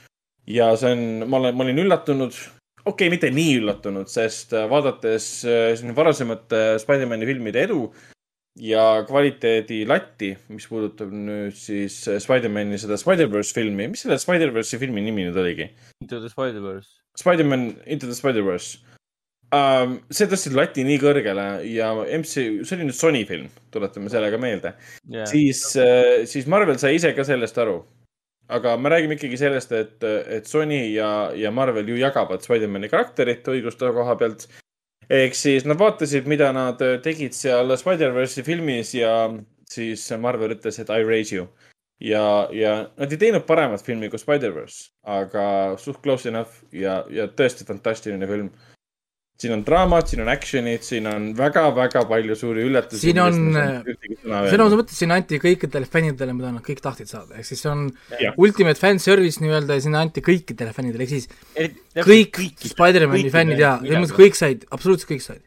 [0.47, 2.35] ja see on, ma olen, ma olin üllatunud
[2.87, 7.81] okei okay,, mitte nii üllatunud, sest äh, vaadates äh, varasemate Spider-man'i filmide edu
[8.63, 14.81] ja kvaliteedi latti, mis puudutab nüüd siis äh, Spider-man'i seda Spider-verse filmi, mis selle Spider-verse'i
[14.83, 15.71] filmi nimi nüüd oligi?
[16.05, 17.01] Into the Spider-verse.
[17.19, 18.79] Spider-man Into the Spider-verse
[19.51, 19.99] uh,.
[20.13, 21.91] see tõstis lati nii kõrgele ja
[22.21, 24.77] MC, see oli nüüd Sony film, tuletame selle ka meelde
[25.11, 25.27] yeah..
[25.27, 25.65] siis
[26.31, 27.81] siis Marvel sai ise ka sellest aru.
[28.49, 33.49] Aga me räägime ikkagi sellest, et, et Sony ja, ja Marvel ju jagavad Spider-man'i karakterit
[33.51, 34.49] õiguste koha pealt.
[35.11, 39.31] ehk siis nad vaatasid, mida nad tegid seal Spider-verse'i filmis ja
[39.71, 41.49] siis Marvel ütles, et I raise you
[42.01, 47.29] ja, ja nad ei teinud paremat filmi kui Spider-verse, aga suht close enough ja, ja
[47.29, 48.51] tõesti fantastiline film.
[49.37, 53.03] Siin on draamat, siin on action'id, siin on väga-väga palju suuri üllatusi.
[53.03, 57.49] siin on, sõna otseses mõttes siin anti kõikidele fännidele, mida nad kõik tahtsid saada, ehk
[57.49, 57.85] siis see on
[58.21, 58.33] ja.
[58.41, 61.29] ultimate fan service nii-öelda ja sinna anti kõikidele fännidele, ehk siis
[62.01, 63.77] kõik, kõik Spider-man'i fännid ja,
[64.17, 65.45] kõik said, absoluutselt kõik said.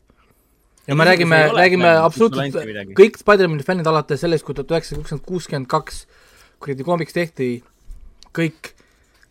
[0.89, 6.05] Ja me räägime, räägime absoluutselt kõik Spider-man'i fännid alates sellest, kui tuhat üheksasada kuuskümmend kaks
[6.59, 7.49] kuradi koomiks tehti,
[8.35, 8.71] kõik,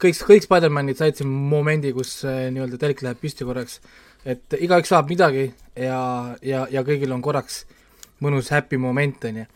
[0.01, 3.79] kõik, kõik Spider-manid said siin momendi, kus äh, nii-öelda telk läheb püsti korraks,
[4.25, 5.49] et igaüks saab midagi
[5.79, 6.01] ja,
[6.43, 7.63] ja, ja kõigil on korraks
[8.25, 9.47] mõnus happy moment, on ju.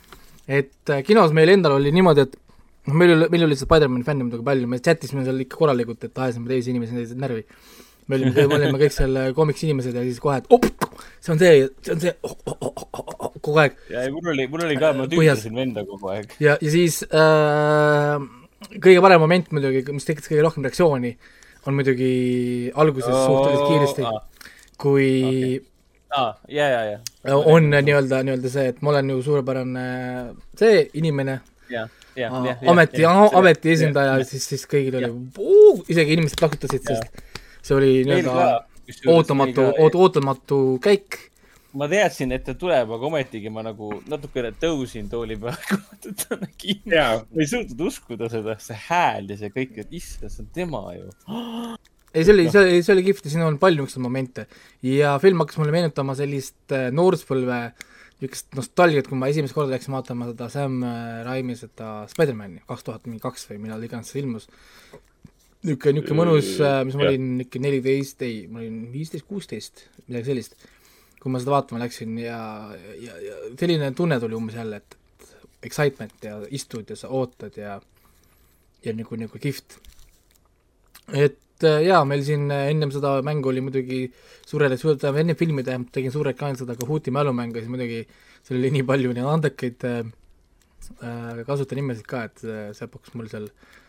[0.47, 2.37] et äh, kinos meil endal oli niimoodi, et
[2.89, 6.07] noh, meil oli, meil oli seda Spider-mani fänne muidugi palju, me chat'isime seal ikka korralikult,
[6.07, 7.43] et ajasime teisi inimesi närvi.
[8.11, 10.67] me olime, me olime kõik seal koomiks inimesed ja siis kohe, et op,
[11.23, 13.77] see on see, see on see oh,, oh, oh, oh, oh, kogu aeg.
[13.91, 16.35] ja ei, mul oli, mul oli ka, ma tüütasin venda kogu aeg.
[16.43, 18.27] ja, ja siis äh,
[18.73, 21.15] kõige parem moment muidugi, mis tekitas kõige rohkem reaktsiooni,
[21.67, 22.13] on muidugi
[22.75, 24.21] alguses oh, suhteliselt kiiresti ah.,
[24.83, 25.61] kui okay.
[26.19, 27.37] ah, ja, ja, ja.
[27.39, 29.87] on nii-öelda, nii-öelda see, et ma olen ju suurepärane
[30.59, 31.41] see inimene.
[31.73, 31.87] Ja,
[32.19, 35.13] ja, ja, ameti, ameti esindaja, siis, siis kõigil oli,
[35.93, 37.23] isegi inimesed plakutasid, sest
[37.63, 38.49] see oli nii-öelda
[39.13, 39.69] ootamatu,
[40.03, 41.19] ootamatu käik.
[41.73, 46.01] Ma teadsin, et ta tuleb, aga ometigi ma nagu natukene tõusin tooli peal, kui ma
[46.05, 46.83] teda nägin.
[46.93, 50.83] ma ei suutnud uskuda seda, see hääl ja see kõik, et issand, see on tema
[50.99, 51.09] ju.
[52.13, 54.47] Ei, see oli, see oli, see oli kihvt ja siin on palju niisuguseid momente
[54.87, 57.63] ja film hakkas mulle meenutama sellist äh, nooruspõlve
[58.23, 62.87] niisugust nostalgiat, kui ma esimest korda läksin vaatama seda Sam äh, Raimi seda Spider-man'i kaks
[62.89, 64.47] tuhat mingi kaks või millal iganes see ilmus.
[65.63, 70.33] niisugune, niisugune mõnus, äh, mis ma olin niisugune neliteist, ei, ma olin viisteist, kuusteist, midagi
[70.33, 70.57] sellist
[71.23, 72.41] kui ma seda vaatama läksin ja,
[72.99, 75.29] ja, ja selline tunne tuli umbes jälle, et
[75.63, 77.79] excitement ja istud ja sa ootad ja
[78.83, 79.79] ja nagu, nagu kihvt.
[81.15, 84.03] et äh, jaa, meil siin ennem seda mängu oli muidugi
[84.49, 88.03] suurele, tähendab enne filmi tähendab, tegin suure ekraanil seda Kahooti mälumängu ja siis muidugi
[88.43, 90.03] seal oli nii palju nii andekaid äh,
[91.03, 93.81] äh kasutajanimesid ka, et äh, see pakkus mul seal äh,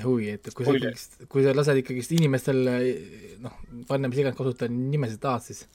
[0.00, 2.62] huvi, et kui sa ikkagist, kui sa lased ikkagist inimestel
[3.44, 5.66] noh, panna mis iganes kasutada nimesid tahad, siis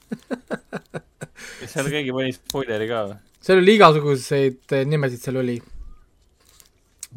[1.60, 3.18] kas seal keegi pani spoileri ka või?
[3.48, 5.58] seal oli igasuguseid nimesid, seal oli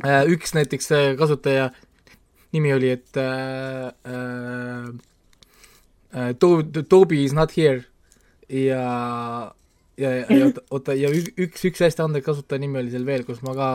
[0.05, 1.71] äh, üks näiteks äh, kasutaja
[2.55, 4.91] nimi oli, et äh, äh,
[6.11, 7.83] äh To-, Toby is not here.
[8.49, 9.53] Ja
[9.97, 13.53] ja, ja, oota, ja üks, üks hästi andekas kasutaja nimi oli seal veel, kus ma
[13.57, 13.69] ka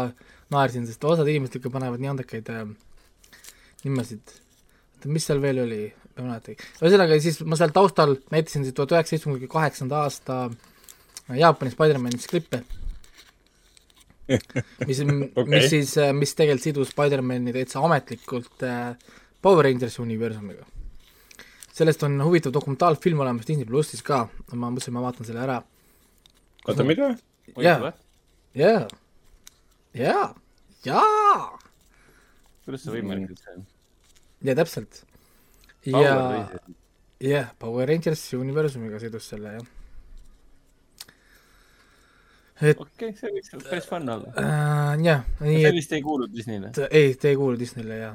[0.53, 2.65] naersin, sest osad inimesed ikka panevad nii andekaid äh,
[3.85, 4.35] nimesid,
[4.97, 5.83] oota, mis seal veel oli,
[6.17, 6.71] ma ei mäletagi.
[6.81, 10.41] ühesõnaga, siis ma seal taustal näitasin siis tuhat üheksasaja seitsmekümne kaheksanda aasta
[11.35, 12.63] Jaapani Spider-manist klippe
[14.27, 18.97] mis okay., mis siis, mis tegelikult sidus Spider-mani täitsa ametlikult äh,
[19.43, 20.67] Power Rangers universumiga.
[21.77, 25.61] sellest on huvitav dokumentaalfilm olemas Disney plussis ka, ma mõtlesin, ma vaatan selle ära.
[26.67, 27.13] oota, mida?
[27.63, 27.93] jaa,
[28.57, 28.89] jaa,
[29.95, 30.27] jaa,
[30.89, 31.59] jaa.
[32.65, 33.67] kuidas see võimalik üldse on?
[34.43, 35.05] ja täpselt.
[35.87, 36.19] ja,
[37.23, 39.76] jah, Power Rangers universumiga sidus selle, jah.
[42.61, 44.93] Et okei okay,, see võiks päris fun olla äh,.
[45.05, 45.67] jah, nii et.
[45.67, 46.73] see vist ei kuulu Disneyle.
[46.91, 48.15] ei, ta ei kuulu Disneyle, jah.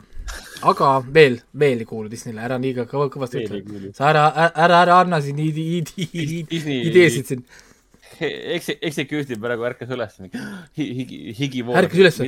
[0.72, 3.92] aga veel, veel ei kuulu Disneyle, ära liiga kõva, kõvasti ütle.
[3.98, 7.46] sa ära, ära, ära anna siin ideesid siin
[8.22, 10.18] eks, executive praegu ärkas üles
[10.78, 11.78] higi, higi vool.
[11.82, 12.22] ärkas üles?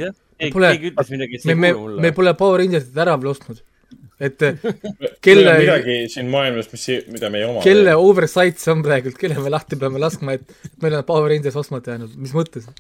[0.53, 0.74] Pole,
[1.45, 1.69] me, me,
[2.03, 3.61] me pole Power Rangersit ära ostnud
[4.22, 4.43] et
[5.25, 7.64] kelle midagi siin maailmas, mis, mida me ei oma.
[7.66, 10.45] kelle oversight see on praegult, kelle me lahti peame laskma, et
[10.83, 12.69] meil on Power Rangers ostmata jäänud, mis mõttes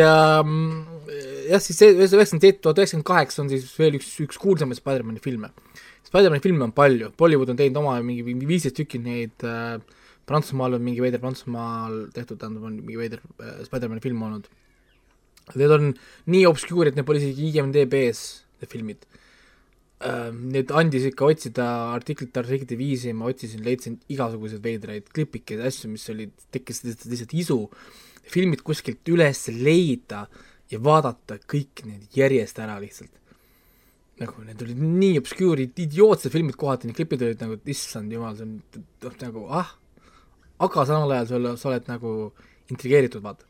[0.00, 0.84] ja mm,
[1.50, 5.22] jah, siis see üheksakümmend seitse, tuhat üheksakümmend kaheksa on siis veel üks, üks kuulsamaid Spider-man'i
[5.22, 5.52] filme.
[6.06, 9.78] Spider-man'i filme on palju, Bollywood on teinud oma mingi viisteist tükki neid äh,,
[10.26, 14.48] Prantsusmaal on mingi veider, Prantsusmaal tehtud, tähendab, on mingi veider äh, Spider-man'i film olnud
[15.54, 15.92] Need on
[16.32, 18.22] nii obskuur, et need pole isegi IMDB-s,
[18.60, 19.04] need filmid.
[20.36, 26.08] Need andis ikka otsida artiklite, artiklite viisi, ma otsisin, leidsin igasuguseid veidraid klipikeid, asju, mis
[26.12, 27.60] olid, tekkis lihtsalt isu,
[28.26, 30.26] filmid kuskilt üles leida
[30.72, 33.12] ja vaadata kõik need järjest ära lihtsalt.
[34.16, 38.46] nagu need olid nii obscure'id, idiootsed filmid kohati, need klipid olid nagu, issand jumal, see
[38.46, 38.54] on
[39.04, 39.74] noh, nagu ah,
[40.64, 42.12] aga samal ajal sa oled, sa oled nagu
[42.72, 43.44] intrigeeritud, vaata.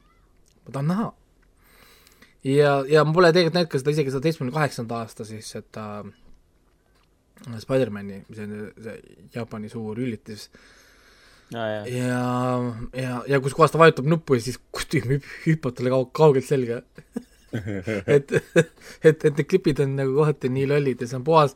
[0.67, 1.07] ma tahan näha.
[2.47, 5.87] Ja, ja ma pole tegelikult näinud ka seda isegi seda seitsmekümne kaheksanda aasta siis seda
[6.05, 8.97] äh, Spider-mani, see on see
[9.35, 10.49] Jaapani suur üllitis.
[11.55, 12.23] Ja, ja, ja,
[12.99, 16.83] ja, ja kus kohas ta vajutab nuppu ja siis kostüüm hüppab talle kaug-, kaugelt selga.
[17.57, 18.73] Et, et,
[19.07, 21.55] et need klipid on nagu kohati nii lollid ja see on puhas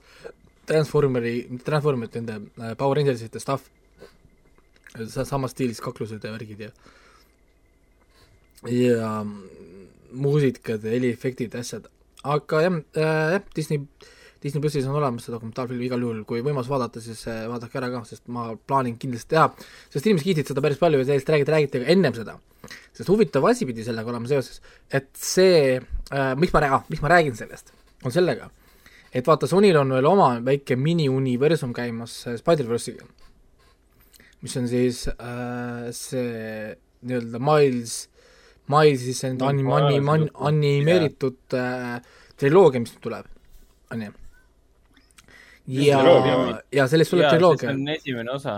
[0.70, 3.66] Transformeri, mitte Transformerite, nende äh, Power Rangersite stuff,
[5.10, 6.70] samas stiilis kaklused ja värgid ja
[8.70, 9.10] ja
[10.12, 11.86] muusikad ja heliefektid, asjad,
[12.24, 13.82] aga jah äh,, jah, Disney,
[14.42, 17.90] Disney plussis on olemas see dokumentaalfilm igal juhul, kui võimalus vaadata, siis äh, vaadake ära
[17.92, 19.48] ka, sest ma plaanin kindlasti teha,
[19.92, 22.38] sest inimesed kiitsid seda päris palju ja sellest räägiti, räägiti ka ennem seda.
[22.96, 24.60] Sest huvitav asi pidi sellega olema seoses,
[24.92, 27.72] et see äh,, miks ma ah,, miks ma räägin sellest,
[28.04, 28.50] on sellega,
[29.12, 33.08] et vaata, Sonyl on veel oma väike mini-universum käimas äh, Spider-verse'iga,
[34.40, 38.06] mis on siis äh, see nii-öelda Miles,
[38.70, 42.00] Milesi see enda anim-, anim-, animeeritud äh,
[42.40, 43.28] triloogia, mis nüüd tuleb,
[43.90, 44.16] on ju.
[45.80, 46.00] ja,
[46.74, 47.68] ja sellest tuleb triloogia.
[47.68, 48.56] see on esimene osa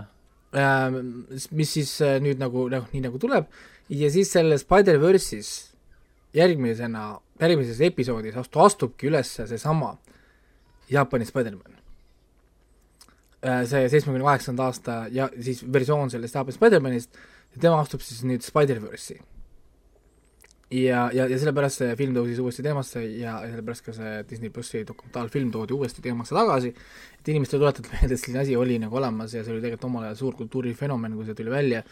[0.52, 1.02] äh,.
[1.50, 3.50] mis siis äh, nüüd nagu, noh, nii nagu tuleb
[3.92, 5.52] ja siis selles Spider-verse'is
[6.34, 9.96] järgmisena, järgmises episoodis astu-, astubki üles seesama
[10.92, 11.78] Jaapani Spider-man.
[13.42, 17.20] Äh, see seitsmekümne kaheksanda aasta ja siis versioon sellest Jaapani Spider-manist
[17.54, 19.20] ja tema astub siis nüüd Spider-verse'i.
[20.72, 24.52] Ja, ja, ja sellepärast see film tõusis uuesti teemasse ja, ja sellepärast ka see Disney
[24.54, 26.72] plussi dokumentaalfilm toodi uuesti teemasse tagasi,
[27.18, 30.08] et inimestele tuletada meelde, et selline asi oli nagu olemas ja see oli tegelikult omal
[30.08, 31.82] ajal suur kultuurifenomen, kui see tuli välja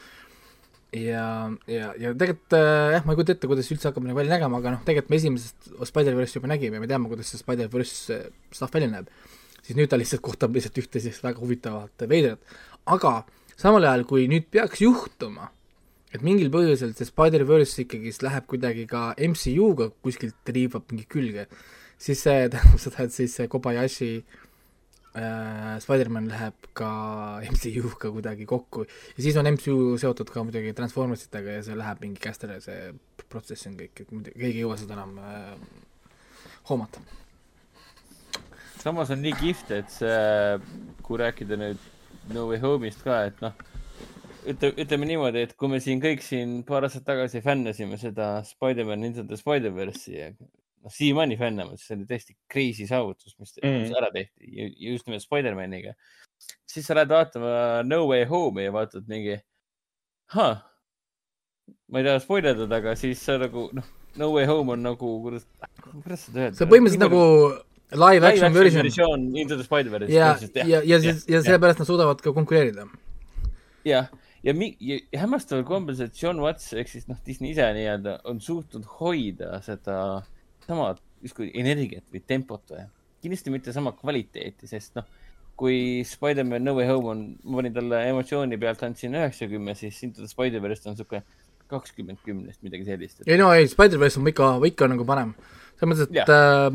[0.97, 1.27] ja,
[1.71, 4.35] ja, ja tegelikult äh, jah, ma ei kujuta ette, kuidas see üldse hakkab nagu välja
[4.37, 8.19] nägema, aga noh, tegelikult me esimesest Spider-verse'i juba nägime, me teame, kuidas see Spider-verse
[8.49, 9.13] stuff välja näeb.
[9.61, 12.41] siis nüüd ta lihtsalt kohtab lihtsalt ühte sellist väga huvitavat veidrat.
[12.87, 13.15] aga
[13.61, 15.51] samal ajal, kui nüüd peaks juhtuma,
[16.15, 21.47] et mingil põhjusel see Spider-verse ikkagist läheb kuidagi ka MCU-ga kuskilt riivab mingi külge,
[22.01, 26.91] siis see tähendab seda, et siis see Kobayashi äh, Spider-man läheb ka
[27.53, 32.23] MCU-ga kuidagi kokku ja siis on MCU seotud ka muidugi Transformersitega ja see läheb mingi
[32.23, 32.91] käest ära, see
[33.31, 35.55] protsess on kõik, et muidu keegi ei jõua seda enam äh,
[36.69, 37.03] hoomata.
[38.83, 40.61] samas on nii kihvt, et see,
[41.07, 41.89] kui rääkida nüüd
[42.35, 43.55] No Way Home'ist ka, et noh,
[44.49, 49.05] ütle, ütleme niimoodi, et kui me siin kõik siin paar aastat tagasi fännasime seda Spider-man
[49.09, 54.11] Into the Spider-verse'i ja noh, siiamaani fännama, see oli tõesti crazy saavutus, mis mm, ära
[54.15, 55.95] tehti ja just nimelt Spider-maniga.
[56.69, 57.55] siis sa lähed vaatama
[57.87, 59.39] No Way Home'i ja vaatad mingi,
[60.35, 65.45] ma ei taha spoilerdada, aga siis sa nagu noh, No Way Home on nagu, kuidas,
[65.91, 66.57] kuidas seda öelda?
[66.57, 67.23] see on põhimõtteliselt nagu
[67.91, 68.87] live action version.
[69.37, 70.11] Into the Spider-verse.
[70.15, 70.33] ja,
[70.65, 72.87] ja, ja siis, ja sellepärast nad suudavad ka konkureerida.
[73.85, 74.11] jah,
[74.47, 78.41] ja, ja, ja, hämmastaval kombel see John Watts ehk siis noh, Disney ise nii-öelda on
[78.45, 79.97] suutnud hoida seda
[80.67, 82.87] sama justkui energiat või tempot või.
[83.21, 85.09] kindlasti mitte sama kvaliteeti, sest noh,
[85.61, 90.25] kui Spider-man No Way Home on, ma panin talle emotsiooni pealt, andsin üheksakümmend, siis Into
[90.25, 91.21] the Spider-verse on sihuke
[91.71, 93.29] kakskümmend kümnest, midagi sellist et....
[93.29, 95.35] ei no ei, Spider-verse on ikka, ikka nagu parem.
[95.77, 96.71] selles mõttes, et äh,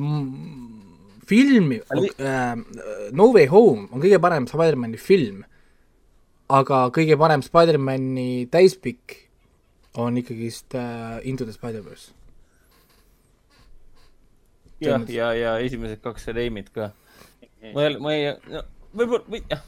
[1.25, 2.53] filmi äh,,
[3.17, 5.41] No Way Home on kõige parem Spider-mani film,
[6.51, 9.17] aga kõige parem Spider-mani täispikk
[10.01, 12.11] on ikkagist äh, Into the Spider-verse.
[14.83, 16.91] Jah, ja, ja esimesed kaks Reimit ka.
[17.73, 18.65] ma ei, ma ei, no
[18.95, 19.61] võib-olla, või jah,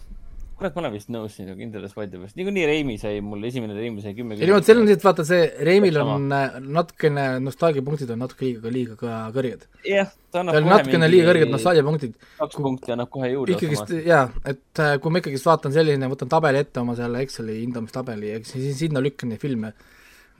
[0.57, 4.15] kurat, ma olen vist nõus sinuga Into Spider-verse, niikuinii Reimi sai mul, esimene Reimi sai
[4.17, 4.37] kümme.
[4.39, 8.71] ei no selles mõttes, et vaata see Reimil on äh, natukene nostalgiapunktid on natuke liiga,
[8.73, 9.67] liiga ka kõrged.
[9.85, 11.13] jah, ta annab kohe natukene mingi...
[11.13, 12.17] liiga kõrged nostalgiapunktid.
[12.41, 13.53] kaks punkti annab kohe juurde.
[13.53, 17.61] ikkagist jaa, et äh, kui ma ikkagist vaatan selline, võtan tabeli ette oma selle Exceli
[17.61, 19.73] hindamistabeli ja siis sinna lükkan neid filme,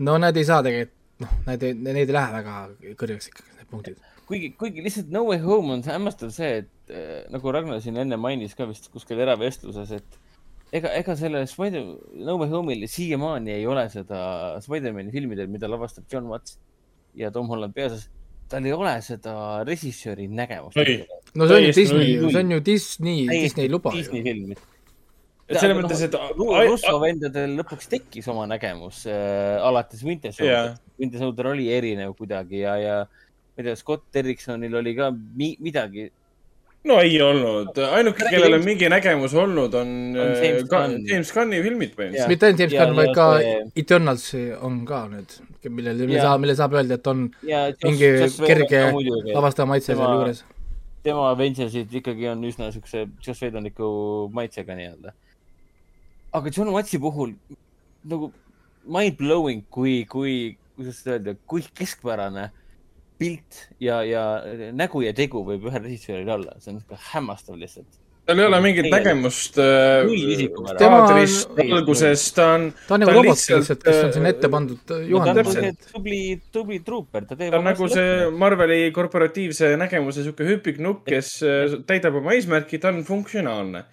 [0.02, 2.62] no need ei saa tegelikult, noh, need ei, need ei lähe väga
[2.98, 7.26] kõrgeks ikkagi, need punktid kuigi, kuigi lihtsalt No Way Home on hämmastav see, et äh,
[7.34, 10.20] nagu Ragnar siin enne mainis ka vist kuskil eravestluses, et
[10.76, 11.96] ega, ega selle Spider,
[12.28, 14.20] No Way Home'il siiamaani ei ole seda
[14.64, 16.58] Spider-man'i filmidel, mida lavastab John Watts
[17.18, 18.08] ja Tom Holland peaosas,
[18.52, 19.36] tal ei ole seda
[19.68, 20.80] režissööri nägemust.
[21.36, 23.96] no see on ju Disney, see on ju Disney, Disney luba.
[23.96, 24.66] Disney filmid.
[25.48, 30.74] Et selles mõttes, et Russo vendadel lõpuks tekkis oma nägemus äh, alates Winter Soldier yeah..
[31.00, 32.98] Winter Soldier oli erinev kuidagi ja, ja
[33.58, 36.10] ma ei tea, Scott Derricksonil oli ka mi midagi.
[36.88, 41.02] no ei olnud, ainuke, kellel on mingi nägemus olnud, on, on James, äh, Gunn.
[41.10, 42.32] James Gunni filmid põhimõtteliselt.
[42.32, 43.56] mitte ainult James Gunn, vaid ka see...
[43.84, 44.28] Eternals
[44.70, 48.46] on ka nüüd, millel, mille saab, mille saab öelda, et on ja, just, mingi just
[48.46, 48.86] kerge
[49.34, 50.46] lavastaja maitse seal juures
[51.08, 53.88] tema Avengersid ikkagi on üsna siukse Joss Whedoniku
[54.36, 55.14] maitsega nii-öelda.
[56.38, 57.34] aga John Watsi puhul
[58.08, 58.32] nagu
[58.88, 62.50] mind blowing, kui, kui, kuidas seda öelda, kui keskpärane
[63.18, 64.26] pilt ja, ja
[64.74, 68.88] nägu ja tegu võib ühel režissööril olla, see on hämmastav lihtsalt tal ei ole mingit
[68.92, 69.56] nägemust
[70.80, 72.66] kaadrist, alguses, ta on.
[72.88, 75.72] ta on nagu robot lihtsalt, kes on sinna ette pandud juhendama.
[75.94, 76.20] tubli,
[76.54, 77.54] tubli truuper, ta teeb.
[77.56, 82.92] ta on nagu see Marveli korporatiivse nägemuse sihuke hüpiknukk, kes äh, täidab oma eesmärki, ta
[82.92, 83.86] on funktsionaalne.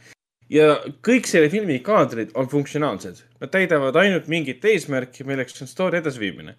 [0.50, 0.74] ja
[1.06, 6.58] kõik selle filmi kaadrid on funktsionaalsed, nad täidavad ainult mingit eesmärki, milleks on story edasiviimine.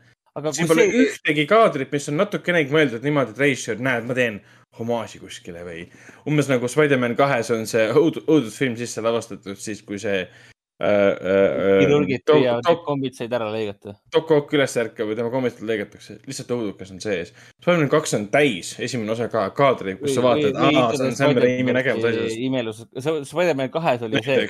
[0.52, 1.06] Siin pole see...
[1.06, 4.42] ühtegi kaadrit, mis on natukenegi mõeldud niimoodi, et reisijal, näed, ma teen
[4.80, 5.86] homaaži kuskile või
[6.28, 11.78] umbes nagu Spider-man kahes on see õud-, õudusfilm sisse lavastatud siis, kui see äh, äh,
[11.80, 13.96] kirurgid püüavad, kombid said ära lõigata.
[14.12, 17.32] Doc Ock üles ärkab ja tema kombid lõigatakse, lihtsalt õudukas on sees.
[17.62, 21.40] Spider-man kaks on täis, esimene osa ka kaadri, kus sa vaatad, aa, see on Sam
[21.40, 22.44] Raimi nägemus asjast.
[22.50, 24.44] imelus, Spider-man kahes oli see,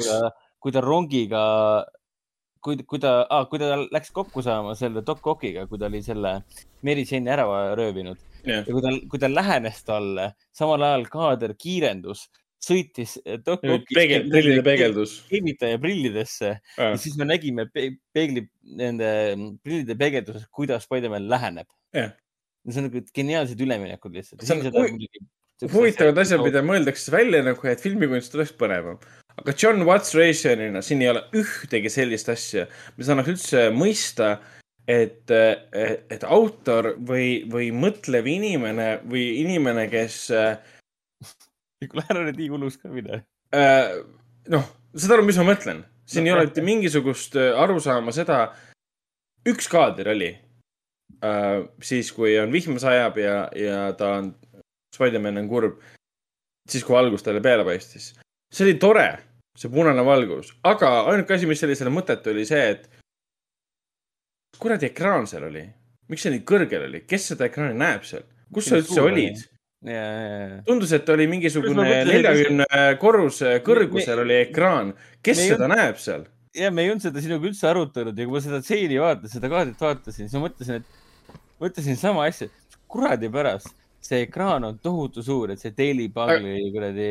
[0.57, 1.45] kui ta rongiga
[2.65, 6.01] kui, kui ta ah,, kui ta läks kokku saama selle Doc Ockiga, kui ta oli
[6.05, 6.39] selle
[6.85, 7.45] Mary Jane'i ära
[7.77, 8.63] röövinud yeah.
[8.65, 12.25] ja kui ta, kui ta lähenes talle, samal ajal kaader kiirendus,
[12.65, 15.17] sõitis Doc Ocki prillide peegeldus.
[15.29, 16.91] kinnitaja prillidesse ah.
[16.93, 18.47] ja siis me nägime pe peegli,
[18.81, 19.09] nende
[19.63, 22.13] prillide peegelduses, kuidas Spider-man läheneb yeah..
[22.67, 24.47] see on nagu geniaalsed üleminekud lihtsalt.
[25.71, 28.97] huvitavad asjad, mida mõeldakse välja nagu, et filmikunst oleks põnevam
[29.41, 34.35] aga John Watts Racerina, siin ei ole ühtegi sellist asja, mis annaks üldse mõista,
[34.87, 40.19] et, et autor või, või mõtlev inimene või inimene, kes.
[41.89, 43.23] kuule, ära nüüd nii hullus ka mine.
[43.55, 43.99] Äh,
[44.53, 44.65] noh,
[44.95, 45.83] saad aru, mis ma mõtlen?
[46.05, 48.39] siin no, ei ole mitte mingisugust äh, arusaama seda.
[49.45, 50.31] üks kaader oli
[51.25, 54.33] äh, siis, kui on vihma sajab ja, ja ta on,
[54.93, 55.81] Spider-man on kurb.
[56.69, 58.13] siis, kui valgus talle peale paistis.
[58.55, 59.07] See oli tore,
[59.57, 62.87] see punane valgus, aga ainuke asi, mis sellisele mõttetu oli see, et
[64.61, 65.65] kuradi ekraan seal oli?
[66.11, 69.41] miks see nii kõrgel oli, kes seda ekraani näeb seal, kus sa üldse olid?
[70.65, 74.93] tundus, et oli mingisugune neljakümne korruse kõrgusel oli ekraan,
[75.25, 75.73] kes me seda ei...
[75.75, 76.27] näeb seal?
[76.55, 79.51] ja me ei olnud seda sinuga üldse arutanud ja kui ma seda tseeni vaatasin, seda
[79.51, 82.47] kaadrit vaatasin, siis ma mõtlesin, et mõtlesin sama asja,
[82.89, 83.73] kuradi pärast
[84.05, 87.07] see ekraan on tohutu suur, et see Daily Bugli kuradi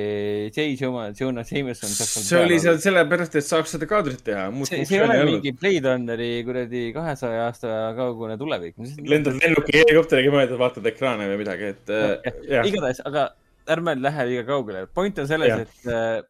[0.55, 0.66] J.
[0.78, 1.10] Jonah
[1.50, 1.90] Jameson.
[1.90, 4.47] see oli seal sellepärast, et saaks seda kaadrit teha.
[4.68, 8.78] see, see ei ole mingi Blade Runneri kuradi kahesaja aasta kaugune tulevik.
[9.14, 12.68] lendad lennuki helikopteriga mööda, vaatad ekraane või midagi, et äh,.
[12.70, 13.31] igatahes, aga
[13.74, 14.86] ärme lähe liiga kaugele.
[14.94, 16.20] point on selles, et, äh,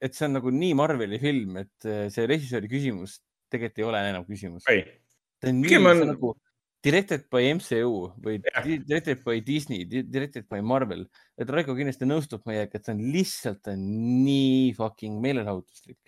[0.00, 3.20] et see on nagu nii Marveli film, et äh, see režissööri küsimus
[3.50, 4.64] tegelikult ei ole enam küsimus.
[4.64, 6.06] ta on on...
[6.14, 6.36] nagu
[6.84, 8.68] directed by MCU või yeah.
[8.88, 11.04] directed by Disney, directed by Marvel,
[11.40, 13.82] et Raiko kindlasti nõustub meiega, et see on lihtsalt on
[14.24, 15.98] nii fucking meelelahutuslik.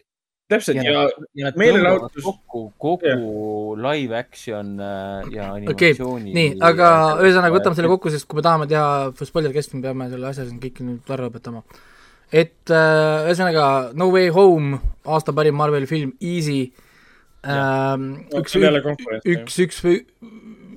[0.52, 1.02] täpselt ja, ja,
[1.36, 2.25] ja meelelahutus.
[2.25, 3.84] kokku kogu yeah.
[3.84, 6.36] live action äh, ja animatsiooni okay..
[6.39, 6.89] nii, aga
[7.20, 10.49] ühesõnaga võtame selle kokku, sest kui me tahame teha spoiler kest, me peame selle asja
[10.49, 11.65] siin kõik nüüd ära lõpetama.
[12.33, 16.73] et äh, ühesõnaga No Way Home, aasta parim Marveli film, Easy.
[17.42, 19.81] Ähm, üks, üks, üks, üks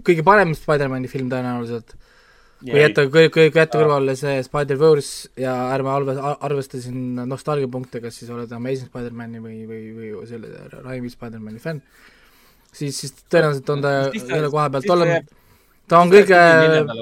[0.05, 1.95] kõige parem Spider-mani film tõenäoliselt.
[2.65, 6.15] kui jätta, kui, kui jätta kõrvale see Spider-Verse ja ärme arve,
[6.47, 11.83] arvesta siin nostalgiapunkte, kas siis oled Amazing Spider-mani või, või, või selle Raimi Spider-mani fänn,
[12.71, 15.13] siis, siis tõenäoliselt on ta selle koha pealt, on,
[15.91, 16.41] ta on kõige,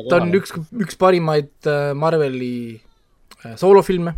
[0.10, 0.58] ta on üks,
[0.88, 4.18] üks parimaid äh, Marveli äh, soolofilme,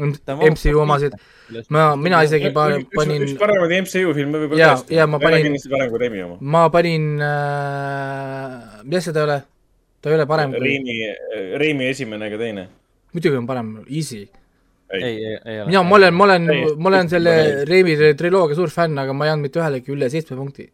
[0.00, 1.14] MCU omasid
[1.74, 3.24] ma, mina isegi panin.
[3.26, 5.46] üks paremaid MCU filme võib-olla ja, ja ma panin.
[5.46, 6.36] kindlasti parem kui Remi oma.
[6.40, 9.38] ma panin äh,, mis see ta ei ole?
[10.00, 10.62] ta ei ole parem kui.
[10.66, 10.98] Reimi,
[11.62, 12.68] Reimi esimene ega teine.
[13.14, 14.26] muidugi on parem, Easy.
[14.92, 15.70] ei, ei, ei ole.
[15.70, 17.34] mina, ma olen, ma olen, ma olen selle
[17.68, 20.68] Reimi triloogia suur fänn, aga ma ei andnud mitte ühelegi üle seitsme punkti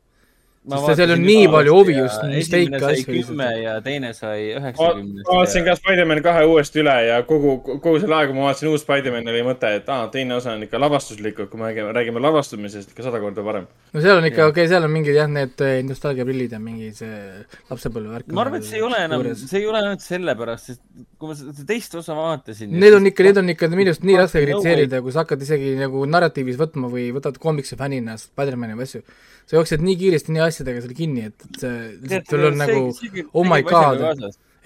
[0.69, 3.15] sest seal on nii palju obvious mistake'e asju.
[3.29, 5.25] kümme ja teine sai üheksakümnest.
[5.29, 8.71] ma vaatasin ka Spider-man kahe uuesti üle ja kogu, kogu selle aja, kui ma vaatasin
[8.73, 12.23] uus Spider-man, oli mõte, et aa, teine osa on ikka lavastuslikult, kui me räägime, räägime
[12.25, 13.69] lavastumisest, ikka sada korda parem.
[13.95, 16.93] no seal on ikka, okei okay,, seal on mingid jah, need eh, nostalgiaprillid ja mingi
[16.99, 17.23] see
[17.71, 18.29] lapsepõlvevärk.
[18.37, 20.85] ma arvan, et see ei ole enam, see ei ole ainult sellepärast, sest
[21.19, 22.77] kui ma seda teist osa vaatasin.
[22.79, 25.75] Need on ikka, need on ikka minu arust nii raske kritiseerida, kui sa hakkad isegi
[25.81, 29.03] nagu narratiivis võtma või võtad koomiksi fännina Spider-man'i või asju
[29.49, 32.83] sa jooksed nii kiiresti nii asjadega seal kinni, et, et see lihtsalt sul on nagu
[33.33, 34.05] oh my god.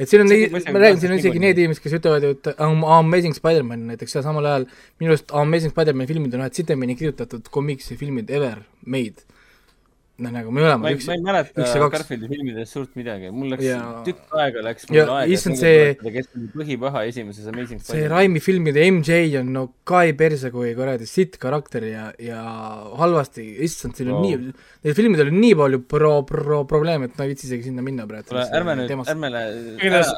[0.00, 0.32] et siin on,
[0.74, 4.24] ma räägin, siin on isegi need inimesed, kes ütlevad ju, et Amazing Spider-man näiteks ja
[4.26, 4.66] samal ajal
[5.02, 9.22] minu arust Amazing Spider-man filmid on ühed sitemini kirjutatud komiksifilmid ever made.
[10.22, 11.86] noh, nagu mõlemad ma ei, üks ma ei mäleta ja.
[11.90, 15.94] Garfieldi filmidest suurt midagi, mul läks Ja- tükk aega läks Ja mul aega, issand, see-
[15.96, 21.06] kes oli põhipaha esimeses Amazing see Raimi filmide MJ on no kai perse kui kuradi
[21.08, 22.42] sitt karakter ja, ja
[23.00, 24.28] halvasti, issand, siin on Wow.
[24.28, 24.52] nii,
[24.84, 28.06] neil filmidel on nii palju pro-, pro-, probleeme, et ma ei viitsi isegi sinna minna
[28.06, 28.28] praegu.
[28.28, 29.30] kuule, ärme nüüd, ärme
[29.80, 30.12] Kuidas-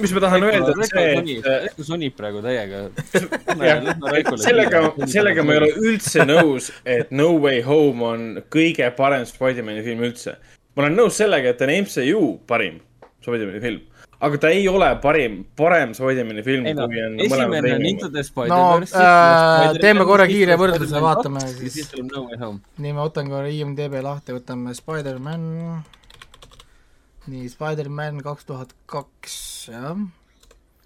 [0.00, 2.86] mis, ma tahan öelda, on see, et Raiko sonib praegu täiega.
[4.46, 9.84] sellega, sellega ma ei ole üldse nõus, et No Way Home on kõige parem Spider-man'i
[9.84, 10.36] film üldse.
[10.74, 12.80] ma olen nõus sellega, et ta on MCU parim
[13.22, 13.82] Spider-man'i film,
[14.22, 17.18] aga ta ei ole parim, parem Spider-man'i film, ei no kui on,
[17.86, 21.92] Into the no äh, teeme korra kiire võrdluse, vaatame ja siis.
[21.92, 25.46] nii ma võtan korra IMDB lahti, võtame Spider-man,
[27.30, 29.38] nii Spider-man kaks tuhat kaks,
[29.70, 29.94] jah,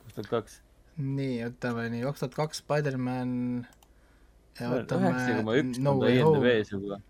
[0.02, 0.60] kaks tuhat kaks.
[1.00, 3.34] nii, võtame nii kaks tuhat kaks Spider-man.
[4.56, 5.10] Ja võtame
[5.84, 7.02] No Way Home.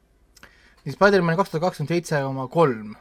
[0.86, 2.94] Nii Spider-man kaks tuhat kaks on seitse koma kolm.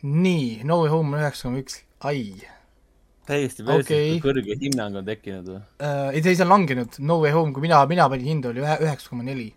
[0.00, 2.22] nii, No Way Home on üheksa koma üks, ai
[3.28, 3.80] täiesti Okei.
[3.84, 4.20] okay.
[4.24, 5.58] kõrge hinnang on tekkinud või?
[5.84, 6.06] äh,.
[6.16, 9.12] ei, see on langenud, No Way Home, kui mina, mina panin hinda, oli ühe, üheksa
[9.12, 9.50] koma neli.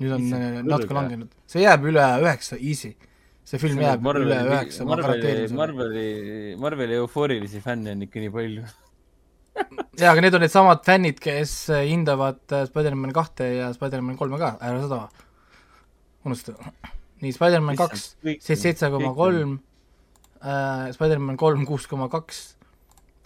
[0.00, 2.94] nüüd on äh, natuke langenud, see jääb üle üheksa, easy.
[3.44, 5.60] see film jääb üle üheksa, ma Marveli, garanteerin sulle.
[5.60, 6.08] Marveli,
[6.64, 8.64] Marveli eufoorilisi fänne on ikka nii palju.
[10.00, 14.56] jaa, aga need on needsamad fännid, kes hindavad äh, Spider-man kahte ja Spider-man kolme ka,
[14.64, 15.04] ära seda
[16.24, 16.56] unusta.
[17.22, 19.14] nii, Spider-man kaks, seitse, koma.
[19.16, 19.58] kolm,
[20.96, 22.42] Spider-man kolm, kuus koma kaks.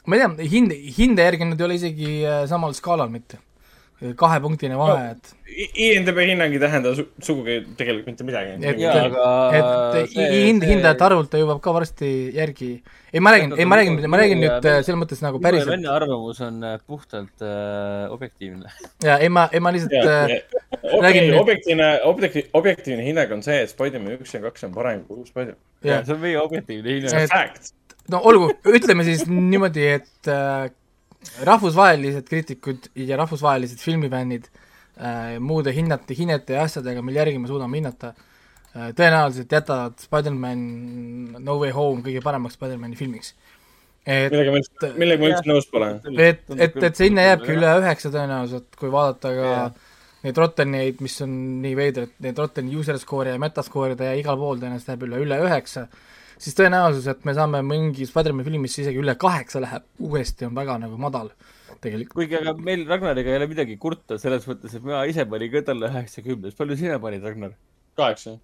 [0.06, 3.40] ma ei tea, hind, hinde järgi nad ei ole isegi äh, samal skaalal mitte.
[4.18, 8.52] Kahepunktine vahe, et IMDB hinnang ei tähenda su sugugi tegelikult mitte midagi.
[8.68, 8.78] Et-
[9.58, 12.70] et hind, hindajate arvult ta jõuab ka varsti järgi.
[13.12, 16.40] ei, ma räägin, ei ma räägin, ma räägin nüüd selles mõttes nagu päriselt venne arvamus
[16.44, 18.70] on äh, puhtalt äh, objektiivne.
[19.02, 20.36] ja ei ma, ei ma lihtsalt äh,
[21.02, 25.02] räägin nüüd-, objektiivne, objektiivne, objektiivne hinnang on see, et Spider-man üks ja kaks on parem
[25.08, 26.04] kui uus Spider-man.
[26.04, 27.56] see on meie objektiivne see hinnang.
[28.12, 30.68] no olgu, ütleme siis niimoodi, et äh,
[31.46, 37.80] rahvusvahelised kriitikud ja rahvusvahelised filmifännid äh, muude hinnete, hinnete ja asjadega, mille järgi me suudame
[37.80, 40.64] hinnata äh,, tõenäoliselt jätavad Spider-man
[41.42, 43.34] No Way Home kõige paremaks Spider-mani filmiks.
[44.06, 45.92] et, millega ma üldse, millega ma üldse nõus pole.
[46.16, 49.72] et, et, et see hinne jääbki üle üheksa tõenäoliselt, kui vaadata ka Jah.
[50.26, 54.62] neid Rotteneid, mis on nii veidrad, need Rotteni user score'i ja metascore'ide ja igal pool
[54.62, 55.88] tõenäoliselt läheb üle, üle üheksa,
[56.42, 60.56] siis tõenäosus, et me saame mingi Spider-man filmi, mis isegi üle kaheksa läheb, uuesti on
[60.58, 61.30] väga nagu madal
[61.82, 62.16] tegelikult.
[62.18, 65.64] kuigi aga meil Ragnariga ei ole midagi kurta selles mõttes, et mina ise panin ka
[65.70, 66.58] talle üheksakümnes.
[66.58, 67.54] palju sina panid, Ragnar?
[67.98, 68.38] kaheksa.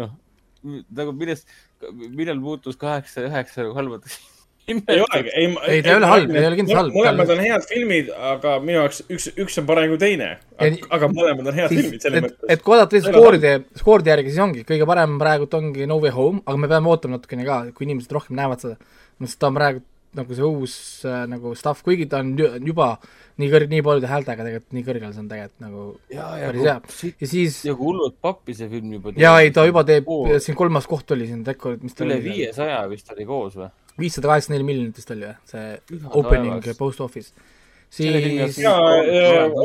[0.00, 0.14] noh,
[0.62, 1.50] nagu millest,
[1.92, 4.20] millal muutus kaheksa üheksa halvadeks?
[4.68, 5.46] Ei olegi, ei.
[5.68, 8.56] Ei, ta ei ole halb, ta ei ole kindlasti halb, mõlemad on head filmid, aga
[8.62, 10.32] minu jaoks üks, üks on parem kui teine.
[10.62, 12.50] Ei, aga mõlemad on head filmid selles et, mõttes.
[12.54, 16.44] et kui vaadata skooride, skooride järgi, siis ongi kõige parem praegult ongi No Way Home,
[16.46, 18.78] aga me peame ootama natukene ka, kui inimesed rohkem näevad seda.
[19.22, 19.82] sest ta on praegu
[20.12, 20.74] nagu see uus
[21.08, 22.98] äh, nagu stuff, kuigi ta on ju- juba
[23.40, 26.74] nii kõrg-, nii paljude häältega tegelikult nii kõrgel, see on tegelikult nagu ja, päris hea.
[27.22, 30.10] ja siis, ja kui hullult pappi see film juba jaa, ei ta juba teeb
[30.44, 33.70] siin kolmas koht oli siin rekord, mis ta üle oli, viiesaja vist oli koos või?
[34.00, 35.66] Viissada kaheksakümmend neli miljonit vist oli jah, see
[36.10, 36.78] opening taevas.
[36.78, 37.50] post office.
[37.92, 38.72] Siis ja,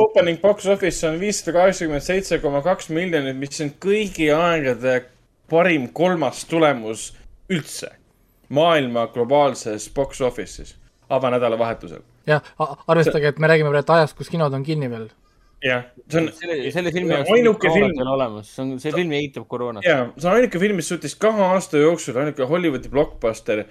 [0.04, 4.98] opening box office on viissada kaheksakümmend seitse koma kaks miljonit, mis on kõigi aegade
[5.50, 7.14] parim kolmas tulemus
[7.50, 7.94] üldse
[8.50, 10.76] maailma globaalses box office'is
[11.10, 12.04] avanädalavahetusel.
[12.28, 12.44] jah,
[12.88, 15.08] arvestage, et me räägime praegu ajast, kus kinod on kinni veel.
[15.64, 18.92] jah, see on selle, selle filmi jaoks ainuke film ei, ole olemas, see on, see
[18.96, 19.88] film eitab koroonat.
[19.88, 23.64] jaa, see on ainuke film, mis suutis kahe aasta jooksul, ainuke Hollywoodi blockbuster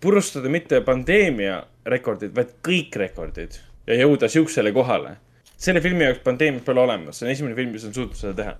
[0.00, 5.16] purustada mitte pandeemia rekordid, vaid kõik rekordid ja jõuda siuksele kohale.
[5.58, 8.52] selle filmi jaoks pandeemiat pole olemas, see on esimene film, mis on suutnud seda teha.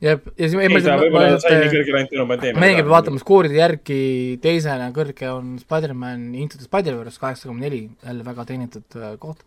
[0.00, 2.64] jep, ja siis ei, ta võib-olla sai nii kõrgele ainult tänu pandeemiale.
[2.64, 4.00] meiegi peame vaatama skooride järgi,
[4.42, 9.44] teisena kõrge on Spider-man Into the Spider-verse kaheksa koma neli, jälle väga teenitud äh, koht.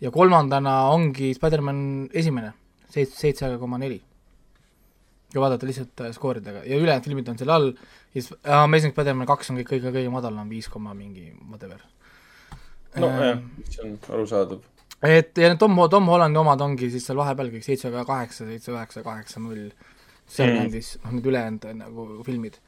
[0.00, 1.78] ja kolmandana ongi Spider-man
[2.14, 2.54] esimene,
[2.86, 4.02] seitse, seitse koma neli.
[5.34, 7.72] kui vaadata lihtsalt äh, skooridega ja ülejäänud filmid on seal all
[8.14, 11.82] siis äh, Amazing Spider-man kaks on kõik kõige, kõige madalam, viis koma mingi whatever.
[13.00, 14.62] nojah, see on arusaadav.
[15.02, 18.72] et ja need Tom, Tom Hollandi omad ongi siis seal vahepeal kõik seitse kaheksa, seitse
[18.72, 19.68] üheksa, kaheksa null,
[20.30, 22.60] sealkandis mm., noh need ülejäänud nagu filmid.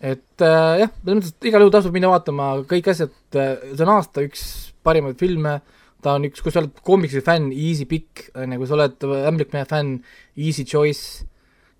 [0.00, 3.86] et äh, jah, selles mõttes, et igal juhul tasub minna vaatama kõik asjad äh,, see
[3.86, 4.44] on aasta üks
[4.84, 5.58] parimaid filme,
[6.04, 9.06] ta on üks, kui sa oled koomiksi fänn, easy pick, on ju, kui sa oled
[9.30, 10.02] ämblikmehe fänn,
[10.36, 11.24] easy choice,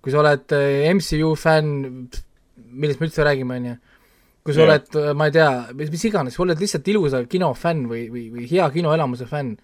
[0.01, 2.07] kui sa oled äh, MCU fänn,
[2.75, 3.75] millest me üldse räägime, on ju,
[4.45, 4.69] kui sa yeah.
[4.69, 8.67] oled, ma ei tea, mis, iganes, oled lihtsalt ilusa kino fänn või, või, või hea
[8.73, 9.55] kinoelamuse fänn,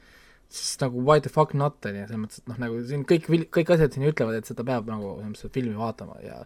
[0.51, 3.27] siis nagu why the fuck not, on ju, selles mõttes, et noh, nagu siin kõik,
[3.53, 6.41] kõik asjad siin ütlevad, et seda peab nagu seda filmi vaatama ja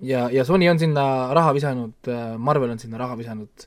[0.00, 1.04] ja, ja Sony on sinna
[1.36, 2.10] raha visanud,
[2.40, 3.66] Marvel on sinna raha visanud,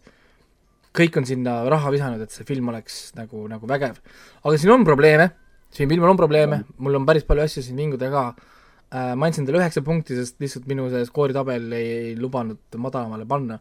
[0.98, 4.02] kõik on sinna raha visanud, et see film oleks nagu, nagu vägev.
[4.42, 5.30] aga siin on probleeme,
[5.74, 8.50] siin filmil on probleeme, mul on päris palju asju siin vinguda ka äh,,
[8.94, 13.60] ma andsin talle üheksa punkti, sest lihtsalt minu see skooritabel ei, ei lubanud madalamale panna.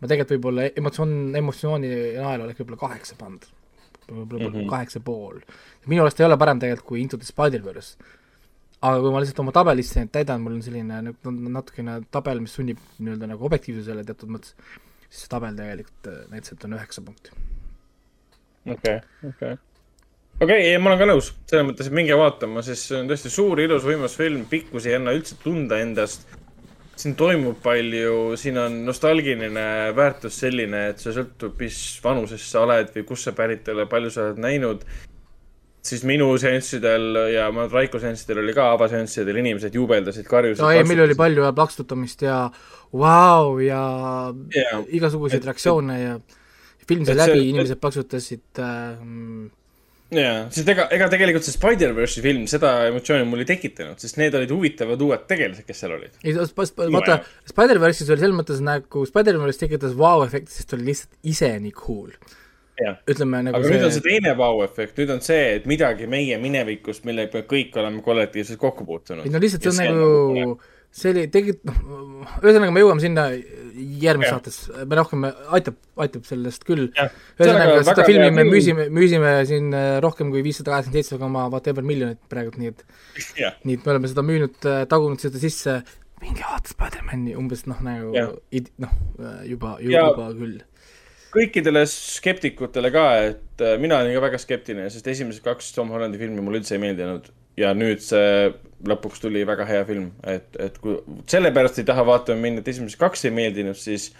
[0.00, 3.46] ma tegelikult võib-olla emotsioon, emotsiooni najal oleks võib-olla kaheksa pannud
[4.12, 4.70] võib-olla mm -hmm.
[4.70, 5.40] kaheksa pool.
[5.86, 7.96] minu arust ei ole parem tegelikult kui Into the Spider-verse.
[8.80, 11.14] aga kui ma lihtsalt oma tabelisse neid täidan, mul on selline
[11.56, 14.54] natukene tabel, mis sunnib nii-öelda nagu objektiivsusele teatud mõttes,
[15.08, 17.30] siis see tabel tegelikult äh, näitas, et on üheksa punkti.
[18.74, 19.56] okei, okei.
[20.40, 23.32] Okei, ei, ma olen ka nõus, selles mõttes, et minge vaatama, sest see on tõesti
[23.32, 26.26] suur, ilus, võimas film, pikkus ei anna üldse tunda endast
[26.96, 29.66] siin toimub palju, siin on nostalgiline
[29.96, 34.12] väärtus selline, et see sõltub, mis vanuses sa oled või kust sa pärit oled, palju
[34.12, 34.86] sa oled näinud.
[35.86, 40.62] siis minu seanssidel ja ma Raiko seanssidel oli ka avaseanssidel inimesed jubeldasid, karjusid.
[40.64, 42.50] no ei, meil oli palju ja plaksutamist ja
[42.92, 43.82] vau wow, ja
[44.56, 44.82] yeah.
[44.88, 46.16] igasuguseid reaktsioone ja
[46.88, 48.98] film sai läbi, inimesed plaksutasid äh,
[50.14, 54.36] jaa, sest ega, ega tegelikult see Spider-verse'i film seda emotsiooni mul ei tekitanud, sest need
[54.38, 56.14] olid huvitavad uued tegelased, kes seal olid.
[56.22, 56.36] ei,
[56.94, 57.20] vaata,
[57.50, 62.14] Spider-verse'is oli selles mõttes nagu, Spider-verse tekitas vau-efekti, sest ta oli lihtsalt ise nii cool.
[63.08, 63.74] ütleme nagu aga see...
[63.74, 68.04] nüüd on see teine vau-efekt, nüüd on see, et midagi meie minevikust, millega kõik oleme
[68.06, 69.26] kollektiivselt kokku puutunud.
[69.26, 70.58] ei no lihtsalt see on nagu, nagu
[70.96, 73.26] see oli tegelikult, noh, ühesõnaga me jõuame sinna
[74.00, 74.58] järgmises saates,
[74.88, 75.26] me rohkem,
[75.58, 76.88] aitab, aitab sellest küll.
[76.96, 81.84] ühesõnaga, seda filmi me müüsime, müüsime siin äh, rohkem kui viissada kaheksakümmend seitse koma whatever
[81.86, 82.84] miljonit praegult, nii et
[83.68, 85.78] nii et me oleme seda müünud, äh, tagunud seda sisse,
[86.22, 90.62] minge vaata Spider-mani, umbes noh, nagu noh, äh, juba, juba küll.
[91.36, 96.40] kõikidele skeptikutele ka, et mina olin ka väga skeptiline, sest esimesed kaks Tom Hollandi filmi
[96.40, 98.52] mulle üldse ei meeldinud ja nüüd see
[98.86, 100.98] lõpuks tuli väga hea film, et, et kui
[101.30, 104.10] sellepärast ei taha vaatama minna, et esimesed kaks ei meeldinud, siis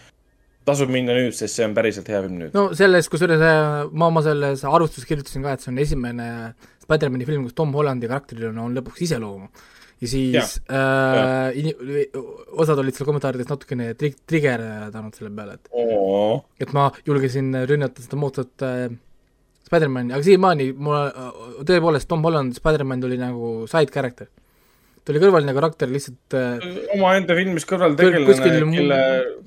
[0.66, 2.56] tasub minna nüüd, sest see on päriselt hea film nüüd.
[2.56, 6.28] no selles, kusjuures äh, ma oma selles arvustuses kirjutasin ka, et see on esimene
[6.86, 9.50] Spider-mani film, kus Tom Hollandi karakteril on, on lõpuks iseloomu.
[10.02, 10.44] ja siis ja,
[10.80, 12.24] äh, ja.
[12.56, 16.42] osad olid seal kommentaarides natukene tri-, trigerdanud selle peale, et Oo.
[16.60, 18.88] et ma julgesin rünnata seda moodsat äh,
[19.66, 24.28] Spider-man, aga siiamaani mul tõepoolest Tom Holland, Spider-man tuli nagu side character.
[25.02, 26.62] ta oli kõrvaline karakter lihtsalt äh,
[26.94, 28.36] omaenda filmis kõrvaltegelane,
[28.72, 29.00] kelle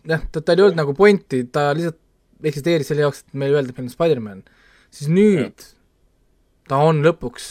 [0.08, 2.00] jah, ta, tal ei olnud nagu pointi, ta lihtsalt
[2.52, 4.42] eksisteeris selle jaoks, et meile öelda, et meil on Spider-man.
[4.96, 5.76] siis nüüd ja.
[6.72, 7.48] ta on lõpuks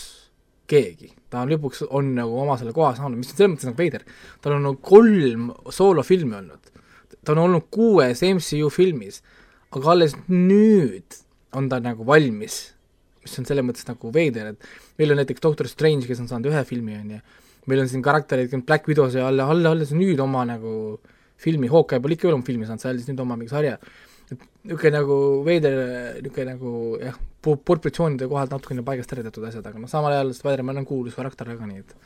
[0.69, 3.81] keegi, ta on lõpuks, on nagu oma selle koha saanud, mis on selles mõttes nagu
[3.81, 4.05] veider.
[4.45, 6.73] tal on nagu kolm soolofilmi olnud.
[7.25, 9.23] ta on olnud kuues MCU filmis,
[9.73, 11.21] aga alles nüüd
[11.57, 12.59] on ta nagu valmis,
[13.23, 16.51] mis on selles mõttes nagu veider, et meil on näiteks Doctor Strange, kes on saanud
[16.51, 17.23] ühe filmi, on ju,
[17.71, 20.75] meil on siin karakterid, Black Widow sai alla, alla, alles nüüd oma nagu
[21.39, 23.79] filmi, Hawkeye pole ikka veel oma filmi saanud, sai alles nüüd oma mingi sarja.
[24.29, 25.15] et niisugune nagu
[25.47, 25.79] veider,
[26.21, 30.83] niisugune nagu jah, proportsioonide kohalt natukene paigast ära tehtud asjad, aga noh, samal ajal Spider-man
[30.83, 31.97] on kuulus karakter ka, nii et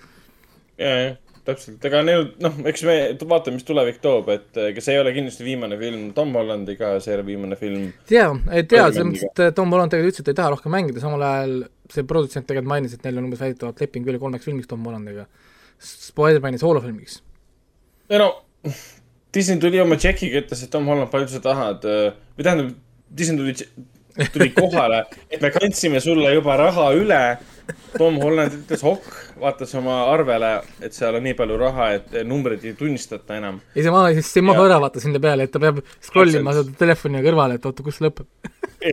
[0.78, 4.94] jaa, jah täpselt, ega neil, noh, eks me vaatame, mis tulevik toob, et ega see
[4.94, 7.88] ei ole kindlasti viimane film Tom Hollandiga, see ei ole viimane film.
[8.08, 11.02] tea, ei tea, selles mõttes, et Tom Holland tegelikult ütles, et ei taha rohkem mängida,
[11.02, 11.56] samal ajal
[11.92, 15.26] see produtsent tegelikult mainis, et neil on umbes väidetavalt leping üle kolmeks filmiks Tom Hollandiga.
[15.82, 17.18] Spider-mani soolofilmiks.
[18.12, 18.28] ei no,
[19.34, 21.88] Disney tuli oma tšekiga, ütles, et Tom Holland, palju sa tahad,
[22.36, 22.70] või tähendab,
[23.18, 27.22] Disney tuli, tuli kohale, et me kandsime sulle juba raha üle
[27.96, 29.08] Tom Holland ütles ok,
[29.42, 30.52] vaatas oma arvele,
[30.84, 33.60] et seal on nii palju raha, et numbreid ei tunnistata enam.
[33.74, 36.54] ei, see ma, see ma ka ära vaatasin selle peale, et ta peab scroll ima
[36.56, 38.30] seda telefoni kõrvale, et oota, kus see lõpeb.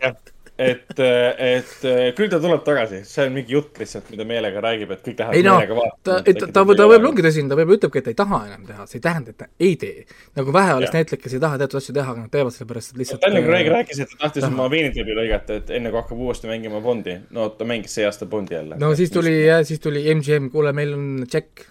[0.00, 0.14] jah
[0.60, 1.84] et, et
[2.16, 5.38] küll ta tuleb tagasi, see on mingi jutt lihtsalt, mida meelega räägib, et kõik lähevad
[5.38, 6.00] ei, no, meelega vaatama.
[6.04, 8.66] ta, ta, ta, ta võib ongi tõsine, ta võib-olla ütlebki, et ta ei taha enam
[8.68, 10.04] teha, see ei tähenda, et ta ei tee.
[10.40, 13.02] nagu vähe oleks näitlejaid, kes ei taha teatud asju teha, aga nad teevad sellepärast, et
[13.02, 16.50] lihtsalt Daniel Craig rääkis, et ta tahtis oma veenitlebi lõigata, et enne kui hakkab uuesti
[16.50, 17.16] mängima Bondi.
[17.36, 18.80] no ta mängis see aasta Bondi jälle.
[18.80, 21.66] no siis tuli siis tuli MGM, kuule, meil on tšekk.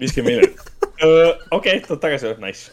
[0.00, 0.66] viiskümmend miljonit.
[1.58, 2.72] okei, tuleb tagasi, nice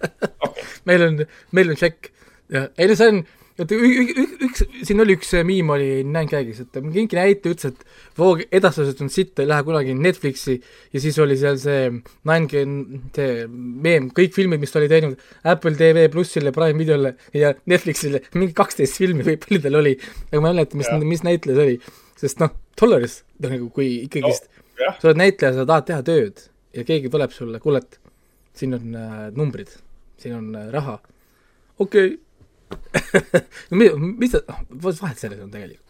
[0.88, 1.20] meil on,
[1.56, 2.12] meil on tšekk.
[2.50, 3.24] ei no see on
[3.60, 9.00] et üks, siin oli üks miim oli Nine-Gagis, et mingi näite ütles, et Voog edastused
[9.04, 10.56] on sitt, ei lähe kunagi Netflixi
[10.94, 12.76] ja siis oli seal see Nine-Gag,
[13.16, 18.22] see meem, kõik filmid, mis ta oli teinud Apple TV plussile, Prime videole ja Netflixile,
[18.36, 19.96] mingi kaksteist filmi või palju tal oli,
[20.30, 21.92] aga ma ei mäleta, mis, mis näitleja see oli,
[22.24, 26.86] sest noh, dollaris, nagu kui ikkagist no, sa oled näitleja, sa tahad teha tööd ja
[26.88, 28.00] keegi tuleb sulle, kuule, et
[28.56, 29.76] siin on äh, numbrid,
[30.20, 30.98] siin on äh, raha,
[31.76, 32.08] okei.
[32.14, 32.18] okay
[33.78, 35.86] mis, mis ta, vahet selles on tegelikult.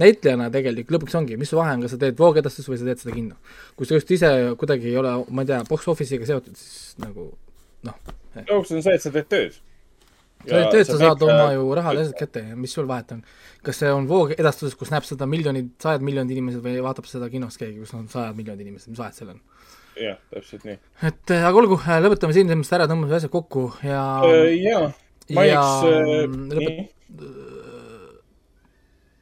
[0.00, 3.14] näitlejana tegelikult lõpuks ongi, mis vahe on, kas sa teed voogedastust või sa teed seda
[3.14, 3.38] kinno.
[3.76, 7.30] kui sa just ise kuidagi ei ole, ma ei tea, box office'iga seotud, siis nagu
[7.86, 8.12] noh.
[8.42, 9.58] lõpuks on see, et sa teed tööd.
[10.44, 13.24] sa teed tööd, sa saad oma ju ja asjad kätte ja mis sul vahet on.
[13.66, 17.56] kas see on voogedastuses, kus näeb seda miljonid, sajad miljonid inimesed või vaatab seda kinos
[17.60, 19.40] keegi, kus on sajad miljonid inimesed, mis vahet seal on?
[19.96, 20.76] jah, täpselt nii.
[21.08, 24.52] et aga olgu, lõpetame siin sellest ära, tõmbame asjad kokku ja uh,.
[24.52, 24.90] jaa,
[25.34, 26.92] mainiks uh, lõpet...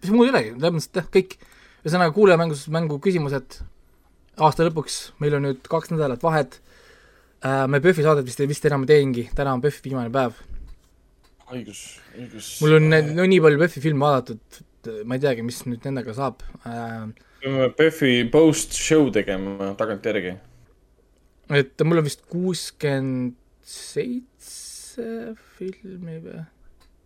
[0.03, 1.37] mis muud ei olegi, selles mõttes, et jah, kõik.
[1.85, 3.61] ühesõnaga, kuulajamängus, mängu küsimused
[4.43, 7.65] aasta lõpuks, meil on nüüd kaks nädalat vahet uh,.
[7.71, 10.41] me PÖFFi saadet vist, vist enam ei teingi, täna on PÖFFi viimane päev.
[11.51, 11.85] õigus,
[12.17, 12.55] õigus.
[12.65, 14.65] mul on no nii palju PÖFFi filme vaadatud,
[15.05, 17.07] ma ei teagi, mis nüüd nendega saab uh,.
[17.45, 20.35] peame PÖFFi post-show tegema tagantjärgi
[21.53, 23.35] et mul on vist kuuskümmend
[23.65, 24.64] seitse
[25.59, 26.45] filmi või?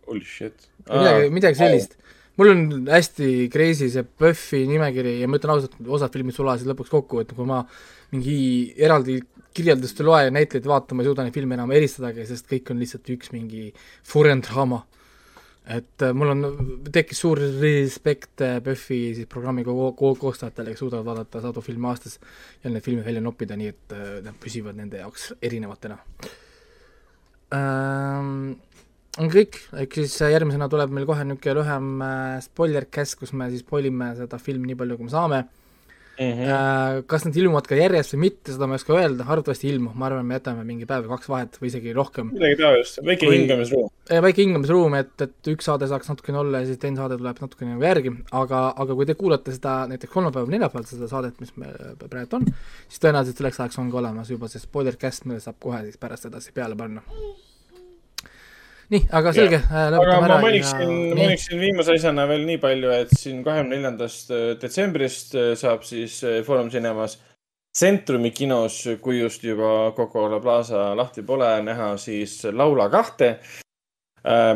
[0.09, 0.69] Holy shit.
[0.89, 1.97] midagi, midagi sellist.
[2.39, 6.93] mul on hästi crazy see PÖFFi nimekiri ja ma ütlen ausalt, osad filmid sulasid lõpuks
[6.93, 7.63] kokku, et kui ma
[8.13, 8.37] mingi
[8.79, 9.19] eraldi
[9.53, 12.71] kirjeldust ei loe ja näitlejaid vaata, ma ei suuda neid filme enam eristadagi, sest kõik
[12.73, 13.69] on lihtsalt üks mingi
[14.07, 14.83] foreign draama
[15.69, 16.45] et äh, mul on,
[16.93, 21.91] tekkis suur respekt PÖFFi äh, siis programmi ko ko koostajatele, kes suudavad vaadata sadu filme
[21.91, 22.17] aastas
[22.63, 25.99] ja neid filme välja noppida, nii et äh, nad püsivad nende jaoks erinevatena.
[27.57, 32.03] On kõik, ehk siis järgmisena tuleb meil kohe niisugune lühem
[32.45, 35.41] spoiler cast, kus me siis spoilime seda filmi nii palju, kui me saame
[36.19, 36.33] mm.
[36.33, 37.03] -hmm.
[37.07, 39.93] kas need ilmuvad ka järjest või mitte, seda ma ei oska öelda, arvatavasti ei ilmu,
[39.95, 42.31] ma arvan, me jätame mingi päev või kaks vahet või isegi rohkem.
[42.35, 43.37] midagi taolist, väike kui...
[43.37, 43.89] hingamisruum.
[44.27, 47.75] väike hingamisruum, et, et üks saade saaks natukene olla ja siis teine saade tuleb natukene
[47.75, 51.75] nagu järgi, aga, aga kui te kuulate seda näiteks kolmapäeval, neljapäeval seda saadet, mis meil
[52.05, 52.49] praegu on,
[52.87, 55.97] siis tõenäoliselt selleks ajaks on ka olemas juba see spoiler cast, mille saab kohe siis
[56.01, 57.05] pärast edasi peale panna
[58.93, 60.19] nii, aga selge, äh, ära.
[60.21, 65.51] ma mainiksin mainiksin viimase asjana veel nii palju, et siin kahekümne neljandast äh, detsembrist äh,
[65.59, 67.19] saab siis Foorum Cinemas
[67.69, 73.35] Tsentrumi kinos, kui just juba Coca-Cola Plaza lahti pole, näha siis Laula kahte.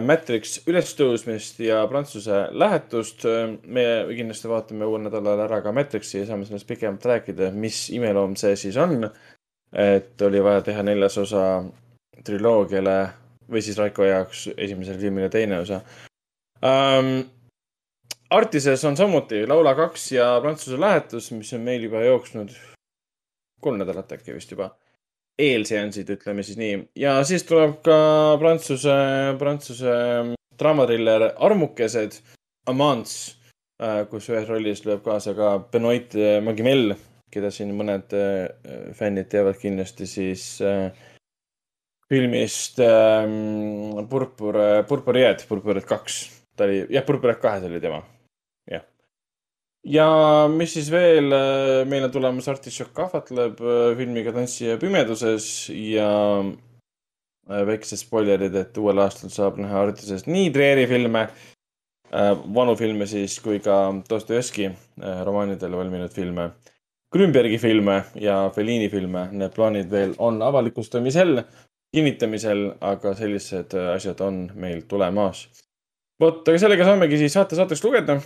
[0.03, 3.23] Matrix ülestõusmist ja Prantsuse lähetust.
[3.63, 8.35] me kindlasti vaatame uuel nädalal ära ka Matrixi ja saame sellest pikemalt rääkida, mis imeloom
[8.35, 9.07] see siis on.
[9.71, 11.45] et oli vaja teha neljas osa
[12.25, 12.97] triloogiale
[13.51, 15.81] või siis Raiko jaoks esimesele filmile teine osa
[16.61, 17.15] um,.
[18.33, 22.49] Artises on samuti Laula kaks ja Prantsuse lähetus, mis on meil juba jooksnud
[23.61, 24.71] kolm nädalat äkki vist juba.
[25.37, 26.79] eelseansid, ütleme siis nii.
[26.97, 27.97] ja siis tuleb ka
[28.41, 28.95] Prantsuse,
[29.37, 29.93] Prantsuse
[30.59, 32.19] draamatriller Armukesed,
[32.69, 33.15] Amants,
[33.81, 36.13] äh, kus ühes rollis lööb kaasa ka Benoit
[36.45, 36.95] Magimel,
[37.33, 40.89] keda siin mõned äh, fännid teavad kindlasti siis äh,
[42.09, 44.57] filmist ähm, Purpur,
[44.87, 46.23] Purpuried, Purpuried kaks.
[46.55, 48.01] ta oli, jah, Purpuried kahes oli tema,
[48.69, 48.83] jah.
[49.87, 50.07] ja
[50.51, 56.11] mis siis veel, äh, meil on tulemas Artišok kahvatleb äh, filmiga Tantsija pimeduses ja
[56.43, 61.27] äh, väikesed spoilerid, et uuel aastal saab näha Artises nii Trieri filme,
[62.53, 64.67] vanu filme siis, kui ka Dostojevski
[65.25, 66.51] romaanidele valminud filme.
[67.09, 71.39] Grünbergi filme ja Fellini filme, need plaanid veel on avalikustamisel
[71.93, 75.45] kinnitamisel, aga sellised äh, asjad on meil tulemas.
[76.21, 78.17] vot, aga sellega saamegi siis saate saateks lugeda.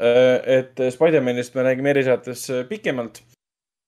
[0.00, 3.22] Äh, et Spider-manist me räägime erisaates äh, pikemalt.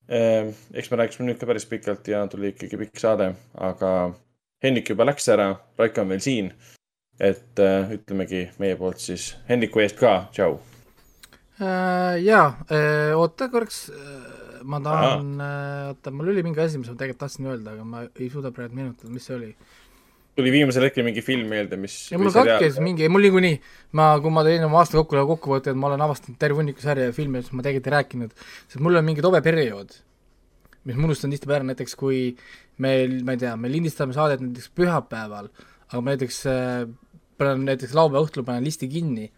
[0.04, 3.92] eks me rääkisime nüüd ka päris pikalt ja tuli ikkagi pikk saade, aga
[4.60, 5.46] Henrik juba läks ära,
[5.80, 6.50] Raiko on veel siin.
[7.16, 7.60] et
[7.94, 10.58] ütlemegi meie poolt siis Henriku eest ka tšau.
[12.20, 12.42] ja,
[13.16, 13.86] oota korraks
[14.64, 18.04] ma tahan, äh, oota, mul oli mingi asi, mis ma tegelikult tahtsin öelda, aga ma
[18.08, 19.50] ei suuda praegu meenutada, mis see oli.
[20.34, 21.98] tuli viimasel hetkel mingi film meelde, mis.
[22.10, 23.60] ja mul katkes mingi, mul niikuinii,
[24.00, 27.10] ma, kui ma teen oma aasta kokku, kokkuvõtte, et ma olen avastanud terve hunniku sarja
[27.10, 28.34] ja filme, millest ma tegelikult ei rääkinud,
[28.64, 29.94] sest mul on mingi tobe periood,
[30.88, 32.24] mis ma unustan tihtipeale ära, näiteks kui
[32.82, 35.52] meil, ma ei tea, me lindistame saadet näiteks pühapäeval,
[35.92, 36.84] aga ma näiteks äh,
[37.38, 39.30] panen näiteks laupäeva õhtul panen listi kinni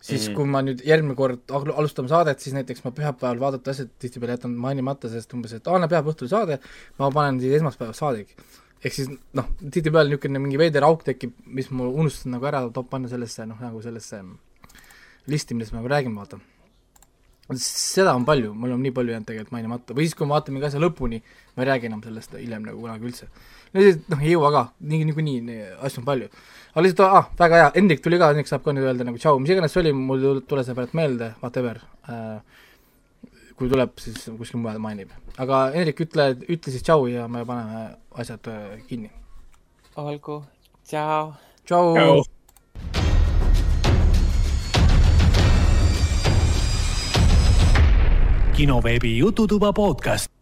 [0.00, 0.36] siis mm -hmm.
[0.36, 4.56] kui ma nüüd järgmine kord alustame saadet, siis näiteks ma pühapäeval vaadata asjad tihtipeale jätan
[4.66, 6.58] mainimata, sest umbes, et aa, no pühapäeva õhtul saade,
[6.98, 8.36] ma panen siis esmaspäevas saadegi.
[8.84, 12.90] ehk siis noh, tihtipeale niisugune mingi veider auk tekib, mis ma unustasin nagu ära top
[12.90, 14.22] panna sellesse noh, nagu sellesse
[15.26, 16.40] listi, millest me nagu räägime, vaata.
[17.54, 20.54] seda on palju, mul on nii palju jäänud tegelikult mainimata, või siis, kui ma vaatan
[20.54, 21.22] mingi asja lõpuni,
[21.56, 23.28] ma ei räägi enam sellest hiljem nagu kunagi üldse.
[23.72, 26.28] Noh, ei jõua ka, nii, niikuinii asju on palju
[26.72, 29.40] aga lihtsalt ah,, väga hea, Hendrik tuli ka, Hendrik saab ka nüüd öelda nagu tšau,
[29.42, 32.40] mis iganes see oli, mul ei tule see praegu meelde, whatever äh,.
[33.56, 35.12] kui tuleb, siis kuskil mujal mainib.
[35.36, 37.84] aga Hendrik, ütle, ütle siis tšau ja me paneme
[38.16, 39.12] asjad äh, kinni.
[39.96, 40.42] olgu,
[40.88, 41.32] tšau.
[41.68, 42.22] tšau.
[48.52, 50.41] kinoveebi Jututuba podcast